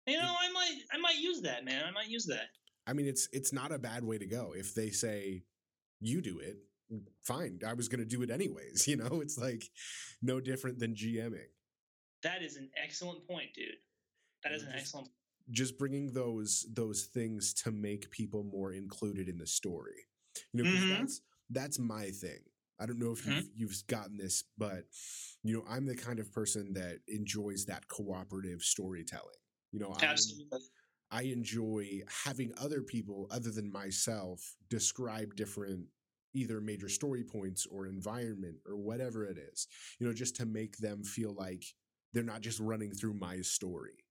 You 0.06 0.18
know, 0.18 0.28
I 0.38 0.52
might, 0.52 0.78
I 0.94 0.98
might 0.98 1.18
use 1.18 1.40
that, 1.44 1.64
man. 1.64 1.84
I 1.88 1.92
might 1.92 2.10
use 2.10 2.26
that. 2.26 2.48
I 2.86 2.92
mean, 2.92 3.06
it's 3.08 3.30
it's 3.32 3.54
not 3.54 3.72
a 3.72 3.80
bad 3.80 4.04
way 4.04 4.18
to 4.18 4.26
go. 4.28 4.54
If 4.54 4.74
they 4.76 4.90
say 4.90 5.44
you 6.00 6.22
do 6.22 6.40
it, 6.40 6.58
fine. 7.24 7.60
I 7.66 7.74
was 7.74 7.88
going 7.90 8.00
to 8.00 8.06
do 8.06 8.22
it 8.22 8.30
anyways. 8.32 8.88
You 8.88 8.98
know, 8.98 9.22
it's 9.22 9.38
like 9.38 9.64
no 10.22 10.40
different 10.40 10.80
than 10.80 10.96
GMing. 10.96 11.50
That 12.24 12.42
is 12.42 12.56
an 12.58 12.70
excellent 12.82 13.28
point, 13.28 13.54
dude. 13.56 13.76
That 14.44 14.54
is 14.54 14.64
an 14.64 14.70
just- 14.72 14.80
excellent. 14.80 15.10
Just 15.50 15.78
bringing 15.78 16.12
those 16.12 16.66
those 16.74 17.04
things 17.14 17.54
to 17.64 17.72
make 17.72 18.12
people 18.12 18.44
more 18.44 18.74
included 18.74 19.30
in 19.30 19.38
the 19.38 19.48
story. 19.48 19.96
You 20.52 20.64
know, 20.64 20.70
Mhm. 20.70 20.90
that's 21.00 21.22
that's 21.50 21.80
my 21.80 22.12
thing. 22.12 22.44
I 22.80 22.86
don't 22.86 23.00
know 23.00 23.12
if 23.14 23.24
Mhm. 23.24 23.36
you've, 23.38 23.50
you've 23.56 23.88
gotten 23.88 24.18
this, 24.18 24.44
but 24.58 24.84
you 25.44 25.54
know, 25.54 25.64
I'm 25.70 25.86
the 25.86 25.96
kind 25.96 26.20
of 26.20 26.34
person 26.34 26.74
that 26.74 27.00
enjoys 27.08 27.66
that 27.68 27.88
cooperative 27.88 28.62
storytelling. 28.62 29.40
You 29.72 29.80
know, 29.80 29.96
Absolutely. 30.02 30.60
I 31.12 31.24
enjoy 31.24 32.02
having 32.26 32.52
other 32.58 32.82
people 32.82 33.28
other 33.32 33.52
than 33.52 33.72
myself 33.72 34.56
describe 34.70 35.36
different 35.36 35.86
either 36.34 36.62
major 36.62 36.90
story 36.90 37.24
points 37.24 37.66
or 37.66 37.88
environment 37.88 38.58
or 38.68 38.76
whatever 38.76 39.26
it 39.26 39.38
is, 39.38 39.68
you 40.00 40.08
know, 40.08 40.14
just 40.14 40.36
to 40.36 40.46
make 40.46 40.78
them 40.78 41.04
feel 41.04 41.34
like 41.34 41.64
they're 42.14 42.24
not 42.24 42.42
just 42.42 42.60
running 42.60 42.92
through 42.92 43.14
my 43.14 43.42
story. 43.42 44.04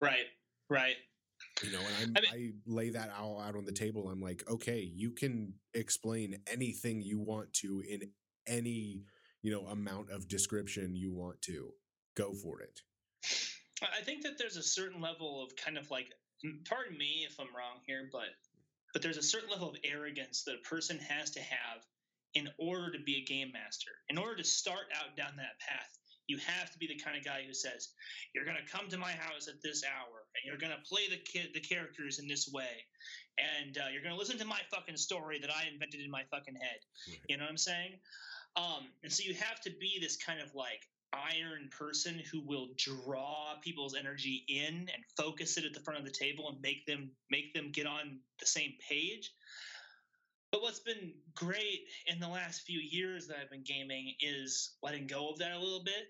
Right. 0.00 0.26
Right. 0.68 0.96
You 1.62 1.72
know, 1.72 1.80
and 1.80 2.16
I'm, 2.16 2.24
I, 2.30 2.36
mean, 2.36 2.54
I 2.66 2.70
lay 2.70 2.90
that 2.90 3.10
all 3.18 3.40
out 3.40 3.56
on 3.56 3.64
the 3.64 3.72
table. 3.72 4.08
I'm 4.08 4.20
like, 4.20 4.44
okay, 4.48 4.80
you 4.80 5.10
can 5.10 5.54
explain 5.74 6.38
anything 6.50 7.02
you 7.02 7.18
want 7.18 7.52
to 7.54 7.82
in 7.88 8.02
any, 8.46 9.02
you 9.42 9.50
know, 9.50 9.66
amount 9.66 10.10
of 10.10 10.28
description 10.28 10.94
you 10.94 11.12
want 11.12 11.42
to. 11.42 11.70
Go 12.16 12.32
for 12.32 12.60
it. 12.60 12.80
I 13.82 14.02
think 14.04 14.22
that 14.22 14.38
there's 14.38 14.56
a 14.56 14.62
certain 14.62 15.00
level 15.00 15.42
of 15.42 15.56
kind 15.56 15.78
of 15.78 15.90
like, 15.90 16.12
pardon 16.68 16.96
me 16.96 17.26
if 17.28 17.38
I'm 17.38 17.54
wrong 17.56 17.80
here, 17.86 18.08
but 18.12 18.34
but 18.92 19.00
there's 19.00 19.16
a 19.16 19.22
certain 19.22 19.50
level 19.50 19.70
of 19.70 19.76
arrogance 19.84 20.42
that 20.44 20.56
a 20.56 20.68
person 20.68 20.98
has 20.98 21.30
to 21.30 21.40
have 21.40 21.86
in 22.34 22.48
order 22.58 22.92
to 22.92 22.98
be 22.98 23.16
a 23.16 23.24
game 23.24 23.50
master. 23.52 23.90
In 24.08 24.18
order 24.18 24.36
to 24.36 24.44
start 24.44 24.86
out 25.00 25.16
down 25.16 25.32
that 25.36 25.58
path, 25.60 25.98
you 26.26 26.38
have 26.38 26.70
to 26.70 26.78
be 26.78 26.86
the 26.86 26.96
kind 26.96 27.16
of 27.16 27.24
guy 27.24 27.42
who 27.46 27.54
says, 27.54 27.88
"You're 28.34 28.44
going 28.44 28.56
to 28.56 28.72
come 28.72 28.88
to 28.88 28.98
my 28.98 29.12
house 29.12 29.48
at 29.48 29.62
this 29.62 29.82
hour, 29.84 30.24
and 30.34 30.44
you're 30.44 30.58
going 30.58 30.72
to 30.72 30.88
play 30.88 31.08
the 31.08 31.16
kid, 31.16 31.50
the 31.54 31.60
characters 31.60 32.18
in 32.18 32.28
this 32.28 32.48
way, 32.52 32.84
and 33.38 33.76
uh, 33.78 33.88
you're 33.92 34.02
going 34.02 34.14
to 34.14 34.18
listen 34.18 34.38
to 34.38 34.44
my 34.44 34.60
fucking 34.70 34.96
story 34.96 35.38
that 35.40 35.50
I 35.50 35.68
invented 35.72 36.00
in 36.00 36.10
my 36.10 36.22
fucking 36.30 36.54
head." 36.54 36.80
Right. 37.08 37.20
You 37.28 37.36
know 37.36 37.44
what 37.44 37.50
I'm 37.50 37.58
saying? 37.58 37.92
Um, 38.56 38.92
and 39.02 39.12
so 39.12 39.24
you 39.24 39.34
have 39.34 39.60
to 39.62 39.70
be 39.80 39.98
this 40.00 40.16
kind 40.16 40.40
of 40.40 40.54
like 40.54 40.86
iron 41.12 41.68
person 41.76 42.20
who 42.30 42.40
will 42.40 42.68
draw 42.76 43.54
people's 43.62 43.94
energy 43.94 44.44
in 44.48 44.88
and 44.92 45.04
focus 45.16 45.58
it 45.58 45.64
at 45.64 45.74
the 45.74 45.80
front 45.80 45.98
of 45.98 46.04
the 46.06 46.12
table 46.12 46.48
and 46.48 46.60
make 46.60 46.86
them 46.86 47.10
make 47.30 47.54
them 47.54 47.70
get 47.72 47.86
on 47.86 48.18
the 48.40 48.46
same 48.46 48.72
page. 48.88 49.32
But 50.50 50.62
what's 50.62 50.80
been 50.80 51.14
great 51.34 51.86
in 52.06 52.20
the 52.20 52.28
last 52.28 52.62
few 52.62 52.78
years 52.78 53.26
that 53.28 53.38
I've 53.40 53.50
been 53.50 53.64
gaming 53.64 54.14
is 54.20 54.74
letting 54.82 55.06
go 55.06 55.30
of 55.30 55.38
that 55.38 55.52
a 55.52 55.58
little 55.58 55.82
bit 55.82 56.08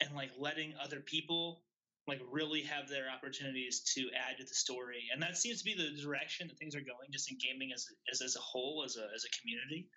and 0.00 0.14
like 0.14 0.30
letting 0.38 0.74
other 0.82 1.00
people 1.00 1.62
like 2.08 2.20
really 2.30 2.62
have 2.62 2.88
their 2.88 3.06
opportunities 3.10 3.80
to 3.94 4.08
add 4.14 4.38
to 4.38 4.44
the 4.44 4.54
story. 4.54 5.04
And 5.12 5.22
that 5.22 5.36
seems 5.36 5.58
to 5.58 5.64
be 5.64 5.74
the 5.74 6.00
direction 6.02 6.48
that 6.48 6.58
things 6.58 6.74
are 6.74 6.80
going 6.80 7.10
just 7.12 7.30
in 7.30 7.38
gaming 7.38 7.72
as 7.72 7.86
as, 8.10 8.22
as 8.22 8.36
a 8.36 8.40
whole 8.40 8.82
as 8.84 8.96
a, 8.96 9.06
as 9.14 9.24
a 9.24 9.40
community. 9.40 9.88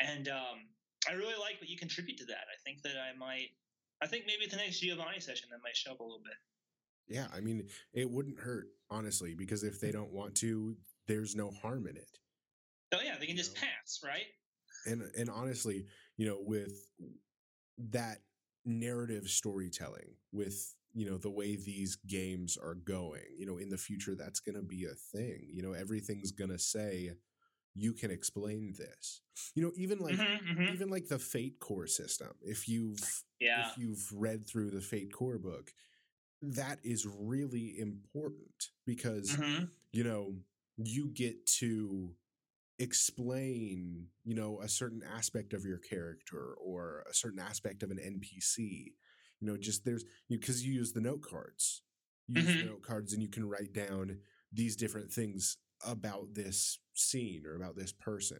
And 0.00 0.28
um, 0.28 0.68
i 1.08 1.12
really 1.12 1.38
like 1.40 1.56
what 1.60 1.70
you 1.70 1.78
contribute 1.78 2.18
to 2.18 2.26
that. 2.26 2.44
I 2.52 2.56
think 2.64 2.82
that 2.82 2.96
i 3.00 3.16
might 3.16 3.48
I 4.02 4.06
think 4.06 4.24
maybe 4.26 4.46
the 4.50 4.56
next 4.56 4.80
Giovanni 4.80 5.20
session 5.20 5.48
that 5.50 5.60
might 5.62 5.76
show 5.76 5.92
up 5.92 6.00
a 6.00 6.02
little 6.02 6.22
bit. 6.24 6.34
Yeah, 7.08 7.26
I 7.34 7.40
mean, 7.40 7.66
it 7.92 8.08
wouldn't 8.08 8.38
hurt 8.38 8.68
honestly 8.88 9.34
because 9.34 9.62
if 9.62 9.80
they 9.80 9.88
mm-hmm. 9.88 9.98
don't 9.98 10.12
want 10.12 10.34
to, 10.36 10.76
there's 11.06 11.34
no 11.34 11.50
harm 11.50 11.86
in 11.86 11.96
it. 11.96 12.18
Oh 12.92 13.00
yeah, 13.04 13.16
they 13.18 13.26
can 13.26 13.36
just 13.36 13.54
know? 13.54 13.60
pass, 13.62 14.00
right? 14.04 14.26
And 14.86 15.02
and 15.18 15.28
honestly, 15.28 15.86
you 16.16 16.26
know, 16.26 16.38
with 16.40 16.88
that 17.90 18.18
narrative 18.64 19.28
storytelling, 19.28 20.14
with 20.32 20.74
you 20.94 21.08
know 21.08 21.18
the 21.18 21.30
way 21.30 21.56
these 21.56 21.96
games 22.06 22.56
are 22.56 22.74
going, 22.74 23.22
you 23.36 23.46
know, 23.46 23.58
in 23.58 23.68
the 23.68 23.76
future, 23.76 24.14
that's 24.14 24.40
going 24.40 24.56
to 24.56 24.62
be 24.62 24.84
a 24.84 24.94
thing. 25.16 25.48
You 25.52 25.62
know, 25.62 25.72
everything's 25.72 26.32
going 26.32 26.50
to 26.50 26.58
say 26.58 27.10
you 27.74 27.92
can 27.92 28.10
explain 28.10 28.74
this 28.76 29.22
you 29.54 29.62
know 29.62 29.72
even 29.76 29.98
like 29.98 30.16
mm-hmm, 30.16 30.52
mm-hmm. 30.52 30.74
even 30.74 30.88
like 30.88 31.08
the 31.08 31.18
fate 31.18 31.58
core 31.60 31.86
system 31.86 32.30
if 32.42 32.68
you've 32.68 33.22
yeah. 33.40 33.68
if 33.68 33.78
you've 33.78 34.06
read 34.12 34.46
through 34.46 34.70
the 34.70 34.80
fate 34.80 35.12
core 35.12 35.38
book 35.38 35.72
that 36.42 36.78
is 36.82 37.06
really 37.06 37.78
important 37.78 38.68
because 38.86 39.36
mm-hmm. 39.36 39.64
you 39.92 40.04
know 40.04 40.34
you 40.76 41.08
get 41.08 41.46
to 41.46 42.10
explain 42.78 44.06
you 44.24 44.34
know 44.34 44.60
a 44.62 44.68
certain 44.68 45.02
aspect 45.16 45.52
of 45.52 45.64
your 45.64 45.78
character 45.78 46.54
or 46.64 47.04
a 47.08 47.14
certain 47.14 47.38
aspect 47.38 47.82
of 47.82 47.90
an 47.90 47.98
npc 47.98 48.58
you 48.58 49.46
know 49.46 49.56
just 49.56 49.84
there's 49.84 50.04
you 50.28 50.38
because 50.38 50.64
you, 50.64 50.72
use 50.72 50.92
the 50.92 51.00
note 51.00 51.20
cards 51.20 51.82
you 52.26 52.40
use 52.40 52.46
the 52.46 52.52
mm-hmm. 52.54 52.68
note 52.68 52.82
cards 52.82 53.12
and 53.12 53.22
you 53.22 53.28
can 53.28 53.46
write 53.46 53.72
down 53.74 54.16
these 54.52 54.76
different 54.76 55.12
things 55.12 55.58
about 55.86 56.34
this 56.34 56.78
scene 56.94 57.44
or 57.46 57.56
about 57.56 57.76
this 57.76 57.92
person 57.92 58.38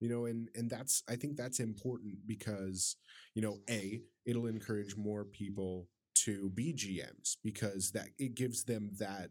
you 0.00 0.08
know 0.08 0.26
and 0.26 0.48
and 0.54 0.68
that's 0.68 1.02
i 1.08 1.16
think 1.16 1.36
that's 1.36 1.60
important 1.60 2.14
because 2.26 2.96
you 3.34 3.42
know 3.42 3.58
a 3.70 4.00
it'll 4.26 4.46
encourage 4.46 4.96
more 4.96 5.24
people 5.24 5.88
to 6.14 6.50
be 6.50 6.72
gms 6.72 7.36
because 7.42 7.92
that 7.92 8.08
it 8.18 8.34
gives 8.34 8.64
them 8.64 8.90
that 8.98 9.30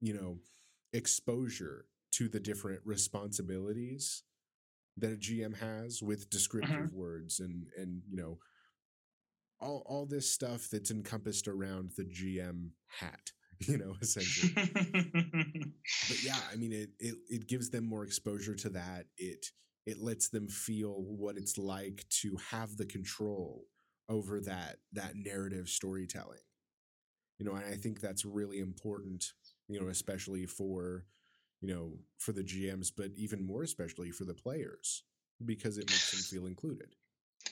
you 0.00 0.14
know 0.14 0.38
exposure 0.92 1.86
to 2.12 2.28
the 2.28 2.40
different 2.40 2.80
responsibilities 2.84 4.22
that 4.96 5.12
a 5.12 5.16
gm 5.16 5.56
has 5.58 6.02
with 6.02 6.30
descriptive 6.30 6.76
mm-hmm. 6.76 6.96
words 6.96 7.40
and 7.40 7.66
and 7.76 8.02
you 8.08 8.16
know 8.16 8.38
all 9.60 9.82
all 9.86 10.06
this 10.06 10.30
stuff 10.30 10.68
that's 10.70 10.90
encompassed 10.90 11.48
around 11.48 11.92
the 11.96 12.04
gm 12.04 12.68
hat 13.00 13.32
you 13.68 13.78
know, 13.78 13.94
essentially. 14.00 14.52
but 14.54 16.22
yeah, 16.24 16.38
I 16.52 16.56
mean, 16.56 16.72
it, 16.72 16.90
it 16.98 17.14
it 17.28 17.48
gives 17.48 17.70
them 17.70 17.84
more 17.84 18.04
exposure 18.04 18.54
to 18.56 18.68
that. 18.70 19.06
It 19.16 19.46
it 19.86 20.00
lets 20.00 20.28
them 20.28 20.48
feel 20.48 21.02
what 21.02 21.36
it's 21.36 21.58
like 21.58 22.04
to 22.20 22.36
have 22.50 22.76
the 22.76 22.86
control 22.86 23.66
over 24.08 24.40
that 24.40 24.76
that 24.92 25.16
narrative 25.16 25.68
storytelling. 25.68 26.38
You 27.38 27.46
know, 27.46 27.54
and 27.54 27.64
I 27.64 27.76
think 27.76 28.00
that's 28.00 28.24
really 28.24 28.58
important. 28.58 29.32
You 29.68 29.80
know, 29.80 29.88
especially 29.88 30.46
for 30.46 31.04
you 31.60 31.74
know 31.74 31.92
for 32.18 32.32
the 32.32 32.44
GMs, 32.44 32.90
but 32.96 33.10
even 33.16 33.44
more 33.46 33.62
especially 33.62 34.10
for 34.10 34.24
the 34.24 34.34
players 34.34 35.04
because 35.44 35.78
it 35.78 35.90
makes 35.90 36.10
them 36.10 36.20
feel 36.38 36.46
included. 36.46 36.94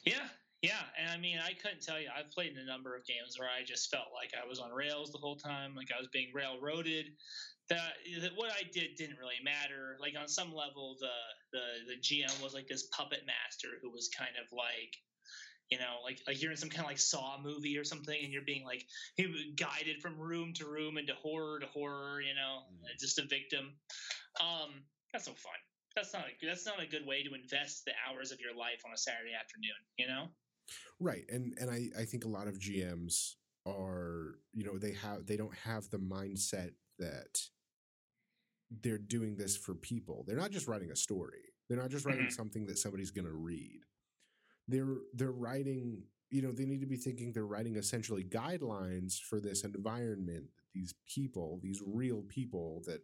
Yeah, 0.04 0.28
yeah, 0.62 0.84
and 1.00 1.08
I 1.08 1.16
mean, 1.16 1.38
I 1.38 1.54
couldn't 1.54 1.80
tell 1.80 1.98
you. 1.98 2.08
I've 2.12 2.30
played 2.30 2.52
in 2.52 2.58
a 2.58 2.66
number 2.66 2.94
of 2.94 3.06
games 3.06 3.38
where 3.38 3.48
I 3.48 3.64
just 3.64 3.90
felt 3.90 4.12
like 4.12 4.32
I 4.36 4.46
was 4.46 4.58
on 4.60 4.72
rails 4.72 5.10
the 5.10 5.18
whole 5.18 5.36
time, 5.36 5.74
like 5.74 5.88
I 5.96 5.98
was 5.98 6.08
being 6.12 6.28
railroaded. 6.34 7.06
That, 7.70 7.96
that 8.20 8.32
what 8.36 8.50
I 8.50 8.68
did 8.70 8.96
didn't 8.96 9.16
really 9.16 9.40
matter. 9.42 9.96
Like 10.00 10.14
on 10.20 10.28
some 10.28 10.52
level, 10.52 10.96
the 11.00 11.16
the 11.56 11.94
the 11.94 12.00
GM 12.00 12.42
was 12.42 12.52
like 12.52 12.68
this 12.68 12.88
puppet 12.92 13.24
master 13.24 13.80
who 13.80 13.90
was 13.90 14.10
kind 14.12 14.36
of 14.36 14.52
like, 14.52 15.00
you 15.70 15.78
know, 15.78 16.04
like 16.04 16.20
like 16.26 16.42
you're 16.42 16.50
in 16.50 16.58
some 16.58 16.68
kind 16.68 16.84
of 16.84 16.90
like 16.90 16.98
Saw 16.98 17.40
movie 17.42 17.78
or 17.78 17.84
something, 17.84 18.18
and 18.22 18.30
you're 18.30 18.44
being 18.44 18.64
like 18.64 18.84
he 19.16 19.54
guided 19.56 20.02
from 20.02 20.18
room 20.18 20.52
to 20.54 20.66
room 20.66 20.98
into 20.98 21.14
horror 21.14 21.60
to 21.60 21.66
horror. 21.68 22.20
You 22.20 22.34
know, 22.34 22.68
mm. 22.68 23.00
just 23.00 23.18
a 23.18 23.24
victim. 23.24 23.72
Um, 24.42 24.84
that's 25.10 25.26
no 25.26 25.32
fun. 25.32 25.56
That's 25.96 26.12
not 26.12 26.24
a 26.28 26.46
that's 26.46 26.66
not 26.66 26.82
a 26.82 26.86
good 26.86 27.06
way 27.06 27.22
to 27.22 27.32
invest 27.32 27.86
the 27.86 27.92
hours 28.04 28.30
of 28.30 28.40
your 28.40 28.54
life 28.54 28.82
on 28.84 28.92
a 28.92 28.98
Saturday 28.98 29.32
afternoon. 29.32 29.80
You 29.96 30.06
know. 30.06 30.28
Right. 30.98 31.24
And 31.28 31.54
and 31.60 31.70
I, 31.70 31.88
I 31.98 32.04
think 32.04 32.24
a 32.24 32.28
lot 32.28 32.48
of 32.48 32.58
GMs 32.58 33.34
are, 33.66 34.38
you 34.52 34.64
know, 34.64 34.78
they 34.78 34.92
have 34.92 35.26
they 35.26 35.36
don't 35.36 35.56
have 35.64 35.88
the 35.90 35.98
mindset 35.98 36.72
that 36.98 37.40
they're 38.82 38.98
doing 38.98 39.36
this 39.36 39.56
for 39.56 39.74
people. 39.74 40.24
They're 40.26 40.36
not 40.36 40.50
just 40.50 40.68
writing 40.68 40.90
a 40.90 40.96
story. 40.96 41.52
They're 41.68 41.78
not 41.78 41.90
just 41.90 42.04
writing 42.04 42.22
mm-hmm. 42.22 42.30
something 42.30 42.66
that 42.66 42.78
somebody's 42.78 43.10
going 43.10 43.26
to 43.26 43.32
read. 43.32 43.80
They're 44.68 44.96
they're 45.14 45.32
writing, 45.32 46.02
you 46.30 46.42
know, 46.42 46.52
they 46.52 46.64
need 46.64 46.80
to 46.80 46.86
be 46.86 46.96
thinking 46.96 47.32
they're 47.32 47.46
writing 47.46 47.76
essentially 47.76 48.24
guidelines 48.24 49.20
for 49.20 49.40
this 49.40 49.64
environment, 49.64 50.46
these 50.74 50.94
people, 51.06 51.58
these 51.62 51.82
real 51.84 52.22
people 52.22 52.82
that 52.86 53.00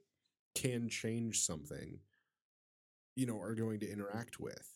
can 0.55 0.89
change 0.89 1.41
something, 1.41 1.99
you 3.15 3.27
know, 3.27 3.41
are 3.41 3.55
going 3.55 3.81
to 3.81 3.91
interact 3.91 4.41
with. 4.41 4.76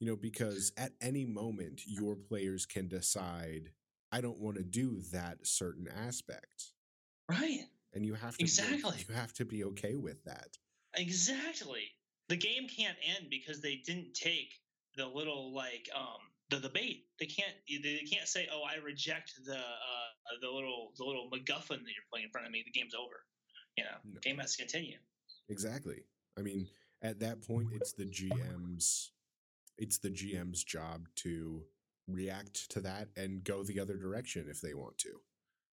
You 0.00 0.06
know, 0.08 0.16
because 0.16 0.72
at 0.76 0.92
any 1.00 1.24
moment 1.24 1.82
your 1.86 2.16
players 2.16 2.66
can 2.66 2.88
decide, 2.88 3.70
I 4.12 4.20
don't 4.20 4.38
want 4.38 4.56
to 4.56 4.62
do 4.62 5.00
that 5.12 5.46
certain 5.46 5.88
aspect. 5.88 6.72
Right. 7.30 7.64
And 7.94 8.04
you 8.04 8.14
have 8.14 8.36
to 8.36 8.42
exactly 8.42 8.98
be, 8.98 9.04
you 9.08 9.18
have 9.18 9.32
to 9.34 9.44
be 9.44 9.64
okay 9.64 9.94
with 9.94 10.22
that. 10.24 10.48
Exactly. 10.94 11.84
The 12.28 12.36
game 12.36 12.68
can't 12.68 12.96
end 13.16 13.28
because 13.30 13.60
they 13.60 13.82
didn't 13.86 14.14
take 14.14 14.52
the 14.96 15.06
little 15.06 15.54
like 15.54 15.88
um 15.94 16.18
the, 16.50 16.60
debate. 16.60 17.04
They 17.18 17.26
can't 17.26 17.54
they 17.68 18.04
can't 18.10 18.28
say, 18.28 18.48
"Oh, 18.52 18.62
I 18.62 18.82
reject 18.82 19.32
the 19.44 19.58
uh 19.58 20.36
the 20.40 20.48
little 20.48 20.92
the 20.96 21.04
little 21.04 21.28
MacGuffin 21.30 21.68
that 21.68 21.92
you're 21.94 22.08
playing 22.10 22.26
in 22.26 22.30
front 22.30 22.46
of 22.46 22.52
me. 22.52 22.62
The 22.64 22.78
game's 22.78 22.94
over." 22.94 23.24
You 23.76 23.84
know, 23.84 23.90
no. 24.04 24.20
game 24.20 24.38
has 24.38 24.56
to 24.56 24.62
continue. 24.62 24.98
Exactly. 25.48 26.04
I 26.38 26.42
mean, 26.42 26.68
at 27.02 27.20
that 27.20 27.46
point, 27.46 27.68
it's 27.72 27.92
the 27.92 28.04
GM's 28.04 29.12
it's 29.78 29.98
the 29.98 30.10
GM's 30.10 30.64
job 30.64 31.08
to 31.16 31.62
react 32.08 32.70
to 32.70 32.80
that 32.80 33.08
and 33.16 33.42
go 33.44 33.62
the 33.62 33.80
other 33.80 33.96
direction 33.96 34.46
if 34.48 34.60
they 34.60 34.74
want 34.74 34.96
to. 34.98 35.10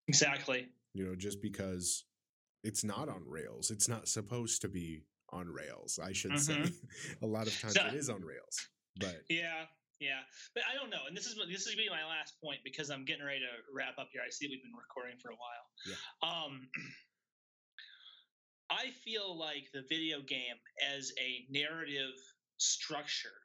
Exactly. 0.08 0.68
You 0.94 1.06
know, 1.06 1.16
just 1.16 1.42
because 1.42 2.06
it's 2.64 2.84
not 2.84 3.10
on 3.10 3.24
rails, 3.26 3.72
it's 3.72 3.88
not 3.88 4.08
supposed 4.08 4.62
to 4.62 4.70
be 4.70 5.04
on 5.32 5.48
rails, 5.48 6.00
I 6.04 6.12
should 6.14 6.32
mm-hmm. 6.32 6.66
say. 6.66 6.72
a 7.22 7.28
lot 7.28 7.48
of 7.48 7.60
times 7.60 7.74
so, 7.74 7.86
it 7.88 7.94
is 7.94 8.10
on 8.10 8.22
rails. 8.22 8.68
But 8.98 9.24
Yeah, 9.30 9.66
yeah. 10.00 10.22
But 10.54 10.64
I 10.70 10.76
don't 10.80 10.90
know. 10.90 11.08
And 11.08 11.16
this 11.16 11.26
is 11.26 11.36
this 11.50 11.66
is 11.66 11.76
be 11.76 11.90
my 11.90 12.06
last 12.08 12.36
point 12.44 12.60
because 12.64 12.90
I'm 12.90 13.06
getting 13.06 13.26
ready 13.26 13.40
to 13.40 13.74
wrap 13.74 13.98
up 13.98 14.10
here. 14.12 14.22
I 14.26 14.30
see 14.30 14.48
we've 14.50 14.62
been 14.62 14.78
recording 14.78 15.18
for 15.20 15.30
a 15.30 15.36
while. 15.36 15.66
Yeah. 15.88 15.96
Um 16.22 16.68
I 18.70 18.90
feel 19.06 19.38
like 19.38 19.70
the 19.74 19.84
video 19.90 20.22
game 20.22 20.58
as 20.96 21.12
a 21.20 21.46
narrative 21.52 22.16
structure 22.58 23.43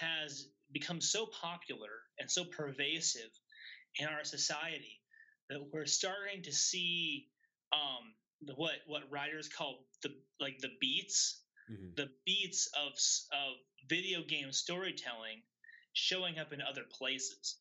has 0.00 0.48
become 0.72 1.00
so 1.00 1.26
popular 1.26 1.90
and 2.18 2.30
so 2.30 2.44
pervasive 2.44 3.30
in 3.98 4.06
our 4.06 4.24
society 4.24 5.00
that 5.48 5.60
we're 5.72 5.86
starting 5.86 6.42
to 6.42 6.52
see 6.52 7.28
um, 7.72 8.14
what 8.56 8.76
what 8.86 9.10
writers 9.10 9.48
call 9.48 9.86
the 10.02 10.10
like 10.40 10.58
the 10.60 10.76
beats, 10.80 11.42
Mhm. 11.70 11.96
the 11.96 12.10
beats 12.26 12.68
of 12.76 12.92
of 13.32 13.56
video 13.88 14.22
game 14.22 14.52
storytelling 14.52 15.42
showing 15.94 16.38
up 16.38 16.52
in 16.52 16.60
other 16.62 16.84
places, 16.84 17.56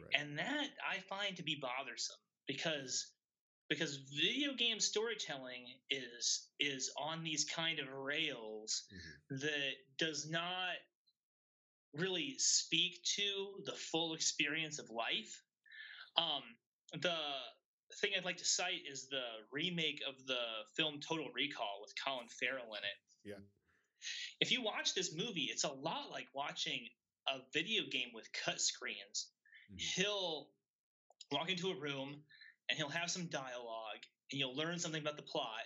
Right. 0.00 0.14
and 0.20 0.38
that 0.38 0.68
I 0.88 1.00
find 1.00 1.36
to 1.36 1.42
be 1.42 1.56
bothersome 1.60 2.16
because 2.46 3.12
because 3.68 3.96
video 3.96 4.54
game 4.54 4.80
storytelling 4.80 5.66
is 5.90 6.48
is 6.60 6.90
on 6.98 7.22
these 7.24 7.44
kind 7.44 7.78
of 7.80 7.88
rails 7.88 8.84
Mhm. 8.92 9.40
that 9.40 9.74
does 9.98 10.28
not 10.28 10.76
really 11.96 12.34
speak 12.38 13.02
to 13.16 13.62
the 13.64 13.72
full 13.72 14.14
experience 14.14 14.78
of 14.78 14.90
life. 14.90 15.42
Um, 16.16 16.42
the 16.92 17.16
thing 18.00 18.12
I'd 18.16 18.24
like 18.24 18.38
to 18.38 18.44
cite 18.44 18.82
is 18.90 19.08
the 19.08 19.22
remake 19.52 20.02
of 20.08 20.14
the 20.26 20.40
film 20.76 21.00
Total 21.00 21.28
Recall 21.34 21.80
with 21.82 21.92
Colin 22.02 22.28
Farrell 22.28 22.74
in 22.74 22.84
it. 22.84 22.98
Yeah. 23.24 23.44
If 24.40 24.52
you 24.52 24.62
watch 24.62 24.94
this 24.94 25.14
movie, 25.14 25.48
it's 25.50 25.64
a 25.64 25.72
lot 25.72 26.10
like 26.10 26.26
watching 26.34 26.88
a 27.28 27.38
video 27.52 27.84
game 27.90 28.10
with 28.12 28.28
cut 28.32 28.60
screens. 28.60 29.30
Mhm. 29.72 29.80
He'll 29.80 30.50
walk 31.30 31.48
into 31.48 31.70
a 31.70 31.78
room 31.78 32.22
and 32.68 32.76
he'll 32.76 32.88
have 32.90 33.10
some 33.10 33.26
dialogue 33.28 34.02
and 34.30 34.38
you'll 34.38 34.56
learn 34.56 34.78
something 34.78 35.00
about 35.00 35.16
the 35.16 35.22
plot. 35.22 35.64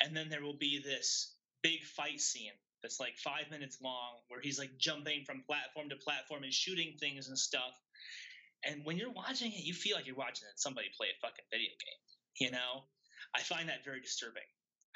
And 0.00 0.16
then 0.16 0.28
there 0.28 0.42
will 0.42 0.56
be 0.58 0.78
this 0.78 1.34
big 1.62 1.84
fight 1.84 2.20
scene 2.20 2.52
that's 2.82 3.00
like 3.00 3.16
five 3.18 3.50
minutes 3.50 3.78
long 3.82 4.18
where 4.28 4.40
he's 4.40 4.58
like 4.58 4.76
jumping 4.78 5.24
from 5.24 5.42
platform 5.46 5.88
to 5.88 5.96
platform 5.96 6.42
and 6.42 6.52
shooting 6.52 6.94
things 6.98 7.28
and 7.28 7.38
stuff. 7.38 7.78
And 8.64 8.84
when 8.84 8.96
you're 8.96 9.12
watching 9.12 9.52
it, 9.52 9.64
you 9.64 9.74
feel 9.74 9.96
like 9.96 10.06
you're 10.06 10.16
watching 10.16 10.46
somebody 10.56 10.88
play 10.96 11.08
a 11.08 11.18
fucking 11.20 11.46
video 11.50 11.70
game. 11.70 12.02
You 12.38 12.50
know, 12.50 12.84
I 13.34 13.40
find 13.40 13.68
that 13.68 13.84
very 13.84 14.00
disturbing. 14.00 14.46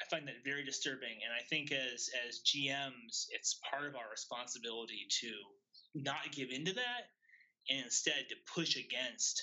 I 0.01 0.05
find 0.13 0.27
that 0.27 0.45
very 0.45 0.63
disturbing, 0.63 1.25
and 1.25 1.33
I 1.33 1.41
think 1.49 1.71
as 1.71 2.09
as 2.27 2.41
GMs, 2.45 3.25
it's 3.33 3.59
part 3.69 3.87
of 3.89 3.95
our 3.95 4.09
responsibility 4.11 5.07
to 5.21 5.31
not 5.95 6.31
give 6.31 6.51
into 6.51 6.73
that, 6.73 7.09
and 7.69 7.83
instead 7.83 8.29
to 8.29 8.35
push 8.53 8.77
against 8.77 9.41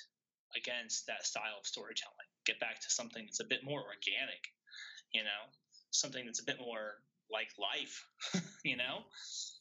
against 0.57 1.07
that 1.07 1.27
style 1.27 1.59
of 1.59 1.67
storytelling. 1.67 2.29
Get 2.47 2.61
back 2.61 2.81
to 2.81 2.91
something 2.91 3.25
that's 3.27 3.41
a 3.41 3.51
bit 3.51 3.65
more 3.65 3.83
organic. 3.83 4.47
You 5.13 5.25
know, 5.25 5.43
something 5.91 6.25
that's 6.25 6.41
a 6.41 6.45
bit 6.45 6.61
more 6.61 7.03
like 7.31 7.49
life. 7.59 8.07
you 8.65 8.77
know. 8.77 9.01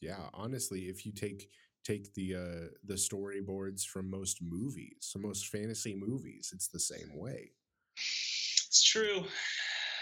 Yeah, 0.00 0.28
honestly, 0.32 0.82
if 0.82 1.06
you 1.06 1.12
take 1.12 1.48
take 1.84 2.14
the 2.14 2.34
uh 2.34 2.68
the 2.84 2.94
storyboards 2.94 3.84
from 3.84 4.10
most 4.10 4.38
movies, 4.42 4.96
so 5.00 5.18
most 5.18 5.46
fantasy 5.48 5.94
movies, 5.94 6.50
it's 6.54 6.68
the 6.68 6.80
same 6.80 7.10
way. 7.14 7.52
It's 7.96 8.82
true. 8.82 9.24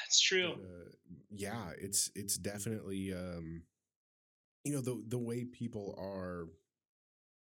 It's 0.06 0.20
true. 0.20 0.52
But, 0.56 0.64
uh, 0.64 0.90
yeah, 1.30 1.70
it's 1.78 2.10
it's 2.14 2.36
definitely 2.36 3.12
um 3.12 3.62
you 4.64 4.72
know 4.72 4.80
the 4.80 5.02
the 5.08 5.18
way 5.18 5.44
people 5.44 5.94
are 5.98 6.46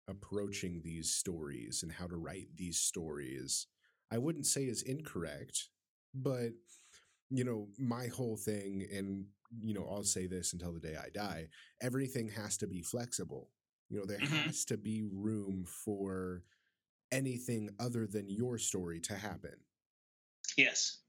approaching 0.08 0.82
these 0.84 1.12
stories 1.12 1.82
and 1.84 1.91
how 1.91 2.08
to 2.08 2.16
write 2.16 2.47
these 2.56 2.80
stories 2.80 3.68
I 4.12 4.20
wouldn't 4.20 4.45
say 4.45 4.66
is 4.66 4.84
incorrect, 4.84 5.70
but 6.14 6.51
you 7.32 7.43
know, 7.43 7.70
my 7.80 8.08
whole 8.08 8.38
thing 8.38 8.88
and 8.93 9.26
you 9.61 9.73
know, 9.73 9.87
I'll 9.89 10.03
say 10.03 10.27
this 10.27 10.53
until 10.53 10.73
the 10.73 10.79
day 10.79 10.95
I 10.97 11.09
die, 11.09 11.49
everything 11.81 12.29
has 12.29 12.57
to 12.57 12.67
be 12.67 12.81
flexible. 12.81 13.51
You 13.89 13.99
know, 13.99 14.05
there 14.05 14.19
Mhm. 14.19 14.45
has 14.45 14.65
to 14.65 14.77
be 14.77 15.03
room 15.03 15.65
for 15.65 16.43
anything 17.11 17.69
other 17.79 18.07
than 18.07 18.29
your 18.29 18.57
story 18.57 18.99
to 19.01 19.15
happen 19.15 19.55
Yes. 20.57 20.99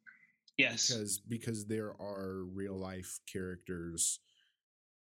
Yes. 0.57 0.89
because 0.89 1.19
because 1.21 1.67
there 1.67 1.93
are 2.01 2.45
real 2.45 2.79
life 2.79 3.19
characters 3.27 4.21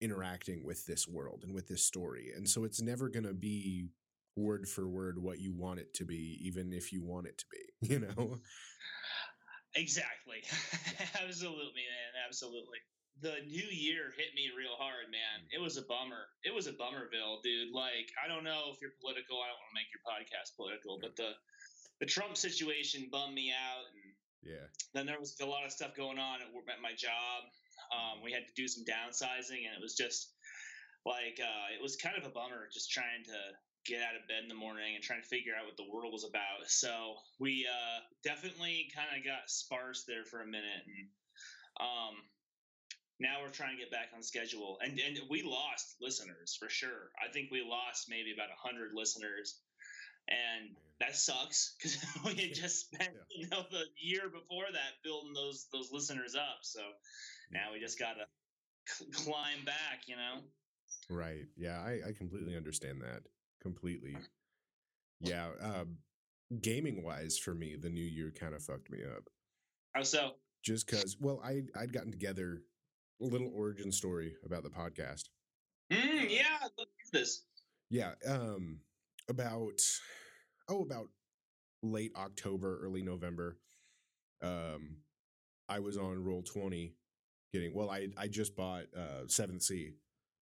interacting 0.00 0.64
with 0.64 0.86
this 0.86 1.08
world 1.08 1.42
and 1.44 1.54
with 1.54 1.66
this 1.68 1.84
story 1.84 2.32
and 2.36 2.48
so 2.48 2.64
it's 2.64 2.80
never 2.80 3.08
going 3.08 3.24
to 3.24 3.34
be 3.34 3.88
word 4.36 4.68
for 4.68 4.88
word 4.88 5.18
what 5.20 5.40
you 5.40 5.52
want 5.52 5.80
it 5.80 5.92
to 5.94 6.04
be 6.04 6.38
even 6.40 6.72
if 6.72 6.92
you 6.92 7.02
want 7.02 7.26
it 7.26 7.38
to 7.38 7.44
be 7.50 7.88
you 7.94 7.98
know 7.98 8.38
Exactly. 9.74 10.42
absolutely, 11.22 11.82
man. 11.86 12.22
Absolutely. 12.26 12.78
The 13.20 13.42
new 13.46 13.66
year 13.66 14.14
hit 14.14 14.30
me 14.38 14.46
real 14.54 14.78
hard, 14.78 15.10
man. 15.10 15.46
It 15.50 15.58
was 15.58 15.76
a 15.76 15.82
bummer. 15.82 16.30
It 16.46 16.54
was 16.54 16.70
a 16.70 16.76
bummerville, 16.78 17.42
dude. 17.42 17.74
Like, 17.74 18.14
I 18.14 18.30
don't 18.30 18.46
know 18.46 18.70
if 18.70 18.78
you're 18.78 18.94
political. 19.02 19.42
I 19.42 19.50
don't 19.50 19.58
want 19.58 19.74
to 19.74 19.78
make 19.78 19.90
your 19.90 20.06
podcast 20.06 20.54
political, 20.54 20.98
but 21.02 21.16
the 21.16 21.34
the 21.98 22.06
Trump 22.06 22.38
situation 22.38 23.10
bummed 23.10 23.34
me 23.34 23.50
out, 23.50 23.90
and 23.90 24.14
yeah 24.46 24.70
then 24.94 25.06
there 25.06 25.20
was 25.20 25.36
a 25.40 25.46
lot 25.46 25.64
of 25.64 25.72
stuff 25.72 25.94
going 25.96 26.18
on 26.18 26.40
at, 26.40 26.48
at 26.48 26.80
my 26.82 26.94
job. 26.96 27.46
Um, 27.92 28.20
we 28.24 28.32
had 28.32 28.46
to 28.46 28.54
do 28.56 28.68
some 28.68 28.84
downsizing, 28.84 29.64
and 29.68 29.74
it 29.76 29.82
was 29.82 29.94
just 29.94 30.34
like 31.06 31.40
uh, 31.40 31.72
it 31.72 31.80
was 31.82 31.96
kind 31.96 32.16
of 32.16 32.24
a 32.24 32.32
bummer 32.32 32.68
just 32.72 32.90
trying 32.90 33.24
to 33.24 33.38
get 33.86 34.02
out 34.02 34.16
of 34.18 34.28
bed 34.28 34.42
in 34.42 34.48
the 34.48 34.58
morning 34.58 34.94
and 34.94 35.02
trying 35.02 35.22
to 35.22 35.28
figure 35.28 35.56
out 35.56 35.64
what 35.64 35.78
the 35.78 35.88
world 35.88 36.12
was 36.12 36.24
about. 36.24 36.66
So 36.66 37.16
we 37.40 37.64
uh, 37.64 38.04
definitely 38.24 38.90
kind 38.92 39.08
of 39.16 39.24
got 39.24 39.48
sparse 39.48 40.04
there 40.04 40.24
for 40.24 40.42
a 40.42 40.48
minute, 40.48 40.84
and 40.84 41.08
um, 41.80 42.14
now 43.20 43.36
we're 43.42 43.50
trying 43.50 43.76
to 43.76 43.82
get 43.82 43.90
back 43.90 44.08
on 44.14 44.22
schedule. 44.22 44.78
And 44.82 44.98
and 44.98 45.18
we 45.30 45.42
lost 45.42 45.96
listeners 46.00 46.56
for 46.58 46.68
sure. 46.68 47.10
I 47.22 47.32
think 47.32 47.50
we 47.50 47.62
lost 47.62 48.06
maybe 48.08 48.32
about 48.32 48.48
hundred 48.56 48.92
listeners. 48.94 49.60
And 50.28 50.76
that 51.00 51.16
sucks 51.16 51.74
because 51.78 51.96
we 52.26 52.34
had 52.34 52.54
just 52.54 52.80
spent, 52.86 53.10
Yeah. 53.14 53.36
you 53.42 53.48
know, 53.48 53.64
the 53.70 53.84
year 53.96 54.28
before 54.28 54.66
that 54.72 55.02
building 55.02 55.32
those 55.34 55.66
those 55.72 55.90
listeners 55.92 56.34
up. 56.34 56.58
So 56.62 56.80
now 57.50 57.72
we 57.72 57.80
just 57.80 57.98
gotta 57.98 58.26
cl- 58.86 59.10
climb 59.12 59.64
back, 59.64 60.02
you 60.06 60.16
know. 60.16 60.40
right 61.10 61.44
yeah 61.56 61.78
i 61.80 62.08
i 62.08 62.12
completely 62.12 62.56
understand 62.56 63.00
that 63.02 63.22
completely 63.62 64.16
yeah 65.20 65.48
um 65.62 65.96
gaming 66.62 67.02
wise 67.02 67.38
for 67.38 67.54
me 67.54 67.76
the 67.76 67.90
new 67.90 68.04
year 68.04 68.32
kind 68.38 68.54
of 68.54 68.62
fucked 68.62 68.90
me 68.90 68.98
up 69.04 69.24
How 69.94 70.02
so? 70.02 70.32
just 70.64 70.86
because 70.86 71.16
well 71.20 71.40
i 71.44 71.62
i'd 71.78 71.92
gotten 71.92 72.10
together 72.10 72.62
little 73.20 73.50
origin 73.54 73.90
story 73.92 74.34
about 74.44 74.62
the 74.62 74.70
podcast 74.70 75.24
Mm, 75.90 76.28
yeah, 76.28 76.58
look 76.78 76.88
at 77.06 77.12
this. 77.12 77.44
Yeah, 77.88 78.12
um 78.28 78.80
about 79.30 79.80
oh 80.68 80.82
about 80.82 81.08
late 81.82 82.12
October, 82.14 82.78
early 82.82 83.00
November. 83.02 83.56
Um 84.42 84.98
I 85.68 85.78
was 85.78 85.96
on 85.96 86.22
roll 86.22 86.42
20 86.42 86.94
getting 87.54 87.72
well 87.74 87.88
I 87.90 88.08
I 88.18 88.28
just 88.28 88.54
bought 88.54 88.84
uh 88.94 89.24
7th 89.26 89.62
Sea 89.62 89.94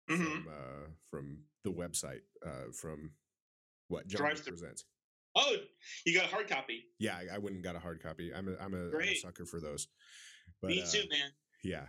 Mhm. 0.09 0.17
from 0.43 0.47
uh 0.49 0.87
from 1.09 1.37
the 1.63 1.71
website 1.71 2.21
uh 2.45 2.71
from 2.73 3.11
what 3.87 4.07
John 4.07 4.21
Drive 4.21 4.45
presents. 4.45 4.83
Oh, 5.33 5.55
you 6.05 6.13
got 6.13 6.25
a 6.25 6.29
hard 6.29 6.49
copy. 6.49 6.83
Yeah, 6.99 7.15
I, 7.15 7.35
I 7.35 7.37
went 7.37 7.55
and 7.55 7.63
got 7.63 7.77
a 7.77 7.79
hard 7.79 8.03
copy. 8.03 8.33
I'm 8.33 8.49
a 8.49 8.57
I'm 8.61 8.73
a, 8.73 8.87
I'm 8.93 9.01
a 9.01 9.15
sucker 9.15 9.45
for 9.45 9.61
those. 9.61 9.87
But 10.61 10.71
Me 10.71 10.81
uh, 10.81 10.85
too, 10.91 11.03
man. 11.09 11.29
Yeah. 11.63 11.85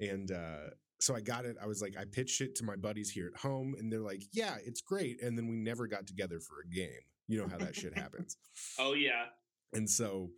And 0.00 0.30
uh 0.30 0.70
so 1.00 1.16
I 1.16 1.20
got 1.20 1.44
it. 1.46 1.56
I 1.60 1.66
was 1.66 1.82
like, 1.82 1.96
I 1.98 2.04
pitched 2.04 2.40
it 2.40 2.54
to 2.56 2.64
my 2.64 2.76
buddies 2.76 3.10
here 3.10 3.28
at 3.34 3.40
home, 3.40 3.74
and 3.78 3.92
they're 3.92 4.00
like, 4.00 4.22
Yeah, 4.32 4.56
it's 4.64 4.80
great. 4.80 5.20
And 5.22 5.36
then 5.36 5.48
we 5.48 5.56
never 5.56 5.86
got 5.86 6.06
together 6.06 6.38
for 6.40 6.56
a 6.64 6.74
game. 6.74 7.00
You 7.28 7.38
know 7.40 7.48
how 7.48 7.58
that 7.58 7.74
shit 7.74 7.96
happens. 7.96 8.36
Oh 8.78 8.94
yeah. 8.94 9.26
And 9.72 9.88
so 9.88 10.30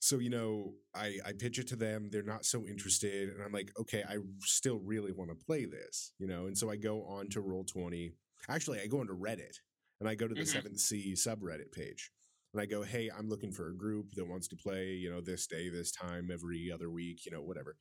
so 0.00 0.18
you 0.18 0.30
know, 0.30 0.74
I 0.94 1.18
I 1.24 1.32
pitch 1.32 1.58
it 1.58 1.68
to 1.68 1.76
them, 1.76 2.08
they're 2.10 2.22
not 2.22 2.44
so 2.44 2.66
interested, 2.66 3.30
and 3.30 3.42
I'm 3.42 3.52
like, 3.52 3.70
okay, 3.80 4.02
I 4.08 4.16
still 4.40 4.80
really 4.80 5.12
want 5.12 5.30
to 5.30 5.44
play 5.46 5.64
this, 5.64 6.12
you 6.18 6.26
know. 6.26 6.46
And 6.46 6.58
so 6.58 6.70
I 6.70 6.76
go 6.76 7.04
on 7.04 7.28
to 7.30 7.40
roll 7.40 7.64
20. 7.64 8.12
Actually, 8.48 8.80
I 8.80 8.86
go 8.88 9.00
onto 9.00 9.16
Reddit 9.16 9.56
and 10.00 10.08
I 10.08 10.16
go 10.16 10.26
to 10.26 10.34
the 10.34 10.40
Mhm. 10.40 10.62
7th 10.64 10.80
Sea 10.80 11.12
subreddit 11.16 11.70
page. 11.72 12.10
And 12.52 12.60
I 12.60 12.66
go, 12.66 12.82
hey, 12.82 13.08
I'm 13.16 13.28
looking 13.30 13.52
for 13.52 13.68
a 13.70 13.74
group 13.76 14.12
that 14.16 14.26
wants 14.28 14.48
to 14.48 14.56
play, 14.56 14.88
you 14.94 15.10
know, 15.10 15.20
this 15.22 15.46
day, 15.46 15.70
this 15.70 15.90
time, 15.92 16.28
every 16.30 16.70
other 16.70 16.90
week, 16.90 17.24
you 17.24 17.30
know, 17.32 17.40
whatever. 17.40 17.76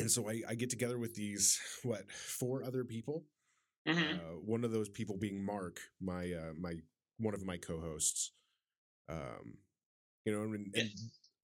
And 0.00 0.10
so 0.10 0.28
I, 0.28 0.42
I 0.48 0.54
get 0.54 0.70
together 0.70 0.98
with 0.98 1.14
these, 1.14 1.60
what, 1.82 2.10
four 2.10 2.62
other 2.64 2.84
people. 2.84 3.26
hmm 3.86 3.98
Uh, 3.98 4.36
one 4.44 4.64
of 4.64 4.72
those 4.72 4.88
people 4.88 5.16
being 5.16 5.44
Mark, 5.44 5.80
my 6.00 6.32
uh, 6.32 6.52
my 6.58 6.74
one 7.18 7.34
of 7.34 7.44
my 7.44 7.56
co-hosts. 7.58 8.32
Um, 9.08 9.58
you 10.24 10.32
know, 10.32 10.42
and, 10.42 10.74
and 10.74 10.90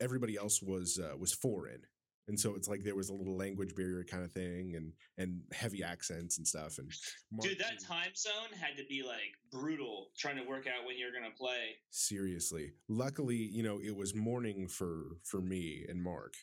everybody 0.00 0.36
else 0.36 0.62
was 0.62 0.98
uh, 0.98 1.16
was 1.16 1.32
foreign, 1.32 1.80
and 2.28 2.38
so 2.38 2.54
it's 2.54 2.68
like 2.68 2.82
there 2.84 2.94
was 2.94 3.08
a 3.08 3.14
little 3.14 3.36
language 3.36 3.74
barrier 3.74 4.04
kind 4.04 4.22
of 4.24 4.32
thing, 4.32 4.74
and 4.76 4.92
and 5.18 5.40
heavy 5.52 5.82
accents 5.82 6.38
and 6.38 6.46
stuff. 6.46 6.78
And 6.78 6.90
Mark 7.32 7.48
Dude, 7.48 7.58
that 7.58 7.80
time 7.82 8.12
zone 8.14 8.52
had 8.58 8.76
to 8.76 8.84
be 8.88 9.02
like 9.02 9.32
brutal 9.50 10.10
trying 10.16 10.36
to 10.36 10.44
work 10.48 10.66
out 10.66 10.86
when 10.86 10.98
you're 10.98 11.12
gonna 11.12 11.34
play. 11.36 11.76
seriously, 11.90 12.72
luckily, 12.88 13.36
you 13.36 13.62
know, 13.62 13.80
it 13.82 13.96
was 13.96 14.14
morning 14.14 14.68
for 14.68 15.16
for 15.24 15.40
me 15.40 15.84
and 15.88 16.02
Mark, 16.02 16.34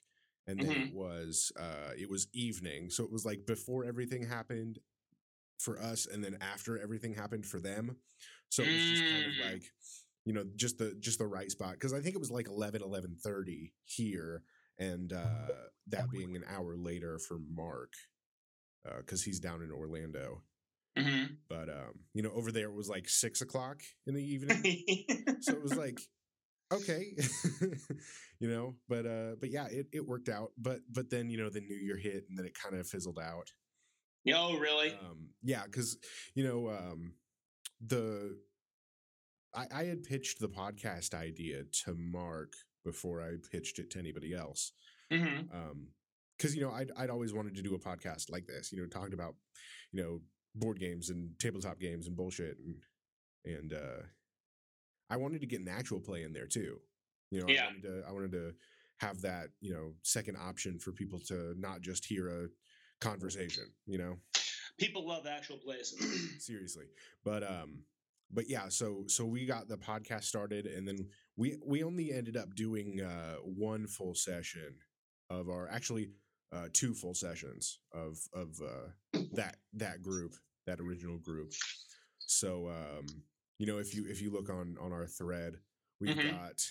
and 0.47 0.61
then 0.61 0.77
it 0.77 0.89
was 0.91 1.51
uh 1.59 1.91
it 1.97 2.09
was 2.09 2.27
evening 2.33 2.89
so 2.89 3.03
it 3.03 3.11
was 3.11 3.25
like 3.25 3.45
before 3.45 3.85
everything 3.85 4.23
happened 4.23 4.79
for 5.59 5.79
us 5.79 6.05
and 6.05 6.23
then 6.23 6.37
after 6.41 6.77
everything 6.79 7.13
happened 7.13 7.45
for 7.45 7.59
them. 7.59 7.95
So 8.49 8.63
it 8.63 8.71
was 8.71 8.85
just 8.85 9.05
kind 9.05 9.25
of 9.25 9.33
Mm. 9.33 9.39
like 9.39 9.63
you 10.25 10.33
know 10.33 10.43
just 10.55 10.77
the 10.77 10.95
just 10.99 11.19
the 11.19 11.27
right 11.27 11.51
spot 11.51 11.73
because 11.73 11.93
i 11.93 11.99
think 11.99 12.15
it 12.15 12.19
was 12.19 12.31
like 12.31 12.47
11 12.47 12.81
11.30 12.81 13.73
here 13.85 14.43
and 14.79 15.11
uh 15.13 15.47
that 15.87 16.09
being 16.11 16.35
an 16.35 16.43
hour 16.47 16.75
later 16.77 17.19
for 17.19 17.39
mark 17.53 17.93
because 18.99 19.23
he's 19.23 19.39
down 19.39 19.61
in 19.61 19.71
orlando. 19.71 20.41
Hmm 20.97 21.25
but 21.49 21.69
um 21.69 21.93
you 22.13 22.21
know 22.23 22.31
over 22.31 22.51
there 22.51 22.67
it 22.69 22.73
was 22.75 22.89
like 22.89 23.07
six 23.09 23.41
o'clock 23.41 23.81
in 24.07 24.13
the 24.13 24.23
evening. 24.23 24.63
So 25.41 25.53
it 25.53 25.61
was 25.63 25.75
like 25.77 25.99
okay. 26.73 27.15
You 28.39 28.49
know 28.49 28.75
but 28.89 29.05
uh 29.05 29.35
but 29.39 29.51
yeah 29.51 29.67
it, 29.67 29.87
it 29.93 30.05
worked 30.05 30.27
out 30.27 30.51
but 30.57 30.79
but 30.91 31.09
then 31.09 31.29
you 31.29 31.37
know 31.37 31.49
the 31.49 31.61
new 31.61 31.77
year 31.77 31.95
hit 31.95 32.25
and 32.27 32.37
then 32.37 32.45
it 32.45 32.53
kind 32.53 32.75
of 32.75 32.85
fizzled 32.85 33.17
out. 33.17 33.49
Oh, 34.35 34.57
really? 34.57 34.91
um 34.91 35.29
yeah 35.41 35.63
because 35.63 35.97
you 36.35 36.43
know 36.43 36.69
um 36.69 37.13
the 37.85 38.37
I, 39.55 39.67
I 39.73 39.83
had 39.85 40.03
pitched 40.03 40.41
the 40.41 40.49
podcast 40.49 41.13
idea 41.13 41.63
to 41.85 41.95
mark 41.95 42.51
before 42.83 43.21
i 43.21 43.35
pitched 43.49 43.79
it 43.79 43.89
to 43.91 43.99
anybody 43.99 44.33
else 44.33 44.73
hmm 45.09 45.41
um 45.53 45.87
because 46.37 46.53
you 46.55 46.61
know 46.61 46.71
I'd, 46.71 46.91
I'd 46.97 47.09
always 47.09 47.33
wanted 47.33 47.55
to 47.55 47.61
do 47.61 47.75
a 47.75 47.79
podcast 47.79 48.29
like 48.29 48.45
this 48.45 48.73
you 48.73 48.81
know 48.81 48.87
talking 48.87 49.13
about 49.13 49.35
you 49.93 50.03
know 50.03 50.19
board 50.55 50.79
games 50.79 51.09
and 51.09 51.29
tabletop 51.39 51.79
games 51.79 52.07
and 52.07 52.17
bullshit 52.17 52.57
and 52.65 52.75
and 53.45 53.73
uh 53.73 54.03
i 55.09 55.17
wanted 55.17 55.41
to 55.41 55.47
get 55.47 55.59
an 55.61 55.67
actual 55.67 55.99
play 55.99 56.23
in 56.23 56.33
there 56.33 56.47
too 56.47 56.77
you 57.31 57.39
know 57.41 57.47
Yeah. 57.47 57.63
i 57.63 57.65
wanted 57.67 57.83
to 57.83 58.03
i 58.07 58.11
wanted 58.11 58.31
to 58.31 58.53
have 58.99 59.21
that 59.21 59.47
you 59.59 59.73
know 59.73 59.93
second 60.03 60.37
option 60.37 60.79
for 60.79 60.91
people 60.91 61.19
to 61.27 61.53
not 61.57 61.81
just 61.81 62.05
hear 62.05 62.27
a 62.29 62.47
conversation 63.01 63.65
you 63.85 63.97
know 63.97 64.17
People 64.79 65.07
love 65.07 65.27
actual 65.27 65.57
plays. 65.57 65.93
seriously 66.39 66.85
but 67.23 67.43
um 67.43 67.83
but 68.31 68.49
yeah 68.49 68.69
so 68.69 69.03
so 69.07 69.23
we 69.25 69.45
got 69.45 69.67
the 69.67 69.77
podcast 69.77 70.23
started 70.23 70.65
and 70.65 70.87
then 70.87 70.97
we 71.37 71.57
we 71.65 71.83
only 71.83 72.11
ended 72.11 72.35
up 72.37 72.55
doing 72.55 73.01
uh 73.01 73.35
one 73.43 73.85
full 73.87 74.15
session 74.15 74.73
of 75.29 75.49
our 75.49 75.67
actually 75.69 76.09
uh 76.51 76.67
two 76.73 76.93
full 76.93 77.13
sessions 77.13 77.79
of 77.93 78.17
of 78.33 78.59
uh 78.61 79.19
that 79.33 79.57
that 79.73 80.01
group 80.01 80.33
that 80.65 80.79
original 80.79 81.17
group 81.19 81.51
so 82.19 82.67
um 82.69 83.05
you 83.59 83.65
know 83.65 83.77
if 83.77 83.93
you 83.95 84.05
if 84.07 84.21
you 84.21 84.31
look 84.31 84.49
on 84.49 84.77
on 84.81 84.91
our 84.91 85.05
thread 85.07 85.55
we've 85.99 86.15
Mhm. 86.15 86.31
got 86.31 86.61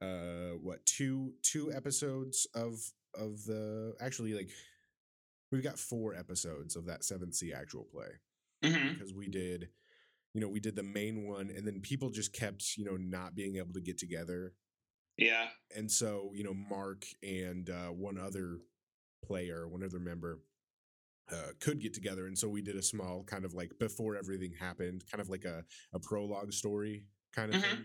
uh 0.00 0.56
what 0.62 0.84
two 0.86 1.34
two 1.42 1.72
episodes 1.72 2.46
of 2.54 2.78
of 3.14 3.44
the 3.44 3.94
actually 4.00 4.32
like 4.34 4.50
we've 5.52 5.62
got 5.62 5.78
four 5.78 6.14
episodes 6.14 6.76
of 6.76 6.86
that 6.86 7.04
seventh 7.04 7.34
sea 7.34 7.52
actual 7.52 7.84
play 7.84 8.08
hmm 8.62 8.92
because 8.92 9.12
we 9.14 9.28
did 9.28 9.68
you 10.34 10.40
know 10.40 10.48
we 10.48 10.60
did 10.60 10.76
the 10.76 10.82
main 10.82 11.26
one 11.26 11.50
and 11.50 11.66
then 11.66 11.80
people 11.80 12.10
just 12.10 12.32
kept 12.32 12.76
you 12.76 12.84
know 12.84 12.96
not 12.96 13.34
being 13.34 13.56
able 13.56 13.72
to 13.72 13.80
get 13.80 13.98
together 13.98 14.54
Yeah. 15.16 15.48
and 15.76 15.90
so 15.90 16.30
you 16.34 16.44
know 16.44 16.54
mark 16.54 17.04
and 17.22 17.68
uh, 17.68 17.88
one 17.88 18.18
other 18.18 18.58
player 19.24 19.68
one 19.68 19.82
other 19.82 19.98
member 19.98 20.38
uh, 21.32 21.52
could 21.60 21.80
get 21.80 21.94
together 21.94 22.26
and 22.26 22.38
so 22.38 22.48
we 22.48 22.62
did 22.62 22.76
a 22.76 22.82
small 22.82 23.22
kind 23.24 23.44
of 23.44 23.54
like 23.54 23.72
before 23.78 24.16
everything 24.16 24.52
happened 24.58 25.04
kind 25.10 25.20
of 25.20 25.28
like 25.28 25.44
a, 25.44 25.64
a 25.92 25.98
prologue 26.00 26.52
story 26.52 27.04
kind 27.32 27.52
of 27.54 27.60
Mhm. 27.60 27.62
thing 27.62 27.84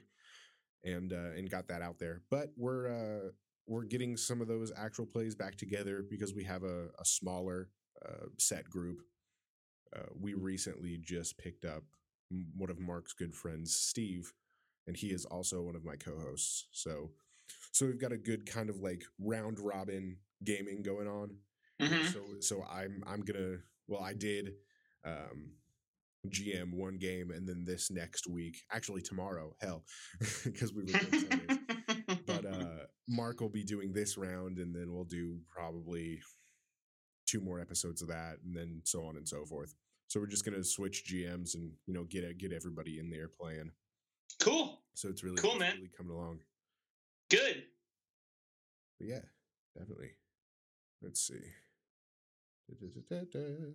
and 0.84 1.14
uh, 1.14 1.32
and 1.38 1.50
got 1.50 1.68
that 1.68 1.82
out 1.82 2.00
there. 2.00 2.22
But 2.30 2.52
we're 2.58 2.88
uh 2.90 3.32
we're 3.68 3.84
getting 3.86 4.16
some 4.18 4.42
of 4.42 4.48
those 4.48 4.72
actual 4.78 5.06
plays 5.08 5.36
back 5.36 5.56
together 5.56 6.04
because 6.08 6.34
we 6.36 6.44
have 6.44 6.64
a, 6.64 6.88
a 7.00 7.06
smaller 7.06 7.70
uh, 8.06 8.28
set 8.38 8.70
group. 8.70 9.02
Uh, 9.96 10.02
we 10.20 10.34
recently 10.34 10.98
just 10.98 11.38
picked 11.38 11.66
up 11.66 11.84
one 12.58 12.70
of 12.70 12.80
mark's 12.80 13.14
good 13.14 13.34
friends 13.34 13.76
steve 13.76 14.34
and 14.88 14.98
he 14.98 15.08
is 15.08 15.26
also 15.26 15.62
one 15.62 15.76
of 15.76 15.86
my 15.86 15.96
co-hosts 15.96 16.68
so 16.72 17.12
so 17.72 17.86
we've 17.86 18.02
got 18.02 18.12
a 18.12 18.18
good 18.18 18.46
kind 18.46 18.70
of 18.70 18.78
like 18.82 19.04
round 19.20 19.60
robin 19.60 20.18
gaming 20.44 20.82
going 20.82 21.08
on 21.08 21.38
hmm 21.82 22.04
so 22.08 22.20
so 22.40 22.64
i'm 22.72 23.04
i'm 23.08 23.22
gonna 23.22 23.58
well 23.88 24.02
i 24.02 24.14
did 24.14 24.54
um 25.06 25.52
gm 26.30 26.74
one 26.74 26.98
game 26.98 27.30
and 27.32 27.48
then 27.48 27.64
this 27.66 27.92
next 27.92 28.28
week 28.28 28.58
actually 28.72 29.02
tomorrow 29.02 29.54
hell 29.62 29.84
because 30.46 30.74
we 30.74 30.84
record 30.84 31.12
sundays. 31.12 31.60
But 32.26 32.46
uh 32.52 32.86
mark 33.08 33.42
will 33.42 33.50
be 33.50 33.64
doing 33.64 33.94
this 33.94 34.18
round 34.18 34.58
and 34.58 34.74
then 34.74 34.92
we'll 34.94 35.04
do 35.04 35.38
probably 35.50 36.20
two 37.28 37.42
more 37.42 37.60
episodes 37.60 38.02
of 38.02 38.08
that 38.08 38.38
and 38.44 38.56
then 38.56 38.82
so 38.86 39.06
on 39.06 39.18
and 39.18 39.28
so 39.28 39.46
forth. 39.46 39.76
So 40.08 40.20
we're 40.20 40.26
just 40.28 40.46
gonna 40.46 40.64
switch 40.64 41.06
gms 41.12 41.54
and 41.56 41.72
you 41.86 41.94
know 41.94 42.06
get 42.06 42.38
get 42.40 42.52
everybody 42.54 42.98
in 43.00 43.10
there 43.12 43.28
playing. 43.28 43.70
Cool. 44.40 44.82
so 44.96 45.10
it's 45.10 45.24
really 45.24 45.38
Cool, 45.38 45.52
it's 45.52 45.60
man. 45.60 45.76
really 45.76 45.92
coming 45.96 46.14
along. 46.16 46.40
Good. 47.30 47.64
but 48.98 49.08
yeah 49.08 49.22
definitely. 49.78 50.12
Let's 51.04 51.22
see 51.22 51.42
okay 52.72 53.74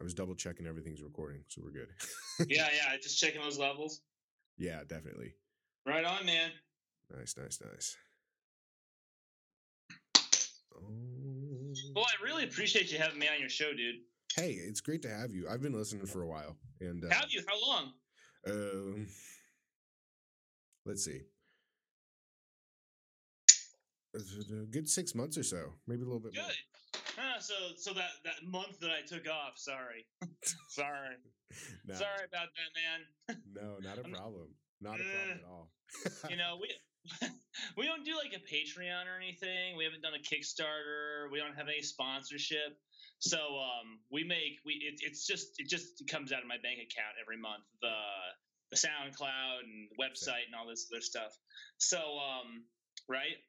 i 0.00 0.02
was 0.02 0.14
double 0.14 0.34
checking 0.34 0.66
everything's 0.66 1.02
recording 1.02 1.42
so 1.48 1.60
we're 1.64 1.70
good 1.70 1.88
Yeah, 2.48 2.68
yeah. 2.74 2.96
Just 3.02 3.18
checking 3.18 3.40
those 3.42 3.58
levels. 3.58 4.00
yeah 4.58 4.80
definitely 4.88 5.34
Right 5.86 6.04
on, 6.04 6.24
man. 6.26 6.50
nice 7.16 7.34
nice 7.36 7.58
nice 7.72 7.96
oh. 10.76 10.82
Well, 11.94 12.04
I 12.04 12.24
really 12.24 12.44
appreciate 12.44 12.90
you 12.92 12.98
having 12.98 13.18
me 13.18 13.28
on 13.28 13.38
your 13.40 13.48
show, 13.48 13.72
dude. 13.72 13.96
Hey, 14.36 14.52
it's 14.52 14.80
great 14.80 15.02
to 15.02 15.08
have 15.08 15.32
you. 15.32 15.46
I've 15.48 15.62
been 15.62 15.72
listening 15.72 16.04
for 16.06 16.22
a 16.22 16.26
while, 16.26 16.56
and 16.80 17.04
uh, 17.04 17.08
Have 17.14 17.26
you? 17.30 17.42
How 17.48 17.60
long? 17.68 17.92
Um, 18.46 19.06
let's 20.86 21.04
see, 21.04 21.20
a 24.14 24.66
good 24.66 24.88
six 24.88 25.14
months 25.14 25.36
or 25.38 25.42
so, 25.42 25.72
maybe 25.86 26.02
a 26.02 26.04
little 26.04 26.20
bit 26.20 26.34
Good. 26.34 26.40
more. 26.42 27.02
Ah, 27.18 27.38
so, 27.38 27.54
so 27.76 27.92
that 27.92 28.10
that 28.24 28.42
month 28.46 28.80
that 28.80 28.90
I 28.90 29.06
took 29.06 29.28
off. 29.28 29.54
Sorry, 29.56 30.06
sorry, 30.68 31.16
No, 31.86 31.94
sorry 31.94 32.24
about 32.26 32.48
that, 32.54 32.70
man. 32.74 33.42
no, 33.54 33.76
not 33.80 33.98
a 33.98 34.08
problem. 34.16 34.48
Not 34.80 35.00
a 35.00 35.04
problem 35.04 35.38
at 35.38 35.44
all. 35.50 35.70
you 36.30 36.36
know 36.36 36.56
we 36.60 36.68
we 37.76 37.84
don't 37.84 38.04
do 38.04 38.14
like 38.16 38.32
a 38.32 38.40
patreon 38.46 39.04
or 39.10 39.16
anything 39.20 39.76
we 39.76 39.84
haven't 39.84 40.02
done 40.02 40.12
a 40.14 40.22
kickstarter 40.22 41.30
we 41.32 41.38
don't 41.38 41.56
have 41.56 41.66
any 41.68 41.82
sponsorship 41.82 42.78
so 43.18 43.36
um 43.58 43.98
we 44.12 44.22
make 44.22 44.60
we 44.64 44.74
it, 44.74 45.00
it's 45.02 45.26
just 45.26 45.48
it 45.58 45.68
just 45.68 46.06
comes 46.08 46.30
out 46.32 46.42
of 46.42 46.46
my 46.48 46.56
bank 46.62 46.78
account 46.78 47.16
every 47.20 47.36
month 47.36 47.64
the 47.82 47.92
the 48.70 48.76
soundcloud 48.76 49.64
and 49.64 49.88
the 49.90 49.96
website 49.98 50.46
and 50.46 50.54
all 50.54 50.68
this 50.68 50.86
other 50.92 51.00
stuff 51.00 51.36
so 51.78 51.98
um 51.98 52.62
right 53.08 53.40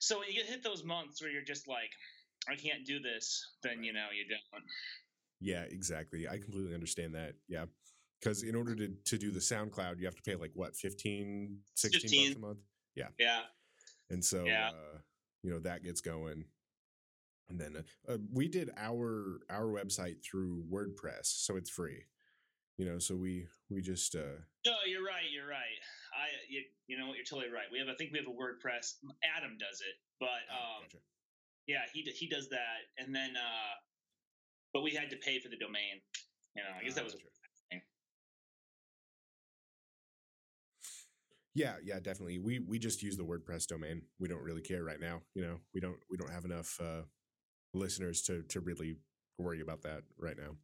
so 0.00 0.18
when 0.18 0.30
you 0.30 0.42
hit 0.44 0.62
those 0.62 0.84
months 0.84 1.20
where 1.20 1.30
you're 1.30 1.42
just 1.42 1.68
like 1.68 1.90
i 2.48 2.54
can't 2.54 2.84
do 2.84 3.00
this 3.00 3.54
then 3.62 3.82
you 3.82 3.92
know 3.92 4.06
you 4.16 4.24
don't 4.28 4.62
yeah, 5.40 5.62
exactly. 5.70 6.28
I 6.28 6.38
completely 6.38 6.74
understand 6.74 7.14
that. 7.14 7.34
Yeah. 7.48 7.66
Because 8.20 8.42
in 8.42 8.54
order 8.54 8.74
to, 8.74 8.88
to 8.88 9.18
do 9.18 9.30
the 9.30 9.40
SoundCloud, 9.40 9.98
you 9.98 10.06
have 10.06 10.16
to 10.16 10.22
pay 10.22 10.34
like 10.34 10.52
what, 10.54 10.74
15, 10.74 11.58
16 11.74 12.24
bucks 12.24 12.36
a 12.36 12.38
month? 12.38 12.58
Yeah. 12.94 13.08
Yeah 13.18 13.42
And 14.10 14.24
so, 14.24 14.44
Yeah. 14.46 14.70
uh, 14.70 14.98
you 15.42 15.50
know, 15.50 15.58
that 15.60 15.82
gets 15.84 16.00
going. 16.00 16.44
And 17.48 17.60
then 17.60 17.76
uh, 17.76 18.12
uh, 18.12 18.18
we 18.32 18.48
did 18.48 18.70
our 18.76 19.38
our 19.48 19.66
website 19.66 20.16
through 20.24 20.64
WordPress, 20.68 21.26
so 21.26 21.54
it's 21.54 21.70
free. 21.70 22.02
You 22.76 22.86
know, 22.86 22.98
so 22.98 23.14
we 23.14 23.46
we 23.70 23.82
just 23.82 24.16
uh 24.16 24.42
No, 24.64 24.74
you're 24.84 25.04
right. 25.04 25.30
You're 25.32 25.46
right. 25.46 25.75
You, 26.48 26.62
you 26.86 26.98
know 26.98 27.08
what? 27.08 27.16
You're 27.16 27.26
totally 27.28 27.52
right. 27.52 27.66
We 27.70 27.78
have, 27.78 27.88
I 27.88 27.94
think 27.94 28.12
we 28.12 28.18
have 28.18 28.28
a 28.28 28.34
WordPress. 28.36 28.98
Adam 29.24 29.58
does 29.58 29.80
it, 29.80 29.96
but 30.20 30.42
oh, 30.50 30.54
um, 30.54 30.82
gotcha. 30.86 30.98
yeah, 31.66 31.84
he 31.92 32.02
he 32.02 32.28
does 32.28 32.48
that, 32.50 32.86
and 32.98 33.14
then, 33.14 33.36
uh, 33.36 33.74
but 34.72 34.82
we 34.82 34.92
had 34.92 35.10
to 35.10 35.16
pay 35.16 35.40
for 35.40 35.48
the 35.48 35.56
domain. 35.58 36.00
You 36.54 36.62
know, 36.62 36.72
I 36.78 36.82
guess 36.84 36.94
Ah, 36.94 37.02
that 37.02 37.04
was 37.04 37.14
gotcha. 37.14 37.26
yeah, 41.56 41.76
yeah, 41.82 41.98
definitely. 42.00 42.38
We 42.38 42.58
we 42.58 42.78
just 42.78 43.02
use 43.02 43.16
the 43.16 43.24
WordPress 43.24 43.66
domain. 43.66 44.02
We 44.20 44.28
don't 44.28 44.42
really 44.42 44.60
care 44.60 44.84
right 44.84 45.00
now. 45.00 45.22
You 45.34 45.42
know, 45.42 45.56
we 45.72 45.80
don't 45.80 45.96
we 46.10 46.18
don't 46.18 46.30
have 46.30 46.44
enough 46.44 46.78
uh 46.80 47.02
listeners 47.72 48.22
to 48.22 48.42
to 48.42 48.60
really 48.60 48.96
worry 49.38 49.62
about 49.62 49.82
that 49.82 50.02
right 50.18 50.36
now. 50.36 50.56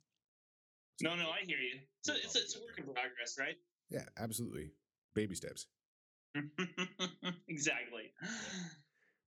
no, 1.01 1.15
no. 1.17 1.31
I 1.31 1.45
hear 1.47 1.59
you. 1.59 1.81
So 2.03 2.13
it's 2.15 2.37
it's 2.37 2.57
a 2.57 2.61
work 2.61 2.79
in 2.79 2.85
progress, 2.85 3.39
right? 3.39 3.57
Yeah, 3.91 4.05
absolutely. 4.19 4.73
Baby 5.15 5.35
steps. 5.35 5.67
exactly. 7.49 8.13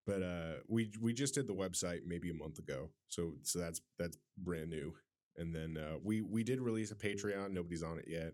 But 0.06 0.22
uh 0.22 0.52
we 0.68 0.90
we 1.00 1.12
just 1.12 1.34
did 1.34 1.46
the 1.46 1.54
website 1.54 2.00
maybe 2.06 2.30
a 2.30 2.34
month 2.34 2.58
ago. 2.58 2.90
So 3.08 3.34
so 3.42 3.58
that's 3.58 3.80
that's 3.98 4.18
brand 4.38 4.70
new. 4.70 4.94
And 5.36 5.54
then 5.54 5.76
uh 5.76 5.96
we 6.02 6.20
we 6.22 6.42
did 6.44 6.60
release 6.60 6.90
a 6.90 6.94
Patreon. 6.96 7.52
Nobody's 7.52 7.82
on 7.82 7.98
it 7.98 8.06
yet. 8.08 8.32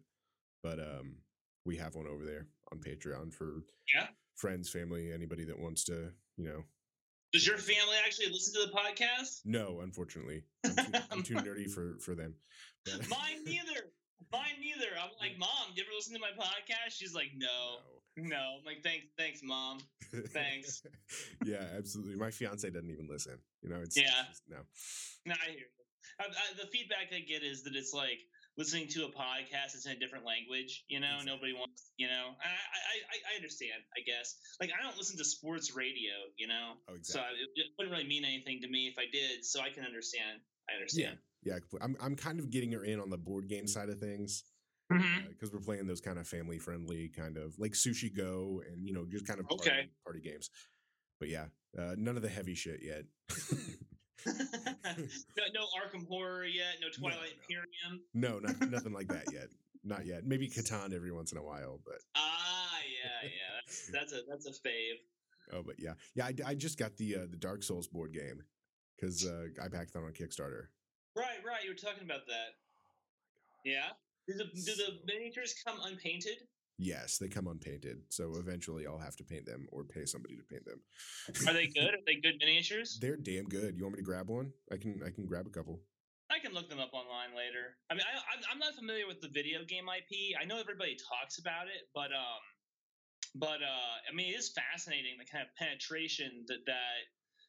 But 0.63 0.79
um 0.81 1.17
we 1.65 1.77
have 1.77 1.95
one 1.95 2.07
over 2.07 2.25
there 2.25 2.47
on 2.73 2.79
Patreon 2.79 3.33
for 3.33 3.63
Yeah. 3.95 4.09
friends, 4.37 4.69
family, 4.69 5.13
anybody 5.13 5.45
that 5.45 5.59
wants 5.59 5.85
to, 5.85 6.13
you 6.37 6.45
know. 6.45 6.65
Does 7.33 7.47
your 7.47 7.57
family 7.57 7.97
actually 8.05 8.29
listen 8.31 8.53
to 8.61 8.67
the 8.67 8.73
podcast? 8.77 9.41
No, 9.47 9.81
unfortunately, 9.81 10.43
I'm 10.65 10.75
too, 10.77 10.93
I'm 11.11 11.23
too 11.23 11.35
nerdy 11.47 11.71
for 11.71 11.99
for 12.01 12.15
them. 12.15 12.35
Mine 13.09 13.45
neither. 13.47 13.91
Mine 14.31 14.61
neither. 14.61 14.91
I'm 15.01 15.11
like, 15.21 15.39
mom, 15.39 15.73
you 15.75 15.83
ever 15.83 15.91
listen 15.97 16.15
to 16.15 16.21
my 16.21 16.31
podcast? 16.37 16.93
She's 16.95 17.15
like, 17.15 17.31
no, 17.37 17.81
no. 18.17 18.59
I'm 18.61 18.65
like, 18.65 18.83
thanks, 18.83 19.07
thanks, 19.19 19.41
mom. 19.43 19.79
Thanks. 20.29 20.83
yeah, 21.45 21.65
absolutely. 21.77 22.17
My 22.17 22.31
fiance 22.31 22.69
doesn't 22.69 22.91
even 22.91 23.09
listen. 23.09 23.39
You 23.63 23.71
know, 23.71 23.81
it's, 23.81 23.97
it's 23.97 24.07
Yeah. 24.07 24.25
just, 24.29 24.43
no. 24.49 24.59
No, 25.27 25.35
I 25.41 25.51
hear 25.51 25.61
you. 25.61 25.67
I, 26.21 26.25
I, 26.29 26.45
the 26.61 26.69
feedback 26.69 27.09
I 27.15 27.21
get 27.21 27.43
is 27.43 27.63
that 27.65 27.75
it's 27.75 27.95
like 27.95 28.21
listening 28.59 28.87
to 28.89 29.07
a 29.07 29.09
podcast. 29.09 29.73
It's 29.75 29.87
in 29.87 29.93
a 29.93 29.99
different 29.99 30.27
language. 30.27 30.85
You 30.89 31.01
know, 31.01 31.09
Exactly. 31.25 31.33
nobody 31.33 31.53
wants. 31.55 31.91
You 31.97 32.09
know, 32.09 32.37
I, 32.43 32.49
I, 32.49 32.95
I, 33.09 33.17
I 33.33 33.37
understand. 33.41 33.81
I 33.97 34.03
guess. 34.05 34.37
Like, 34.61 34.71
I 34.79 34.83
don't 34.83 34.97
listen 34.99 35.17
to 35.17 35.25
sports 35.25 35.75
radio. 35.75 36.13
You 36.37 36.49
know, 36.49 36.77
Oh, 36.91 36.95
so 37.01 37.21
exactly. 37.25 37.39
it, 37.41 37.49
it 37.57 37.67
wouldn't 37.79 37.95
really 37.97 38.07
mean 38.09 38.25
anything 38.25 38.61
to 38.61 38.69
me 38.69 38.93
if 38.93 38.99
I 38.99 39.09
did. 39.11 39.45
So 39.45 39.61
I 39.63 39.71
can 39.71 39.85
understand. 39.85 40.45
I 40.69 40.75
understand. 40.77 41.17
Yeah, 41.17 41.32
compl- 41.47 41.79
I'm 41.83 41.97
I'm 42.01 42.17
kind 42.17 42.39
of 42.39 42.51
getting 42.51 42.73
her 42.73 42.85
in 42.85 43.01
on 43.01 43.11
the 43.11 43.19
board 43.19 43.49
game 43.49 43.67
side 43.67 43.89
of 43.89 43.99
things 43.99 44.45
because 44.89 45.53
we're 45.53 45.61
playing 45.61 45.87
those 45.87 46.01
kind 46.03 46.19
of 46.19 46.27
family 46.29 46.59
friendly 46.59 47.09
kind 47.09 47.37
of 47.39 47.59
like 47.59 47.73
Sushi 47.73 48.15
Go 48.15 48.63
and 48.71 48.87
you 48.87 48.93
know 48.93 49.07
just 49.11 49.27
kind 49.27 49.41
of 49.41 49.49
party, 49.49 49.71
Okay. 49.71 49.89
party 50.05 50.21
games. 50.21 50.51
But 51.19 51.29
yeah, 51.31 51.47
uh, 51.79 51.95
none 51.97 52.17
of 52.17 52.23
the 52.23 52.29
heavy 52.29 52.55
shit 52.55 52.81
yet. 52.83 53.05
no, 54.27 54.33
no 55.55 55.61
Arkham 55.81 56.07
Horror 56.09 56.45
yet. 56.45 56.77
No 56.81 56.89
Twilight 56.97 57.19
no. 57.51 57.57
Imperium. 57.57 58.03
no, 58.15 58.39
not, 58.39 58.71
nothing 58.71 58.93
like 58.93 59.09
that 59.09 59.33
yet. 59.33 59.49
Not 59.85 60.07
yet. 60.07 60.25
Maybe 60.25 60.49
Catan 60.49 60.95
every 60.95 61.11
once 61.11 61.33
in 61.33 61.39
a 61.39 61.43
while, 61.43 61.81
but 61.85 61.97
Ah, 62.15 62.79
yeah, 63.03 63.29
yeah. 63.29 63.61
That's, 63.67 63.91
that's 63.93 64.13
a 64.13 64.21
that's 64.29 64.47
a 64.47 64.51
fave. 64.69 65.01
oh, 65.53 65.63
but 65.67 65.75
yeah, 65.81 65.95
yeah. 66.15 66.27
I, 66.27 66.51
I 66.51 66.55
just 66.55 66.79
got 66.79 66.97
the 66.99 67.17
uh, 67.17 67.27
the 67.29 67.37
Dark 67.37 67.65
Souls 67.65 67.89
board 67.89 68.13
game 68.13 68.45
because 68.97 69.27
uh, 69.27 69.47
I 69.61 69.67
backed 69.67 69.93
that 69.95 69.99
on 70.05 70.13
Kickstarter. 70.13 70.67
Right. 71.53 71.65
You 71.65 71.71
were 71.71 71.77
talking 71.77 72.05
about 72.05 72.25
that. 72.27 72.57
Yeah. 73.65 73.93
Do 74.27 74.35
the 74.35 74.45
do 74.45 74.73
the 74.75 74.99
miniatures 75.05 75.55
come 75.67 75.77
unpainted? 75.85 76.49
Yes, 76.79 77.19
they 77.19 77.29
come 77.29 77.47
unpainted, 77.47 77.99
so 78.09 78.33
eventually 78.41 78.87
I'll 78.87 78.99
have 78.99 79.15
to 79.17 79.25
paint 79.25 79.45
them 79.45 79.69
or 79.71 79.85
pay 79.85 80.07
somebody 80.07 80.37
to 80.37 80.43
paint 80.43 80.65
them. 80.65 80.81
Are 81.47 81.53
they 81.53 81.67
good? 81.69 81.93
Are 81.95 82.05
they 82.07 82.17
good 82.17 82.41
miniatures? 82.41 82.99
They're 83.01 83.17
damn 83.21 83.45
good. 83.45 83.77
You 83.77 83.85
want 83.85 83.95
me 83.95 84.01
to 84.01 84.05
grab 84.09 84.31
one? 84.31 84.51
I 84.73 84.79
can. 84.79 85.01
I 85.05 85.11
can 85.11 85.27
grab 85.27 85.47
a 85.47 85.51
couple. 85.51 85.81
I 86.31 86.39
can 86.41 86.55
look 86.55 86.71
them 86.71 86.81
up 86.81 86.95
online 86.95 87.37
later. 87.37 87.77
I 87.91 87.95
mean, 87.95 88.03
I, 88.09 88.17
I'm- 88.17 88.45
I'm 88.51 88.59
not 88.59 88.75
familiar 88.75 89.07
with 89.07 89.21
the 89.21 89.29
video 89.29 89.61
game 89.69 89.85
IP. 89.93 90.33
I 90.41 90.47
know 90.47 90.59
everybody 90.59 90.97
talks 90.97 91.37
about 91.39 91.69
it, 91.69 91.93
but 91.95 92.09
um, 92.11 92.43
but 93.37 93.61
uh, 93.61 93.95
I 94.09 94.15
mean, 94.15 94.33
it 94.33 94.39
is 94.39 94.51
fascinating 94.57 95.21
the 95.21 95.29
kind 95.29 95.45
of 95.45 95.53
penetration 95.61 96.45
that 96.49 96.65
that 96.67 97.01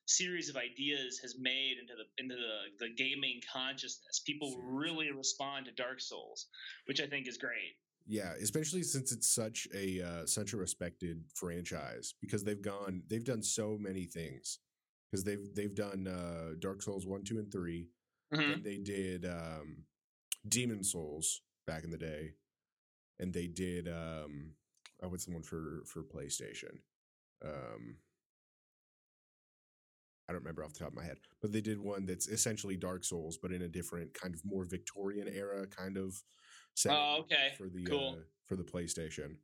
series 0.05 0.49
of 0.49 0.55
ideas 0.57 1.19
has 1.21 1.35
made 1.39 1.75
into 1.81 1.93
the 1.95 2.23
into 2.23 2.35
the, 2.35 2.85
the 2.87 2.93
gaming 2.95 3.39
consciousness. 3.51 4.19
People 4.25 4.55
really 4.63 5.11
respond 5.11 5.65
to 5.65 5.71
Dark 5.71 6.01
Souls, 6.01 6.47
which 6.85 6.99
I 7.01 7.07
think 7.07 7.27
is 7.27 7.37
great. 7.37 7.75
Yeah, 8.05 8.33
especially 8.41 8.83
since 8.83 9.11
it's 9.13 9.29
such 9.29 9.67
a 9.73 10.01
uh, 10.01 10.25
such 10.25 10.53
a 10.53 10.57
respected 10.57 11.23
franchise 11.35 12.15
because 12.21 12.43
they've 12.43 12.61
gone 12.61 13.03
they've 13.09 13.23
done 13.23 13.41
so 13.41 13.77
many 13.79 14.05
things 14.05 14.59
because 15.09 15.23
they've 15.23 15.47
they've 15.55 15.75
done 15.75 16.07
uh, 16.07 16.55
Dark 16.59 16.81
Souls 16.81 17.05
one, 17.07 17.23
two, 17.23 17.39
and 17.39 17.51
3 17.51 17.87
Mhm. 18.33 18.53
and 18.55 18.63
they 18.63 18.77
did 18.77 19.25
um, 19.25 19.83
Demon 20.47 20.83
Souls 20.83 21.41
back 21.67 21.83
in 21.83 21.91
the 21.91 21.97
day, 21.99 22.31
and 23.19 23.31
they 23.31 23.45
did 23.47 23.87
um, 23.87 24.53
oh, 25.03 25.07
what's 25.09 25.25
the 25.25 25.31
one 25.33 25.43
for 25.43 25.83
for 25.85 26.01
PlayStation? 26.03 26.79
Um, 27.45 27.97
I 30.27 30.31
don't 30.33 30.41
remember 30.41 30.63
off 30.63 30.73
the 30.73 30.79
top 30.79 30.89
of 30.89 30.95
my 30.95 31.03
head, 31.03 31.17
but 31.41 31.51
they 31.51 31.61
did 31.61 31.79
one 31.79 32.05
that's 32.05 32.27
essentially 32.27 32.77
Dark 32.77 33.03
Souls, 33.03 33.37
but 33.37 33.51
in 33.51 33.61
a 33.63 33.67
different 33.67 34.13
kind 34.13 34.33
of 34.33 34.41
more 34.45 34.63
Victorian 34.63 35.27
era 35.27 35.67
kind 35.67 35.97
of 35.97 36.21
setting. 36.75 36.97
Oh, 36.97 37.17
okay. 37.21 37.53
For 37.57 37.67
the 37.67 37.83
Cool. 37.83 38.15
uh, 38.19 38.23
for 38.47 38.55
the 38.55 38.63
PlayStation. 38.63 39.35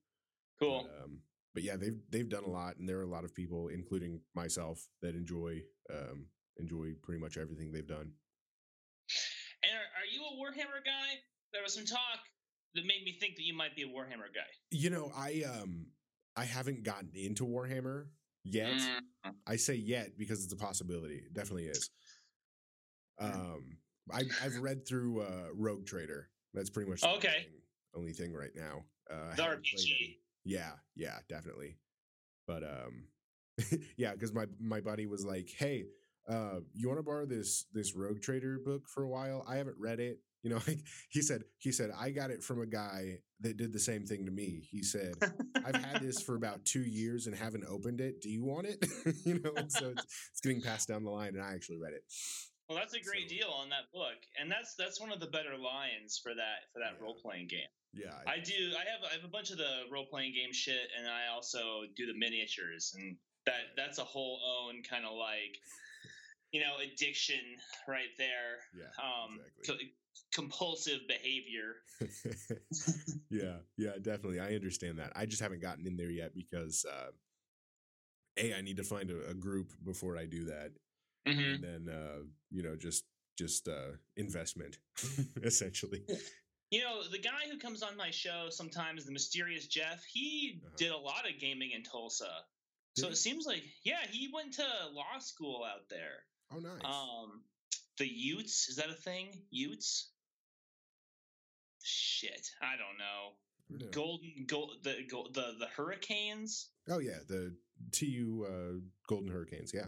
Cool. 0.59 0.87
But, 0.89 1.03
um, 1.03 1.19
but 1.53 1.63
yeah, 1.63 1.75
they've 1.75 1.99
they've 2.09 2.29
done 2.29 2.43
a 2.43 2.49
lot, 2.49 2.77
and 2.77 2.87
there 2.87 2.99
are 2.99 3.03
a 3.03 3.07
lot 3.09 3.23
of 3.23 3.33
people, 3.33 3.67
including 3.69 4.21
myself, 4.35 4.87
that 5.01 5.15
enjoy 5.15 5.61
um, 5.93 6.27
enjoy 6.57 6.93
pretty 7.01 7.19
much 7.19 7.37
everything 7.37 7.71
they've 7.71 7.87
done. 7.87 8.11
And 9.63 9.73
are, 9.73 9.89
are 9.99 10.07
you 10.11 10.21
a 10.23 10.35
Warhammer 10.37 10.83
guy? 10.85 11.19
There 11.51 11.63
was 11.63 11.73
some 11.73 11.85
talk 11.85 12.19
that 12.75 12.85
made 12.85 13.03
me 13.03 13.17
think 13.19 13.35
that 13.35 13.43
you 13.43 13.53
might 13.55 13.75
be 13.75 13.81
a 13.83 13.87
Warhammer 13.87 14.31
guy. 14.33 14.47
You 14.71 14.89
know, 14.89 15.11
I 15.15 15.43
um 15.43 15.87
I 16.35 16.45
haven't 16.45 16.83
gotten 16.83 17.09
into 17.15 17.45
Warhammer 17.45 18.05
yet. 18.49 18.73
Mm. 19.25 19.33
I 19.47 19.55
say 19.55 19.75
yet 19.75 20.17
because 20.17 20.43
it's 20.43 20.53
a 20.53 20.57
possibility. 20.57 21.15
It 21.25 21.33
definitely 21.33 21.65
is. 21.65 21.89
Um, 23.19 23.77
I, 24.11 24.23
I've 24.43 24.57
read 24.59 24.87
through 24.87 25.21
uh, 25.21 25.47
Rogue 25.53 25.85
Trader. 25.85 26.29
That's 26.53 26.69
pretty 26.69 26.89
much 26.89 27.01
the 27.01 27.07
only 27.07 27.17
Okay. 27.19 27.27
thing, 27.43 27.61
only 27.95 28.13
thing 28.13 28.33
right 28.33 28.51
now. 28.55 28.83
Uh, 29.11 29.35
The 29.35 29.43
RPG. 29.43 30.17
Yeah, 30.45 30.71
yeah, 30.95 31.17
definitely. 31.27 31.77
But 32.47 32.63
um, 32.63 33.07
yeah, 33.97 34.13
because 34.13 34.33
my 34.33 34.45
my 34.59 34.79
buddy 34.81 35.05
was 35.05 35.25
like, 35.25 35.49
"Hey, 35.55 35.85
uh, 36.27 36.61
you 36.73 36.87
want 36.87 36.99
to 36.99 37.03
borrow 37.03 37.25
this 37.25 37.65
this 37.73 37.93
Rogue 37.95 38.21
Trader 38.21 38.57
book 38.57 38.87
for 38.87 39.03
a 39.03 39.09
while? 39.09 39.45
I 39.47 39.57
haven't 39.57 39.75
read 39.77 39.99
it." 39.99 40.19
You 40.43 40.51
know, 40.51 40.59
like 40.67 40.79
he 41.09 41.21
said, 41.21 41.43
he 41.57 41.71
said, 41.71 41.91
I 41.97 42.11
got 42.11 42.31
it 42.31 42.43
from 42.43 42.61
a 42.61 42.65
guy 42.65 43.19
that 43.41 43.57
did 43.57 43.73
the 43.73 43.79
same 43.79 44.05
thing 44.05 44.25
to 44.25 44.31
me. 44.31 44.67
He 44.71 44.83
said, 44.83 45.13
I've 45.65 45.75
had 45.75 46.01
this 46.01 46.21
for 46.21 46.35
about 46.35 46.63
two 46.65 46.81
years 46.83 47.27
and 47.27 47.35
haven't 47.35 47.65
opened 47.69 48.01
it. 48.01 48.21
Do 48.21 48.29
you 48.29 48.43
want 48.43 48.67
it? 48.67 48.85
you 49.25 49.39
know, 49.39 49.51
so 49.67 49.89
it's, 49.89 50.05
it's 50.31 50.41
getting 50.41 50.61
passed 50.61 50.87
down 50.87 51.03
the 51.03 51.09
line, 51.11 51.35
and 51.35 51.41
I 51.43 51.53
actually 51.53 51.77
read 51.77 51.93
it. 51.93 52.03
Well, 52.69 52.77
that's 52.77 52.93
a 52.93 53.01
great 53.01 53.29
So- 53.29 53.35
deal 53.35 53.49
on 53.49 53.69
that 53.69 53.91
book, 53.93 54.17
and 54.39 54.51
that's 54.51 54.75
that's 54.77 54.99
one 55.01 55.11
of 55.11 55.19
the 55.19 55.27
better 55.27 55.57
lines 55.57 56.19
for 56.21 56.33
that 56.35 56.69
for 56.71 56.79
that 56.79 56.93
Yeah. 56.99 57.03
role 57.03 57.15
playing 57.21 57.47
game. 57.47 57.67
Yeah, 57.93 58.13
I 58.27 58.37
do. 58.39 58.73
I 58.77 58.85
have 58.85 59.01
I 59.09 59.15
have 59.15 59.25
a 59.25 59.31
bunch 59.31 59.49
of 59.49 59.57
the 59.57 59.83
role 59.91 60.05
playing 60.05 60.33
game 60.35 60.53
shit, 60.53 60.87
and 60.97 61.07
I 61.07 61.33
also 61.33 61.81
do 61.97 62.05
the 62.05 62.13
miniatures, 62.13 62.93
and 62.95 63.17
that 63.47 63.73
that's 63.75 63.97
a 63.97 64.03
whole 64.03 64.39
own 64.45 64.83
kind 64.87 65.03
of 65.05 65.13
like 65.17 65.57
you 66.51 66.61
know 66.61 66.77
addiction 66.77 67.41
right 67.87 68.13
there. 68.19 68.61
yeah, 68.77 68.93
Um, 69.03 69.39
exactly. 69.59 69.93
Co- 70.35 70.41
compulsive 70.41 70.99
behavior. 71.07 71.75
yeah, 73.29 73.57
yeah, 73.77 73.91
definitely. 74.01 74.39
I 74.39 74.55
understand 74.55 74.99
that. 74.99 75.11
I 75.15 75.25
just 75.25 75.41
haven't 75.41 75.61
gotten 75.61 75.85
in 75.85 75.97
there 75.97 76.09
yet 76.11 76.33
because 76.33 76.85
uh, 76.89 77.11
a 78.37 78.53
I 78.55 78.61
need 78.61 78.77
to 78.77 78.83
find 78.83 79.11
a, 79.11 79.29
a 79.29 79.33
group 79.33 79.71
before 79.83 80.17
I 80.17 80.25
do 80.25 80.45
that, 80.45 80.71
hmm 81.27 81.39
and 81.39 81.63
then 81.63 81.89
uh, 81.93 82.23
you 82.51 82.63
know 82.63 82.75
just 82.75 83.05
just 83.37 83.67
uh, 83.67 83.91
investment 84.17 84.77
essentially. 85.43 86.03
You 86.71 86.83
know, 86.83 87.01
the 87.11 87.17
guy 87.17 87.49
who 87.51 87.57
comes 87.57 87.81
on 87.81 87.97
my 87.97 88.11
show 88.11 88.49
sometimes, 88.51 89.03
the 89.03 89.11
mysterious 89.11 89.65
Jeff, 89.65 90.03
he 90.03 90.61
Uh-huh. 90.63 90.75
did 90.77 90.91
a 90.91 90.97
lot 90.97 91.27
of 91.27 91.39
gaming 91.39 91.71
in 91.71 91.81
Tulsa. 91.81 92.29
Did 92.95 93.01
so 93.01 93.07
he? 93.07 93.13
it 93.13 93.15
seems 93.15 93.47
like, 93.47 93.63
yeah, 93.83 94.05
he 94.11 94.29
went 94.31 94.53
to 94.53 94.67
law 94.93 95.17
school 95.17 95.63
out 95.65 95.89
there. 95.89 96.25
Oh, 96.53 96.59
nice. 96.59 96.85
Um, 96.85 97.41
the 97.99 98.07
Utes 98.07 98.69
is 98.69 98.77
that 98.77 98.89
a 98.89 98.93
thing? 98.93 99.27
Utes? 99.51 100.09
Shit, 101.83 102.49
I 102.61 102.73
don't 102.75 102.97
know. 102.97 103.85
I. 103.85 103.91
Golden, 103.91 104.45
gold, 104.47 104.71
the 104.83 105.05
gold, 105.09 105.35
the 105.35 105.53
the 105.59 105.67
Hurricanes, 105.67 106.69
Oh 106.89 106.99
yeah, 106.99 107.19
the 107.27 107.55
TU 107.91 108.45
uh, 108.47 108.79
Golden 109.07 109.29
Hurricanes. 109.29 109.71
Yeah. 109.73 109.85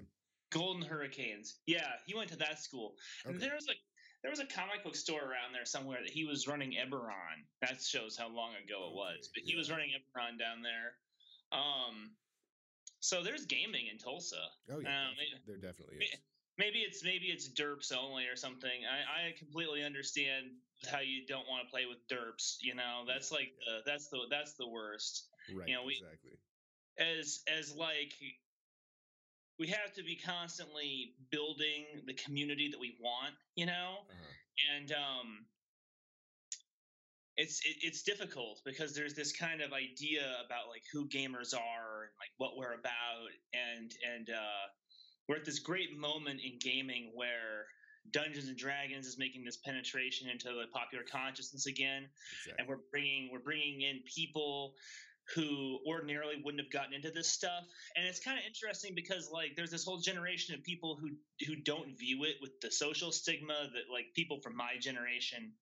Golden 0.51 0.83
Hurricanes. 0.83 1.55
Yeah, 1.65 1.87
he 2.05 2.13
went 2.13 2.29
to 2.29 2.35
that 2.37 2.59
school. 2.61 2.95
And 3.25 3.39
there 3.39 3.55
was 3.55 3.67
a 3.67 3.73
there 4.21 4.29
was 4.29 4.39
a 4.39 4.45
comic 4.45 4.83
book 4.83 4.95
store 4.95 5.21
around 5.21 5.53
there 5.53 5.65
somewhere 5.65 5.99
that 6.03 6.11
he 6.11 6.25
was 6.25 6.47
running 6.47 6.73
Eberron. 6.73 7.41
That 7.61 7.81
shows 7.81 8.17
how 8.17 8.27
long 8.29 8.51
ago 8.63 8.89
it 8.89 8.93
was. 8.93 9.17
Okay, 9.17 9.31
But 9.33 9.43
he 9.45 9.55
was 9.55 9.71
running 9.71 9.89
Eberron 9.89 10.37
down 10.37 10.61
there. 10.61 10.93
Um, 11.51 12.11
so 12.99 13.23
there's 13.23 13.45
gaming 13.45 13.87
in 13.91 13.97
Tulsa. 13.97 14.35
Oh 14.69 14.79
yeah. 14.79 14.89
Um, 14.89 15.15
definitely. 15.17 15.41
there 15.47 15.57
definitely 15.57 15.95
is. 15.97 16.19
Maybe 16.61 16.79
it's 16.79 17.03
maybe 17.03 17.25
it's 17.27 17.49
derps 17.49 17.91
only 17.91 18.27
or 18.27 18.35
something. 18.35 18.85
I, 18.85 19.29
I 19.29 19.31
completely 19.39 19.83
understand 19.83 20.45
how 20.91 20.99
you 20.99 21.25
don't 21.25 21.47
want 21.49 21.65
to 21.65 21.71
play 21.71 21.85
with 21.89 21.97
derps. 22.07 22.57
You 22.61 22.75
know, 22.75 23.03
that's 23.07 23.31
Yeah, 23.31 23.37
like 23.37 23.51
yeah. 23.65 23.73
the 23.77 23.81
that's 23.91 24.07
the 24.09 24.19
that's 24.29 24.53
the 24.59 24.67
worst. 24.67 25.25
Right. 25.51 25.69
know, 25.69 25.83
we- 25.83 25.97
exactly. 25.97 26.37
As 26.99 27.41
as 27.47 27.73
like 27.75 28.13
we 29.59 29.67
have 29.69 29.93
to 29.95 30.03
be 30.03 30.15
constantly 30.15 31.15
building 31.31 31.85
the 32.05 32.13
community 32.13 32.69
that 32.69 32.79
we 32.79 32.95
want. 33.01 33.33
You 33.55 33.65
know, 33.65 34.05
Uh-huh. 34.09 34.33
and 34.75 34.91
um 34.91 35.45
it's 37.37 37.61
it, 37.65 37.77
it's 37.81 38.03
difficult 38.03 38.61
because 38.65 38.93
there's 38.93 39.13
this 39.15 39.31
kind 39.31 39.61
of 39.61 39.73
idea 39.73 40.23
about 40.45 40.69
like 40.69 40.83
who 40.91 41.07
gamers 41.07 41.53
are 41.55 42.03
and 42.03 42.13
like 42.19 42.31
what 42.37 42.57
we're 42.57 42.73
about 42.73 43.29
and 43.53 43.91
and 44.15 44.29
uh 44.29 44.67
we're 45.31 45.37
at 45.37 45.45
this 45.45 45.59
great 45.59 45.97
moment 45.97 46.41
in 46.43 46.59
gaming 46.59 47.11
where 47.15 47.65
Dungeons 48.11 48.49
and 48.49 48.57
Dragons 48.57 49.07
is 49.07 49.17
making 49.17 49.45
this 49.45 49.55
penetration 49.55 50.27
into 50.27 50.49
the 50.49 50.65
popular 50.73 51.05
consciousness 51.09 51.67
again 51.67 52.09
Exactly. 52.43 52.55
and 52.59 52.67
we're 52.67 52.83
bringing 52.91 53.29
we're 53.31 53.39
bringing 53.39 53.81
in 53.81 54.01
people 54.13 54.73
who 55.33 55.79
ordinarily 55.87 56.41
wouldn't 56.43 56.61
have 56.61 56.71
gotten 56.71 56.93
into 56.93 57.11
this 57.11 57.29
stuff 57.29 57.63
and 57.95 58.05
it's 58.05 58.19
kind 58.19 58.37
of 58.37 58.43
interesting 58.45 58.91
because 58.93 59.29
like 59.31 59.51
there's 59.55 59.71
this 59.71 59.85
whole 59.85 59.99
generation 59.99 60.53
of 60.53 60.61
people 60.63 60.99
who 60.99 61.11
who 61.47 61.55
don't 61.55 61.97
view 61.97 62.25
it 62.25 62.35
with 62.41 62.51
the 62.61 62.69
social 62.69 63.11
stigma 63.13 63.69
that 63.71 63.89
like 63.89 64.07
people 64.13 64.41
from 64.41 64.57
my 64.57 64.73
generation 64.81 65.53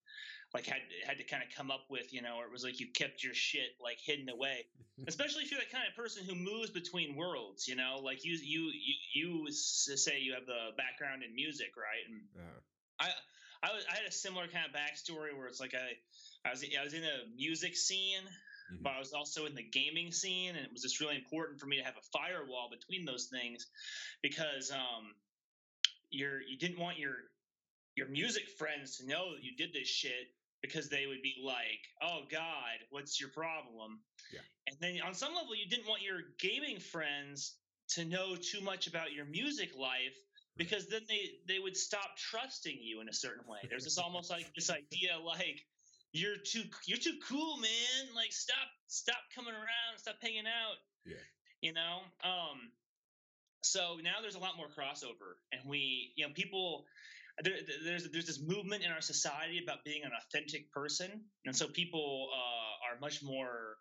like 0.54 0.66
had 0.66 0.82
had 1.06 1.18
to 1.18 1.24
kind 1.24 1.44
of 1.44 1.50
come 1.56 1.70
up 1.70 1.86
with 1.90 2.12
you 2.14 2.22
know 2.22 2.38
or 2.38 2.46
it 2.46 2.52
was 2.52 2.64
like 2.64 2.80
you 2.80 2.88
kept 2.88 3.24
your 3.24 3.34
shit 3.34 3.76
like 3.84 4.00
hidden 4.00 4.30
away. 4.30 4.66
Especially 5.08 5.44
if 5.44 5.52
you're 5.52 5.60
that 5.60 5.72
kind 5.72 5.86
of 5.88 5.96
person 5.96 6.26
who 6.26 6.36
moves 6.36 6.70
between 6.72 7.16
worlds 7.16 7.68
you 7.68 7.76
know? 7.76 8.00
Like 8.04 8.26
you 8.26 8.38
you 8.42 8.72
you, 9.14 9.46
you 9.46 9.52
say 9.52 10.20
you 10.20 10.34
have 10.34 10.46
the 10.46 10.72
background 10.78 11.24
in 11.24 11.36
music 11.36 11.72
right? 11.78 12.06
And 12.08 12.22
Uh, 12.36 12.60
I, 13.00 13.10
I 13.70 13.74
was, 13.76 13.86
I 13.92 13.96
had 13.96 14.06
a 14.08 14.12
similar 14.12 14.48
kind 14.48 14.66
of 14.66 14.72
backstory 14.74 15.38
where 15.38 15.48
it's 15.48 15.60
like 15.60 15.74
I, 15.76 16.48
I 16.48 16.52
was 16.52 16.64
I 16.64 16.84
was 16.84 16.94
in 16.94 17.04
a 17.04 17.28
music 17.36 17.76
scene, 17.78 18.24
Mhm. 18.72 18.84
but 18.84 18.94
I 18.94 19.00
was 19.00 19.14
also 19.14 19.46
in 19.46 19.56
the 19.56 19.64
gaming 19.64 20.12
scene, 20.12 20.56
and 20.56 20.66
it 20.66 20.72
was 20.72 20.82
just 20.82 21.00
really 21.00 21.16
important 21.16 21.60
for 21.60 21.66
me 21.66 21.78
to 21.78 21.84
have 21.84 21.96
a 21.98 22.06
firewall 22.18 22.70
between 22.70 23.04
those 23.06 23.28
things, 23.28 23.68
because 24.22 24.72
um, 24.72 25.14
you're 26.10 26.42
you 26.42 26.58
didn't 26.58 26.80
want 26.80 26.98
your 26.98 27.16
your 27.96 28.08
music 28.08 28.48
friends 28.58 28.98
to 28.98 29.08
know 29.08 29.36
that 29.36 29.44
you 29.44 29.56
did 29.58 29.74
this 29.74 29.88
shit 29.88 30.28
because 30.62 30.90
they 30.90 31.06
would 31.08 31.22
be 31.22 31.36
like, 31.44 31.82
"Oh 32.02 32.22
God, 32.30 32.78
what's 32.90 33.20
your 33.20 33.30
problem?" 33.30 34.02
Yeah. 34.34 34.42
And 34.68 34.78
then 34.80 35.02
on 35.02 35.14
some 35.14 35.34
level, 35.34 35.56
you 35.56 35.68
didn't 35.68 35.88
want 35.88 36.02
your 36.02 36.20
gaming 36.40 36.80
friends 36.80 37.56
to 37.90 38.06
know 38.06 38.36
too 38.36 38.62
much 38.62 38.88
about 38.88 39.14
your 39.14 39.26
music 39.26 39.76
life 39.76 40.16
because 40.58 40.88
then 40.88 41.02
they 41.08 41.32
they 41.48 41.60
would 41.60 41.76
stop 41.76 42.18
trusting 42.18 42.78
you 42.82 43.02
in 43.02 43.10
a 43.10 43.14
certain 43.14 43.48
way. 43.48 43.60
There's 43.70 43.86
this 43.86 43.98
almost 43.98 44.30
like 44.30 44.54
this 44.56 44.70
idea 44.70 45.18
like 45.26 45.66
you're 46.12 46.38
too 46.38 46.64
you're 46.86 47.00
too 47.00 47.18
cool, 47.28 47.58
man. 47.58 48.16
Like 48.16 48.32
stop 48.32 48.68
stop 48.88 49.22
coming 49.34 49.54
around, 49.54 49.98
stop 49.98 50.16
hanging 50.22 50.46
out. 50.48 50.78
Yeah. 51.06 51.16
You 51.62 51.74
know? 51.74 52.02
Um 52.24 52.72
so 53.64 53.98
now 54.04 54.22
there's 54.22 54.36
a 54.36 54.40
lot 54.40 54.58
more 54.58 54.68
crossover 54.68 55.40
and 55.52 55.62
we 55.68 56.12
you 56.16 56.28
know 56.28 56.34
people 56.34 56.86
there, 57.44 57.54
there's 57.84 58.10
there's 58.12 58.26
this 58.26 58.40
movement 58.42 58.84
in 58.84 58.92
our 58.92 59.02
society 59.02 59.60
about 59.64 59.84
being 59.86 60.04
an 60.04 60.12
authentic 60.18 60.72
person. 60.72 61.24
And 61.46 61.56
so 61.56 61.68
people 61.68 62.30
uh, 62.34 62.90
are 62.94 63.00
much 63.00 63.22
more 63.24 63.78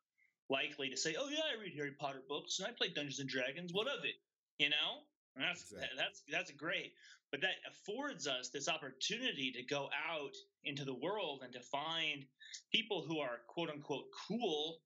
likely 0.50 0.88
to 0.88 0.96
say 0.96 1.14
oh 1.18 1.28
yeah 1.28 1.40
i 1.54 1.60
read 1.60 1.74
harry 1.76 1.92
potter 2.00 2.22
books 2.26 2.58
and 2.58 2.66
i 2.66 2.72
play 2.72 2.88
dungeons 2.88 3.18
and 3.18 3.28
dragons. 3.28 3.72
What 3.72 3.86
of 3.86 4.04
it? 4.04 4.14
You 4.58 4.70
know? 4.70 5.04
And 5.36 5.44
that's 5.44 5.62
Exactly. 5.70 5.98
that's 5.98 6.22
that's 6.30 6.50
great. 6.52 6.92
But 7.30 7.42
that 7.42 7.56
affords 7.68 8.26
us 8.26 8.48
this 8.48 8.68
opportunity 8.68 9.52
to 9.52 9.62
go 9.64 9.90
out 10.10 10.32
into 10.64 10.84
the 10.84 10.94
world 10.94 11.42
and 11.44 11.52
to 11.52 11.60
find 11.60 12.24
people 12.72 13.04
who 13.06 13.18
are 13.18 13.40
quote 13.48 13.70
unquote 13.70 14.06
cool 14.28 14.80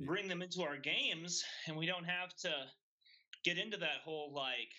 Yeah. 0.00 0.06
bring 0.06 0.28
them 0.28 0.42
into 0.42 0.62
our 0.62 0.78
games 0.78 1.44
and 1.66 1.76
we 1.76 1.86
don't 1.86 2.04
have 2.04 2.34
to 2.42 2.50
get 3.44 3.58
into 3.58 3.76
that 3.78 4.00
whole 4.04 4.32
like 4.34 4.72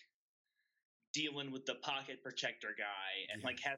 dealing 1.13 1.51
with 1.51 1.65
the 1.65 1.75
pocket 1.75 2.23
protector 2.23 2.73
guy 2.77 3.33
and 3.33 3.41
Yeah. 3.41 3.47
like 3.47 3.59
have 3.61 3.77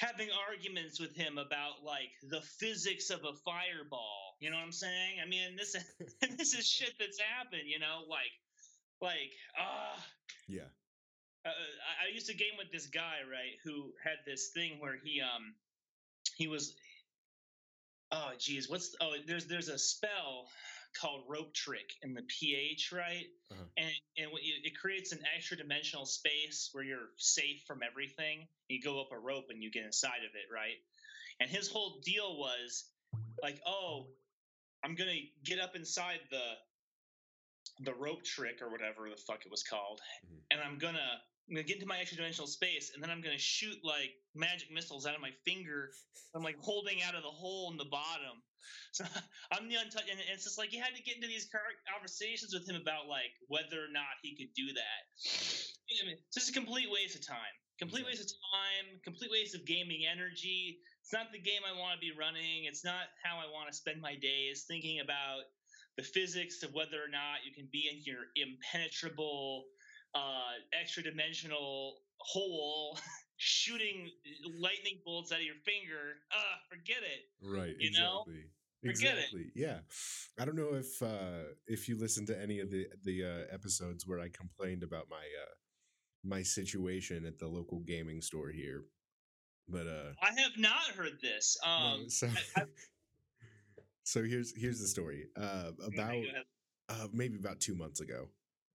having 0.00 0.28
arguments 0.50 0.98
with 1.00 1.14
him 1.14 1.38
about 1.38 1.84
like 1.84 2.10
the 2.28 2.40
physics 2.42 3.10
of 3.10 3.20
a 3.24 3.32
fireball 3.44 4.36
you 4.40 4.50
know 4.50 4.56
what 4.56 4.64
i'm 4.64 4.72
saying 4.72 5.18
i 5.24 5.28
mean 5.28 5.56
this 5.56 5.76
this 6.36 6.54
is 6.54 6.66
shit 6.68 6.92
that's 6.98 7.18
happened 7.20 7.62
you 7.66 7.78
know 7.78 8.02
like 8.08 8.32
like 9.00 9.32
ah 9.58 10.04
yeah. 10.48 10.62
uh, 11.46 11.48
I, 11.48 12.08
I 12.08 12.12
used 12.12 12.26
to 12.26 12.34
game 12.34 12.56
with 12.58 12.72
this 12.72 12.86
guy 12.88 13.18
right 13.30 13.56
who 13.64 13.92
had 14.02 14.16
this 14.26 14.50
thing 14.54 14.80
where 14.80 14.96
he 15.02 15.20
um 15.20 15.54
he 16.36 16.48
was 16.48 16.74
oh 18.12 18.32
geez 18.38 18.68
what's 18.68 18.94
oh 19.00 19.14
there's 19.26 19.46
there's 19.46 19.68
a 19.68 19.78
spell 19.78 20.48
called 21.00 21.22
rope 21.28 21.52
trick 21.54 21.92
in 22.02 22.14
the 22.14 22.22
ph 22.22 22.90
right 22.92 23.26
Uh-huh. 23.50 23.64
and 23.76 23.90
and 24.16 24.32
what 24.32 24.42
you, 24.42 24.54
it 24.62 24.78
creates 24.78 25.12
an 25.12 25.20
extra 25.36 25.56
dimensional 25.56 26.06
space 26.06 26.70
where 26.72 26.84
you're 26.84 27.10
safe 27.18 27.62
from 27.66 27.80
everything 27.82 28.46
you 28.68 28.80
go 28.80 29.00
up 29.00 29.08
a 29.12 29.18
rope 29.18 29.46
and 29.50 29.62
you 29.62 29.70
get 29.70 29.84
inside 29.84 30.22
of 30.28 30.34
it 30.34 30.52
right 30.52 30.78
and 31.40 31.50
his 31.50 31.68
whole 31.68 32.00
deal 32.04 32.36
was 32.38 32.84
like 33.42 33.60
oh 33.66 34.06
i'm 34.84 34.94
gonna 34.94 35.20
get 35.44 35.60
up 35.60 35.74
inside 35.76 36.20
the 36.30 36.56
the 37.80 37.94
rope 37.94 38.22
trick 38.24 38.62
or 38.62 38.70
whatever 38.70 39.08
the 39.10 39.16
fuck 39.16 39.44
it 39.44 39.50
was 39.50 39.62
called 39.64 40.00
Mhm. 40.26 40.38
and 40.52 40.60
i'm 40.60 40.78
gonna 40.78 41.20
I'm 41.48 41.56
gonna 41.56 41.66
get 41.66 41.76
into 41.76 41.86
my 41.86 42.00
extra 42.00 42.16
dimensional 42.16 42.48
space, 42.48 42.92
and 42.94 43.02
then 43.02 43.10
I'm 43.10 43.20
gonna 43.20 43.38
shoot 43.38 43.76
like 43.84 44.12
magic 44.34 44.72
missiles 44.72 45.06
out 45.06 45.14
of 45.14 45.20
my 45.20 45.32
finger. 45.44 45.90
I'm 46.34 46.42
like 46.42 46.58
holding 46.58 47.02
out 47.02 47.14
of 47.14 47.22
the 47.22 47.28
hole 47.28 47.70
in 47.70 47.76
the 47.76 47.90
bottom. 47.90 48.40
So 48.92 49.04
I'm 49.52 49.68
the 49.68 49.76
untouched, 49.76 50.08
and 50.08 50.20
it's 50.32 50.44
just 50.44 50.58
like 50.58 50.72
you 50.72 50.80
had 50.80 50.96
to 50.96 51.02
get 51.02 51.16
into 51.16 51.28
these 51.28 51.48
conversations 51.92 52.54
with 52.54 52.68
him 52.68 52.80
about 52.80 53.08
like 53.08 53.32
whether 53.48 53.76
or 53.76 53.92
not 53.92 54.16
he 54.22 54.36
could 54.36 54.54
do 54.56 54.72
that. 54.72 55.02
I 56.00 56.06
mean, 56.06 56.16
it's 56.16 56.34
just 56.34 56.50
a 56.50 56.56
complete 56.56 56.88
waste 56.90 57.14
of 57.14 57.26
time. 57.26 57.54
Complete 57.78 58.06
waste 58.06 58.22
of 58.22 58.30
time. 58.54 59.00
Complete 59.04 59.30
waste 59.30 59.54
of 59.54 59.66
gaming 59.66 60.08
energy. 60.08 60.78
It's 61.02 61.12
not 61.12 61.32
the 61.32 61.42
game 61.42 61.60
I 61.66 61.76
want 61.76 61.92
to 61.92 62.00
be 62.00 62.16
running. 62.16 62.64
It's 62.64 62.84
not 62.84 63.12
how 63.22 63.36
I 63.36 63.50
want 63.52 63.68
to 63.68 63.76
spend 63.76 64.00
my 64.00 64.16
days 64.16 64.64
thinking 64.66 65.00
about 65.00 65.44
the 65.96 66.02
physics 66.02 66.62
of 66.62 66.72
whether 66.72 66.96
or 66.96 67.10
not 67.10 67.44
you 67.44 67.52
can 67.52 67.68
be 67.70 67.90
in 67.90 68.00
your 68.02 68.32
impenetrable 68.34 69.64
uh, 70.14 70.52
extra 70.80 71.02
dimensional 71.02 71.96
hole 72.18 72.98
shooting 73.36 74.10
lightning 74.60 74.98
bolts 75.04 75.32
out 75.32 75.38
of 75.40 75.44
your 75.44 75.56
finger. 75.64 76.16
Uh, 76.32 76.56
forget 76.70 76.98
it. 77.02 77.24
Right. 77.42 77.74
You 77.78 77.90
know? 77.92 78.24
exactly. 78.26 78.44
Forget 78.82 79.14
it. 79.14 79.18
exactly. 79.18 79.46
Yeah. 79.54 79.78
I 80.38 80.44
don't 80.44 80.56
know 80.56 80.74
if 80.74 81.02
uh 81.02 81.54
if 81.66 81.88
you 81.88 81.98
listened 81.98 82.26
to 82.28 82.40
any 82.40 82.60
of 82.60 82.70
the 82.70 82.86
the 83.02 83.24
uh, 83.24 83.54
episodes 83.54 84.06
where 84.06 84.20
I 84.20 84.28
complained 84.28 84.82
about 84.82 85.06
my 85.10 85.16
uh 85.16 85.52
my 86.22 86.42
situation 86.42 87.24
at 87.26 87.38
the 87.38 87.48
local 87.48 87.80
gaming 87.80 88.20
store 88.20 88.50
here. 88.50 88.84
But 89.68 89.86
uh 89.86 90.12
I 90.22 90.38
have 90.40 90.52
not 90.58 90.84
heard 90.96 91.18
this. 91.22 91.56
no, 91.64 91.70
Um, 91.70 92.10
so 92.10 92.28
I- 92.56 92.60
I- 92.60 92.64
so 94.04 94.22
here's 94.22 94.52
here's 94.56 94.80
the 94.80 94.88
story. 94.88 95.26
Uh 95.36 95.70
about 95.86 96.22
uh 96.90 97.08
maybe 97.12 97.36
about 97.38 97.60
2 97.60 97.74
months 97.74 98.00
ago 98.00 98.28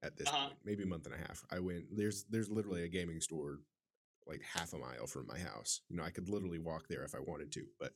at 0.03 0.17
this 0.17 0.30
Uh-huh. 0.30 0.47
point, 0.47 0.59
maybe 0.63 0.84
a 0.84 0.88
month 0.88 1.05
and 1.05 1.15
a 1.15 1.17
half. 1.17 1.43
I 1.51 1.59
went 1.59 1.85
there's 1.95 2.26
there's 2.30 2.49
literally 2.49 2.84
a 2.84 2.89
gaming 2.89 3.21
store 3.21 3.59
like 4.27 4.41
half 4.43 4.73
a 4.73 4.77
mile 4.77 5.07
from 5.07 5.27
my 5.27 5.39
house. 5.39 5.81
You 5.89 5.97
know, 5.97 6.03
I 6.03 6.11
could 6.11 6.30
literally 6.30 6.59
walk 6.59 6.88
there 6.88 7.03
if 7.03 7.15
I 7.15 7.19
wanted 7.19 7.51
to, 7.53 7.65
but 7.80 7.93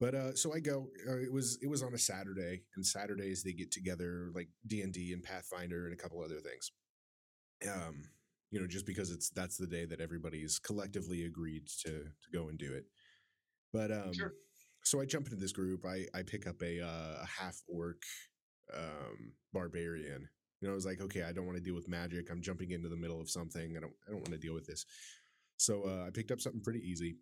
but 0.00 0.14
uh 0.14 0.34
so 0.34 0.54
I 0.54 0.60
go 0.60 0.88
uh, 1.08 1.18
it 1.18 1.32
was 1.32 1.58
it 1.62 1.68
was 1.68 1.82
on 1.82 1.94
a 1.94 1.98
Saturday 1.98 2.62
and 2.76 2.84
Saturdays 2.86 3.42
they 3.42 3.52
get 3.52 3.70
together 3.70 4.30
like 4.34 4.48
D&D 4.66 5.12
and 5.12 5.22
Pathfinder 5.22 5.84
and 5.84 5.94
a 5.94 5.96
couple 5.96 6.20
other 6.22 6.40
things. 6.40 6.72
Um 7.72 8.04
you 8.50 8.60
know, 8.60 8.66
just 8.66 8.86
because 8.86 9.10
it's 9.10 9.30
that's 9.30 9.56
the 9.56 9.66
day 9.66 9.84
that 9.84 10.00
everybody's 10.00 10.58
collectively 10.58 11.24
agreed 11.24 11.66
to 11.84 11.90
to 11.90 12.30
go 12.32 12.48
and 12.48 12.58
do 12.58 12.72
it. 12.72 12.84
But 13.72 13.90
um 13.92 14.12
Sure. 14.12 14.34
so 14.84 15.00
I 15.00 15.06
jump 15.06 15.26
into 15.26 15.36
this 15.36 15.52
group. 15.52 15.84
I 15.86 16.06
I 16.14 16.22
pick 16.22 16.46
up 16.46 16.62
a 16.62 16.80
uh, 16.80 17.22
a 17.22 17.26
half 17.26 17.56
orc 17.68 18.02
um 18.74 19.32
barbarian. 19.52 20.28
You 20.64 20.70
know, 20.70 20.72
I 20.72 20.76
was 20.76 20.86
like, 20.86 21.02
okay, 21.02 21.24
I 21.24 21.32
don't 21.32 21.44
want 21.44 21.58
to 21.58 21.62
deal 21.62 21.74
with 21.74 21.88
magic. 21.90 22.30
I'm 22.30 22.40
jumping 22.40 22.70
into 22.70 22.88
the 22.88 22.96
middle 22.96 23.20
of 23.20 23.28
something. 23.28 23.76
I 23.76 23.80
don't 23.80 23.92
I 24.08 24.12
don't 24.12 24.20
want 24.20 24.32
to 24.32 24.38
deal 24.38 24.54
with 24.54 24.66
this. 24.66 24.86
So 25.58 25.82
uh, 25.82 26.06
I 26.06 26.10
picked 26.10 26.30
up 26.30 26.40
something 26.40 26.62
pretty 26.62 26.78
easy. 26.78 27.18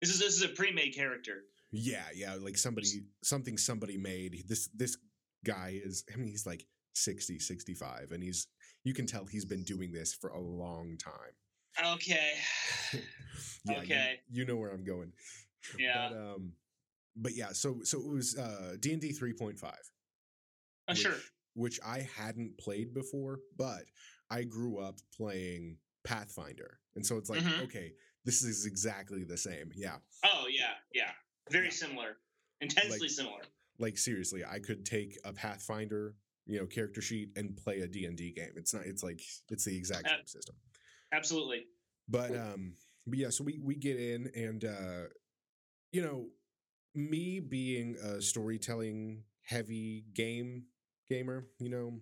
This 0.00 0.08
is 0.08 0.18
this 0.18 0.34
is 0.34 0.42
a 0.44 0.48
pre-made 0.48 0.94
character. 0.94 1.42
Yeah, 1.72 2.04
yeah, 2.14 2.36
like 2.40 2.56
somebody 2.56 2.86
something 3.22 3.58
somebody 3.58 3.98
made. 3.98 4.44
This 4.48 4.68
this 4.74 4.96
guy 5.44 5.78
is 5.84 6.04
I 6.10 6.16
mean 6.16 6.28
he's 6.28 6.46
like 6.46 6.64
60, 6.94 7.38
65 7.38 8.12
and 8.12 8.22
he's 8.22 8.46
you 8.82 8.94
can 8.94 9.04
tell 9.04 9.26
he's 9.26 9.44
been 9.44 9.62
doing 9.64 9.92
this 9.92 10.14
for 10.14 10.30
a 10.30 10.40
long 10.40 10.96
time. 10.96 11.92
Okay. 11.96 12.30
yeah, 12.94 13.00
you- 13.74 13.76
Okay. 13.82 14.20
You, 14.30 14.46
know 14.46 14.56
where 14.56 14.70
I'm 14.70 14.84
going. 14.84 15.12
Yeah. 15.78 16.08
But 16.08 16.16
um 16.16 16.52
but 17.14 17.36
yeah, 17.36 17.52
so 17.52 17.80
so 17.82 17.98
it 17.98 18.08
was 18.08 18.38
uh 18.38 18.76
D&D 18.80 19.12
3.5. 19.12 19.60
Oh, 19.64 19.72
which, 20.88 20.98
sure. 20.98 21.12
Which 21.54 21.80
I 21.84 22.00
hadn't 22.16 22.58
played 22.58 22.94
before, 22.94 23.40
but 23.56 23.82
I 24.30 24.44
grew 24.44 24.78
up 24.78 24.96
playing 25.16 25.78
Pathfinder. 26.04 26.78
And 26.94 27.04
so 27.04 27.16
it's 27.18 27.28
like, 27.28 27.40
Mhm. 27.42 27.64
okay, 27.64 27.92
this 28.24 28.42
is 28.42 28.66
exactly 28.66 29.24
the 29.24 29.36
same. 29.36 29.70
Yeah. 29.74 29.98
Oh 30.24 30.46
yeah, 30.48 30.74
yeah. 30.94 31.12
Very 31.50 31.66
Yeah. 31.66 31.70
similar. 31.72 32.16
Intensely 32.60 33.00
Like- 33.00 33.10
similar. 33.10 33.42
Like 33.78 33.98
seriously, 33.98 34.44
I 34.44 34.58
could 34.60 34.84
take 34.84 35.18
a 35.24 35.32
Pathfinder, 35.32 36.14
you 36.46 36.58
know, 36.58 36.66
character 36.66 37.00
sheet 37.02 37.30
and 37.36 37.56
play 37.56 37.80
a 37.80 37.88
D&D 37.88 38.32
game. 38.32 38.52
It's 38.56 38.72
not 38.74 38.86
it's 38.86 39.02
like 39.02 39.20
it's 39.50 39.64
the 39.64 39.76
exact 39.76 40.06
Uh, 40.06 40.16
same 40.18 40.26
system. 40.26 40.56
Absolutely. 41.12 41.66
But 42.08 42.36
um 42.36 42.76
but 43.06 43.18
yeah, 43.18 43.30
so 43.30 43.42
we 43.44 43.58
we 43.58 43.74
get 43.74 43.98
in 43.98 44.28
and 44.34 44.64
uh 44.64 45.08
you 45.92 46.02
know, 46.02 46.30
me 46.94 47.40
being 47.40 47.96
a 47.96 48.20
storytelling 48.22 49.24
heavy 49.42 50.02
game 50.14 50.66
gamer, 51.10 51.46
you 51.60 51.70
know, 51.70 51.94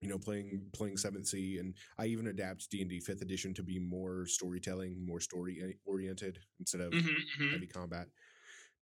you 0.00 0.08
know, 0.08 0.18
playing 0.18 0.62
playing 0.72 0.96
Seventh 0.98 1.26
Sea, 1.28 1.58
and 1.58 1.74
I 1.98 2.06
even 2.06 2.28
adapt 2.28 2.70
D 2.70 2.80
and 2.82 2.90
D 2.90 3.00
Fifth 3.00 3.22
Edition 3.22 3.54
to 3.54 3.62
be 3.62 3.78
more 3.78 4.26
storytelling, 4.26 5.04
more 5.06 5.20
story 5.20 5.76
oriented 5.86 6.38
instead 6.60 6.80
of 6.82 6.94
hmm 6.94 7.20
hmm 7.38 7.54
heavy 7.54 7.66
combat. 7.66 8.08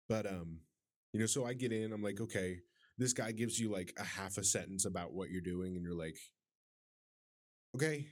But 0.09 0.27
um, 0.27 0.59
you 1.13 1.21
know, 1.21 1.27
so 1.27 1.45
I 1.47 1.55
get 1.55 1.73
in, 1.73 1.93
I'm 1.93 2.03
like, 2.03 2.21
okay, 2.21 2.59
this 2.99 3.13
guy 3.13 3.33
gives 3.33 3.59
you 3.59 3.71
like 3.71 3.95
a 3.99 4.05
half 4.05 4.39
a 4.39 4.45
sentence 4.45 4.85
about 4.87 5.13
what 5.13 5.31
you're 5.31 5.43
doing, 5.43 5.77
and 5.77 5.85
you're 5.85 5.97
like, 5.99 6.17
okay, 7.77 8.07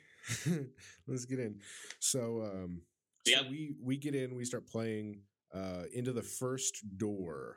let's 1.08 1.24
get 1.24 1.38
in. 1.38 1.60
So, 2.00 2.42
um, 2.42 2.82
so 3.24 3.40
Yep. 3.40 3.46
we 3.48 3.74
we 3.82 3.96
get 3.96 4.14
in, 4.14 4.34
we 4.36 4.44
start 4.44 4.66
playing. 4.68 5.22
Uh, 5.54 5.84
into 5.94 6.12
the 6.12 6.22
first 6.22 6.84
door, 6.98 7.56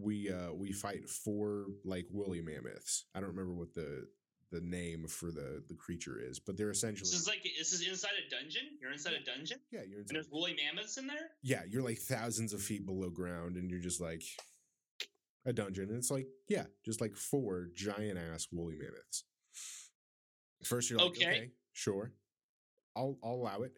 we 0.00 0.30
uh 0.30 0.52
we 0.52 0.72
fight 0.72 1.08
four 1.08 1.66
like 1.84 2.06
woolly 2.10 2.40
mammoths. 2.40 3.04
I 3.14 3.20
don't 3.20 3.30
remember 3.30 3.54
what 3.54 3.74
the 3.74 4.06
the 4.50 4.60
name 4.62 5.06
for 5.06 5.30
the 5.30 5.62
the 5.68 5.74
creature 5.74 6.18
is, 6.20 6.38
but 6.40 6.56
they're 6.56 6.70
essentially 6.70 7.10
This 7.10 7.20
is 7.20 7.26
like 7.28 7.42
this 7.58 7.72
is 7.72 7.86
inside 7.86 8.12
a 8.26 8.30
dungeon. 8.30 8.62
You're 8.80 8.92
inside 8.92 9.12
a 9.14 9.24
dungeon, 9.24 9.58
yeah, 9.70 9.80
you're 9.88 10.00
and 10.00 10.08
there's 10.10 10.28
woolly 10.30 10.56
mammoths 10.56 10.96
in 10.96 11.06
there. 11.06 11.30
yeah, 11.42 11.62
you're 11.68 11.82
like 11.82 11.98
thousands 11.98 12.52
of 12.52 12.62
feet 12.62 12.86
below 12.86 13.10
ground, 13.10 13.56
and 13.56 13.70
you're 13.70 13.80
just 13.80 14.00
like 14.00 14.22
a 15.44 15.52
dungeon. 15.52 15.88
And 15.90 15.98
it's 15.98 16.10
like 16.10 16.26
yeah, 16.48 16.64
just 16.84 17.00
like 17.00 17.14
four 17.14 17.68
giant 17.74 18.18
ass 18.18 18.48
woolly 18.52 18.76
mammoths. 18.76 19.24
First, 20.64 20.90
you're 20.90 20.98
like 20.98 21.08
okay, 21.10 21.26
Okay. 21.26 21.50
sure, 21.72 22.12
I'll 22.96 23.18
I'll 23.22 23.34
allow 23.34 23.62
it. 23.62 23.72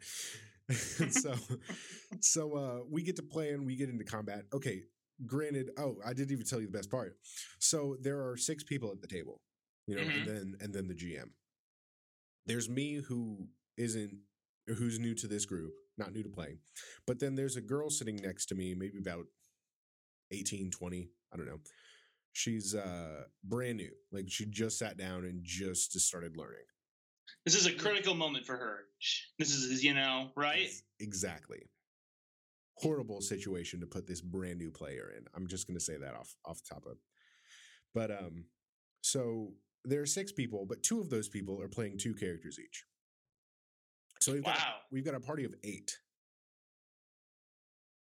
so 1.12 1.34
so 2.20 2.54
uh 2.56 2.84
we 2.88 3.02
get 3.02 3.16
to 3.16 3.22
play 3.22 3.50
and 3.50 3.66
we 3.66 3.76
get 3.76 3.88
into 3.90 4.04
combat. 4.04 4.44
Okay, 4.52 4.82
granted. 5.26 5.70
Oh, 5.78 5.96
I 6.04 6.12
didn't 6.12 6.32
even 6.32 6.46
tell 6.46 6.60
you 6.60 6.66
the 6.66 6.76
best 6.76 6.90
part. 6.90 7.16
So 7.58 7.96
there 8.00 8.26
are 8.28 8.36
six 8.36 8.62
people 8.64 8.90
at 8.90 9.00
the 9.00 9.06
table, 9.06 9.40
you 9.86 9.96
know, 9.96 10.02
and 10.02 10.26
then 10.26 10.54
and 10.60 10.74
then 10.74 10.88
the 10.88 10.94
GM. 10.94 11.30
There's 12.46 12.68
me 12.68 12.94
who 13.06 13.46
isn't 13.76 14.14
who's 14.66 14.98
new 14.98 15.14
to 15.14 15.26
this 15.26 15.44
group, 15.46 15.72
not 15.98 16.12
new 16.12 16.22
to 16.22 16.28
playing. 16.28 16.58
But 17.06 17.18
then 17.18 17.34
there's 17.34 17.56
a 17.56 17.60
girl 17.60 17.90
sitting 17.90 18.16
next 18.16 18.46
to 18.46 18.54
me, 18.54 18.74
maybe 18.74 18.98
about 18.98 19.24
18, 20.32 20.70
20, 20.70 21.08
I 21.32 21.36
don't 21.36 21.46
know. 21.46 21.58
She's 22.32 22.74
uh 22.74 23.24
brand 23.42 23.78
new. 23.78 23.90
Like 24.12 24.26
she 24.28 24.46
just 24.46 24.78
sat 24.78 24.96
down 24.96 25.24
and 25.24 25.40
just 25.42 25.98
started 26.00 26.36
learning. 26.36 26.62
This 27.44 27.54
is 27.54 27.66
a 27.66 27.72
critical 27.72 28.14
moment 28.14 28.46
for 28.46 28.56
her. 28.56 28.78
This 29.38 29.50
is 29.52 29.82
you 29.82 29.94
know 29.94 30.30
right. 30.36 30.66
Ex- 30.66 30.82
Exactly. 31.00 31.62
Horrible 32.80 33.20
situation 33.20 33.80
to 33.80 33.86
put 33.86 34.06
this 34.06 34.20
brand 34.20 34.58
new 34.58 34.70
player 34.70 35.12
in. 35.16 35.24
I'm 35.34 35.46
just 35.46 35.66
going 35.66 35.78
to 35.78 35.84
say 35.84 35.96
that 35.98 36.14
off 36.14 36.34
off 36.44 36.62
the 36.62 36.74
top 36.74 36.86
of. 36.86 36.96
But 37.94 38.10
um, 38.10 38.44
so 39.02 39.52
there 39.84 40.00
are 40.00 40.06
six 40.06 40.32
people, 40.32 40.66
but 40.68 40.82
two 40.82 41.00
of 41.00 41.10
those 41.10 41.28
people 41.28 41.60
are 41.60 41.68
playing 41.68 41.98
two 41.98 42.14
characters 42.14 42.58
each. 42.58 42.84
So 44.20 44.32
we've 44.32 44.44
got 44.44 44.56
a, 44.56 44.60
Wow. 44.60 44.74
we've 44.92 45.04
got 45.04 45.14
a 45.14 45.20
party 45.20 45.44
of 45.44 45.54
eight. 45.64 45.98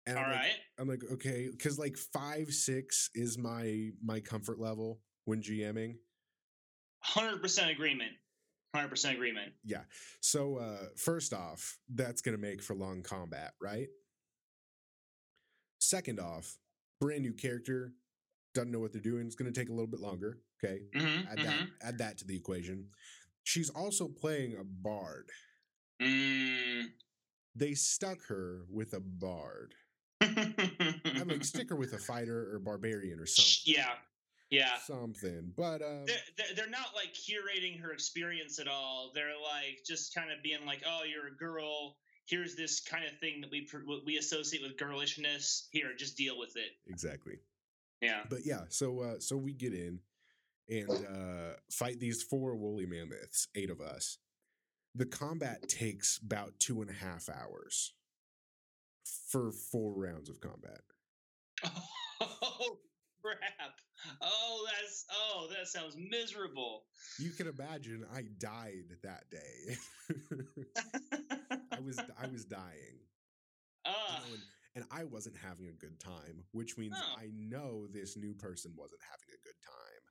And 0.08 0.18
All 0.18 0.26
I'm 0.26 0.32
like. 0.32 0.52
I'm 0.80 0.88
like, 0.88 1.04
okay, 1.14 1.48
because 1.52 1.78
like 1.78 1.96
five, 1.96 2.50
six 2.50 3.10
is 3.14 3.38
my 3.38 3.90
my 4.04 4.20
comfort 4.20 4.60
level 4.60 5.00
when 5.26 5.42
GMing. 5.42 5.96
Hundred 7.04 7.42
percent 7.42 7.70
agreement. 7.72 8.12
Hundred 8.76 8.90
percent 8.90 9.16
agreement. 9.16 9.54
Yeah. 9.64 9.82
So 10.22 10.58
uh 10.58 10.88
first 10.98 11.34
off, 11.34 11.78
that's 11.94 12.22
gonna 12.22 12.38
make 12.38 12.62
for 12.64 12.76
long 12.76 13.04
combat, 13.04 13.54
right? 13.62 13.88
Second 15.82 16.20
off, 16.20 16.58
brand 17.00 17.24
new 17.24 17.34
character, 17.34 17.94
doesn't 18.54 18.72
know 18.72 18.80
what 18.80 18.92
they're 18.94 19.02
doing. 19.02 19.26
It's 19.26 19.36
gonna 19.36 19.52
take 19.52 19.70
a 19.70 19.74
little 19.74 19.88
bit 19.88 20.00
longer. 20.00 20.38
Okay. 20.64 20.82
Mm-hmm, 20.96 21.28
Add 21.32 21.38
that 21.40 21.56
add 21.82 21.98
that 21.98 22.18
to 22.20 22.28
the 22.28 22.36
equation. 22.36 22.86
She's 23.44 23.72
also 23.72 24.08
playing 24.08 24.56
a 24.60 24.64
bard. 24.64 25.30
mm 26.02 26.86
They 27.56 27.74
stuck 27.74 28.20
her 28.28 28.66
with 28.70 28.94
a 28.94 29.00
bard. 29.00 29.74
mm-hmm. 30.22 31.20
I'm 31.20 31.28
like, 31.28 31.44
stick 31.44 31.70
her 31.70 31.76
with 31.76 31.94
a 31.94 31.98
fighter 31.98 32.54
or 32.54 32.60
barbarian 32.60 33.20
or 33.20 33.26
something. 33.26 33.74
Yeah. 33.76 33.94
Yeah. 34.52 34.78
Something. 34.86 35.52
But 35.58 35.82
um 35.82 36.06
they're, 36.38 36.54
they're 36.56 36.70
not 36.70 36.94
like 36.94 37.14
curating 37.16 37.82
her 37.82 37.92
experience 37.92 38.60
at 38.60 38.68
all. 38.68 39.12
They're 39.16 39.30
like 39.42 39.80
just 39.88 40.14
kind 40.14 40.30
of 40.32 40.44
being 40.44 40.64
like, 40.68 40.84
"Oh, 40.86 41.02
you're 41.12 41.28
a 41.34 41.38
girl. 41.38 41.98
Here's 42.32 42.56
this 42.56 42.80
kind 42.80 43.04
of 43.04 43.20
thing 43.20 43.42
that 43.42 43.52
we 43.52 43.68
we 44.06 44.18
associate 44.18 44.64
with 44.64 44.78
girlishness. 44.78 45.68
Here, 45.72 45.94
just 45.98 46.16
deal 46.16 46.40
with 46.40 46.56
it." 46.56 46.72
exactly. 46.88 47.40
Yeah. 48.02 48.22
But 48.30 48.46
yeah, 48.46 48.62
so 48.70 49.02
uh 49.02 49.20
so 49.20 49.36
we 49.38 49.54
get 49.54 49.74
in 49.74 50.00
and 50.70 50.90
uh 50.90 51.58
fight 51.70 52.00
these 52.00 52.24
four 52.24 52.56
woolly 52.56 52.86
mammoths, 52.86 53.50
eight 53.56 53.70
of 53.70 53.82
us. 53.82 54.18
The 54.96 55.06
combat 55.06 55.70
takes 55.70 56.20
about 56.24 56.60
two 56.60 56.82
and 56.82 56.90
a 56.90 56.94
half 56.94 57.30
hours 57.30 57.94
for 59.30 59.52
four 59.52 59.94
rounds 59.94 60.30
of 60.30 60.40
combat. 60.40 60.82
Oh 62.24 62.78
crap! 63.24 63.80
Oh, 64.22 64.68
that's 64.72 65.06
oh, 65.12 65.48
that 65.50 65.68
sounds 65.68 65.96
miserable. 65.98 66.84
You 67.18 67.32
can 67.32 67.48
imagine 67.48 68.06
I 68.14 68.26
died 68.38 68.96
that 69.02 69.24
day. 69.32 69.78
I 71.82 71.86
was 71.86 72.00
I 72.24 72.28
was 72.28 72.46
dying. 72.46 73.00
you 73.86 73.92
know, 73.92 74.34
and, 74.34 74.42
and 74.76 74.86
I 74.92 75.04
wasn't 75.06 75.36
having 75.38 75.68
a 75.68 75.72
good 75.74 76.00
time, 76.00 76.44
which 76.52 76.78
means 76.78 76.96
Oh. 76.98 77.16
I 77.20 77.30
know 77.34 77.88
this 77.88 78.16
new 78.18 78.34
person 78.34 78.72
wasn't 78.78 79.02
having 79.10 79.34
a 79.34 79.42
good 79.44 79.60
time. 79.64 80.04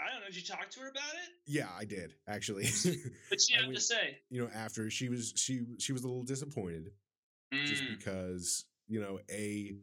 I 0.00 0.12
don't 0.12 0.20
know. 0.20 0.26
Did 0.26 0.36
you 0.36 0.42
talk 0.42 0.70
to 0.70 0.80
her 0.80 0.88
about 0.88 1.14
it? 1.14 1.30
Yeah, 1.46 1.68
I 1.76 1.84
did 1.84 2.14
actually. 2.28 2.64
What 3.30 3.40
she 3.40 3.54
have 3.54 3.64
went- 3.64 3.74
to 3.76 3.80
say? 3.80 4.18
you 4.30 4.40
know, 4.42 4.50
after 4.54 4.90
she 4.90 5.08
was 5.08 5.32
she 5.36 5.62
she 5.78 5.92
was 5.92 6.04
a 6.04 6.08
little 6.08 6.24
disappointed 6.24 6.90
just 7.66 7.82
Mm, 7.84 7.96
because 7.98 8.66
you 8.88 9.00
know 9.00 9.18
a 9.30 9.74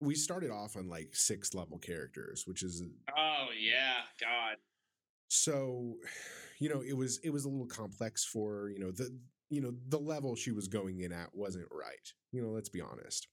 we 0.00 0.14
started 0.14 0.50
off 0.50 0.76
on 0.76 0.88
like 0.88 1.14
six 1.14 1.54
level 1.54 1.78
characters, 1.78 2.44
which 2.46 2.62
is 2.62 2.82
Oh 3.16 3.46
yeah, 3.58 4.00
God. 4.20 4.56
so 5.28 5.94
you 6.60 6.68
know 6.68 6.82
it 6.82 6.96
was 6.96 7.18
it 7.24 7.30
was 7.30 7.44
a 7.44 7.48
little 7.48 7.66
complex 7.66 8.24
for 8.24 8.70
you 8.70 8.78
know 8.78 8.92
the 8.92 9.10
you 9.48 9.60
know 9.60 9.72
the 9.88 9.98
level 9.98 10.36
she 10.36 10.52
was 10.52 10.68
going 10.68 11.00
in 11.00 11.12
at 11.12 11.34
wasn't 11.34 11.66
right. 11.72 12.06
You 12.30 12.40
know, 12.42 12.50
let's 12.50 12.68
be 12.68 12.80
honest. 12.80 13.26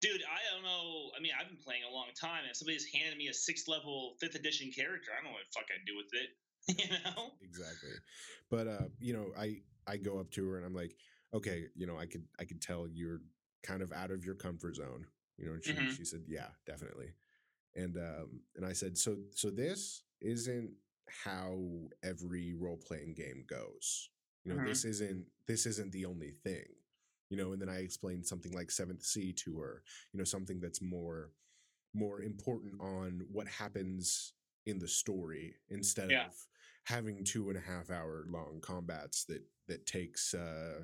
Dude, 0.00 0.22
I 0.22 0.54
don't 0.54 0.62
know. 0.64 1.10
I 1.14 1.20
mean, 1.20 1.32
I've 1.38 1.48
been 1.48 1.58
playing 1.62 1.82
a 1.90 1.92
long 1.92 2.06
time, 2.18 2.44
and 2.46 2.56
somebody's 2.56 2.86
handed 2.94 3.18
me 3.18 3.26
a 3.28 3.34
sixth 3.34 3.68
level 3.68 4.14
fifth 4.20 4.36
edition 4.36 4.70
character. 4.74 5.10
I 5.12 5.16
don't 5.22 5.24
know 5.32 5.36
what 5.36 5.44
the 5.52 5.58
fuck 5.58 5.68
I'd 5.74 5.84
do 5.86 5.96
with 5.96 6.12
it. 6.14 6.30
You 6.68 6.98
know? 7.04 7.30
exactly 7.40 7.92
but 8.50 8.66
uh 8.66 8.88
you 9.00 9.14
know 9.14 9.28
i 9.38 9.56
i 9.86 9.96
go 9.96 10.18
up 10.18 10.30
to 10.32 10.46
her 10.46 10.58
and 10.58 10.66
i'm 10.66 10.74
like 10.74 10.94
okay 11.32 11.64
you 11.74 11.86
know 11.86 11.96
i 11.96 12.04
could 12.04 12.24
i 12.38 12.44
could 12.44 12.60
tell 12.60 12.86
you're 12.86 13.20
kind 13.62 13.80
of 13.80 13.90
out 13.92 14.10
of 14.10 14.22
your 14.22 14.34
comfort 14.34 14.76
zone 14.76 15.06
you 15.38 15.46
know 15.46 15.52
and 15.52 15.64
she, 15.64 15.72
Mhm. 15.72 15.96
she 15.96 16.04
said 16.04 16.24
yeah 16.28 16.48
definitely 16.66 17.14
and 17.74 17.96
um 17.96 18.40
and 18.56 18.66
i 18.66 18.74
said 18.74 18.98
so 18.98 19.16
so 19.34 19.48
this 19.48 20.02
isn't 20.20 20.72
how 21.24 21.58
every 22.02 22.54
role-playing 22.54 23.14
game 23.14 23.44
goes 23.48 24.10
you 24.44 24.52
know 24.52 24.58
Mhm. 24.58 24.66
this 24.66 24.84
isn't 24.84 25.26
this 25.46 25.66
isn't 25.66 25.92
the 25.92 26.04
only 26.04 26.32
thing 26.44 26.64
you 27.30 27.36
know 27.36 27.52
and 27.52 27.60
then 27.60 27.68
i 27.68 27.78
explained 27.78 28.26
something 28.26 28.52
like 28.52 28.70
seventh 28.70 29.02
sea 29.02 29.32
to 29.32 29.58
her 29.58 29.82
you 30.12 30.18
know 30.18 30.24
something 30.24 30.60
that's 30.60 30.80
more 30.82 31.30
more 31.94 32.20
important 32.22 32.74
on 32.80 33.22
what 33.32 33.46
happens 33.48 34.32
in 34.66 34.78
the 34.78 34.88
story 34.88 35.54
instead 35.70 36.10
Yeah. 36.10 36.26
of 36.26 36.34
having 36.84 37.24
two 37.24 37.48
and 37.48 37.58
a 37.58 37.60
half 37.60 37.90
hour 37.90 38.24
long 38.28 38.60
combats 38.60 39.24
that 39.24 39.42
that 39.68 39.86
takes 39.86 40.34
uh 40.34 40.80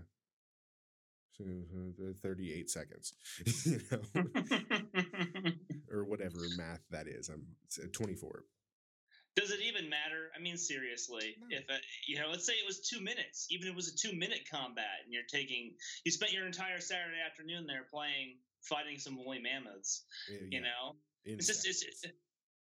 uh, 1.40 2.12
38 2.22 2.70
seconds 2.70 3.14
you 3.64 3.80
know 3.90 4.24
or 5.90 6.04
whatever 6.04 6.48
math 6.56 6.80
that 6.90 7.06
is 7.08 7.28
i'm 7.28 7.44
uh, 7.82 7.86
24 7.92 8.44
Does 9.36 9.50
it 9.50 9.60
even 9.60 9.88
matter? 9.88 10.30
I 10.36 10.40
mean, 10.40 10.56
seriously, 10.56 11.36
No. 11.40 11.56
if 11.56 11.68
uh, 11.68 11.74
you 12.06 12.18
know, 12.18 12.28
let's 12.30 12.46
say 12.46 12.52
it 12.54 12.66
was 12.66 12.80
two 12.80 13.00
minutes, 13.00 13.46
even 13.50 13.66
if 13.66 13.72
it 13.72 13.76
was 13.76 13.88
a 13.88 13.96
two-minute 13.96 14.48
combat, 14.48 15.02
and 15.04 15.12
you're 15.12 15.24
taking, 15.24 15.74
you 16.04 16.12
spent 16.12 16.32
your 16.32 16.46
entire 16.46 16.80
Saturday 16.80 17.18
afternoon 17.24 17.66
there 17.66 17.84
playing, 17.92 18.38
fighting 18.62 18.98
some 18.98 19.16
woolly 19.16 19.40
mammoths. 19.40 20.04
Uh, 20.30 20.34
You 20.50 20.60
yeah, 20.60 20.60
know, 20.60 20.96
in 21.24 21.34
it's 21.38 21.48
just, 21.48 21.66
it's, 21.66 21.82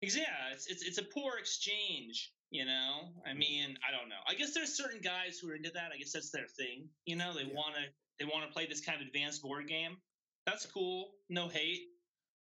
it's, 0.02 0.16
yeah, 0.16 0.52
it's, 0.52 0.68
it's 0.68 0.84
it's 0.84 0.98
a 0.98 1.04
poor 1.04 1.38
exchange. 1.38 2.34
You 2.50 2.66
know, 2.66 3.14
I 3.26 3.32
Mm. 3.32 3.38
mean, 3.40 3.78
I 3.88 3.92
don't 3.92 4.08
know. 4.10 4.22
I 4.26 4.34
guess 4.34 4.54
there's 4.54 4.74
certain 4.74 5.02
guys 5.02 5.38
who 5.40 5.50
are 5.50 5.56
into 5.56 5.70
that. 5.72 5.92
I 5.94 5.98
guess 5.98 6.12
that's 6.14 6.32
their 6.32 6.48
thing. 6.48 6.90
You 7.06 7.16
know, 7.18 7.34
they 7.34 7.44
Yeah. 7.44 7.54
want 7.54 7.76
to 7.76 7.82
they 8.20 8.26
want 8.26 8.46
to 8.46 8.52
play 8.54 8.66
this 8.66 8.82
kind 8.82 9.00
of 9.02 9.08
advanced 9.08 9.42
board 9.42 9.68
game. 9.68 9.98
That's 10.46 10.66
cool. 10.66 11.14
No 11.30 11.48
hate. 11.50 11.97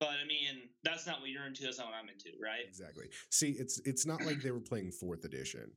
But 0.02 0.18
I 0.18 0.28
mean, 0.28 0.68
that's 0.84 1.06
not 1.06 1.22
what 1.22 1.30
you're 1.30 1.46
into. 1.46 1.64
That's 1.64 1.78
not 1.78 1.88
what 1.88 1.96
I'm 1.96 2.10
into, 2.10 2.36
right? 2.42 2.66
exactly 2.68 3.06
see 3.30 3.52
it's 3.52 3.80
it's 3.86 4.06
not 4.06 4.26
like 4.26 4.42
they 4.44 4.52
were 4.52 4.60
playing 4.60 4.92
fourth 4.92 5.24
edition 5.24 5.72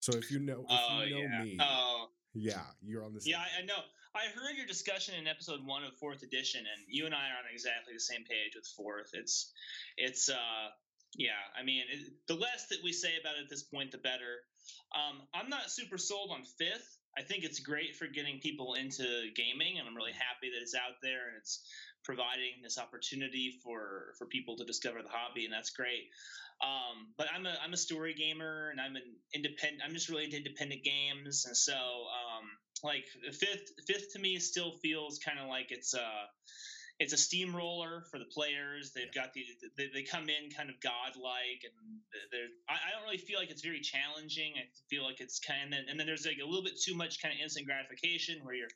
so 0.00 0.12
if 0.16 0.30
you 0.30 0.38
know 0.38 0.64
if 0.68 0.70
Oh 0.70 1.02
you 1.02 1.14
know 1.14 1.20
yeah. 1.20 1.42
me 1.42 1.58
Oh 1.60 2.06
yeah 2.34 2.62
you're 2.82 3.04
on 3.04 3.14
the 3.14 3.20
same 3.20 3.32
yeah. 3.32 3.40
I, 3.40 3.62
I 3.62 3.64
know. 3.64 3.80
I 4.14 4.30
heard 4.30 4.56
your 4.56 4.66
discussion 4.66 5.16
in 5.18 5.26
episode 5.26 5.66
one 5.66 5.82
of 5.82 5.96
fourth 5.98 6.22
edition, 6.22 6.60
and 6.60 6.86
you 6.86 7.06
and 7.06 7.14
I 7.14 7.34
are 7.34 7.42
on 7.42 7.50
exactly 7.52 7.94
the 7.94 8.00
same 8.00 8.22
page 8.22 8.54
with 8.54 8.66
fourth. 8.76 9.10
It's 9.12 9.50
it's 9.96 10.28
uh 10.28 10.70
yeah. 11.16 11.40
I 11.58 11.64
mean, 11.64 11.82
it, 11.90 12.12
the 12.28 12.34
less 12.34 12.66
that 12.68 12.78
we 12.82 12.92
say 12.92 13.16
about 13.20 13.36
it 13.38 13.44
at 13.44 13.50
this 13.50 13.62
point, 13.62 13.92
the 13.92 13.98
better. 13.98 14.44
Um, 14.94 15.22
I'm 15.34 15.48
not 15.48 15.70
super 15.70 15.98
sold 15.98 16.30
on 16.30 16.44
fifth. 16.44 16.98
I 17.16 17.22
think 17.22 17.44
it's 17.44 17.60
great 17.60 17.96
for 17.96 18.06
getting 18.06 18.40
people 18.40 18.74
into 18.74 19.30
gaming, 19.34 19.78
and 19.78 19.88
I'm 19.88 19.94
really 19.96 20.12
happy 20.14 20.50
that 20.50 20.62
it's 20.62 20.74
out 20.74 20.98
there 21.02 21.28
and 21.28 21.36
it's 21.38 21.64
providing 22.04 22.62
this 22.62 22.78
opportunity 22.78 23.60
for 23.62 24.14
for 24.18 24.26
people 24.26 24.56
to 24.56 24.64
discover 24.64 25.02
the 25.02 25.08
hobby, 25.08 25.44
and 25.44 25.52
that's 25.52 25.70
great. 25.70 26.08
Um, 26.62 27.12
but 27.18 27.28
I'm 27.34 27.46
a 27.46 27.56
I'm 27.62 27.72
a 27.72 27.76
story 27.76 28.14
gamer, 28.14 28.70
and 28.70 28.80
I'm 28.80 28.96
an 28.96 29.02
independent. 29.34 29.82
I'm 29.84 29.92
just 29.94 30.08
really 30.08 30.24
into 30.24 30.36
independent 30.36 30.84
games, 30.84 31.44
and 31.46 31.56
so 31.56 31.74
um, 31.74 32.44
like 32.82 33.04
fifth 33.32 33.72
fifth 33.86 34.12
to 34.12 34.18
me 34.18 34.38
still 34.38 34.72
feels 34.82 35.18
kind 35.18 35.38
of 35.38 35.48
like 35.48 35.66
it's 35.70 35.94
a 35.94 36.26
it's 37.00 37.12
a 37.12 37.16
steamroller 37.16 38.04
for 38.10 38.18
the 38.18 38.24
players. 38.32 38.92
They've 38.94 39.12
got 39.12 39.32
the 39.34 39.44
they, 39.76 39.88
they 39.92 40.02
come 40.02 40.28
in 40.28 40.50
kind 40.56 40.70
of 40.70 40.76
godlike, 40.80 41.64
and 41.64 41.74
they're 42.30 42.48
I, 42.68 42.74
I 42.74 42.92
don't 42.94 43.02
really 43.02 43.18
feel 43.18 43.38
like 43.38 43.50
it's 43.50 43.62
very 43.62 43.80
challenging. 43.80 44.54
I 44.56 44.64
feel 44.88 45.04
like 45.04 45.20
it's 45.20 45.40
kind 45.40 45.74
of 45.74 45.80
and 45.88 45.98
then 45.98 46.06
there's 46.06 46.26
like 46.26 46.38
a 46.42 46.46
little 46.46 46.62
bit 46.62 46.80
too 46.80 46.94
much 46.94 47.20
kind 47.20 47.34
of 47.34 47.40
instant 47.42 47.66
gratification 47.66 48.44
where 48.44 48.54
you're 48.54 48.70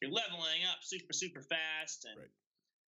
you're 0.00 0.10
leveling 0.12 0.64
up 0.70 0.78
super 0.82 1.12
super 1.12 1.42
fast 1.42 2.06
and. 2.08 2.18
Right. 2.18 2.28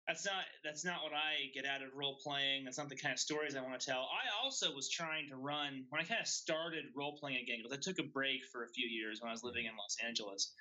That's 0.06 0.24
not 0.24 0.44
that's 0.64 0.84
not 0.84 1.02
what 1.04 1.12
I 1.12 1.52
get 1.54 1.64
out 1.64 1.82
of 1.82 1.94
role 1.94 2.18
playing. 2.22 2.64
That's 2.64 2.78
not 2.78 2.88
the 2.88 2.96
kind 2.96 3.12
of 3.12 3.18
stories 3.18 3.54
I 3.54 3.60
want 3.60 3.78
to 3.78 3.86
tell. 3.86 4.08
I 4.10 4.42
also 4.42 4.74
was 4.74 4.88
trying 4.90 5.28
to 5.28 5.36
run 5.36 5.84
when 5.90 6.00
I 6.00 6.04
kind 6.04 6.20
of 6.20 6.26
started 6.26 6.84
role 6.96 7.16
playing 7.16 7.38
again 7.42 7.58
because 7.62 7.76
I 7.76 7.80
took 7.80 7.98
a 8.04 8.08
break 8.08 8.40
for 8.50 8.64
a 8.64 8.68
few 8.68 8.88
years 8.88 9.20
when 9.20 9.28
I 9.28 9.32
was 9.32 9.44
living 9.44 9.66
in 9.66 9.72
Los 9.78 9.96
Angeles, 10.04 10.52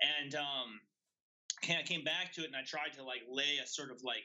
and 0.00 0.34
um, 0.34 0.80
I 1.62 1.82
came 1.82 2.02
back 2.02 2.32
to 2.34 2.42
it 2.42 2.46
and 2.46 2.56
I 2.56 2.64
tried 2.66 2.94
to 2.96 3.04
like 3.04 3.22
lay 3.30 3.58
a 3.62 3.66
sort 3.66 3.90
of 3.90 4.02
like 4.02 4.24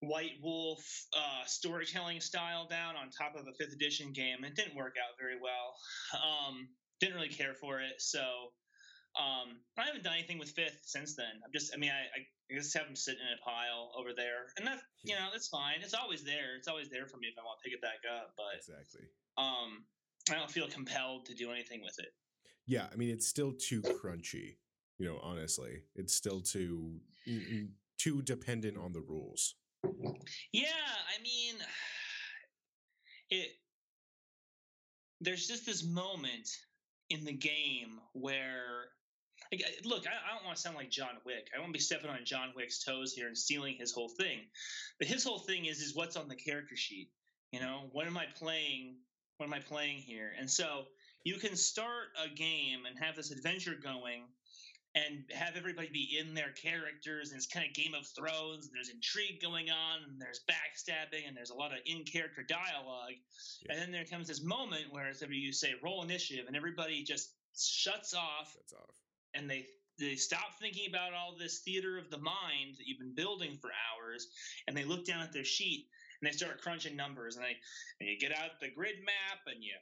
White 0.00 0.42
Wolf 0.42 0.84
uh, 1.16 1.46
storytelling 1.46 2.20
style 2.20 2.66
down 2.68 2.96
on 2.96 3.10
top 3.10 3.36
of 3.36 3.46
a 3.46 3.54
fifth 3.54 3.72
edition 3.72 4.12
game. 4.12 4.44
It 4.44 4.56
didn't 4.56 4.74
work 4.74 4.94
out 4.98 5.14
very 5.18 5.38
well. 5.40 5.76
Um, 6.18 6.68
didn't 7.00 7.14
really 7.14 7.28
care 7.28 7.54
for 7.54 7.80
it, 7.80 7.94
so 7.98 8.20
um, 9.18 9.60
I 9.76 9.84
haven't 9.84 10.04
done 10.04 10.14
anything 10.14 10.38
with 10.38 10.50
fifth 10.50 10.80
since 10.84 11.14
then. 11.14 11.40
I'm 11.44 11.52
just, 11.52 11.72
I 11.74 11.76
mean, 11.76 11.90
I, 11.90 12.08
I 12.20 12.56
just 12.56 12.72
have 12.76 12.86
them 12.86 12.96
sitting 12.96 13.20
in 13.20 13.38
a 13.38 13.44
pile 13.44 13.92
over 13.98 14.10
there, 14.16 14.52
and 14.56 14.66
that's 14.66 14.82
you 15.02 15.14
know 15.14 15.28
that's 15.32 15.48
fine. 15.48 15.76
It's 15.82 15.94
always 15.94 16.22
there. 16.24 16.56
It's 16.56 16.68
always 16.68 16.88
there 16.88 17.06
for 17.06 17.18
me 17.18 17.28
if 17.28 17.38
I 17.38 17.42
want 17.42 17.58
to 17.60 17.64
pick 17.64 17.76
it 17.76 17.82
back 17.82 18.00
up. 18.08 18.32
But 18.36 18.56
exactly, 18.56 19.08
um, 19.36 19.84
I 20.30 20.34
don't 20.34 20.50
feel 20.50 20.68
compelled 20.68 21.26
to 21.26 21.34
do 21.34 21.50
anything 21.50 21.82
with 21.82 21.98
it. 21.98 22.14
Yeah, 22.66 22.86
I 22.92 22.96
mean, 22.96 23.10
it's 23.10 23.26
still 23.26 23.52
too 23.52 23.82
crunchy. 23.82 24.56
You 24.98 25.06
know, 25.08 25.20
honestly, 25.22 25.82
it's 25.94 26.14
still 26.14 26.40
too 26.40 27.00
too 27.98 28.22
dependent 28.22 28.78
on 28.78 28.92
the 28.92 29.00
rules. 29.00 29.56
Yeah, 30.52 30.66
I 30.66 31.22
mean, 31.22 31.54
it. 33.30 33.48
There's 35.20 35.46
just 35.46 35.66
this 35.66 35.84
moment 35.84 36.48
in 37.10 37.24
the 37.24 37.32
game 37.32 38.00
where 38.12 38.86
look, 39.84 40.06
I, 40.06 40.10
I 40.10 40.34
don't 40.34 40.44
want 40.44 40.56
to 40.56 40.62
sound 40.62 40.76
like 40.76 40.90
John 40.90 41.16
Wick. 41.24 41.48
I 41.54 41.60
won't 41.60 41.72
be 41.72 41.78
stepping 41.78 42.10
on 42.10 42.24
John 42.24 42.52
Wick's 42.56 42.82
toes 42.84 43.12
here 43.12 43.26
and 43.26 43.36
stealing 43.36 43.76
his 43.78 43.92
whole 43.92 44.08
thing. 44.08 44.40
But 44.98 45.08
his 45.08 45.24
whole 45.24 45.38
thing 45.38 45.66
is 45.66 45.80
is 45.80 45.94
what's 45.94 46.16
on 46.16 46.28
the 46.28 46.36
character 46.36 46.76
sheet. 46.76 47.10
You 47.50 47.60
know, 47.60 47.90
what 47.92 48.06
am 48.06 48.16
I 48.16 48.26
playing? 48.38 48.96
What 49.36 49.46
am 49.46 49.52
I 49.52 49.60
playing 49.60 49.98
here? 49.98 50.30
And 50.38 50.50
so 50.50 50.84
you 51.24 51.36
can 51.36 51.56
start 51.56 52.08
a 52.22 52.28
game 52.34 52.80
and 52.88 52.98
have 53.04 53.16
this 53.16 53.30
adventure 53.30 53.74
going 53.82 54.24
and 54.94 55.24
have 55.32 55.56
everybody 55.56 55.88
be 55.88 56.18
in 56.20 56.34
their 56.34 56.52
characters 56.52 57.30
and 57.30 57.38
it's 57.38 57.46
kind 57.46 57.66
of 57.66 57.72
game 57.72 57.94
of 57.94 58.06
thrones 58.06 58.66
and 58.66 58.74
there's 58.74 58.90
intrigue 58.90 59.40
going 59.40 59.70
on 59.70 60.02
and 60.08 60.20
there's 60.20 60.40
backstabbing 60.48 61.26
and 61.26 61.34
there's 61.34 61.48
a 61.48 61.54
lot 61.54 61.72
of 61.72 61.78
in-character 61.86 62.42
dialogue 62.42 63.16
yeah. 63.64 63.72
and 63.72 63.80
then 63.80 63.90
there 63.90 64.04
comes 64.04 64.28
this 64.28 64.42
moment 64.42 64.84
where 64.90 65.08
it's 65.08 65.22
you 65.30 65.52
say 65.52 65.72
roll 65.82 66.02
initiative 66.02 66.44
and 66.46 66.56
everybody 66.56 67.02
just 67.02 67.30
shuts 67.56 68.12
off, 68.12 68.52
shuts 68.54 68.74
off 68.74 68.94
and 69.34 69.48
they 69.48 69.66
they 69.98 70.16
stop 70.16 70.58
thinking 70.60 70.88
about 70.88 71.12
all 71.12 71.36
this 71.38 71.60
theater 71.60 71.98
of 71.98 72.10
the 72.10 72.18
mind 72.18 72.76
that 72.78 72.86
you've 72.86 72.98
been 72.98 73.14
building 73.14 73.58
for 73.60 73.70
hours 73.70 74.28
and 74.66 74.76
they 74.76 74.84
look 74.84 75.04
down 75.04 75.20
at 75.20 75.32
their 75.32 75.44
sheet 75.44 75.86
and 76.20 76.28
they 76.28 76.36
start 76.36 76.60
crunching 76.60 76.96
numbers 76.96 77.36
and 77.36 77.44
they 77.44 77.56
and 78.00 78.08
you 78.08 78.18
get 78.18 78.36
out 78.36 78.60
the 78.60 78.70
grid 78.70 78.96
map 79.04 79.40
and 79.46 79.62
you 79.62 79.74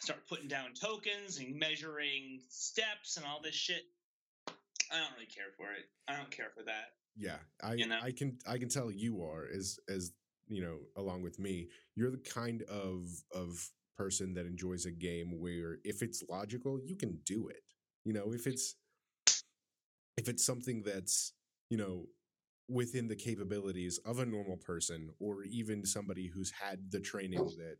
start 0.00 0.20
putting 0.28 0.48
down 0.48 0.70
tokens 0.80 1.38
and 1.38 1.54
measuring 1.58 2.40
steps 2.48 3.16
and 3.16 3.26
all 3.26 3.40
this 3.42 3.54
shit. 3.54 3.82
I 4.48 4.96
don't 4.96 5.12
really 5.14 5.26
care 5.26 5.52
for 5.56 5.70
it. 5.72 5.84
I 6.08 6.16
don't 6.16 6.30
care 6.30 6.50
for 6.56 6.64
that. 6.64 6.94
Yeah 7.16 7.36
i 7.62 7.74
you 7.74 7.86
know? 7.86 7.98
i 8.02 8.12
can 8.12 8.38
i 8.46 8.56
can 8.56 8.68
tell 8.68 8.90
you 8.90 9.22
are 9.22 9.46
as 9.52 9.78
as 9.88 10.12
you 10.48 10.62
know 10.62 10.78
along 10.96 11.22
with 11.22 11.38
me 11.38 11.68
you're 11.96 12.10
the 12.10 12.18
kind 12.18 12.62
of 12.62 13.08
of 13.34 13.68
person 13.96 14.32
that 14.34 14.46
enjoys 14.46 14.86
a 14.86 14.90
game 14.90 15.38
where 15.40 15.78
if 15.84 16.02
it's 16.02 16.22
logical 16.28 16.80
you 16.84 16.96
can 16.96 17.18
do 17.26 17.48
it 17.48 17.62
you 18.04 18.12
know, 18.12 18.32
if 18.32 18.46
it's 18.46 18.76
if 20.16 20.28
it's 20.28 20.44
something 20.44 20.82
that's, 20.84 21.32
you 21.70 21.78
know, 21.78 22.06
within 22.68 23.08
the 23.08 23.16
capabilities 23.16 23.98
of 24.04 24.18
a 24.18 24.26
normal 24.26 24.56
person 24.56 25.10
or 25.18 25.44
even 25.44 25.84
somebody 25.84 26.28
who's 26.28 26.50
had 26.50 26.78
the 26.90 27.00
training 27.00 27.44
that, 27.56 27.76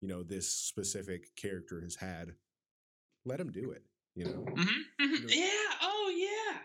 you 0.00 0.08
know, 0.08 0.22
this 0.22 0.50
specific 0.52 1.34
character 1.36 1.80
has 1.82 1.96
had, 1.96 2.32
let 3.24 3.38
them 3.38 3.50
do 3.50 3.70
it, 3.70 3.82
you 4.14 4.24
know. 4.24 4.44
Mm-hmm, 4.48 4.60
mm-hmm. 4.60 5.02
You 5.02 5.20
know 5.20 5.28
yeah, 5.28 5.76
oh 5.82 6.12
yeah. 6.16 6.58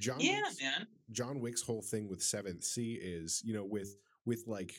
John 0.00 0.20
yeah, 0.20 0.40
Wick's, 0.42 0.62
man. 0.62 0.86
John 1.12 1.40
Wick's 1.40 1.62
whole 1.62 1.82
thing 1.82 2.08
with 2.08 2.20
7th 2.20 2.64
Sea 2.64 2.98
is, 3.00 3.40
you 3.44 3.54
know, 3.54 3.64
with 3.64 3.96
with 4.26 4.44
like, 4.46 4.74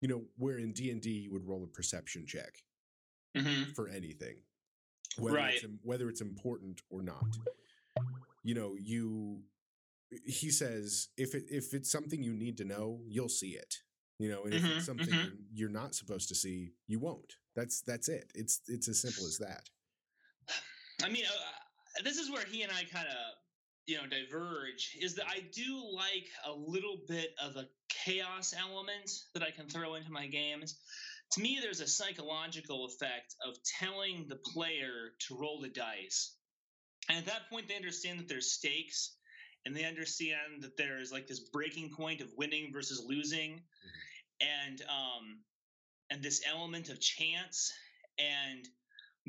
you 0.00 0.08
know, 0.08 0.22
where 0.36 0.58
in 0.58 0.72
D&D 0.72 1.10
you 1.10 1.32
would 1.32 1.46
roll 1.46 1.64
a 1.64 1.66
perception 1.66 2.24
check 2.26 2.62
mm-hmm. 3.36 3.72
for 3.72 3.88
anything 3.88 4.36
whether 5.18 5.36
right. 5.36 5.54
it's 5.54 5.66
whether 5.82 6.08
it's 6.08 6.20
important 6.20 6.82
or 6.90 7.02
not. 7.02 7.36
You 8.42 8.54
know, 8.54 8.76
you 8.78 9.40
he 10.24 10.50
says 10.50 11.08
if 11.16 11.34
it 11.34 11.44
if 11.50 11.74
it's 11.74 11.90
something 11.90 12.22
you 12.22 12.32
need 12.32 12.56
to 12.58 12.64
know, 12.64 13.00
you'll 13.06 13.28
see 13.28 13.50
it. 13.50 13.76
You 14.18 14.30
know, 14.30 14.44
and 14.44 14.54
if 14.54 14.62
mm-hmm, 14.62 14.78
it's 14.78 14.86
something 14.86 15.08
mm-hmm. 15.08 15.34
you're 15.52 15.68
not 15.68 15.94
supposed 15.94 16.28
to 16.28 16.34
see, 16.34 16.72
you 16.86 16.98
won't. 16.98 17.34
That's 17.54 17.82
that's 17.82 18.08
it. 18.08 18.30
It's 18.34 18.60
it's 18.68 18.88
as 18.88 19.00
simple 19.00 19.26
as 19.26 19.38
that. 19.38 19.68
I 21.04 21.08
mean, 21.10 21.24
uh, 21.24 22.02
this 22.02 22.16
is 22.16 22.30
where 22.30 22.44
he 22.50 22.62
and 22.62 22.72
I 22.72 22.84
kind 22.84 23.06
of 23.08 23.16
you 23.86 23.96
know 23.96 24.04
diverge. 24.06 24.96
Is 25.00 25.14
that 25.16 25.26
I 25.28 25.40
do 25.52 25.82
like 25.92 26.28
a 26.46 26.52
little 26.52 26.98
bit 27.06 27.34
of 27.42 27.56
a 27.56 27.66
chaos 27.88 28.54
element 28.58 29.10
that 29.34 29.42
I 29.42 29.50
can 29.50 29.68
throw 29.68 29.96
into 29.96 30.10
my 30.10 30.26
games 30.26 30.76
to 31.32 31.40
me, 31.40 31.58
there's 31.60 31.80
a 31.80 31.86
psychological 31.86 32.86
effect 32.86 33.34
of 33.46 33.56
telling 33.78 34.26
the 34.28 34.36
player 34.36 35.12
to 35.26 35.36
roll 35.36 35.60
the 35.60 35.68
dice. 35.68 36.34
And 37.08 37.18
at 37.18 37.26
that 37.26 37.50
point, 37.50 37.68
they 37.68 37.76
understand 37.76 38.18
that 38.18 38.28
there's 38.28 38.52
stakes 38.52 39.16
and 39.66 39.74
they 39.74 39.84
understand 39.84 40.62
that 40.62 40.76
there's 40.78 41.10
like 41.10 41.26
this 41.26 41.40
breaking 41.40 41.90
point 41.90 42.20
of 42.20 42.28
winning 42.38 42.70
versus 42.72 43.04
losing 43.06 43.54
mm-hmm. 43.54 44.68
and 44.68 44.82
um 44.82 45.40
and 46.10 46.22
this 46.22 46.40
element 46.48 46.88
of 46.88 47.00
chance 47.00 47.72
and 48.18 48.68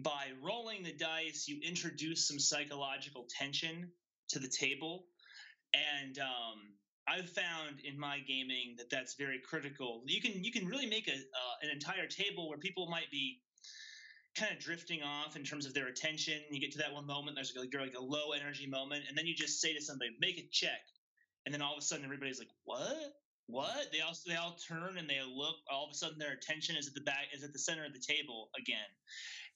by 0.03 0.27
rolling 0.41 0.83
the 0.83 0.93
dice 0.93 1.45
you 1.47 1.59
introduce 1.67 2.27
some 2.27 2.39
psychological 2.39 3.25
tension 3.27 3.89
to 4.29 4.37
the 4.37 4.47
table 4.47 5.05
and 5.73 6.19
um 6.19 6.59
I've 7.07 7.29
found 7.29 7.79
in 7.85 7.97
my 7.97 8.19
gaming 8.19 8.75
that 8.77 8.89
that's 8.89 9.15
very 9.15 9.39
critical. 9.39 10.03
You 10.05 10.21
can 10.21 10.43
you 10.43 10.51
can 10.51 10.67
really 10.67 10.85
make 10.85 11.07
a 11.07 11.13
uh, 11.13 11.55
an 11.63 11.69
entire 11.69 12.07
table 12.07 12.49
where 12.49 12.57
people 12.57 12.87
might 12.87 13.09
be 13.11 13.39
kind 14.35 14.51
of 14.51 14.59
drifting 14.59 15.01
off 15.01 15.35
in 15.35 15.43
terms 15.43 15.65
of 15.65 15.73
their 15.73 15.87
attention. 15.87 16.41
You 16.51 16.59
get 16.59 16.71
to 16.73 16.77
that 16.79 16.93
one 16.93 17.07
moment, 17.07 17.35
there's 17.35 17.53
like, 17.55 17.73
like 17.73 17.95
a 17.97 18.03
low 18.03 18.33
energy 18.33 18.67
moment, 18.67 19.05
and 19.07 19.17
then 19.17 19.25
you 19.25 19.33
just 19.33 19.61
say 19.61 19.73
to 19.73 19.81
somebody, 19.81 20.11
"Make 20.19 20.37
a 20.37 20.47
check," 20.51 20.81
and 21.45 21.53
then 21.53 21.61
all 21.61 21.73
of 21.73 21.79
a 21.79 21.81
sudden 21.81 22.03
everybody's 22.03 22.39
like, 22.39 22.51
"What? 22.65 23.13
What?" 23.47 23.91
They 23.93 24.01
all 24.01 24.13
they 24.27 24.35
all 24.35 24.57
turn 24.67 24.97
and 24.97 25.09
they 25.09 25.21
look. 25.23 25.55
All 25.71 25.85
of 25.85 25.91
a 25.91 25.95
sudden 25.95 26.19
their 26.19 26.33
attention 26.33 26.75
is 26.75 26.87
at 26.87 26.93
the 26.93 27.01
back 27.01 27.27
is 27.33 27.43
at 27.43 27.53
the 27.53 27.59
center 27.59 27.85
of 27.85 27.93
the 27.93 28.03
table 28.05 28.49
again, 28.59 28.89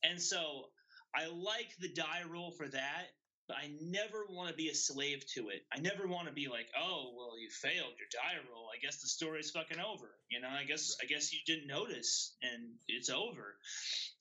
and 0.04 0.22
so 0.22 0.70
I 1.14 1.28
like 1.28 1.76
the 1.80 1.94
die 1.94 2.24
roll 2.30 2.52
for 2.52 2.70
that 2.70 3.08
but 3.48 3.58
I 3.58 3.72
never 3.82 4.26
want 4.30 4.50
to 4.50 4.56
be 4.56 4.70
a 4.70 4.76
slave 4.76 5.26
to 5.36 5.50
it. 5.50 5.64
I 5.74 5.80
never 5.80 6.08
want 6.08 6.28
to 6.28 6.34
be 6.34 6.48
like, 6.48 6.68
oh, 6.78 7.14
well, 7.18 7.40
you 7.40 7.50
failed 7.50 7.94
your 7.98 8.08
die 8.12 8.40
roll. 8.50 8.68
I 8.74 8.80
guess 8.82 9.02
the 9.02 9.08
story's 9.08 9.52
fucking 9.52 9.80
over. 9.80 10.10
You 10.30 10.42
know, 10.42 10.50
I 10.50 10.64
guess 10.64 10.96
right. 11.00 11.08
I 11.08 11.14
guess 11.14 11.34
you 11.34 11.40
didn't 11.46 11.68
notice 11.68 12.36
and 12.42 12.74
it's 12.88 13.10
over. 13.10 13.56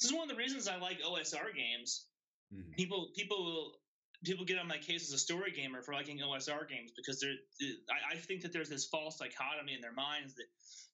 This 0.01 0.11
is 0.11 0.13
one 0.13 0.29
of 0.29 0.29
the 0.29 0.41
reasons 0.41 0.69
I 0.69 0.77
like 0.77 1.01
OSR 1.03 1.55
games. 1.55 2.07
Mm-hmm. 2.53 2.73
People 2.73 3.09
people 3.15 3.45
will 3.45 3.73
people 4.25 4.45
get 4.45 4.59
on 4.59 4.69
my 4.69 4.79
case 4.79 5.09
as 5.09 5.15
a 5.15 5.19
story 5.19 5.53
gamer 5.53 5.83
for 5.83 5.95
liking 5.95 6.19
OSR 6.19 6.69
games 6.69 6.93
because 6.97 7.21
they're 7.21 7.39
I, 7.89 8.15
I 8.15 8.17
think 8.17 8.43
that 8.43 8.53
there's 8.53 8.69
this 8.69 8.87
false 8.87 9.17
dichotomy 9.19 9.75
in 9.75 9.81
their 9.81 9.93
minds 9.95 10.35
that 10.35 10.47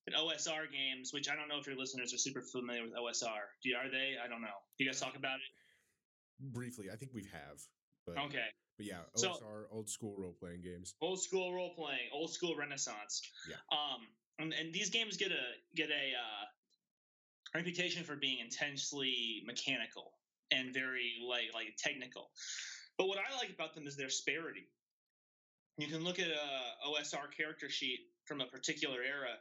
that 0.06 0.14
OSR 0.14 0.70
games, 0.70 1.12
which 1.12 1.28
I 1.28 1.34
don't 1.34 1.48
know 1.48 1.58
if 1.58 1.66
your 1.66 1.76
listeners 1.76 2.14
are 2.14 2.18
super 2.18 2.40
familiar 2.40 2.82
with 2.82 2.92
OSR. 2.92 3.50
Do 3.62 3.70
you, 3.70 3.76
are 3.76 3.90
they? 3.90 4.14
I 4.22 4.28
don't 4.28 4.40
know. 4.40 4.54
Do 4.78 4.84
you 4.84 4.90
guys 4.90 5.00
talk 5.00 5.16
about 5.16 5.36
it? 5.36 6.52
Briefly, 6.52 6.86
I 6.92 6.96
think 6.96 7.10
we 7.12 7.24
have. 7.32 7.58
But, 8.06 8.18
okay. 8.18 8.46
But 8.76 8.86
yeah, 8.86 9.00
OSR, 9.16 9.20
so, 9.20 9.40
old 9.72 9.88
school 9.88 10.14
role 10.18 10.36
playing 10.38 10.62
games. 10.62 10.94
Old 11.00 11.20
school 11.20 11.52
role 11.54 11.74
playing, 11.74 12.08
old 12.12 12.30
school 12.32 12.54
Renaissance. 12.56 13.22
Yeah. 13.48 13.56
Um, 13.72 14.06
and, 14.38 14.52
and 14.52 14.72
these 14.72 14.90
games 14.90 15.16
get 15.16 15.32
a 15.32 15.44
get 15.74 15.88
a 15.90 16.12
uh, 16.12 16.44
reputation 17.54 18.04
for 18.04 18.16
being 18.16 18.38
intensely 18.40 19.42
mechanical 19.46 20.12
and 20.50 20.72
very 20.74 21.14
like 21.26 21.54
like 21.54 21.74
technical. 21.78 22.30
But 22.98 23.08
what 23.08 23.18
I 23.18 23.34
like 23.36 23.50
about 23.50 23.74
them 23.74 23.86
is 23.86 23.96
their 23.96 24.08
sparity. 24.08 24.68
you 25.78 25.86
can 25.86 26.04
look 26.04 26.18
at 26.18 26.28
a 26.28 26.88
OSR 26.88 27.34
character 27.36 27.68
sheet 27.68 28.00
from 28.24 28.40
a 28.40 28.46
particular 28.46 29.02
era, 29.02 29.36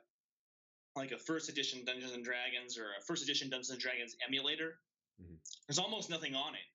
like 0.95 1.11
a 1.11 1.17
first 1.17 1.49
edition 1.49 1.83
Dungeons 1.85 2.13
and 2.13 2.23
Dragons 2.23 2.77
or 2.77 2.87
a 2.99 3.03
first 3.05 3.23
edition 3.23 3.49
Dungeons 3.49 3.71
and 3.71 3.79
Dragons 3.79 4.15
emulator. 4.25 4.79
Mhm. 5.21 5.37
There's 5.67 5.79
almost 5.79 6.09
nothing 6.09 6.35
on 6.35 6.55
it. 6.55 6.67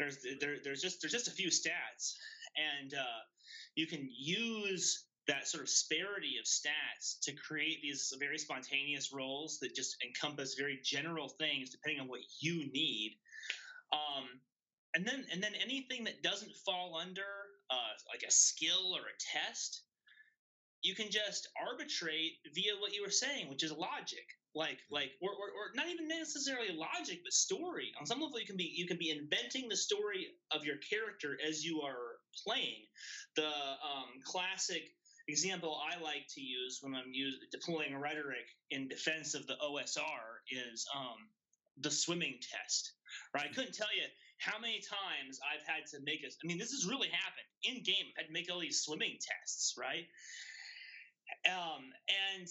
There's 0.00 0.18
there, 0.40 0.56
there's 0.64 0.80
just 0.80 1.00
there's 1.00 1.12
just 1.12 1.28
a 1.28 1.32
few 1.32 1.48
stats, 1.48 2.14
and 2.80 2.94
uh, 2.94 3.20
you 3.74 3.86
can 3.86 4.08
use 4.10 5.04
that 5.28 5.46
sort 5.46 5.62
of 5.62 5.68
disparity 5.68 6.38
of 6.40 6.46
stats 6.46 7.20
to 7.22 7.32
create 7.32 7.82
these 7.82 8.12
very 8.18 8.38
spontaneous 8.38 9.12
roles 9.12 9.58
that 9.60 9.74
just 9.74 9.96
encompass 10.04 10.54
very 10.58 10.80
general 10.82 11.28
things 11.28 11.70
depending 11.70 12.00
on 12.00 12.08
what 12.08 12.20
you 12.40 12.70
need. 12.72 13.16
Um, 13.92 14.24
and 14.94 15.06
then 15.06 15.24
and 15.32 15.42
then 15.42 15.52
anything 15.62 16.04
that 16.04 16.22
doesn't 16.22 16.56
fall 16.64 16.96
under 17.00 17.22
uh, 17.70 17.94
like 18.08 18.24
a 18.26 18.32
skill 18.32 18.96
or 18.96 19.02
a 19.02 19.46
test, 19.46 19.82
you 20.82 20.94
can 20.94 21.10
just 21.10 21.48
arbitrate 21.60 22.32
via 22.54 22.72
what 22.80 22.94
you 22.94 23.02
were 23.02 23.10
saying, 23.10 23.48
which 23.48 23.62
is 23.62 23.72
logic. 23.72 24.26
Like 24.54 24.78
like 24.90 25.12
or, 25.22 25.30
or, 25.30 25.48
or 25.54 25.70
not 25.74 25.86
even 25.88 26.08
necessarily 26.08 26.74
logic, 26.74 27.20
but 27.22 27.32
story. 27.32 27.92
On 28.00 28.06
some 28.06 28.20
level, 28.20 28.40
you 28.40 28.46
can 28.46 28.56
be 28.56 28.72
you 28.74 28.86
can 28.86 28.98
be 28.98 29.10
inventing 29.10 29.68
the 29.68 29.76
story 29.76 30.26
of 30.50 30.64
your 30.64 30.76
character 30.78 31.38
as 31.46 31.64
you 31.64 31.82
are 31.82 32.18
playing. 32.44 32.82
The 33.36 33.46
um, 33.46 34.18
classic 34.24 34.82
example 35.28 35.78
I 35.78 36.02
like 36.02 36.26
to 36.34 36.40
use 36.40 36.78
when 36.80 36.94
I'm 36.94 37.12
use, 37.12 37.38
deploying 37.52 37.96
rhetoric 37.96 38.46
in 38.70 38.88
defense 38.88 39.34
of 39.34 39.46
the 39.46 39.54
OSR 39.62 40.42
is 40.50 40.84
um, 40.96 41.28
the 41.80 41.90
swimming 41.90 42.38
test. 42.42 42.92
Right? 43.34 43.46
I 43.50 43.54
couldn't 43.54 43.74
tell 43.74 43.94
you 43.94 44.06
how 44.38 44.58
many 44.58 44.80
times 44.80 45.38
I've 45.44 45.66
had 45.66 45.86
to 45.92 45.98
make 46.04 46.24
a. 46.24 46.28
I 46.28 46.46
mean, 46.46 46.58
this 46.58 46.70
has 46.72 46.86
really 46.88 47.08
happened 47.08 47.46
in 47.62 47.82
game. 47.82 48.10
I've 48.10 48.24
had 48.24 48.26
to 48.26 48.32
make 48.32 48.50
all 48.50 48.60
these 48.60 48.82
swimming 48.82 49.18
tests, 49.20 49.74
right? 49.78 50.06
Um, 51.46 51.92
and 52.36 52.48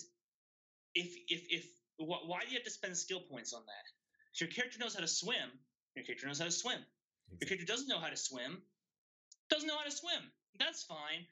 if 0.95 1.13
if 1.27 1.41
if 1.49 1.65
wh- 1.99 2.25
why 2.27 2.41
do 2.41 2.49
you 2.49 2.55
have 2.55 2.63
to 2.63 2.71
spend 2.71 2.97
skill 2.97 3.21
points 3.21 3.53
on 3.53 3.63
that? 3.65 3.85
If 4.33 4.41
your 4.41 4.49
character 4.49 4.79
knows 4.79 4.95
how 4.95 5.01
to 5.01 5.07
swim, 5.07 5.59
your 5.95 6.05
character 6.05 6.27
knows 6.27 6.39
how 6.39 6.45
to 6.45 6.51
swim. 6.51 6.85
Your 7.41 7.47
character 7.47 7.65
doesn't 7.65 7.87
know 7.87 7.99
how 7.99 8.09
to 8.09 8.17
swim, 8.17 8.63
doesn't 9.49 9.67
know 9.67 9.77
how 9.77 9.83
to 9.83 9.91
swim. 9.91 10.31
That's 10.57 10.83
fine. 10.83 11.25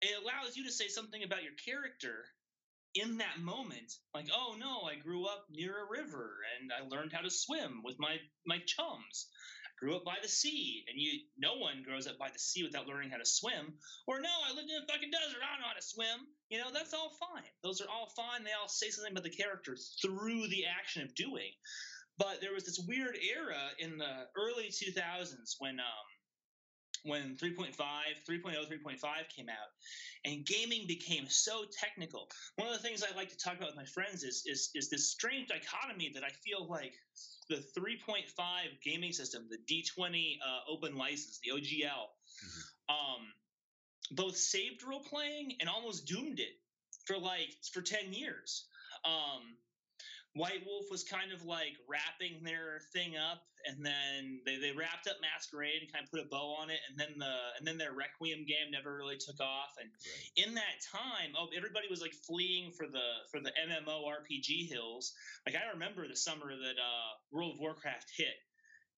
It 0.00 0.16
allows 0.22 0.56
you 0.56 0.64
to 0.64 0.72
say 0.72 0.88
something 0.88 1.22
about 1.24 1.42
your 1.42 1.54
character 1.64 2.26
in 2.94 3.18
that 3.18 3.38
moment, 3.38 3.98
like, 4.14 4.28
"Oh 4.32 4.54
no, 4.58 4.82
I 4.82 4.96
grew 4.96 5.26
up 5.26 5.44
near 5.48 5.78
a 5.78 5.88
river 5.88 6.40
and 6.58 6.72
I 6.72 6.80
learned 6.80 7.12
how 7.12 7.20
to 7.20 7.30
swim 7.30 7.82
with 7.82 7.98
my 7.98 8.18
my 8.46 8.58
chums. 8.66 9.26
Grew 9.80 9.96
up 9.96 10.04
by 10.04 10.16
the 10.20 10.28
sea, 10.28 10.84
and 10.88 10.98
you 10.98 11.20
no 11.38 11.56
one 11.56 11.82
grows 11.84 12.06
up 12.06 12.18
by 12.18 12.30
the 12.30 12.38
sea 12.38 12.64
without 12.64 12.86
learning 12.86 13.10
how 13.10 13.18
to 13.18 13.24
swim. 13.24 13.78
Or 14.06 14.20
no, 14.20 14.28
I 14.28 14.54
lived 14.54 14.70
in 14.70 14.82
a 14.82 14.86
fucking 14.92 15.10
desert. 15.10 15.38
I 15.42 15.54
don't 15.54 15.62
know 15.62 15.68
how 15.68 15.78
to 15.78 15.82
swim. 15.82 16.26
You 16.50 16.58
know, 16.58 16.70
that's 16.72 16.94
all 16.94 17.14
fine. 17.20 17.46
Those 17.62 17.80
are 17.80 17.88
all 17.88 18.10
fine. 18.16 18.42
They 18.42 18.58
all 18.58 18.68
say 18.68 18.90
something 18.90 19.12
about 19.12 19.24
the 19.24 19.30
character 19.30 19.76
through 20.02 20.48
the 20.48 20.66
action 20.66 21.02
of 21.02 21.14
doing. 21.14 21.52
But 22.18 22.40
there 22.40 22.52
was 22.52 22.64
this 22.64 22.82
weird 22.88 23.16
era 23.22 23.70
in 23.78 23.96
the 23.96 24.26
early 24.36 24.70
2000s 24.74 25.54
when 25.60 25.78
um, 25.78 26.08
when 27.04 27.36
3.5, 27.36 27.74
3.0, 27.76 27.78
3.5 28.28 29.00
came 29.34 29.48
out, 29.48 29.70
and 30.24 30.44
gaming 30.44 30.86
became 30.86 31.26
so 31.28 31.64
technical. 31.78 32.28
One 32.56 32.68
of 32.68 32.74
the 32.74 32.80
things 32.80 33.02
I 33.02 33.14
like 33.16 33.30
to 33.30 33.36
talk 33.36 33.56
about 33.56 33.68
with 33.68 33.76
my 33.76 33.84
friends 33.84 34.22
is 34.22 34.42
is 34.46 34.70
is 34.74 34.90
this 34.90 35.10
strange 35.10 35.48
dichotomy 35.48 36.10
that 36.14 36.24
I 36.24 36.30
feel 36.30 36.66
like 36.68 36.94
the 37.48 37.64
3.5 37.78 38.24
gaming 38.84 39.12
system, 39.12 39.48
the 39.48 39.58
D20 39.72 40.38
uh, 40.46 40.70
open 40.70 40.96
license, 40.96 41.40
the 41.42 41.52
OGL, 41.52 42.08
um, 42.88 43.32
both 44.12 44.36
saved 44.36 44.82
role 44.82 45.00
playing 45.00 45.54
and 45.60 45.68
almost 45.68 46.06
doomed 46.06 46.40
it 46.40 46.58
for 47.06 47.18
like 47.18 47.54
for 47.72 47.80
10 47.80 48.12
years. 48.12 48.66
Um, 49.04 49.56
White 50.38 50.64
Wolf 50.64 50.86
was 50.90 51.04
kind 51.04 51.32
of 51.32 51.44
like 51.44 51.74
wrapping 51.88 52.42
their 52.44 52.80
thing 52.92 53.16
up, 53.16 53.42
and 53.66 53.84
then 53.84 54.40
they, 54.46 54.56
they 54.56 54.72
wrapped 54.72 55.08
up 55.08 55.16
Masquerade 55.20 55.82
and 55.82 55.92
kind 55.92 56.04
of 56.04 56.10
put 56.10 56.20
a 56.20 56.28
bow 56.30 56.54
on 56.60 56.70
it, 56.70 56.78
and 56.88 56.98
then 56.98 57.18
the 57.18 57.34
and 57.58 57.66
then 57.66 57.76
their 57.76 57.92
Requiem 57.92 58.46
game 58.46 58.70
never 58.70 58.96
really 58.96 59.18
took 59.18 59.40
off. 59.40 59.74
And 59.80 59.90
Right. 59.90 60.46
in 60.48 60.54
that 60.54 60.78
time, 60.92 61.34
oh, 61.36 61.48
everybody 61.56 61.88
was 61.90 62.00
like 62.00 62.14
fleeing 62.14 62.72
for 62.72 62.86
the 62.86 63.26
for 63.30 63.40
the 63.40 63.52
MMO 63.68 64.06
RPG 64.06 64.68
hills. 64.68 65.12
Like 65.46 65.56
I 65.56 65.70
remember 65.72 66.06
the 66.06 66.16
summer 66.16 66.54
that 66.54 66.78
uh, 66.78 67.10
World 67.32 67.54
of 67.54 67.60
Warcraft 67.60 68.10
hit, 68.16 68.38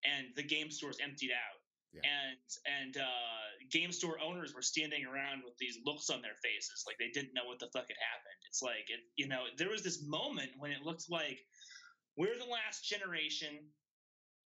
and 0.04 0.28
the 0.36 0.42
game 0.42 0.70
stores 0.70 0.98
emptied 1.02 1.32
out. 1.32 1.59
Yeah. 1.92 2.00
And 2.06 2.38
and 2.82 2.96
uh, 2.96 3.66
game 3.70 3.90
store 3.92 4.18
owners 4.22 4.54
were 4.54 4.62
standing 4.62 5.06
around 5.06 5.42
with 5.44 5.56
these 5.58 5.78
looks 5.84 6.10
on 6.10 6.22
their 6.22 6.38
faces, 6.42 6.84
like 6.86 6.98
they 6.98 7.10
didn't 7.10 7.34
know 7.34 7.46
what 7.46 7.58
the 7.58 7.66
fuck 7.66 7.88
had 7.88 7.98
happened. 7.98 8.40
It's 8.48 8.62
like 8.62 8.86
it, 8.88 9.00
you 9.16 9.26
know, 9.26 9.44
there 9.58 9.70
was 9.70 9.82
this 9.82 10.02
moment 10.06 10.50
when 10.58 10.70
it 10.70 10.82
looked 10.84 11.10
like 11.10 11.38
we're 12.16 12.38
the 12.38 12.50
last 12.50 12.86
generation. 12.86 13.58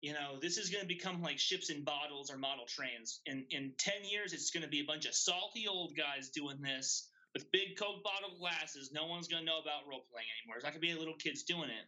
You 0.01 0.13
know, 0.13 0.37
this 0.39 0.57
is 0.57 0.69
going 0.69 0.83
to 0.83 0.87
become 0.87 1.21
like 1.21 1.39
ships 1.39 1.69
in 1.69 1.83
bottles 1.83 2.31
or 2.31 2.37
model 2.37 2.65
trains. 2.67 3.21
In 3.25 3.45
in 3.51 3.73
ten 3.77 4.05
years, 4.05 4.33
it's 4.33 4.51
going 4.51 4.63
to 4.63 4.69
be 4.69 4.81
a 4.81 4.85
bunch 4.85 5.05
of 5.05 5.15
salty 5.15 5.67
old 5.67 5.95
guys 5.97 6.29
doing 6.29 6.61
this 6.61 7.09
with 7.33 7.51
big 7.51 7.75
Coke 7.77 8.03
bottle 8.03 8.37
glasses. 8.39 8.91
No 8.93 9.07
one's 9.07 9.27
going 9.27 9.41
to 9.41 9.45
know 9.45 9.59
about 9.59 9.87
role 9.89 10.05
playing 10.11 10.27
anymore. 10.39 10.55
It's 10.55 10.63
not 10.63 10.71
going 10.71 10.81
to 10.81 10.87
be 10.87 10.93
little 10.93 11.19
kids 11.19 11.43
doing 11.43 11.69
it. 11.69 11.87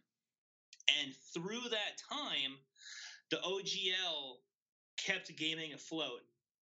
And 1.00 1.14
through 1.34 1.68
that 1.70 1.96
time, 2.10 2.56
the 3.30 3.36
OGL 3.38 4.40
kept 5.04 5.34
gaming 5.36 5.72
afloat 5.72 6.20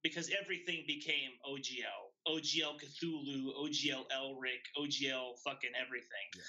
because 0.03 0.29
everything 0.39 0.83
became 0.85 1.31
OGL. 1.47 2.11
OGL 2.27 2.79
Cthulhu, 2.79 3.53
OGL 3.55 4.03
Elric, 4.11 4.63
OGL 4.77 5.39
fucking 5.43 5.71
everything. 5.79 6.27
Yeah. 6.35 6.41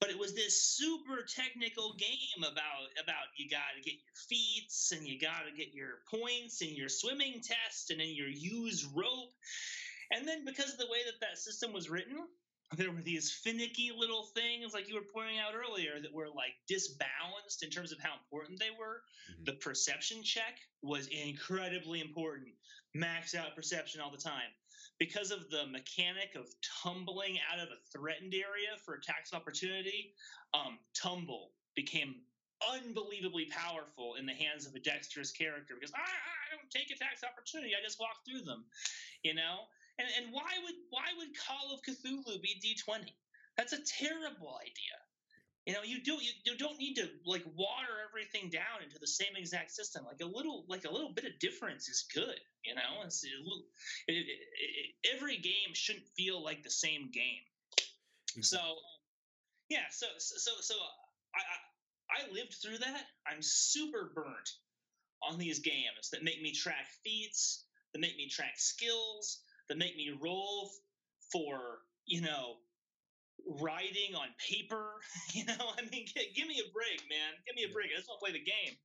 But 0.00 0.10
it 0.10 0.18
was 0.18 0.34
this 0.34 0.60
super 0.60 1.24
technical 1.24 1.94
game 1.96 2.42
about 2.42 2.90
about 3.00 3.30
you 3.36 3.48
got 3.48 3.76
to 3.76 3.82
get 3.82 3.94
your 3.94 4.16
feats 4.28 4.90
and 4.90 5.06
you 5.06 5.20
got 5.20 5.46
to 5.48 5.56
get 5.56 5.72
your 5.72 6.02
points 6.10 6.60
and 6.60 6.70
your 6.70 6.88
swimming 6.88 7.40
test 7.40 7.90
and 7.90 8.00
then 8.00 8.08
your 8.08 8.28
use 8.28 8.84
rope. 8.84 9.32
And 10.10 10.26
then 10.26 10.44
because 10.44 10.72
of 10.72 10.78
the 10.78 10.90
way 10.90 10.98
that 11.06 11.20
that 11.20 11.38
system 11.38 11.72
was 11.72 11.88
written, 11.88 12.16
there 12.76 12.90
were 12.90 13.02
these 13.02 13.30
finicky 13.30 13.90
little 13.96 14.24
things 14.34 14.72
like 14.72 14.88
you 14.88 14.94
were 14.94 15.06
pointing 15.12 15.38
out 15.38 15.54
earlier 15.54 16.00
that 16.00 16.12
were 16.12 16.28
like 16.28 16.54
disbalanced 16.66 17.62
in 17.62 17.70
terms 17.70 17.92
of 17.92 17.98
how 18.00 18.14
important 18.14 18.58
they 18.58 18.70
were 18.70 19.02
Mhm. 19.30 19.44
the 19.46 19.52
perception 19.54 20.22
check 20.22 20.60
was 20.82 21.06
incredibly 21.08 22.00
important. 22.00 22.54
Max 22.94 23.34
out 23.34 23.54
perception 23.54 24.00
all 24.00 24.10
the 24.10 24.18
time. 24.18 24.50
Because 24.98 25.30
of 25.30 25.48
the 25.50 25.66
mechanic 25.66 26.34
of 26.34 26.48
tumbling 26.82 27.38
out 27.40 27.58
of 27.58 27.70
a 27.70 27.76
threatened 27.92 28.34
area 28.34 28.76
for 28.84 28.94
attacks 28.94 29.32
of 29.32 29.36
opportunity, 29.36 30.14
um, 30.54 30.78
tumble 30.94 31.54
became 31.74 32.26
unbelievably 32.68 33.46
powerful 33.46 34.14
in 34.14 34.26
the 34.26 34.34
hands 34.34 34.66
of 34.66 34.74
a 34.74 34.80
dexterous 34.80 35.32
character 35.32 35.74
because 35.74 35.92
I, 35.94 35.98
I 36.00 36.56
don't 36.56 36.70
take 36.70 36.90
attacks 36.90 37.24
opportunity, 37.24 37.74
I 37.74 37.82
just 37.82 37.98
walk 37.98 38.24
through 38.24 38.42
them. 38.42 38.64
You 39.22 39.34
know? 39.34 39.68
And 39.98 40.08
and 40.18 40.32
why 40.32 40.50
would 40.64 40.74
why 40.90 41.06
would 41.18 41.28
Call 41.46 41.74
of 41.74 41.80
Cthulhu 41.82 42.40
be 42.40 42.58
D 42.60 42.76
twenty? 42.76 43.14
That's 43.56 43.72
a 43.72 43.82
terrible 43.82 44.58
idea. 44.60 44.96
You 45.66 45.74
know, 45.74 45.82
you 45.84 46.02
do 46.02 46.14
you, 46.14 46.32
you 46.44 46.56
don't 46.56 46.78
need 46.78 46.94
to 46.96 47.08
like 47.24 47.44
water 47.54 48.02
everything 48.08 48.50
down 48.50 48.82
into 48.82 48.98
the 48.98 49.06
same 49.06 49.36
exact 49.36 49.70
system. 49.70 50.04
Like 50.04 50.20
a 50.20 50.26
little 50.26 50.64
like 50.66 50.84
a 50.84 50.90
little 50.90 51.12
bit 51.12 51.24
of 51.24 51.38
difference 51.38 51.88
is 51.88 52.04
good. 52.12 52.40
You 52.64 52.74
know, 52.74 53.04
it's 53.04 53.22
it, 53.22 53.30
it, 54.08 54.26
it, 54.26 55.14
every 55.14 55.36
game 55.36 55.74
shouldn't 55.74 56.08
feel 56.16 56.42
like 56.42 56.62
the 56.62 56.70
same 56.70 57.10
game. 57.12 57.44
Mm-hmm. 58.32 58.42
So, 58.42 58.58
yeah, 59.68 59.86
so 59.90 60.06
so 60.18 60.36
so, 60.38 60.50
so 60.60 60.74
I, 61.34 61.38
I 62.18 62.24
I 62.24 62.32
lived 62.32 62.54
through 62.54 62.78
that. 62.78 63.04
I'm 63.26 63.42
super 63.42 64.10
burnt 64.14 64.50
on 65.22 65.38
these 65.38 65.60
games 65.60 66.10
that 66.12 66.24
make 66.24 66.42
me 66.42 66.52
track 66.52 66.86
feats, 67.04 67.64
that 67.92 68.00
make 68.00 68.16
me 68.16 68.28
track 68.28 68.54
skills, 68.56 69.42
that 69.68 69.78
make 69.78 69.96
me 69.96 70.10
roll 70.20 70.70
for 71.32 71.80
you 72.06 72.20
know 72.20 72.56
writing 73.60 74.14
on 74.14 74.28
paper. 74.38 74.90
You 75.34 75.46
know, 75.46 75.54
I 75.78 75.82
mean, 75.90 76.06
give 76.36 76.46
me 76.46 76.60
a 76.60 76.68
break, 76.74 77.00
man. 77.08 77.32
Give 77.46 77.56
me 77.56 77.64
a 77.64 77.72
break. 77.72 77.88
I 77.90 77.96
just 77.96 78.08
want 78.08 78.20
to 78.20 78.24
play 78.24 78.32
the 78.32 78.44
game. 78.44 78.76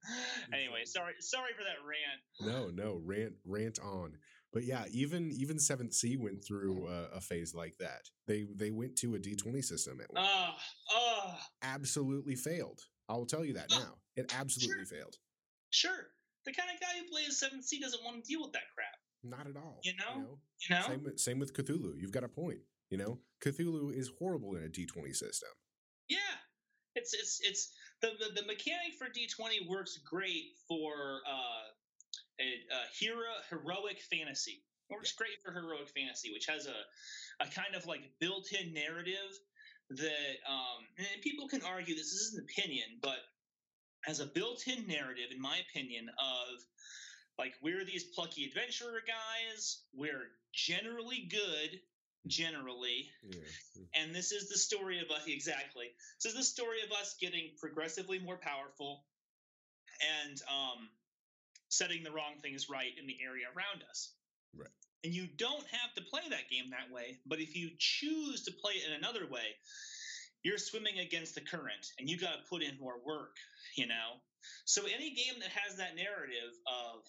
Anyway, 0.53 0.85
sorry 0.85 1.13
sorry 1.19 1.51
for 1.57 1.63
that 1.63 1.83
rant. 1.83 2.21
No, 2.39 2.69
no, 2.69 3.01
rant 3.03 3.33
rant 3.45 3.79
on. 3.79 4.13
But 4.53 4.63
yeah, 4.63 4.85
even 4.91 5.31
even 5.33 5.59
Seventh 5.59 5.93
Sea 5.93 6.15
went 6.15 6.43
through 6.43 6.87
mm. 6.87 6.89
a, 6.89 7.17
a 7.17 7.21
phase 7.21 7.53
like 7.53 7.77
that. 7.79 8.09
They 8.27 8.47
they 8.55 8.71
went 8.71 8.95
to 8.97 9.15
a 9.15 9.19
D 9.19 9.35
twenty 9.35 9.61
system. 9.61 9.99
At 10.01 10.13
one. 10.13 10.23
Oh, 10.25 10.49
oh, 10.93 11.35
absolutely 11.61 12.35
failed. 12.35 12.79
I 13.09 13.13
will 13.15 13.25
tell 13.25 13.43
you 13.43 13.53
that 13.53 13.67
ah, 13.73 13.79
now. 13.79 13.93
It 14.15 14.33
absolutely 14.37 14.85
failed. 14.85 15.15
sure. 15.69 16.11
The 16.45 16.53
kind 16.53 16.69
of 16.73 16.79
guy 16.79 16.97
who 16.97 17.11
plays 17.11 17.37
Seventh 17.39 17.65
Sea 17.65 17.79
doesn't 17.79 18.03
want 18.05 18.23
to 18.23 18.29
deal 18.29 18.41
with 18.41 18.53
that 18.53 18.71
crap. 18.73 18.96
Not 19.29 19.47
at 19.47 19.57
all. 19.57 19.79
You 19.83 19.93
know? 19.97 20.39
You 20.69 20.75
know? 20.75 20.81
Same 20.87 21.03
with, 21.03 21.19
same 21.19 21.39
with 21.39 21.53
Cthulhu. 21.53 21.93
You've 21.99 22.11
got 22.11 22.23
a 22.23 22.29
point. 22.29 22.59
You 22.89 22.97
know, 22.97 23.19
Cthulhu 23.43 23.93
is 23.93 24.09
horrible 24.17 24.55
in 24.55 24.63
a 24.63 24.69
D 24.69 24.85
twenty 24.85 25.11
system. 25.11 25.49
Yeah, 26.07 26.17
it's 26.95 27.13
it's 27.13 27.41
it's 27.43 27.73
the 28.01 28.11
the, 28.17 28.41
the 28.41 28.47
mechanic 28.47 28.95
for 28.97 29.09
D 29.13 29.27
twenty 29.27 29.67
works 29.67 29.99
great 30.09 30.55
for 30.67 31.19
uh, 31.27 31.67
a, 32.39 32.47
a 32.47 32.81
hero 32.97 33.27
heroic 33.49 33.99
fantasy. 34.09 34.63
Works 34.89 35.11
great 35.11 35.35
for 35.43 35.51
heroic 35.51 35.89
fantasy, 35.89 36.31
which 36.31 36.45
has 36.47 36.65
a 36.65 37.43
a 37.43 37.49
kind 37.49 37.75
of 37.75 37.85
like 37.85 38.09
built-in 38.21 38.73
narrative 38.73 39.35
that 39.89 40.35
um, 40.47 40.87
and 40.97 41.21
people 41.21 41.47
can 41.49 41.61
argue 41.63 41.93
this 41.93 42.13
is 42.13 42.35
an 42.35 42.45
opinion, 42.45 42.87
but 43.01 43.19
as 44.07 44.21
a 44.21 44.25
built-in 44.27 44.87
narrative, 44.87 45.31
in 45.35 45.41
my 45.41 45.59
opinion, 45.69 46.07
of 46.07 46.63
like 47.37 47.53
we're 47.61 47.85
these 47.85 48.03
plucky 48.03 48.45
adventurer 48.45 49.01
guys, 49.05 49.81
we're 49.93 50.27
generally 50.53 51.27
good, 51.29 51.79
generally, 52.27 53.09
Yeah. 53.23 53.39
and 53.95 54.15
this 54.15 54.31
is 54.31 54.49
the 54.49 54.57
story 54.57 54.99
of 54.99 55.11
us 55.11 55.23
exactly. 55.27 55.87
This 56.21 56.33
is 56.33 56.37
the 56.37 56.43
story 56.43 56.77
of 56.85 56.91
us 56.91 57.15
getting 57.21 57.51
progressively 57.59 58.19
more 58.19 58.37
powerful 58.37 59.03
and 60.25 60.41
um, 60.49 60.89
setting 61.69 62.03
the 62.03 62.11
wrong 62.11 62.39
things 62.41 62.69
right 62.69 62.91
in 62.99 63.07
the 63.07 63.17
area 63.23 63.45
around 63.55 63.83
us. 63.89 64.13
Right. 64.55 64.69
And 65.03 65.13
you 65.13 65.27
don't 65.37 65.65
have 65.67 65.93
to 65.95 66.01
play 66.01 66.21
that 66.29 66.49
game 66.49 66.71
that 66.71 66.93
way, 66.93 67.19
but 67.25 67.39
if 67.39 67.55
you 67.55 67.69
choose 67.77 68.43
to 68.43 68.51
play 68.51 68.73
it 68.73 68.89
in 68.89 68.97
another 68.97 69.27
way, 69.29 69.55
you're 70.43 70.57
swimming 70.57 70.99
against 70.99 71.35
the 71.35 71.41
current 71.41 71.93
and 71.99 72.09
you 72.09 72.17
got 72.17 72.31
to 72.33 72.49
put 72.49 72.61
in 72.63 72.79
more 72.79 72.95
work, 73.05 73.35
you 73.75 73.85
know? 73.87 74.17
So 74.65 74.83
any 74.85 75.11
game 75.13 75.39
that 75.39 75.49
has 75.49 75.77
that 75.77 75.95
narrative 75.95 76.53
of 76.65 77.03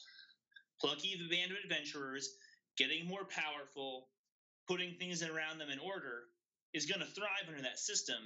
plucky 0.81 1.17
the 1.19 1.35
band 1.35 1.51
of 1.51 1.59
adventurers 1.63 2.37
getting 2.77 3.07
more 3.07 3.25
powerful, 3.25 4.09
putting 4.67 4.95
things 4.95 5.23
around 5.23 5.59
them 5.59 5.71
in 5.71 5.79
order 5.79 6.25
is 6.75 6.87
going 6.87 7.01
to 7.01 7.07
thrive 7.07 7.49
under 7.49 7.63
that 7.63 7.79
system. 7.79 8.17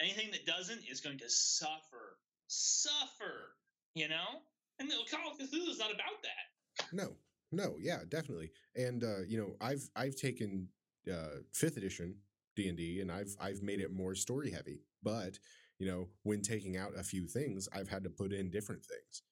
Anything 0.00 0.30
that 0.32 0.46
doesn't 0.46 0.82
is 0.90 1.00
going 1.00 1.18
to 1.18 1.28
suffer. 1.28 2.16
Suffer, 2.46 3.54
you 3.94 4.08
know? 4.08 4.40
And 4.78 4.90
the 4.90 4.94
Call 5.10 5.32
of 5.32 5.38
Cthulhu 5.38 5.68
is 5.68 5.78
not 5.78 5.90
about 5.90 6.22
that. 6.22 6.86
No, 6.92 7.12
no, 7.52 7.76
yeah, 7.78 7.98
definitely. 8.08 8.50
And 8.74 9.04
uh, 9.04 9.20
you 9.28 9.38
know, 9.38 9.56
I've 9.60 9.88
I've 9.94 10.16
taken 10.16 10.68
uh, 11.10 11.40
fifth 11.52 11.76
edition 11.76 12.14
D 12.56 12.68
and 12.68 12.78
D, 12.78 13.00
and 13.00 13.12
I've 13.12 13.36
I've 13.40 13.62
made 13.62 13.80
it 13.80 13.92
more 13.92 14.14
story 14.14 14.50
heavy. 14.50 14.80
But 15.02 15.38
you 15.78 15.86
know, 15.86 16.08
when 16.22 16.40
taking 16.40 16.76
out 16.76 16.92
a 16.98 17.02
few 17.02 17.26
things, 17.26 17.68
I've 17.74 17.88
had 17.88 18.04
to 18.04 18.10
put 18.10 18.32
in 18.32 18.50
different 18.50 18.84
things. 18.84 19.22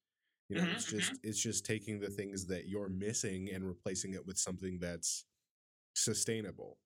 You 0.48 0.56
know, 0.56 0.62
Mhm, 0.62 0.74
it's 0.74 0.84
just 0.86 1.12
it's 1.22 1.40
just 1.42 1.66
taking 1.66 2.00
the 2.00 2.08
things 2.08 2.46
that 2.46 2.68
you're 2.68 2.88
missing 2.88 3.50
and 3.52 3.66
replacing 3.66 4.14
it 4.14 4.26
with 4.26 4.38
something 4.38 4.78
that's 4.80 5.24
sustainable. 5.94 6.78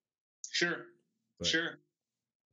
Sure. 0.51 0.87
But, 1.39 1.49
sure. 1.49 1.79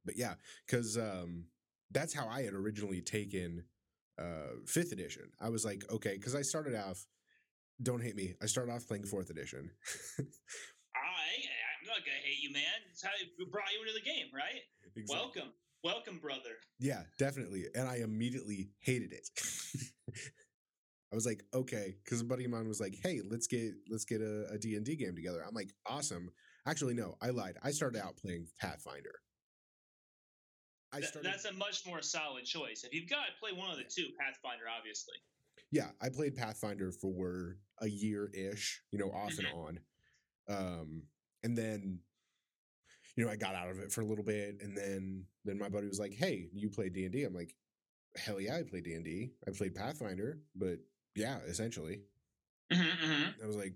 But 0.05 0.17
yeah, 0.17 0.35
because 0.65 0.97
um, 0.97 1.45
that's 1.91 2.13
how 2.13 2.27
I 2.27 2.43
had 2.43 2.53
originally 2.53 3.01
taken 3.01 3.63
uh, 4.19 4.61
fifth 4.65 4.91
edition. 4.91 5.31
I 5.39 5.49
was 5.49 5.65
like, 5.65 5.83
okay, 5.91 6.13
because 6.15 6.35
I 6.35 6.41
started 6.41 6.75
off. 6.75 7.05
Don't 7.81 8.03
hate 8.03 8.15
me. 8.15 8.35
I 8.41 8.45
started 8.45 8.71
off 8.73 8.85
playing 8.87 9.05
fourth 9.05 9.29
edition. 9.29 9.71
I, 10.19 10.21
I'm 10.21 11.87
not 11.87 12.03
going 12.05 12.17
to 12.21 12.27
hate 12.27 12.43
you, 12.43 12.51
man. 12.51 12.63
It's 12.91 13.01
how 13.01 13.11
it 13.21 13.51
brought 13.51 13.71
you 13.73 13.79
into 13.81 13.93
the 13.93 14.05
game, 14.05 14.27
right? 14.33 14.61
Exactly. 14.97 15.15
Welcome. 15.15 15.53
Welcome, 15.81 16.19
brother. 16.19 16.59
Yeah, 16.77 17.03
definitely. 17.17 17.67
And 17.73 17.87
I 17.87 17.97
immediately 17.97 18.71
hated 18.81 19.13
it. 19.13 19.29
I 21.11 21.15
was 21.15 21.25
like, 21.25 21.43
okay, 21.53 21.95
because 22.03 22.21
a 22.21 22.25
buddy 22.25 22.45
of 22.45 22.51
mine 22.51 22.67
was 22.67 22.79
like, 22.79 22.95
hey, 23.01 23.21
let's 23.29 23.47
get 23.47 23.73
let's 23.89 24.05
get 24.05 24.21
a, 24.21 24.47
a 24.51 24.57
D&D 24.57 24.95
game 24.95 25.15
together. 25.15 25.43
I'm 25.47 25.55
like, 25.55 25.71
awesome. 25.87 26.29
Actually, 26.67 26.93
no, 26.93 27.15
I 27.21 27.29
lied. 27.29 27.55
I 27.63 27.71
started 27.71 28.03
out 28.03 28.17
playing 28.17 28.47
Pathfinder. 28.61 29.15
I 30.93 31.01
started, 31.01 31.31
that's 31.31 31.45
a 31.45 31.53
much 31.53 31.85
more 31.85 32.01
solid 32.01 32.45
choice. 32.45 32.83
If 32.83 32.93
you've 32.93 33.09
got 33.09 33.25
to 33.25 33.31
play 33.39 33.51
one 33.53 33.71
of 33.71 33.77
the 33.77 33.83
two, 33.83 34.07
Pathfinder, 34.19 34.65
obviously. 34.75 35.15
yeah, 35.71 35.89
I 36.01 36.09
played 36.09 36.35
Pathfinder 36.35 36.91
for 36.91 37.57
a 37.81 37.87
year 37.87 38.29
ish, 38.33 38.81
you 38.91 38.99
know, 38.99 39.11
off 39.11 39.37
and 39.37 39.47
on. 39.53 39.79
Um, 40.47 41.03
and 41.43 41.57
then, 41.57 41.99
you 43.15 43.25
know, 43.25 43.31
I 43.31 43.35
got 43.35 43.55
out 43.55 43.69
of 43.69 43.79
it 43.79 43.91
for 43.91 44.01
a 44.01 44.05
little 44.05 44.23
bit, 44.23 44.57
and 44.61 44.75
then 44.75 45.25
then 45.45 45.57
my 45.57 45.69
buddy 45.69 45.87
was 45.87 45.99
like, 45.99 46.13
"Hey, 46.13 46.49
you 46.53 46.69
play 46.69 46.89
D 46.89 47.05
and 47.05 47.13
D?" 47.13 47.23
I'm 47.23 47.33
like, 47.33 47.55
"Hell 48.15 48.39
yeah, 48.39 48.57
I 48.57 48.63
play 48.63 48.81
D 48.81 48.93
and 48.93 49.05
D. 49.05 49.31
I 49.47 49.51
played 49.51 49.75
Pathfinder, 49.75 50.39
but 50.55 50.79
yeah, 51.15 51.39
essentially." 51.47 52.01
Mm-hmm, 52.71 53.43
I 53.43 53.47
was 53.47 53.55
like, 53.55 53.73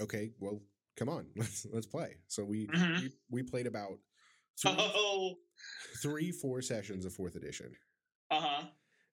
"Okay, 0.00 0.30
well, 0.38 0.60
come 0.96 1.08
on, 1.08 1.26
let's 1.36 1.66
let's 1.72 1.86
play." 1.86 2.16
So 2.28 2.44
we 2.44 2.66
Mhm. 2.68 3.00
we, 3.00 3.12
we 3.30 3.42
played 3.42 3.66
about 3.66 3.98
three 6.02 6.30
four 6.32 6.62
sessions 6.62 7.04
of 7.04 7.12
fourth 7.12 7.36
edition. 7.36 7.72
uh 8.30 8.40
huh. 8.40 8.62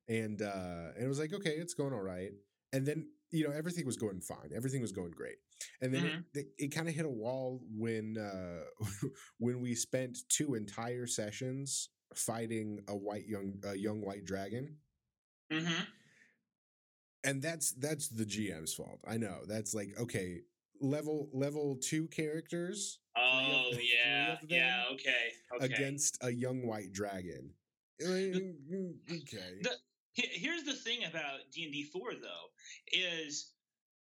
and 0.10 0.42
uh 0.42 0.92
and 0.96 1.06
it 1.06 1.08
was 1.08 1.20
like 1.20 1.34
okay 1.34 1.52
it's 1.52 1.74
going 1.74 1.94
all 1.94 2.02
right 2.02 2.32
and 2.74 2.86
then 2.86 3.08
you 3.32 3.48
know 3.48 3.54
everything 3.54 3.86
was 3.86 3.98
going 3.98 4.20
fine 4.22 4.50
everything 4.56 4.82
was 4.82 4.92
going 4.92 5.12
great 5.12 5.38
and 5.82 5.94
then 5.94 6.06
it, 6.06 6.40
it, 6.40 6.48
it 6.58 6.68
kind 6.76 6.88
of 6.90 6.94
hit 6.94 7.06
a 7.06 7.10
wall 7.10 7.62
when 7.76 8.18
uh 8.18 8.86
when 9.40 9.62
we 9.62 9.74
spent 9.74 10.18
two 10.30 10.56
entire 10.56 11.08
sessions 11.08 11.90
fighting 12.14 12.80
a 12.90 12.96
white 12.96 13.26
young 13.28 13.54
a 13.66 13.76
young 13.76 14.02
white 14.02 14.26
dragon 14.26 14.76
Mm-hmm. 15.52 15.84
And 17.26 17.42
that's 17.42 17.72
that's 17.74 18.08
the 18.08 18.24
gm's 18.26 18.74
fault 18.74 19.00
i 19.08 19.18
know 19.18 19.40
that's 19.48 19.74
like 19.74 19.90
okay 20.00 20.42
level 20.82 21.30
level 21.34 21.78
two 21.82 22.08
characters 22.08 23.00
Oh 23.18 23.72
yeah, 23.80 24.36
them 24.36 24.48
yeah. 24.50 24.84
Okay, 24.92 25.32
okay. 25.56 25.66
against 25.74 26.18
a 26.22 26.30
young 26.30 26.66
white 26.68 26.92
dragon 26.92 27.50
Mm, 28.02 28.96
okay 29.10 29.60
The- 29.62 29.78
Here's 30.18 30.64
the 30.64 30.74
thing 30.74 31.04
about 31.06 31.40
D 31.54 31.64
and 31.64 31.74
D 31.74 31.84
four 31.84 32.14
though 32.14 32.48
is 32.92 33.52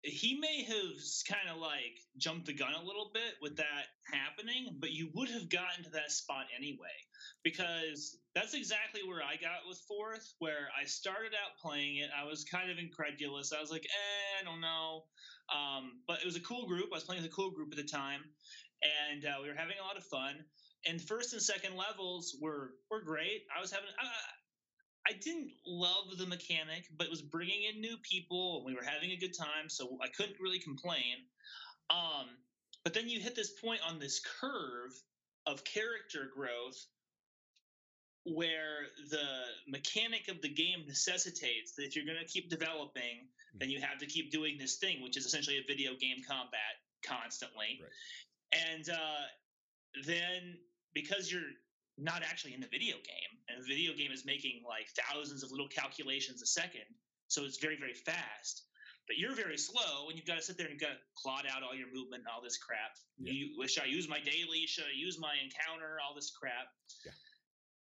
he 0.04 0.38
may 0.40 0.64
have 0.64 0.96
kind 1.28 1.50
of 1.54 1.58
like 1.58 2.00
jumped 2.18 2.46
the 2.46 2.54
gun 2.54 2.74
a 2.74 2.86
little 2.86 3.12
bit 3.14 3.34
with 3.42 3.58
that 3.58 3.86
happening, 4.12 4.78
but 4.80 4.92
you 4.92 5.10
would 5.16 5.30
have 5.30 5.50
gotten 5.50 5.84
to 5.84 5.90
that 5.90 6.12
spot 6.12 6.46
anyway 6.58 6.96
because 7.44 8.18
that's 8.38 8.54
exactly 8.54 9.02
where 9.02 9.24
I 9.24 9.34
got 9.36 9.66
with 9.68 9.80
fourth, 9.88 10.36
where 10.38 10.70
I 10.80 10.86
started 10.86 11.34
out 11.34 11.58
playing 11.60 11.98
it. 11.98 12.12
I 12.14 12.24
was 12.24 12.44
kind 12.44 12.70
of 12.70 12.78
incredulous. 12.78 13.52
I 13.52 13.60
was 13.60 13.72
like, 13.72 13.86
eh, 13.86 14.42
I 14.42 14.46
don't 14.46 14.62
know. 14.62 15.06
Um, 15.50 16.02
but 16.08 16.20
it 16.22 16.26
was 16.26 16.36
a 16.36 16.42
cool 16.42 16.68
group. 16.68 16.90
I 16.92 16.98
was 16.98 17.04
playing 17.04 17.24
with 17.24 17.32
a 17.32 17.34
cool 17.34 17.50
group 17.50 17.70
at 17.72 17.78
the 17.78 17.84
time, 17.84 18.22
and 19.10 19.26
uh, 19.26 19.42
we 19.42 19.48
were 19.48 19.56
having 19.56 19.78
a 19.82 19.84
lot 19.84 19.98
of 19.98 20.04
fun. 20.04 20.36
And 20.86 21.02
first 21.02 21.34
and 21.34 21.42
second 21.42 21.76
levels 21.76 22.38
were 22.40 22.76
were 22.92 23.02
great. 23.02 23.42
I 23.56 23.60
was 23.60 23.72
having. 23.72 23.90
I, 24.00 24.06
I 25.10 25.14
didn't 25.14 25.50
love 25.66 26.18
the 26.20 26.28
mechanic, 26.28 26.86
but 26.96 27.08
it 27.08 27.10
was 27.10 27.24
bringing 27.24 27.64
in 27.74 27.82
new 27.82 27.98
people, 28.04 28.58
and 28.58 28.66
we 28.66 28.76
were 28.76 28.86
having 28.86 29.12
a 29.12 29.18
good 29.18 29.36
time, 29.36 29.70
so 29.70 29.98
I 30.04 30.10
couldn't 30.10 30.40
really 30.40 30.60
complain. 30.60 31.26
Um, 31.90 32.28
but 32.84 32.94
then 32.94 33.10
you 33.10 33.20
hit 33.20 33.36
this 33.36 33.54
point 33.60 33.80
on 33.88 33.98
this 33.98 34.22
curve 34.40 34.92
of 35.48 35.64
character 35.64 36.30
growth 36.36 36.86
where 38.34 38.92
the 39.10 39.28
mechanic 39.68 40.28
of 40.28 40.42
the 40.42 40.50
game 40.50 40.84
necessitates 40.88 41.74
that 41.76 41.84
if 41.84 41.96
you're 41.96 42.06
going 42.06 42.20
to 42.20 42.26
keep 42.26 42.50
developing, 42.50 43.28
then 43.56 43.70
you 43.70 43.80
have 43.80 43.98
to 44.00 44.06
keep 44.06 44.32
doing 44.32 44.58
this 44.58 44.76
thing, 44.76 45.02
which 45.02 45.16
is 45.16 45.26
essentially 45.26 45.58
a 45.58 45.66
video 45.68 45.94
game 46.00 46.18
combat 46.28 46.76
constantly. 47.06 47.80
Right. 47.80 48.70
And 48.74 48.90
uh, 48.90 49.26
then 50.06 50.58
because 50.94 51.32
you're 51.32 51.56
not 51.98 52.22
actually 52.22 52.54
in 52.54 52.62
the 52.62 52.68
video 52.68 52.96
game, 52.96 53.32
and 53.50 53.64
the 53.64 53.68
video 53.68 53.94
game 53.94 54.12
is 54.12 54.26
making 54.26 54.62
like 54.68 54.88
thousands 54.94 55.44
of 55.44 55.52
little 55.52 55.68
calculations 55.68 56.42
a 56.42 56.46
second, 56.46 56.88
so 57.28 57.44
it's 57.44 57.58
very, 57.58 57.78
very 57.78 57.94
fast. 57.94 58.64
But 59.08 59.18
you're 59.18 59.36
very 59.36 59.58
slow, 59.58 60.10
and 60.10 60.18
you've 60.18 60.28
got 60.28 60.36
to 60.36 60.44
sit 60.44 60.58
there 60.58 60.68
and 60.68 60.74
you've 60.74 60.82
got 60.82 61.00
to 61.00 61.04
plot 61.16 61.46
out 61.48 61.64
all 61.64 61.74
your 61.74 61.88
movement 61.88 62.28
and 62.28 62.32
all 62.34 62.44
this 62.44 62.58
crap. 62.58 63.00
Yeah. 63.18 63.32
You, 63.32 63.68
should 63.68 63.84
I 63.84 63.86
use 63.88 64.10
my 64.10 64.20
daily? 64.20 64.68
Should 64.68 64.84
I 64.84 64.96
use 64.96 65.18
my 65.18 65.32
encounter? 65.42 65.96
All 66.04 66.14
this 66.14 66.30
crap. 66.30 66.68
Yeah. 67.06 67.16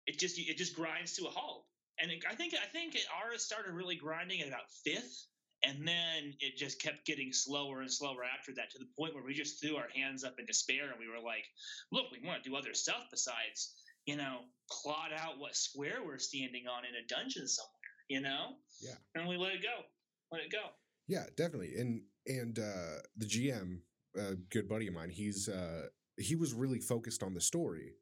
It 0.06 0.18
just 0.18 0.38
it 0.38 0.56
just 0.56 0.74
grinds 0.74 1.14
to 1.16 1.26
a 1.26 1.30
halt. 1.30 1.66
And 2.00 2.10
it, 2.10 2.24
I 2.28 2.34
think 2.34 2.54
I 2.54 2.66
think 2.66 2.94
it, 2.94 3.04
ours 3.22 3.44
started 3.44 3.72
really 3.72 3.96
grinding 3.96 4.40
at 4.40 4.48
about 4.48 4.70
fifth, 4.84 5.26
and 5.62 5.86
then 5.86 6.34
it 6.40 6.56
just 6.56 6.80
kept 6.80 7.04
getting 7.06 7.32
slower 7.32 7.80
and 7.80 7.92
slower 7.92 8.24
after 8.24 8.52
that 8.54 8.70
to 8.70 8.78
the 8.78 8.88
point 8.98 9.14
where 9.14 9.24
we 9.24 9.34
just 9.34 9.60
threw 9.60 9.76
our 9.76 9.88
hands 9.94 10.24
up 10.24 10.38
in 10.38 10.46
despair 10.46 10.90
and 10.90 10.98
we 10.98 11.08
were 11.08 11.22
like, 11.22 11.44
"Look, 11.92 12.06
we 12.10 12.26
want 12.26 12.42
to 12.42 12.48
do 12.48 12.56
other 12.56 12.74
stuff 12.74 13.08
besides 13.10 13.74
you 14.06 14.16
know 14.16 14.40
plot 14.70 15.12
out 15.14 15.38
what 15.38 15.54
square 15.54 15.98
we're 16.04 16.18
standing 16.18 16.66
on 16.66 16.84
in 16.84 16.94
a 16.94 17.06
dungeon 17.06 17.46
somewhere." 17.46 17.74
You 18.08 18.20
know? 18.20 18.56
Yeah. 18.82 18.96
And 19.14 19.28
we 19.28 19.36
let 19.36 19.52
it 19.52 19.62
go. 19.62 19.84
Let 20.32 20.42
it 20.42 20.50
go. 20.50 20.70
Yeah, 21.06 21.24
definitely. 21.36 21.74
And 21.76 22.02
and 22.26 22.58
uh 22.58 23.02
the 23.16 23.26
GM, 23.26 23.80
a 24.16 24.36
good 24.50 24.68
buddy 24.68 24.88
of 24.88 24.94
mine, 24.94 25.10
he's 25.10 25.48
uh 25.48 25.86
he 26.16 26.36
was 26.36 26.54
really 26.54 26.80
focused 26.80 27.22
on 27.22 27.34
the 27.34 27.40
story. 27.40 27.94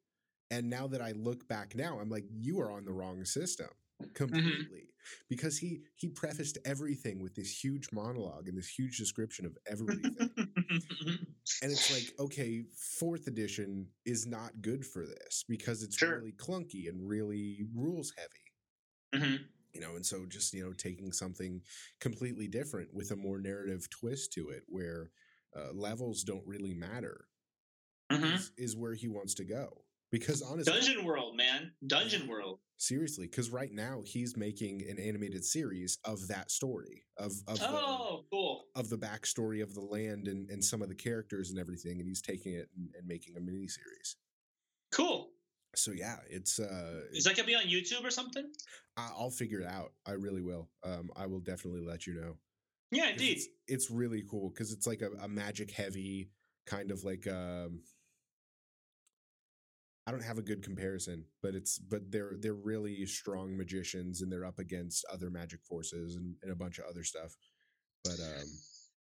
And 0.51 0.71
now 0.71 0.87
that 0.89 1.03
I 1.03 1.13
look 1.13 1.47
back 1.49 1.75
now, 1.75 1.99
I'm 2.01 2.09
like, 2.11 2.27
you 2.31 2.61
are 2.61 2.73
on 2.73 2.85
the 2.85 2.93
wrong 2.93 3.25
system 3.25 3.69
completely. 4.15 4.95
Because 5.29 5.59
he 5.59 5.85
he 5.97 6.09
prefaced 6.09 6.59
everything 6.65 7.21
with 7.23 7.35
this 7.35 7.63
huge 7.65 7.89
monologue 7.93 8.49
and 8.49 8.57
this 8.59 8.79
huge 8.79 8.99
description 8.99 9.47
of 9.47 9.57
everything. 9.67 10.31
and 11.61 11.73
it's 11.73 11.91
like, 11.91 12.13
okay, 12.19 12.65
fourth 12.73 13.27
edition 13.27 13.91
is 14.05 14.27
not 14.27 14.61
good 14.63 14.87
for 14.87 15.07
this 15.07 15.45
because 15.49 15.83
it's 15.83 16.01
Sure. 16.01 16.23
really 16.23 16.33
clunky 16.33 16.89
and 16.89 17.09
really 17.09 17.65
rules 17.75 18.13
heavy 18.17 18.53
Mhm. 19.13 19.49
you 19.73 19.81
know 19.81 19.97
and 19.97 20.07
so 20.07 20.27
just 20.27 20.53
you 20.55 20.65
know 20.65 20.73
taking 20.73 21.13
something 21.13 21.63
completely 22.01 22.49
different 22.49 22.93
with 22.95 23.11
a 23.11 23.17
more 23.17 23.39
narrative 23.41 23.89
twist 23.91 24.33
to 24.33 24.49
it 24.49 24.63
where 24.67 25.11
uh, 25.57 25.73
levels 25.73 26.25
don't 26.25 26.47
really 26.47 26.75
matter. 26.75 27.27
Mhm. 28.11 28.37
Is, 28.37 28.53
is 28.59 28.77
where 28.77 28.95
he 28.95 29.09
wants 29.09 29.35
to 29.35 29.45
go 29.45 29.85
because 30.11 30.43
honestly, 30.43 30.73
Dungeon 30.73 31.05
World, 31.05 31.37
man, 31.37 31.73
Dungeon 31.87 32.27
World. 32.29 32.59
seriously, 32.79 33.27
because 33.27 33.51
right 33.51 33.73
now 33.73 34.01
he's 34.05 34.37
making 34.37 34.83
an 34.89 34.99
animated 34.99 35.45
series 35.45 35.99
of 36.05 36.27
that 36.29 36.51
story 36.51 37.05
of 37.19 37.33
of 37.47 37.59
the, 37.59 37.69
Oh, 37.69 38.25
cool. 38.31 38.65
of 38.75 38.89
the 38.89 38.97
backstory 38.99 39.63
of 39.63 39.75
the 39.75 39.81
land 39.81 40.29
and, 40.29 40.49
and 40.51 40.65
some 40.65 40.83
of 40.83 40.89
the 40.89 40.95
characters 40.95 41.51
and 41.51 41.59
everything, 41.59 41.99
and 42.01 42.09
he's 42.09 42.23
taking 42.23 42.55
it 42.55 42.69
and, 42.77 42.89
and 42.99 43.07
making 43.07 43.37
a 43.37 43.41
mini 43.41 43.69
series. 43.69 44.17
Cool. 44.93 45.31
So 45.77 45.91
yeah, 45.93 46.17
it's 46.31 46.59
uh, 46.59 47.03
Is 47.13 47.25
that 47.25 47.37
gonna 47.37 47.47
be 47.47 47.55
on 47.55 47.65
YouTube 47.65 48.03
or 48.05 48.11
something? 48.11 48.51
I, 48.97 49.11
I'll 49.19 49.31
figure 49.31 49.61
it 49.61 49.67
out. 49.67 49.93
I 50.07 50.13
really 50.13 50.43
will. 50.43 50.69
Um, 50.83 51.11
I 51.15 51.27
will 51.27 51.41
definitely 51.41 51.83
let 51.83 52.07
you 52.07 52.15
know. 52.15 52.37
Yeah, 52.91 53.11
indeed. 53.11 53.37
It's, 53.37 53.49
it's 53.67 53.91
really 53.91 54.25
cool 54.31 54.49
because 54.49 54.73
it's 54.73 54.87
like 54.87 55.03
a, 55.03 55.11
a 55.23 55.29
magic 55.29 55.71
heavy 55.71 56.31
kind 56.67 56.91
of 56.91 57.05
like 57.05 57.27
um 57.27 57.81
I 60.09 60.11
don't 60.11 60.25
have 60.25 60.39
a 60.39 60.43
good 60.43 60.65
comparison, 60.65 61.27
but 61.43 61.55
it's 61.55 61.79
but 61.79 62.11
they're 62.11 62.33
they're 62.41 62.55
really 62.55 63.05
strong 63.05 63.55
magicians 63.55 64.23
and 64.23 64.33
they're 64.33 64.47
up 64.47 64.59
against 64.59 65.05
other 65.13 65.29
magic 65.29 65.61
forces 65.69 66.17
and, 66.17 66.35
and 66.43 66.51
a 66.51 66.57
bunch 66.57 66.79
of 66.79 66.87
other 66.89 67.05
stuff. 67.05 67.37
But 68.05 68.17
um 68.17 68.49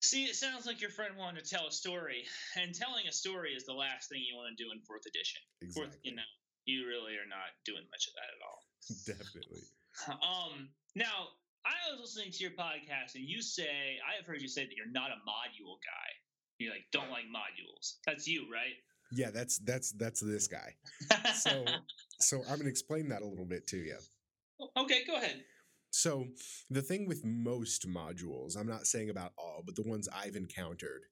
See, 0.04 0.26
it 0.26 0.36
sounds 0.36 0.68
like 0.68 0.82
your 0.82 0.92
friend 0.92 1.16
wanted 1.18 1.46
to 1.46 1.50
tell 1.50 1.66
a 1.66 1.72
story, 1.72 2.26
and 2.60 2.76
telling 2.76 3.08
a 3.08 3.12
story 3.14 3.54
is 3.54 3.66
the 3.66 3.74
last 3.74 4.10
thing 4.10 4.20
you 4.20 4.36
want 4.36 4.52
to 4.52 4.60
do 4.62 4.70
in 4.70 4.84
fourth 4.86 5.08
edition. 5.08 5.42
Fourth, 5.74 5.96
exactly. 5.96 6.12
you 6.12 6.16
know, 6.16 6.30
you 6.66 6.86
really 6.86 7.16
are 7.16 7.26
not 7.26 7.56
doing 7.66 7.82
much 7.90 8.06
of 8.06 8.14
that 8.20 8.30
at 8.30 8.42
all. 8.46 8.62
Definitely. 9.08 9.64
Um, 10.22 10.70
now 10.94 11.34
I 11.66 11.74
was 11.90 12.04
listening 12.04 12.36
to 12.36 12.44
your 12.44 12.54
podcast, 12.54 13.16
and 13.16 13.24
you 13.24 13.42
say 13.42 13.98
I 14.04 14.20
have 14.20 14.28
heard 14.28 14.42
you 14.44 14.52
say 14.52 14.68
that 14.68 14.76
you're 14.76 14.92
not 14.92 15.10
a 15.10 15.24
module 15.24 15.80
guy. 15.80 16.10
You 16.60 16.70
like 16.70 16.86
don't 16.92 17.10
like 17.10 17.32
modules. 17.32 17.98
That's 18.06 18.28
you, 18.28 18.46
right? 18.52 18.76
Yeah, 19.12 19.32
that's 19.32 19.60
that's 19.60 19.92
that's 19.94 20.20
this 20.22 20.48
guy. 20.48 20.76
So 21.34 21.66
so 22.20 22.42
I'm 22.50 22.58
gonna 22.58 22.70
explain 22.70 23.10
that 23.10 23.22
a 23.22 23.26
little 23.26 23.46
bit 23.46 23.68
to 23.68 23.78
you. 23.78 23.98
okay, 24.78 25.04
go 25.06 25.16
ahead. 25.16 25.44
So 25.92 26.28
the 26.70 26.82
thing 26.82 27.08
with 27.08 27.24
most 27.26 27.88
modules, 27.88 28.58
I'm 28.58 28.68
not 28.68 28.86
saying 28.88 29.10
about 29.10 29.34
all, 29.38 29.62
but 29.66 29.76
the 29.76 29.84
ones 29.88 30.08
I've 30.14 30.36
encountered, 30.36 31.04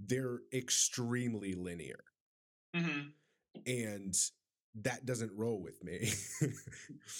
they're 0.00 0.40
extremely 0.52 1.54
linear. 1.54 2.00
hmm 2.74 3.12
And 3.66 4.14
that 4.82 5.06
doesn't 5.06 5.32
roll 5.34 5.60
with 5.62 5.82
me. 5.82 6.10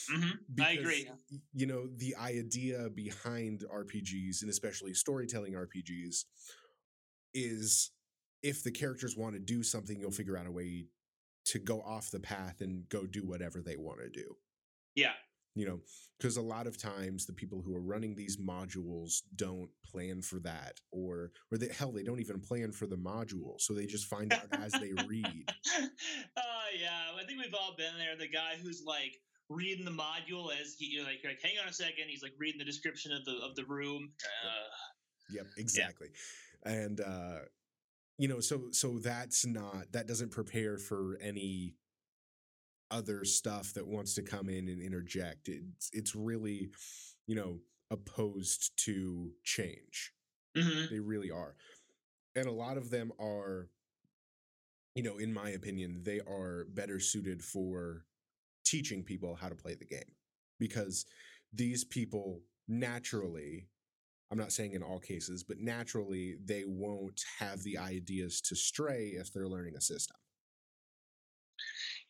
hmm 0.08 0.30
I 0.60 0.72
agree. 0.72 1.08
You 1.54 1.66
know, 1.66 1.88
the 1.96 2.14
idea 2.16 2.88
behind 2.94 3.64
RPGs 3.72 4.42
and 4.42 4.50
especially 4.50 4.94
storytelling 4.94 5.54
RPGs 5.54 6.24
is 7.34 7.90
if 8.42 8.62
the 8.62 8.70
characters 8.70 9.16
want 9.16 9.34
to 9.34 9.40
do 9.40 9.62
something, 9.62 9.98
you'll 9.98 10.10
figure 10.10 10.36
out 10.36 10.46
a 10.46 10.50
way 10.52 10.86
to 11.46 11.58
go 11.58 11.80
off 11.80 12.10
the 12.10 12.20
path 12.20 12.60
and 12.60 12.88
go 12.88 13.06
do 13.06 13.24
whatever 13.24 13.60
they 13.62 13.76
want 13.76 14.00
to 14.00 14.08
do. 14.10 14.36
Yeah. 14.94 15.12
you 15.54 15.66
know 15.66 15.80
because 16.18 16.36
a 16.38 16.42
lot 16.42 16.66
of 16.66 16.78
times 16.78 17.26
the 17.26 17.32
people 17.32 17.60
who 17.62 17.74
are 17.76 17.80
running 17.82 18.14
these 18.14 18.38
modules 18.38 19.20
don't 19.36 19.68
plan 19.84 20.22
for 20.22 20.38
that 20.40 20.80
or 20.90 21.32
or 21.52 21.58
they, 21.58 21.68
hell 21.68 21.92
they 21.92 22.02
don't 22.02 22.20
even 22.20 22.40
plan 22.40 22.72
for 22.72 22.86
the 22.86 22.96
module 22.96 23.58
so 23.58 23.74
they 23.74 23.86
just 23.86 24.06
find 24.06 24.32
out 24.32 24.48
as 24.52 24.72
they 24.72 24.92
read 25.06 25.44
Oh 26.36 26.68
yeah, 26.80 27.14
I 27.14 27.24
think 27.26 27.40
we've 27.42 27.54
all 27.54 27.74
been 27.76 27.96
there. 27.98 28.16
The 28.18 28.28
guy 28.28 28.54
who's 28.62 28.82
like 28.86 29.12
reading 29.48 29.84
the 29.84 29.90
module 29.90 30.50
as 30.60 30.74
he, 30.78 30.86
you're 30.86 31.04
like, 31.04 31.20
like, 31.24 31.40
hang 31.42 31.58
on 31.62 31.68
a 31.68 31.72
second. 31.72 32.04
He's 32.08 32.22
like 32.22 32.32
reading 32.38 32.58
the 32.58 32.64
description 32.64 33.12
of 33.12 33.24
the 33.24 33.36
of 33.44 33.54
the 33.54 33.64
room. 33.66 34.10
Uh, 34.44 34.68
yep 35.30 35.46
exactly 35.58 36.08
and 36.64 37.00
uh 37.00 37.38
you 38.18 38.28
know 38.28 38.40
so 38.40 38.62
so 38.72 38.98
that's 38.98 39.44
not 39.46 39.92
that 39.92 40.06
doesn't 40.06 40.30
prepare 40.30 40.78
for 40.78 41.18
any 41.20 41.74
other 42.90 43.24
stuff 43.24 43.74
that 43.74 43.86
wants 43.86 44.14
to 44.14 44.22
come 44.22 44.48
in 44.48 44.68
and 44.68 44.80
interject 44.80 45.48
it's 45.48 45.90
it's 45.92 46.14
really 46.14 46.68
you 47.26 47.34
know 47.34 47.58
opposed 47.90 48.72
to 48.76 49.30
change 49.44 50.12
mhm. 50.56 50.88
They 50.90 51.00
really 51.00 51.30
are. 51.30 51.54
And 52.36 52.46
a 52.46 52.52
lot 52.52 52.78
of 52.78 52.90
them 52.90 53.12
are, 53.20 53.68
you 54.94 55.02
know, 55.02 55.18
in 55.18 55.32
my 55.32 55.50
opinion, 55.50 56.00
they 56.02 56.20
are 56.20 56.66
better 56.72 56.98
suited 56.98 57.42
for 57.42 58.04
teaching 58.64 59.02
people 59.02 59.34
how 59.34 59.48
to 59.48 59.54
play 59.54 59.74
the 59.74 59.84
game 59.84 60.14
because 60.58 61.06
these 61.52 61.84
people 61.84 62.40
naturally, 62.68 63.68
I'm 64.30 64.38
not 64.38 64.52
saying 64.52 64.72
in 64.72 64.82
all 64.82 64.98
cases, 64.98 65.44
but 65.44 65.58
naturally, 65.58 66.36
they 66.44 66.64
won't 66.66 67.22
have 67.38 67.62
the 67.62 67.78
ideas 67.78 68.40
to 68.42 68.56
stray 68.56 69.14
if 69.18 69.32
they're 69.32 69.48
learning 69.48 69.76
a 69.76 69.80
system. 69.80 70.16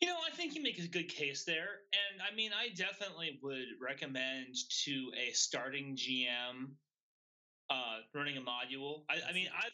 You 0.00 0.08
know, 0.08 0.16
I 0.26 0.34
think 0.34 0.54
you 0.54 0.62
make 0.62 0.78
a 0.78 0.88
good 0.88 1.08
case 1.08 1.44
there, 1.44 1.80
and 1.92 2.20
I 2.20 2.34
mean, 2.34 2.50
I 2.52 2.68
definitely 2.74 3.38
would 3.42 3.66
recommend 3.80 4.54
to 4.84 5.10
a 5.16 5.32
starting 5.32 5.96
GM 5.96 6.74
uh, 7.70 7.98
running 8.14 8.36
a 8.36 8.40
module. 8.40 9.04
I, 9.10 9.30
I 9.30 9.32
mean, 9.32 9.48
I've 9.56 9.72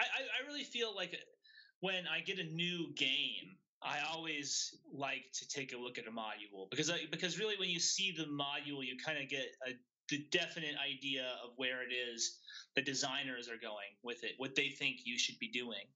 I, 0.00 0.04
I- 0.04 0.46
really 0.46 0.64
feel 0.64 0.94
like 0.94 1.16
when 1.80 2.04
I 2.06 2.20
get 2.20 2.38
a 2.38 2.44
new 2.44 2.92
game, 2.94 3.56
I 3.82 4.00
always 4.12 4.74
like 4.92 5.24
to 5.34 5.48
take 5.48 5.72
a 5.72 5.78
look 5.78 5.98
at 5.98 6.06
a 6.06 6.10
module 6.10 6.68
because 6.70 6.90
I, 6.90 7.00
because 7.10 7.38
really 7.38 7.56
when 7.56 7.68
you 7.70 7.80
see 7.80 8.14
the 8.16 8.24
module, 8.24 8.84
you 8.84 8.96
kind 9.04 9.18
of 9.22 9.28
get 9.28 9.46
a 9.66 9.72
the 10.10 10.26
definite 10.30 10.74
idea 10.76 11.38
of 11.44 11.50
where 11.56 11.82
it 11.82 11.92
is 11.92 12.38
the 12.74 12.82
designers 12.82 13.48
are 13.48 13.56
going 13.60 13.96
with 14.02 14.22
it, 14.24 14.32
what 14.38 14.54
they 14.54 14.68
think 14.68 14.98
you 15.04 15.18
should 15.18 15.38
be 15.38 15.48
doing. 15.48 15.86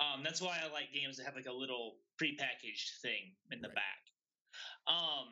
Um, 0.00 0.22
that's 0.22 0.40
why 0.42 0.58
I 0.62 0.70
like 0.72 0.92
games 0.92 1.16
that 1.16 1.24
have 1.24 1.36
like 1.36 1.46
a 1.46 1.52
little 1.52 1.96
prepackaged 2.20 3.00
thing 3.02 3.34
in 3.50 3.60
the 3.60 3.68
Right. 3.68 3.74
back. 3.76 4.02
Um, 4.86 5.28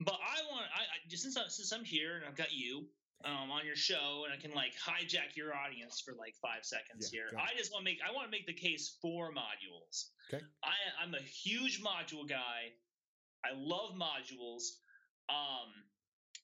but 0.00 0.14
I 0.14 0.42
want 0.50 0.66
I, 0.74 0.80
I 0.82 1.08
just 1.08 1.22
since 1.22 1.36
I, 1.36 1.42
since 1.48 1.72
I'm 1.72 1.84
here 1.84 2.16
and 2.16 2.24
I've 2.24 2.36
got 2.36 2.52
you 2.52 2.88
um, 3.24 3.50
on 3.50 3.64
your 3.66 3.76
show 3.76 4.24
and 4.24 4.32
I 4.32 4.40
can 4.40 4.52
like 4.54 4.72
hijack 4.74 5.36
your 5.36 5.54
audience 5.54 6.00
for 6.00 6.14
like 6.14 6.34
five 6.42 6.64
seconds 6.64 7.10
Yeah, 7.12 7.22
here. 7.30 7.38
I 7.38 7.56
just 7.56 7.72
want 7.72 7.84
to 7.84 7.90
make 7.90 7.98
I 8.06 8.12
want 8.12 8.26
to 8.26 8.30
make 8.30 8.46
the 8.46 8.54
case 8.54 8.96
for 9.00 9.30
modules. 9.32 10.10
Okay. 10.32 10.42
I 10.64 10.72
I'm 11.00 11.14
a 11.14 11.20
huge 11.20 11.82
module 11.82 12.28
guy. 12.28 12.72
I 13.44 13.50
love 13.54 13.94
modules. 13.94 14.62
Um, 15.28 15.70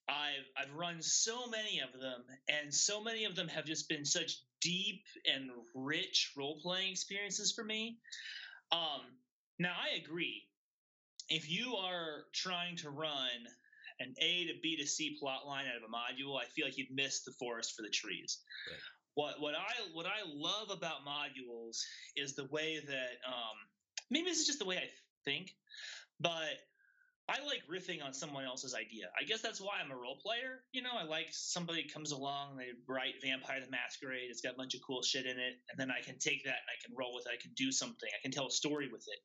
I've 0.08 0.48
I've 0.56 0.74
run 0.74 1.02
so 1.02 1.46
many 1.48 1.80
of 1.80 1.92
them, 2.00 2.24
and 2.48 2.72
so 2.72 3.02
many 3.02 3.24
of 3.24 3.36
them 3.36 3.48
have 3.48 3.64
just 3.64 3.88
been 3.88 4.04
such 4.04 4.38
deep 4.60 5.02
and 5.26 5.50
rich 5.74 6.32
role 6.36 6.58
playing 6.62 6.92
experiences 6.92 7.52
for 7.52 7.62
me. 7.62 7.98
Um, 8.72 9.02
now 9.58 9.74
I 9.74 9.96
agree. 10.02 10.42
If 11.28 11.50
you 11.50 11.76
are 11.76 12.24
trying 12.32 12.76
to 12.78 12.90
run 12.90 13.28
an 14.00 14.14
A 14.18 14.46
to 14.46 14.54
B 14.62 14.76
to 14.76 14.86
C 14.86 15.16
plot 15.20 15.46
line 15.46 15.66
out 15.66 15.76
of 15.76 15.82
a 15.82 15.92
module, 15.92 16.40
I 16.40 16.46
feel 16.46 16.64
like 16.64 16.78
you've 16.78 16.90
missed 16.90 17.24
the 17.24 17.32
forest 17.32 17.74
for 17.76 17.82
the 17.82 17.90
trees. 17.90 18.38
Right. 18.70 18.80
What 19.14 19.40
what 19.40 19.54
I 19.54 19.72
what 19.92 20.06
I 20.06 20.20
love 20.26 20.70
about 20.70 21.04
modules 21.06 21.78
is 22.16 22.34
the 22.34 22.46
way 22.46 22.80
that 22.86 23.26
um, 23.26 23.56
maybe 24.10 24.26
this 24.26 24.38
is 24.38 24.46
just 24.46 24.58
the 24.58 24.64
way 24.64 24.76
I 24.76 24.88
think, 25.24 25.50
but 26.20 26.56
I 27.28 27.44
like 27.44 27.60
riffing 27.70 28.02
on 28.02 28.14
someone 28.14 28.44
else's 28.46 28.74
idea. 28.74 29.10
I 29.20 29.24
guess 29.24 29.42
that's 29.42 29.60
why 29.60 29.80
I'm 29.84 29.90
a 29.90 29.96
role 29.96 30.16
player. 30.16 30.64
You 30.72 30.80
know, 30.80 30.92
I 30.98 31.04
like 31.04 31.26
somebody 31.30 31.84
comes 31.86 32.12
along, 32.12 32.56
they 32.56 32.70
write 32.86 33.20
Vampire 33.22 33.60
the 33.60 33.70
Masquerade. 33.70 34.30
It's 34.30 34.40
got 34.40 34.54
a 34.54 34.56
bunch 34.56 34.74
of 34.74 34.80
cool 34.86 35.02
shit 35.02 35.26
in 35.26 35.38
it, 35.38 35.60
and 35.70 35.76
then 35.76 35.90
I 35.90 36.00
can 36.02 36.18
take 36.18 36.44
that 36.44 36.56
and 36.56 36.68
I 36.72 36.78
can 36.84 36.96
roll 36.96 37.14
with 37.14 37.26
it. 37.26 37.32
I 37.38 37.40
can 37.40 37.52
do 37.54 37.70
something. 37.70 38.08
I 38.18 38.20
can 38.22 38.30
tell 38.30 38.46
a 38.46 38.50
story 38.50 38.88
with 38.90 39.04
it. 39.06 39.18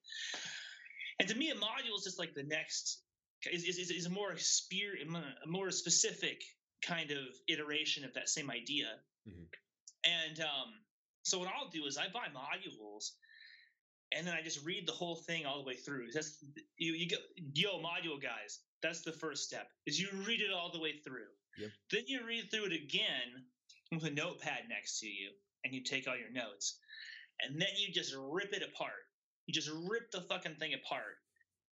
And 1.19 1.29
to 1.29 1.35
me, 1.35 1.51
a 1.51 1.55
module 1.55 1.97
is 1.97 2.03
just 2.03 2.19
like 2.19 2.33
the 2.33 2.43
next 2.43 3.03
is 3.51 3.63
is, 3.63 3.89
is 3.89 4.05
a 4.05 4.09
more 4.09 4.35
spear, 4.37 4.95
a 5.43 5.47
more 5.47 5.71
specific 5.71 6.41
kind 6.85 7.11
of 7.11 7.19
iteration 7.47 8.03
of 8.03 8.13
that 8.15 8.27
same 8.27 8.51
idea. 8.51 8.87
Mhm. 9.27 9.47
And 10.03 10.39
um, 10.41 10.73
so 11.23 11.39
what 11.39 11.47
I'll 11.47 11.69
do 11.69 11.85
is 11.85 11.97
I 11.97 12.07
buy 12.09 12.27
modules 12.27 13.11
and 14.15 14.27
then 14.27 14.33
I 14.33 14.41
just 14.41 14.65
read 14.65 14.87
the 14.87 14.93
whole 14.93 15.15
thing 15.15 15.45
all 15.45 15.59
the 15.59 15.67
way 15.67 15.75
through. 15.75 16.07
That's 16.13 16.37
you, 16.77 16.93
you 16.93 17.09
go, 17.09 17.17
yo, 17.53 17.79
module 17.79 18.21
guys. 18.21 18.59
That's 18.81 19.01
the 19.01 19.11
first 19.11 19.43
step. 19.43 19.67
Is 19.85 19.99
you 19.99 20.09
read 20.27 20.41
it 20.41 20.51
all 20.51 20.71
the 20.71 20.79
way 20.79 20.93
through. 21.03 21.31
Yep. 21.57 21.71
Then 21.91 22.03
you 22.07 22.25
read 22.25 22.49
through 22.51 22.65
it 22.65 22.73
again 22.73 23.45
with 23.91 24.03
a 24.03 24.09
notepad 24.09 24.63
next 24.69 24.99
to 24.99 25.07
you, 25.07 25.31
and 25.63 25.73
you 25.73 25.83
take 25.83 26.07
all 26.07 26.17
your 26.17 26.31
notes, 26.31 26.79
and 27.41 27.61
then 27.61 27.69
you 27.77 27.93
just 27.93 28.15
rip 28.17 28.53
it 28.53 28.63
apart. 28.63 29.07
You 29.45 29.53
just 29.53 29.69
rip 29.89 30.11
the 30.11 30.21
fucking 30.21 30.55
thing 30.55 30.73
apart, 30.73 31.17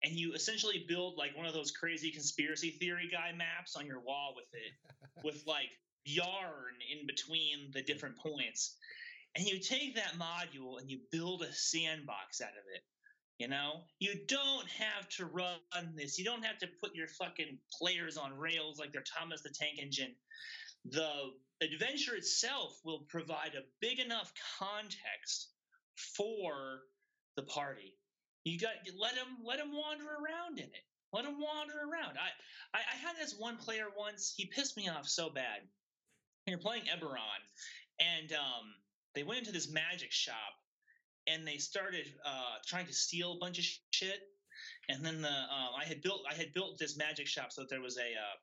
and 0.02 0.12
you 0.14 0.34
essentially 0.34 0.84
build 0.88 1.16
like 1.16 1.36
one 1.36 1.46
of 1.46 1.54
those 1.54 1.70
crazy 1.70 2.10
conspiracy 2.10 2.70
theory 2.70 3.08
guy 3.10 3.32
maps 3.36 3.76
on 3.76 3.86
your 3.86 4.00
wall 4.00 4.34
with 4.34 4.48
it, 4.52 5.24
with 5.24 5.42
like 5.46 5.68
yarn 6.04 6.74
in 6.92 7.06
between 7.06 7.70
the 7.72 7.82
different 7.82 8.16
points 8.16 8.76
and 9.36 9.46
you 9.46 9.58
take 9.58 9.94
that 9.96 10.14
module 10.18 10.80
and 10.80 10.90
you 10.90 10.98
build 11.12 11.42
a 11.42 11.52
sandbox 11.52 12.40
out 12.40 12.50
of 12.50 12.64
it. 12.74 12.82
You 13.38 13.48
know, 13.48 13.82
you 13.98 14.14
don't 14.28 14.66
have 14.68 15.08
to 15.10 15.26
run 15.26 15.58
this. 15.94 16.18
You 16.18 16.24
don't 16.24 16.44
have 16.44 16.58
to 16.58 16.68
put 16.82 16.94
your 16.94 17.08
fucking 17.08 17.58
players 17.78 18.16
on 18.16 18.38
rails 18.38 18.78
like 18.78 18.92
they're 18.92 19.04
Thomas 19.04 19.42
the 19.42 19.50
Tank 19.50 19.78
Engine. 19.78 20.14
the 20.90 21.32
adventure 21.60 22.14
itself 22.14 22.80
will 22.84 23.00
provide 23.08 23.52
a 23.54 23.64
big 23.80 23.98
enough 24.00 24.32
context 24.58 25.50
for 26.16 26.80
the 27.36 27.42
party. 27.42 27.94
You 28.44 28.58
got 28.58 28.72
let 28.98 29.14
them 29.16 29.36
let 29.44 29.58
them 29.58 29.72
wander 29.72 30.04
around 30.04 30.58
in 30.58 30.64
it. 30.64 30.84
Let 31.12 31.24
them 31.24 31.38
wander 31.40 31.74
around. 31.74 32.16
I, 32.16 32.78
I 32.78 32.80
I 32.80 32.96
had 32.96 33.16
this 33.20 33.34
one 33.38 33.56
player 33.58 33.86
once. 33.98 34.32
He 34.34 34.46
pissed 34.46 34.76
me 34.76 34.88
off 34.88 35.08
so 35.08 35.28
bad. 35.28 35.60
You're 36.46 36.58
playing 36.58 36.84
Eberron, 36.84 37.42
and 38.00 38.32
um, 38.32 38.72
they 39.16 39.24
went 39.24 39.40
into 39.40 39.50
this 39.52 39.68
magic 39.68 40.12
shop, 40.12 40.54
and 41.26 41.44
they 41.48 41.56
started 41.56 42.06
uh, 42.24 42.56
trying 42.66 42.86
to 42.86 42.92
steal 42.92 43.32
a 43.32 43.38
bunch 43.38 43.58
of 43.58 43.64
shit. 43.90 44.20
And 44.88 45.04
then 45.04 45.22
the 45.22 45.28
um, 45.28 45.72
I 45.80 45.84
had 45.84 46.02
built 46.02 46.20
I 46.30 46.34
had 46.34 46.52
built 46.54 46.78
this 46.78 46.96
magic 46.96 47.26
shop 47.26 47.50
so 47.50 47.62
that 47.62 47.70
there 47.70 47.80
was 47.80 47.98
a 47.98 48.12
uh, 48.14 48.36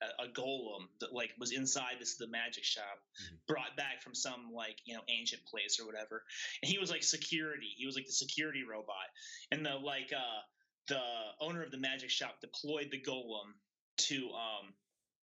a, 0.00 0.24
a 0.24 0.28
golem 0.32 0.86
that 1.00 1.12
like 1.12 1.32
was 1.38 1.50
inside 1.52 1.96
this 1.98 2.16
the 2.16 2.28
magic 2.28 2.64
shop 2.64 3.02
Mhm. 3.20 3.38
brought 3.48 3.76
back 3.76 4.00
from 4.02 4.14
some 4.14 4.52
like 4.54 4.78
you 4.84 4.94
know 4.94 5.02
ancient 5.08 5.44
place 5.46 5.80
or 5.80 5.86
whatever 5.86 6.22
and 6.62 6.70
he 6.70 6.78
was 6.78 6.88
like 6.90 7.02
security 7.02 7.72
he 7.76 7.84
was 7.84 7.96
like 7.96 8.06
the 8.06 8.12
security 8.12 8.62
robot 8.62 9.08
and 9.50 9.66
the 9.66 9.74
like 9.74 10.12
uh 10.12 10.40
the 10.86 11.02
owner 11.40 11.62
of 11.64 11.70
the 11.72 11.78
magic 11.78 12.10
shop 12.10 12.40
deployed 12.40 12.88
the 12.92 13.00
golem 13.00 13.52
to 13.96 14.30
um 14.30 14.72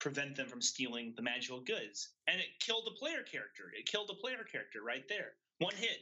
prevent 0.01 0.35
them 0.37 0.49
from 0.49 0.63
stealing 0.63 1.13
the 1.17 1.23
magical 1.23 1.61
goods 1.61 2.11
and 2.27 2.41
it 2.41 2.49
killed 2.59 2.85
the 2.87 2.99
player 2.99 3.23
character 3.23 3.71
it 3.77 3.87
killed 3.87 4.09
the 4.09 4.15
player 4.15 4.45
character 4.51 4.81
right 4.85 5.09
there 5.09 5.33
one 5.59 5.75
hit 5.77 6.01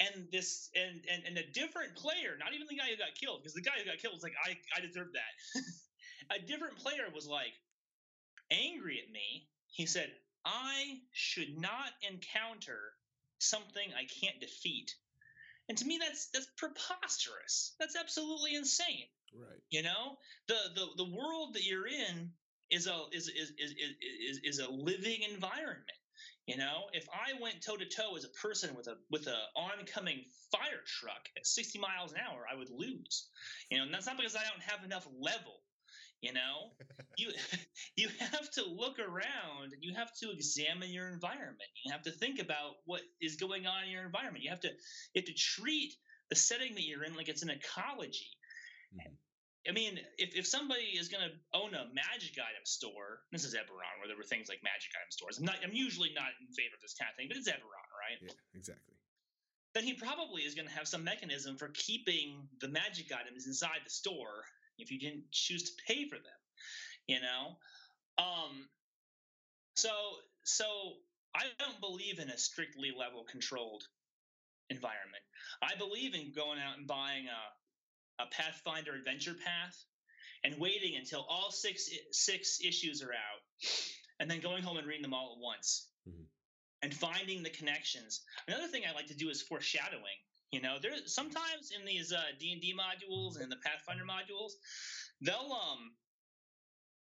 and 0.00 0.26
this 0.32 0.70
and 0.74 1.04
and, 1.12 1.22
and 1.26 1.38
a 1.38 1.52
different 1.52 1.94
player 1.94 2.36
not 2.40 2.52
even 2.54 2.66
the 2.68 2.76
guy 2.76 2.88
who 2.90 2.96
got 2.96 3.14
killed 3.14 3.40
because 3.42 3.54
the 3.54 3.60
guy 3.60 3.72
who 3.78 3.84
got 3.84 3.98
killed 3.98 4.14
was 4.14 4.22
like 4.22 4.34
i 4.44 4.56
i 4.76 4.80
deserve 4.80 5.08
that 5.12 5.60
a 6.30 6.40
different 6.46 6.76
player 6.76 7.04
was 7.14 7.26
like 7.26 7.52
angry 8.50 9.00
at 9.04 9.12
me. 9.12 9.48
He 9.68 9.86
said, 9.86 10.10
I 10.44 11.00
should 11.12 11.58
not 11.58 11.90
encounter 12.08 12.92
something 13.38 13.88
I 13.92 14.04
can't 14.04 14.40
defeat. 14.40 14.94
And 15.68 15.78
to 15.78 15.84
me 15.84 15.98
that's 15.98 16.28
that's 16.32 16.48
preposterous. 16.58 17.74
That's 17.78 17.96
absolutely 17.96 18.54
insane. 18.54 19.06
Right. 19.34 19.60
You 19.70 19.82
know? 19.82 20.18
The 20.46 20.56
the, 20.74 20.86
the 20.96 21.10
world 21.10 21.54
that 21.54 21.64
you're 21.64 21.86
in 21.86 22.30
is 22.74 22.86
a 22.86 23.04
is 23.12 23.28
is, 23.28 23.52
is 23.58 23.72
is 24.02 24.40
is 24.44 24.58
a 24.58 24.68
living 24.70 25.22
environment. 25.22 25.98
You 26.46 26.58
know, 26.58 26.84
if 26.92 27.06
I 27.10 27.40
went 27.40 27.62
toe 27.62 27.76
to 27.76 27.86
toe 27.86 28.16
as 28.16 28.24
a 28.24 28.28
person 28.30 28.74
with 28.74 28.88
a 28.88 28.96
with 29.10 29.26
a 29.28 29.38
oncoming 29.56 30.24
fire 30.52 30.82
truck 30.86 31.28
at 31.36 31.46
60 31.46 31.78
miles 31.78 32.12
an 32.12 32.18
hour, 32.18 32.46
I 32.50 32.54
would 32.56 32.70
lose. 32.70 33.28
You 33.70 33.78
know, 33.78 33.84
and 33.84 33.94
that's 33.94 34.06
not 34.06 34.18
because 34.18 34.36
I 34.36 34.44
don't 34.44 34.62
have 34.62 34.84
enough 34.84 35.06
level 35.18 35.62
you 36.22 36.32
know 36.32 36.72
you 37.18 37.32
you 37.96 38.08
have 38.18 38.50
to 38.50 38.64
look 38.64 38.98
around 38.98 39.72
and 39.72 39.82
you 39.82 39.94
have 39.94 40.12
to 40.14 40.30
examine 40.30 40.90
your 40.90 41.08
environment 41.08 41.70
you 41.84 41.92
have 41.92 42.02
to 42.02 42.10
think 42.12 42.40
about 42.40 42.76
what 42.86 43.02
is 43.20 43.36
going 43.36 43.66
on 43.66 43.84
in 43.84 43.90
your 43.90 44.04
environment 44.04 44.44
you 44.44 44.50
have 44.50 44.60
to 44.60 44.68
you 44.68 45.20
have 45.20 45.26
to 45.26 45.34
treat 45.34 45.94
the 46.30 46.36
setting 46.36 46.74
that 46.74 46.84
you're 46.84 47.04
in 47.04 47.14
like 47.14 47.28
it's 47.28 47.42
an 47.42 47.50
ecology 47.50 48.30
Mhm. 48.92 49.18
I 49.68 49.72
mean 49.72 49.98
if, 50.18 50.34
if 50.36 50.46
somebody 50.46 50.96
is 50.98 51.08
going 51.08 51.22
to 51.24 51.32
own 51.56 51.74
a 51.74 51.84
magic 51.94 52.36
item 52.38 52.64
store 52.64 53.20
this 53.32 53.44
is 53.44 53.54
eberron 53.54 53.94
where 53.98 54.08
there 54.08 54.16
were 54.16 54.22
things 54.24 54.48
like 54.48 54.60
magic 54.62 54.90
item 54.96 55.10
stores 55.10 55.38
i'm 55.38 55.44
not 55.44 55.56
i'm 55.64 55.72
usually 55.74 56.10
not 56.14 56.30
in 56.40 56.46
favor 56.54 56.74
of 56.74 56.82
this 56.82 56.94
kind 56.94 57.08
of 57.10 57.16
thing 57.16 57.28
but 57.28 57.36
it's 57.36 57.48
eberron 57.48 57.88
right 58.00 58.18
Yeah. 58.20 58.32
Exactly. 58.54 58.94
then 59.74 59.84
he 59.84 59.94
probably 59.94 60.42
is 60.42 60.54
going 60.54 60.68
to 60.68 60.74
have 60.74 60.86
some 60.88 61.04
mechanism 61.04 61.56
for 61.56 61.68
keeping 61.74 62.48
the 62.60 62.68
magic 62.68 63.10
items 63.12 63.46
inside 63.46 63.80
the 63.84 63.90
store 63.90 64.44
if 64.78 64.90
you 64.90 64.98
didn't 64.98 65.24
choose 65.30 65.62
to 65.64 65.72
pay 65.86 66.08
for 66.08 66.16
them 66.16 66.40
you 67.06 67.20
know 67.20 67.56
um 68.18 68.68
so 69.76 69.90
so 70.44 70.64
i 71.34 71.42
don't 71.58 71.80
believe 71.80 72.18
in 72.18 72.28
a 72.30 72.38
strictly 72.38 72.92
level 72.96 73.24
controlled 73.30 73.82
environment 74.70 75.22
i 75.62 75.74
believe 75.76 76.14
in 76.14 76.32
going 76.34 76.58
out 76.58 76.78
and 76.78 76.86
buying 76.86 77.26
a, 77.26 77.40
a 78.18 78.26
pathfinder 78.26 78.94
adventure 78.94 79.34
path 79.34 79.76
and 80.44 80.58
waiting 80.58 80.96
until 80.96 81.26
all 81.28 81.50
six 81.50 81.88
six 82.12 82.60
issues 82.62 83.02
are 83.02 83.12
out 83.12 83.68
and 84.20 84.30
then 84.30 84.40
going 84.40 84.62
home 84.62 84.76
and 84.76 84.86
reading 84.86 85.02
them 85.02 85.14
all 85.14 85.32
at 85.36 85.42
once 85.42 85.88
Mhm. 86.06 86.26
and 86.82 86.94
finding 86.94 87.42
the 87.42 87.50
connections 87.50 88.22
another 88.46 88.68
thing 88.68 88.82
i 88.86 88.92
like 88.92 89.06
to 89.08 89.14
do 89.14 89.30
is 89.30 89.42
foreshadowing 89.42 90.18
you 90.52 90.60
know, 90.60 90.78
there's 90.80 91.12
sometimes 91.12 91.72
in 91.76 91.84
these 91.84 92.12
uh, 92.12 92.22
D&D 92.38 92.74
modules 92.78 93.40
and 93.40 93.50
the 93.50 93.56
Pathfinder 93.56 94.04
modules, 94.04 94.52
they'll 95.20 95.50
um 95.52 95.90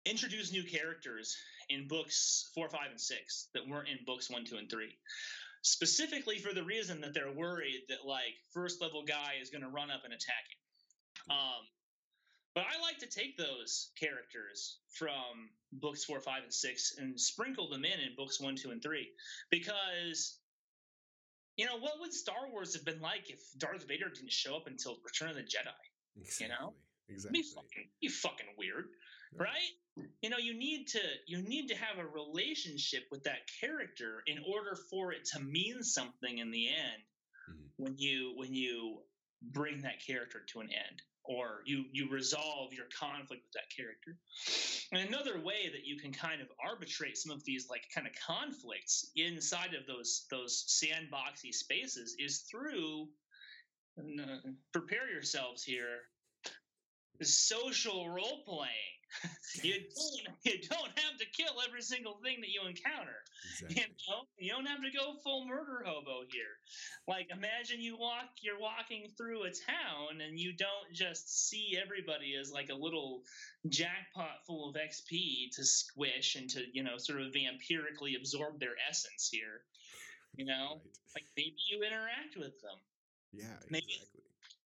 introduce 0.06 0.54
new 0.54 0.64
characters 0.64 1.36
in 1.70 1.86
books 1.90 2.50
4, 2.56 2.70
5 2.70 2.92
and 2.92 3.02
6 3.02 3.48
that 3.54 3.68
weren't 3.68 3.90
in 3.90 3.98
books 4.06 4.30
1, 4.30 4.46
2 4.46 4.56
and 4.56 4.70
3. 4.70 4.98
Specifically 5.64 6.38
for 6.40 6.54
the 6.54 6.64
reason 6.64 7.02
that 7.02 7.14
they're 7.14 7.34
worried 7.34 7.82
that 7.90 8.06
like 8.06 8.36
first 8.54 8.82
level 8.82 9.04
guy 9.04 9.34
is 9.42 9.50
going 9.50 9.64
to 9.64 9.70
run 9.70 9.92
up 9.92 10.06
and 10.06 10.14
attack 10.14 10.48
him. 10.50 10.61
Um 11.30 11.68
but 12.53 12.65
I 12.65 12.81
like 12.81 12.98
to 12.99 13.07
take 13.07 13.38
those 13.38 13.91
characters 13.98 14.80
from 14.89 15.49
books 15.72 16.03
4, 16.03 16.19
5 16.19 16.43
and 16.43 16.53
6 16.53 16.95
and 16.98 17.18
sprinkle 17.19 17.69
them 17.69 17.85
in 17.85 17.99
in 17.99 18.14
books 18.18 18.41
1, 18.41 18.57
2 18.57 18.72
and 18.72 18.84
3 18.84 19.10
because 19.49 20.38
you 21.57 21.65
know, 21.65 21.77
what 21.77 21.99
would 21.99 22.14
Star 22.14 22.49
Wars 22.52 22.73
have 22.73 22.85
been 22.85 23.02
like 23.02 23.30
if 23.30 23.39
Darth 23.57 23.88
Vader 23.88 24.10
didn't 24.10 24.31
show 24.31 24.56
up 24.56 24.68
until 24.68 24.98
Return 25.03 25.30
of 25.30 25.35
the 25.35 25.43
Jedi? 25.43 25.76
Exactly. 26.19 26.48
know? 26.48 26.73
Exactly. 27.10 27.41
Be 27.41 27.48
fucking, 27.48 27.89
be 28.02 28.07
fucking 28.07 28.45
weird, 28.57 28.85
right? 29.35 29.72
You 30.22 30.30
know, 30.30 30.38
you 30.38 30.53
need 30.57 30.88
to 30.88 31.02
you 31.27 31.41
need 31.41 31.68
to 31.68 31.76
have 31.76 31.99
a 31.99 32.07
relationship 32.07 33.03
with 33.11 33.23
that 33.23 33.39
character 33.60 34.23
in 34.27 34.38
order 34.48 34.77
for 34.89 35.11
it 35.11 35.26
to 35.34 35.39
mean 35.41 35.84
something 35.84 36.38
in 36.38 36.52
the 36.52 36.69
end. 36.69 37.03
Mhm. 37.49 37.69
When 37.76 37.98
you 37.98 38.34
when 38.38 38.53
you 38.56 39.03
bring 39.41 39.81
that 39.81 40.06
character 40.06 40.39
to 40.53 40.61
an 40.61 40.69
end, 40.72 41.02
or 41.23 41.61
you 41.65 41.85
you 41.91 42.10
resolve 42.10 42.73
your 42.73 42.88
conflict 42.99 43.43
with 43.43 43.53
that 43.53 43.69
character. 43.76 44.18
And 44.91 45.07
another 45.07 45.39
way 45.39 45.69
that 45.72 45.85
you 45.85 45.99
can 45.99 46.11
kind 46.11 46.41
of 46.41 46.48
arbitrate 46.64 47.18
some 47.18 47.31
of 47.31 47.43
these 47.45 47.68
like 47.69 47.84
kind 47.93 48.07
of 48.07 48.14
conflicts 48.26 49.11
inside 49.15 49.73
of 49.73 49.85
those 49.88 50.26
those 50.31 50.65
sandboxy 50.68 51.53
spaces 51.53 52.15
is 52.19 52.45
through 52.49 53.07
uh, 53.99 54.49
prepare 54.73 55.10
yourselves 55.11 55.64
here 55.64 55.99
social 57.23 58.10
role 58.10 58.43
playing 58.45 59.01
you 59.64 59.74
don't 59.74 60.38
you 60.46 60.54
don't 60.70 60.92
have 61.00 61.18
to 61.20 61.26
kill 61.36 61.54
every 61.68 61.82
single 61.82 62.20
thing 62.24 62.38
that 62.42 62.50
you 62.50 62.62
encounter 62.68 63.20
Exactly. 63.60 63.76
you 63.76 63.84
know 64.08 64.22
you 64.38 64.52
don't 64.52 64.66
have 64.66 64.82
to 64.82 64.92
go 64.98 65.14
full 65.24 65.46
murder 65.46 65.84
hobo 65.86 66.22
here 66.32 66.56
like 67.08 67.28
imagine 67.32 67.82
you 67.82 67.98
walk 67.98 68.30
you're 68.42 68.60
walking 68.60 69.08
through 69.18 69.44
a 69.44 69.50
town 69.52 70.22
and 70.26 70.40
you 70.40 70.54
don't 70.56 70.94
just 70.94 71.50
see 71.50 71.78
everybody 71.82 72.36
as 72.40 72.52
like 72.52 72.70
a 72.70 72.76
little 72.76 73.22
jackpot 73.70 74.46
full 74.48 74.70
of 74.70 74.76
xp 74.76 75.50
to 75.54 75.64
squish 75.66 76.36
and 76.36 76.50
to 76.50 76.62
you 76.74 76.84
know 76.84 76.98
sort 76.98 77.22
of 77.22 77.28
vampirically 77.34 78.18
absorb 78.18 78.60
their 78.60 78.76
essence 78.90 79.28
here 79.32 79.62
you 80.36 80.46
know 80.46 80.80
Right. 80.82 80.96
like 81.16 81.26
maybe 81.36 81.56
you 81.70 81.84
interact 81.84 82.38
with 82.38 82.60
them 82.62 82.80
Yeah. 83.34 83.58
maybe- 83.70 83.86
Exactly. 83.92 84.22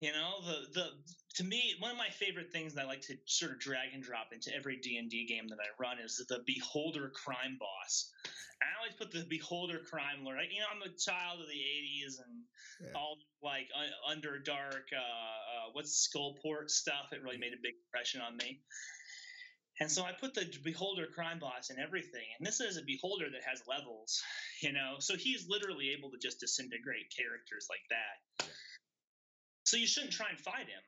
you 0.02 0.12
know 0.12 0.42
the 0.46 0.58
the 0.74 0.88
to 1.36 1.44
me 1.44 1.74
one 1.80 1.92
of 1.92 1.98
my 1.98 2.10
favorite 2.10 2.52
things 2.52 2.74
that 2.74 2.86
i 2.86 2.88
like 2.88 3.02
to 3.02 3.16
sort 3.26 3.52
of 3.52 3.60
drag 3.60 3.94
and 3.94 4.04
drop 4.04 4.28
into 4.32 4.54
every 4.56 4.78
d&d 4.78 5.26
game 5.28 5.48
that 5.48 5.58
i 5.60 5.82
run 5.82 5.98
is 6.04 6.24
the 6.30 6.40
beholder 6.46 7.12
crime 7.16 7.58
boss 7.60 8.12
i 8.62 8.66
always 8.80 8.94
put 8.98 9.12
the 9.12 9.26
beholder 9.30 9.80
crime 9.80 10.24
lord 10.24 10.38
you 10.52 10.60
know 10.60 10.68
i'm 10.74 10.82
a 10.82 10.94
child 10.98 11.42
of 11.42 11.48
the 11.48 11.54
80s 11.54 12.20
and 12.24 12.44
Yeah. 12.82 13.00
all 13.00 13.18
like 13.42 13.68
un- 13.78 14.18
underdark 14.18 14.90
uh, 14.94 14.98
uh 14.98 15.70
what's 15.74 16.08
skullport 16.08 16.70
stuff 16.70 17.12
it 17.12 17.22
really 17.24 17.38
made 17.38 17.54
a 17.54 17.62
big 17.62 17.74
impression 17.88 18.22
on 18.22 18.38
me 18.38 18.62
and 19.80 19.90
so 19.92 20.04
I 20.04 20.12
put 20.12 20.36
the 20.36 20.46
beholder 20.64 21.08
crime 21.08 21.40
boss 21.40 21.72
in 21.72 21.80
everything, 21.80 22.22
and 22.38 22.46
this 22.46 22.60
is 22.62 22.78
a 22.78 22.84
beholder 22.86 23.26
that 23.32 23.42
has 23.44 23.64
levels, 23.68 24.22
you 24.62 24.72
know. 24.72 24.98
So 25.00 25.16
he's 25.18 25.48
literally 25.50 25.90
able 25.98 26.12
to 26.12 26.18
just 26.22 26.40
disintegrate 26.40 27.10
characters 27.10 27.66
like 27.72 27.82
that. 27.90 28.46
Yeah. 28.46 28.54
So 29.66 29.78
you 29.78 29.88
shouldn't 29.88 30.14
try 30.14 30.30
and 30.30 30.38
fight 30.40 30.68
him, 30.70 30.84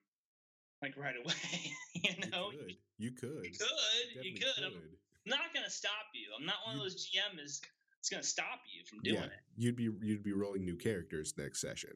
like 0.82 0.96
right 0.98 1.16
away. 1.16 1.34
you 1.94 2.30
know, 2.30 2.52
You 2.98 3.12
could. 3.12 3.44
You 3.46 3.52
could. 3.52 4.24
you 4.24 4.34
could, 4.34 4.34
you 4.34 4.34
Definitely 4.40 4.72
could. 4.72 5.00
I'm 5.26 5.30
not 5.32 5.54
gonna 5.54 5.70
stop 5.70 6.12
you. 6.14 6.28
I'm 6.40 6.46
not 6.46 6.56
one 6.66 6.76
of 6.76 6.84
You- 6.84 6.90
those 6.90 7.08
GMs 7.08 7.60
that's 7.98 8.10
gonna 8.12 8.24
stop 8.24 8.62
you 8.72 8.84
from 8.86 9.00
doing 9.02 9.16
yeah. 9.18 9.24
it. 9.26 9.44
You'd 9.58 9.76
be 9.76 9.90
you'd 10.02 10.24
be 10.24 10.34
rolling 10.34 10.66
new 10.66 10.76
characters 10.76 11.34
next 11.38 11.62
session. 11.62 11.92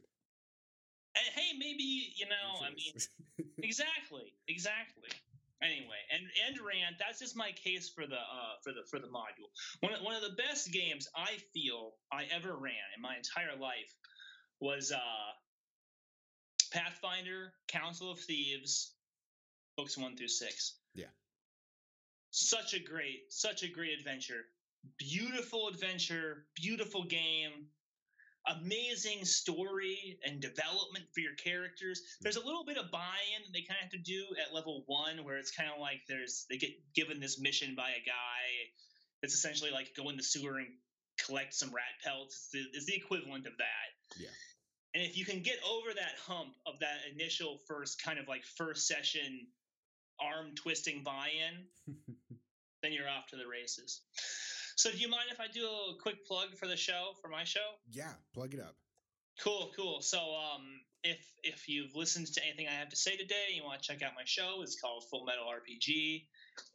And 1.15 1.25
hey, 1.35 1.57
maybe 1.57 2.13
you 2.15 2.25
know, 2.25 2.65
I 2.65 2.69
mean, 2.69 2.93
exactly, 3.63 4.33
exactly. 4.47 5.09
Anyway, 5.61 5.99
and 6.13 6.23
and 6.47 6.57
rant. 6.65 6.95
That's 6.99 7.19
just 7.19 7.35
my 7.35 7.51
case 7.51 7.89
for 7.89 8.07
the 8.07 8.15
uh 8.15 8.55
for 8.63 8.71
the 8.71 8.81
for 8.89 8.97
the 8.99 9.07
module. 9.07 9.51
One 9.81 9.93
of, 9.93 10.01
one 10.01 10.15
of 10.15 10.21
the 10.21 10.35
best 10.41 10.71
games 10.71 11.07
I 11.15 11.37
feel 11.53 11.95
I 12.13 12.25
ever 12.31 12.55
ran 12.55 12.87
in 12.95 13.01
my 13.01 13.17
entire 13.17 13.59
life 13.59 13.93
was 14.61 14.91
uh 14.91 15.31
Pathfinder, 16.69 17.53
Council 17.67 18.11
of 18.11 18.19
Thieves, 18.19 18.93
books 19.77 19.97
one 19.97 20.15
through 20.15 20.27
six. 20.27 20.75
Yeah. 20.93 21.05
such 22.31 22.73
a 22.73 22.79
great, 22.79 23.21
such 23.29 23.63
a 23.63 23.67
great 23.67 23.97
adventure. 23.97 24.45
Beautiful 24.97 25.67
adventure, 25.67 26.45
beautiful 26.55 27.03
game, 27.03 27.67
amazing 28.47 29.25
story 29.25 30.19
and 30.25 30.41
development 30.41 31.05
for 31.13 31.19
your 31.19 31.35
characters. 31.35 32.01
There's 32.21 32.35
a 32.35 32.39
mm-hmm. 32.39 32.47
little 32.47 32.65
bit 32.65 32.77
of 32.77 32.91
buy-in 32.91 33.43
that 33.43 33.53
they 33.53 33.61
kind 33.61 33.77
of 33.77 33.83
have 33.83 33.91
to 33.91 33.97
do 33.97 34.25
at 34.41 34.53
level 34.55 34.83
one, 34.87 35.23
where 35.23 35.37
it's 35.37 35.51
kind 35.51 35.69
of 35.73 35.79
like 35.81 36.01
there's 36.07 36.45
they 36.49 36.57
get 36.57 36.71
given 36.95 37.19
this 37.19 37.39
mission 37.39 37.75
by 37.75 37.89
a 37.89 38.05
guy. 38.05 38.71
It's 39.21 39.33
essentially 39.33 39.71
like 39.71 39.95
go 39.95 40.09
in 40.09 40.17
the 40.17 40.23
sewer 40.23 40.57
and 40.57 40.67
collect 41.25 41.53
some 41.53 41.69
rat 41.69 41.99
pelts. 42.03 42.35
It's 42.35 42.51
the, 42.51 42.77
it's 42.77 42.85
the 42.85 42.95
equivalent 42.95 43.45
of 43.47 43.57
that. 43.57 44.19
Yeah. 44.19 44.29
And 44.93 45.03
if 45.03 45.17
you 45.17 45.25
can 45.25 45.41
get 45.41 45.57
over 45.69 45.93
that 45.93 46.15
hump 46.25 46.55
of 46.65 46.79
that 46.79 46.97
initial 47.13 47.59
first 47.67 48.01
kind 48.03 48.17
of 48.17 48.27
like 48.27 48.43
first 48.57 48.87
session 48.87 49.47
arm 50.19 50.55
twisting 50.55 51.03
buy-in, 51.03 51.95
then 52.83 52.91
you're 52.91 53.07
off 53.07 53.27
to 53.27 53.35
the 53.35 53.47
races. 53.47 54.01
So, 54.75 54.91
do 54.91 54.97
you 54.97 55.09
mind 55.09 55.27
if 55.31 55.39
I 55.39 55.47
do 55.47 55.65
a 55.65 56.01
quick 56.01 56.25
plug 56.25 56.55
for 56.57 56.65
the 56.65 56.77
show, 56.77 57.11
for 57.21 57.27
my 57.27 57.43
show? 57.43 57.75
yeah, 57.91 58.13
plug 58.33 58.53
it 58.53 58.61
up. 58.61 58.75
Cool, 59.43 59.71
cool. 59.75 60.01
So, 60.01 60.17
um, 60.17 60.81
if 61.03 61.19
if 61.43 61.69
you've 61.69 61.95
listened 61.95 62.27
to 62.27 62.41
anything 62.45 62.67
I 62.67 62.73
have 62.73 62.89
to 62.89 62.95
say 62.95 63.15
today, 63.15 63.53
you 63.53 63.63
want 63.63 63.81
to 63.81 63.87
check 63.87 64.01
out 64.01 64.13
my 64.15 64.23
show. 64.25 64.61
It's 64.61 64.79
called 64.79 65.03
Full 65.09 65.25
Metal 65.25 65.45
RPG. 65.45 66.25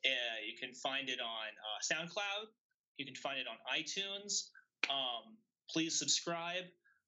Uh, 0.04 0.08
you 0.46 0.56
can 0.58 0.74
find 0.74 1.08
it 1.08 1.18
on 1.20 1.48
uh, 1.60 1.80
SoundCloud. 1.94 2.46
You 2.96 3.04
can 3.04 3.14
find 3.16 3.38
it 3.38 3.46
on 3.46 3.56
iTunes. 3.74 4.44
Um, 4.88 5.36
please 5.70 5.98
subscribe. 5.98 6.64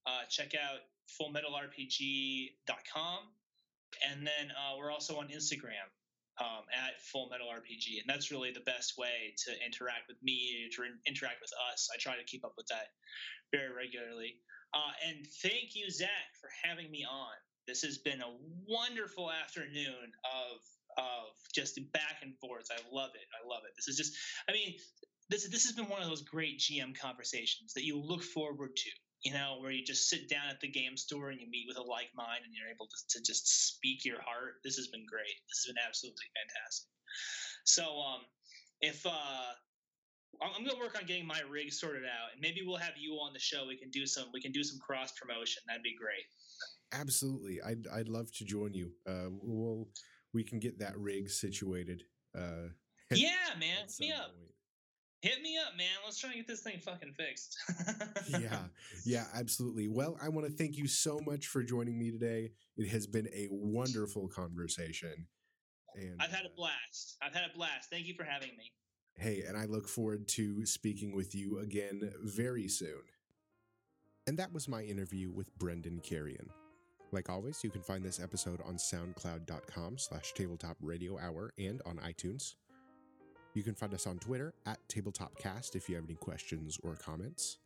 Uh, 0.07 0.23
check 0.29 0.55
out 0.55 0.81
FullMetalRPG.com, 1.21 3.19
and 4.11 4.27
then 4.27 4.51
uh, 4.51 4.77
we're 4.79 4.93
also 4.93 5.19
on 5.19 5.29
Instagram 5.29 5.89
um, 6.41 6.65
at 6.73 7.03
Full 7.03 7.29
Metal 7.31 7.49
RPG, 7.49 8.01
and 8.01 8.09
that's 8.09 8.31
really 8.31 8.53
the 8.53 8.61
best 8.61 8.97
way 8.99 9.35
to 9.47 9.53
interact 9.65 10.09
with 10.09 10.23
me, 10.23 10.69
to 10.77 10.83
in- 10.83 10.99
interact 11.07 11.41
with 11.41 11.53
us. 11.73 11.89
I 11.93 11.97
try 11.99 12.17
to 12.17 12.25
keep 12.25 12.45
up 12.45 12.55
with 12.57 12.67
that 12.69 12.89
very 13.53 13.73
regularly. 13.73 14.37
Uh, 14.75 14.93
and 15.09 15.27
thank 15.43 15.75
you, 15.75 15.91
Zach, 15.91 16.37
for 16.41 16.51
having 16.63 16.91
me 16.91 17.07
on. 17.09 17.35
This 17.67 17.83
has 17.83 17.99
been 17.99 18.21
a 18.21 18.37
wonderful 18.67 19.31
afternoon 19.31 20.13
of 20.25 20.61
of 20.99 21.29
just 21.55 21.79
back 21.93 22.23
and 22.23 22.39
forth. 22.39 22.69
I 22.71 22.79
love 22.91 23.11
it. 23.15 23.27
I 23.35 23.47
love 23.47 23.65
it. 23.69 23.75
This 23.77 23.89
is 23.89 23.99
just, 23.99 24.17
I 24.49 24.53
mean, 24.53 24.77
this 25.29 25.49
this 25.49 25.65
has 25.65 25.73
been 25.73 25.89
one 25.89 26.03
of 26.03 26.09
those 26.09 26.23
great 26.23 26.59
GM 26.59 26.99
conversations 26.99 27.75
that 27.75 27.85
you 27.85 27.99
look 27.99 28.23
forward 28.23 28.77
to. 28.77 28.91
You 29.23 29.33
know, 29.33 29.59
where 29.61 29.73
you 29.73 29.85
just 29.85 30.09
sit 30.09 30.29
down 30.29 30.49
at 30.51 30.61
the 30.61 30.69
game 30.69 30.97
store 30.97 31.31
and 31.31 31.41
you 31.41 31.49
meet 31.51 31.67
with 31.67 31.79
a 31.79 31.83
like 31.83 32.11
mind 32.15 32.45
and 32.45 32.55
you're 32.55 32.71
able 32.71 32.87
to, 32.87 33.19
to 33.19 33.25
just 33.25 33.69
speak 33.69 34.05
your 34.05 34.21
heart. 34.21 34.63
This 34.63 34.77
has 34.77 34.89
been 34.89 35.07
great. 35.09 35.35
This 35.49 35.65
has 35.65 35.75
been 35.75 35.83
absolutely 35.83 36.27
fantastic. 36.37 36.87
So, 37.65 37.99
um, 37.99 38.21
if 38.81 39.05
uh, 39.07 39.57
I'm 40.43 40.65
gonna 40.65 40.79
work 40.79 40.97
on 40.99 41.07
getting 41.07 41.27
my 41.27 41.41
rig 41.51 41.73
sorted 41.73 42.05
out, 42.05 42.33
and 42.33 42.41
maybe 42.41 42.63
we'll 42.65 42.77
have 42.77 42.95
you 42.99 43.15
on 43.15 43.33
the 43.33 43.39
show. 43.41 43.67
We 43.67 43.77
can 43.77 43.91
do 43.91 44.07
some 44.07 44.27
we 44.33 44.41
can 44.41 44.53
do 44.53 44.63
some 44.63 44.79
cross 44.79 45.13
promotion. 45.13 45.63
That'd 45.67 45.83
be 45.83 45.97
great. 45.97 46.25
Absolutely, 46.93 47.61
I'd 47.63 47.87
I'd 47.93 48.09
love 48.09 48.31
to 48.33 48.45
join 48.45 48.75
you. 48.75 48.93
Uh, 49.09 49.31
we'll 49.31 49.89
we 50.33 50.45
can 50.45 50.59
get 50.59 50.79
that 50.79 50.97
rig 50.99 51.31
situated. 51.31 52.03
Uh, 52.37 52.69
Yeah, 53.13 53.31
man, 53.61 53.87
me 54.01 54.11
up. 54.11 54.35
point. 54.35 54.51
Hit 55.23 55.43
me 55.43 55.57
up, 55.59 55.77
man. 55.77 55.87
Let's 56.05 56.19
try 56.19 56.31
and 56.31 56.39
get 56.39 56.47
this 56.47 56.61
thing 56.61 56.79
fucking 56.79 57.15
fixed. 57.17 57.57
yeah, 58.29 58.59
yeah, 59.05 59.25
absolutely. 59.35 59.89
Well, 59.89 60.17
I 60.23 60.29
want 60.29 60.47
to 60.47 60.53
thank 60.53 60.77
you 60.77 60.87
so 60.87 61.21
much 61.27 61.47
for 61.47 61.63
joining 61.63 61.99
me 61.99 62.11
today. 62.11 62.53
It 62.77 62.89
has 62.89 63.07
been 63.07 63.27
a 63.29 63.49
wonderful 63.51 64.29
conversation, 64.29 65.27
and 65.95 66.21
I've 66.21 66.31
had 66.31 66.45
a 66.45 66.49
uh, 66.49 66.57
blast. 66.57 67.17
I've 67.23 67.35
had 67.35 67.45
a 67.51 67.57
blast. 67.57 67.91
Thank 67.91 68.07
you 68.07 68.15
for 68.15 68.25
having 68.25 68.51
me. 68.59 68.73
Hey, 69.19 69.45
and 69.49 69.57
I 69.57 69.65
look 69.65 69.89
forward 69.89 70.29
to 70.29 70.67
speaking 70.67 71.17
with 71.17 71.35
you 71.35 71.61
again 71.61 72.13
very 72.23 72.69
soon. 72.69 73.03
And 74.27 74.39
that 74.39 74.53
was 74.53 74.69
my 74.69 74.83
interview 74.83 75.31
with 75.31 75.57
Brendan 75.57 76.01
Carrion. 76.01 76.51
Like 77.13 77.31
always, 77.31 77.65
you 77.65 77.71
can 77.71 77.83
find 77.83 78.05
this 78.05 78.21
episode 78.21 78.61
on 78.67 78.77
soundcloud.com 78.77 79.99
slash 79.99 80.33
tabletop 80.35 80.77
radio 80.81 81.19
hour 81.19 81.53
and 81.59 81.81
on 81.87 81.97
iTunes. 81.99 82.57
You 83.57 83.63
can 83.63 83.75
find 83.75 83.95
us 83.95 84.07
on 84.07 84.19
Twitter 84.19 84.53
at 84.67 84.87
tabletopcast 84.87 85.77
if 85.77 85.89
you 85.89 85.95
have 85.95 86.05
any 86.05 86.17
questions 86.17 86.79
or 86.83 86.95
comments. 86.95 87.57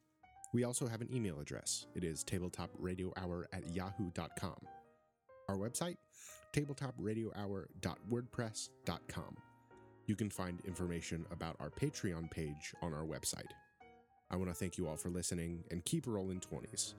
We 0.54 0.62
also 0.62 0.86
have 0.86 1.00
an 1.00 1.12
email 1.12 1.40
address. 1.40 1.86
It 1.96 2.04
is 2.04 2.22
tabletopradiohour 2.22 3.46
at 3.52 3.74
yahoo.com. 3.74 4.54
Our 5.48 5.56
website, 5.56 5.96
tabletopradiohour.wordpress.com. 6.52 9.36
You 10.06 10.14
can 10.14 10.30
find 10.30 10.60
information 10.64 11.26
about 11.32 11.56
our 11.58 11.70
Patreon 11.70 12.30
page 12.30 12.72
on 12.82 12.94
our 12.94 13.04
website. 13.04 13.50
I 14.30 14.36
want 14.36 14.48
to 14.48 14.54
thank 14.54 14.78
you 14.78 14.86
all 14.86 14.96
for 14.96 15.08
listening 15.08 15.64
and 15.72 15.84
keep 15.84 16.06
rolling 16.06 16.38
20s. 16.38 16.94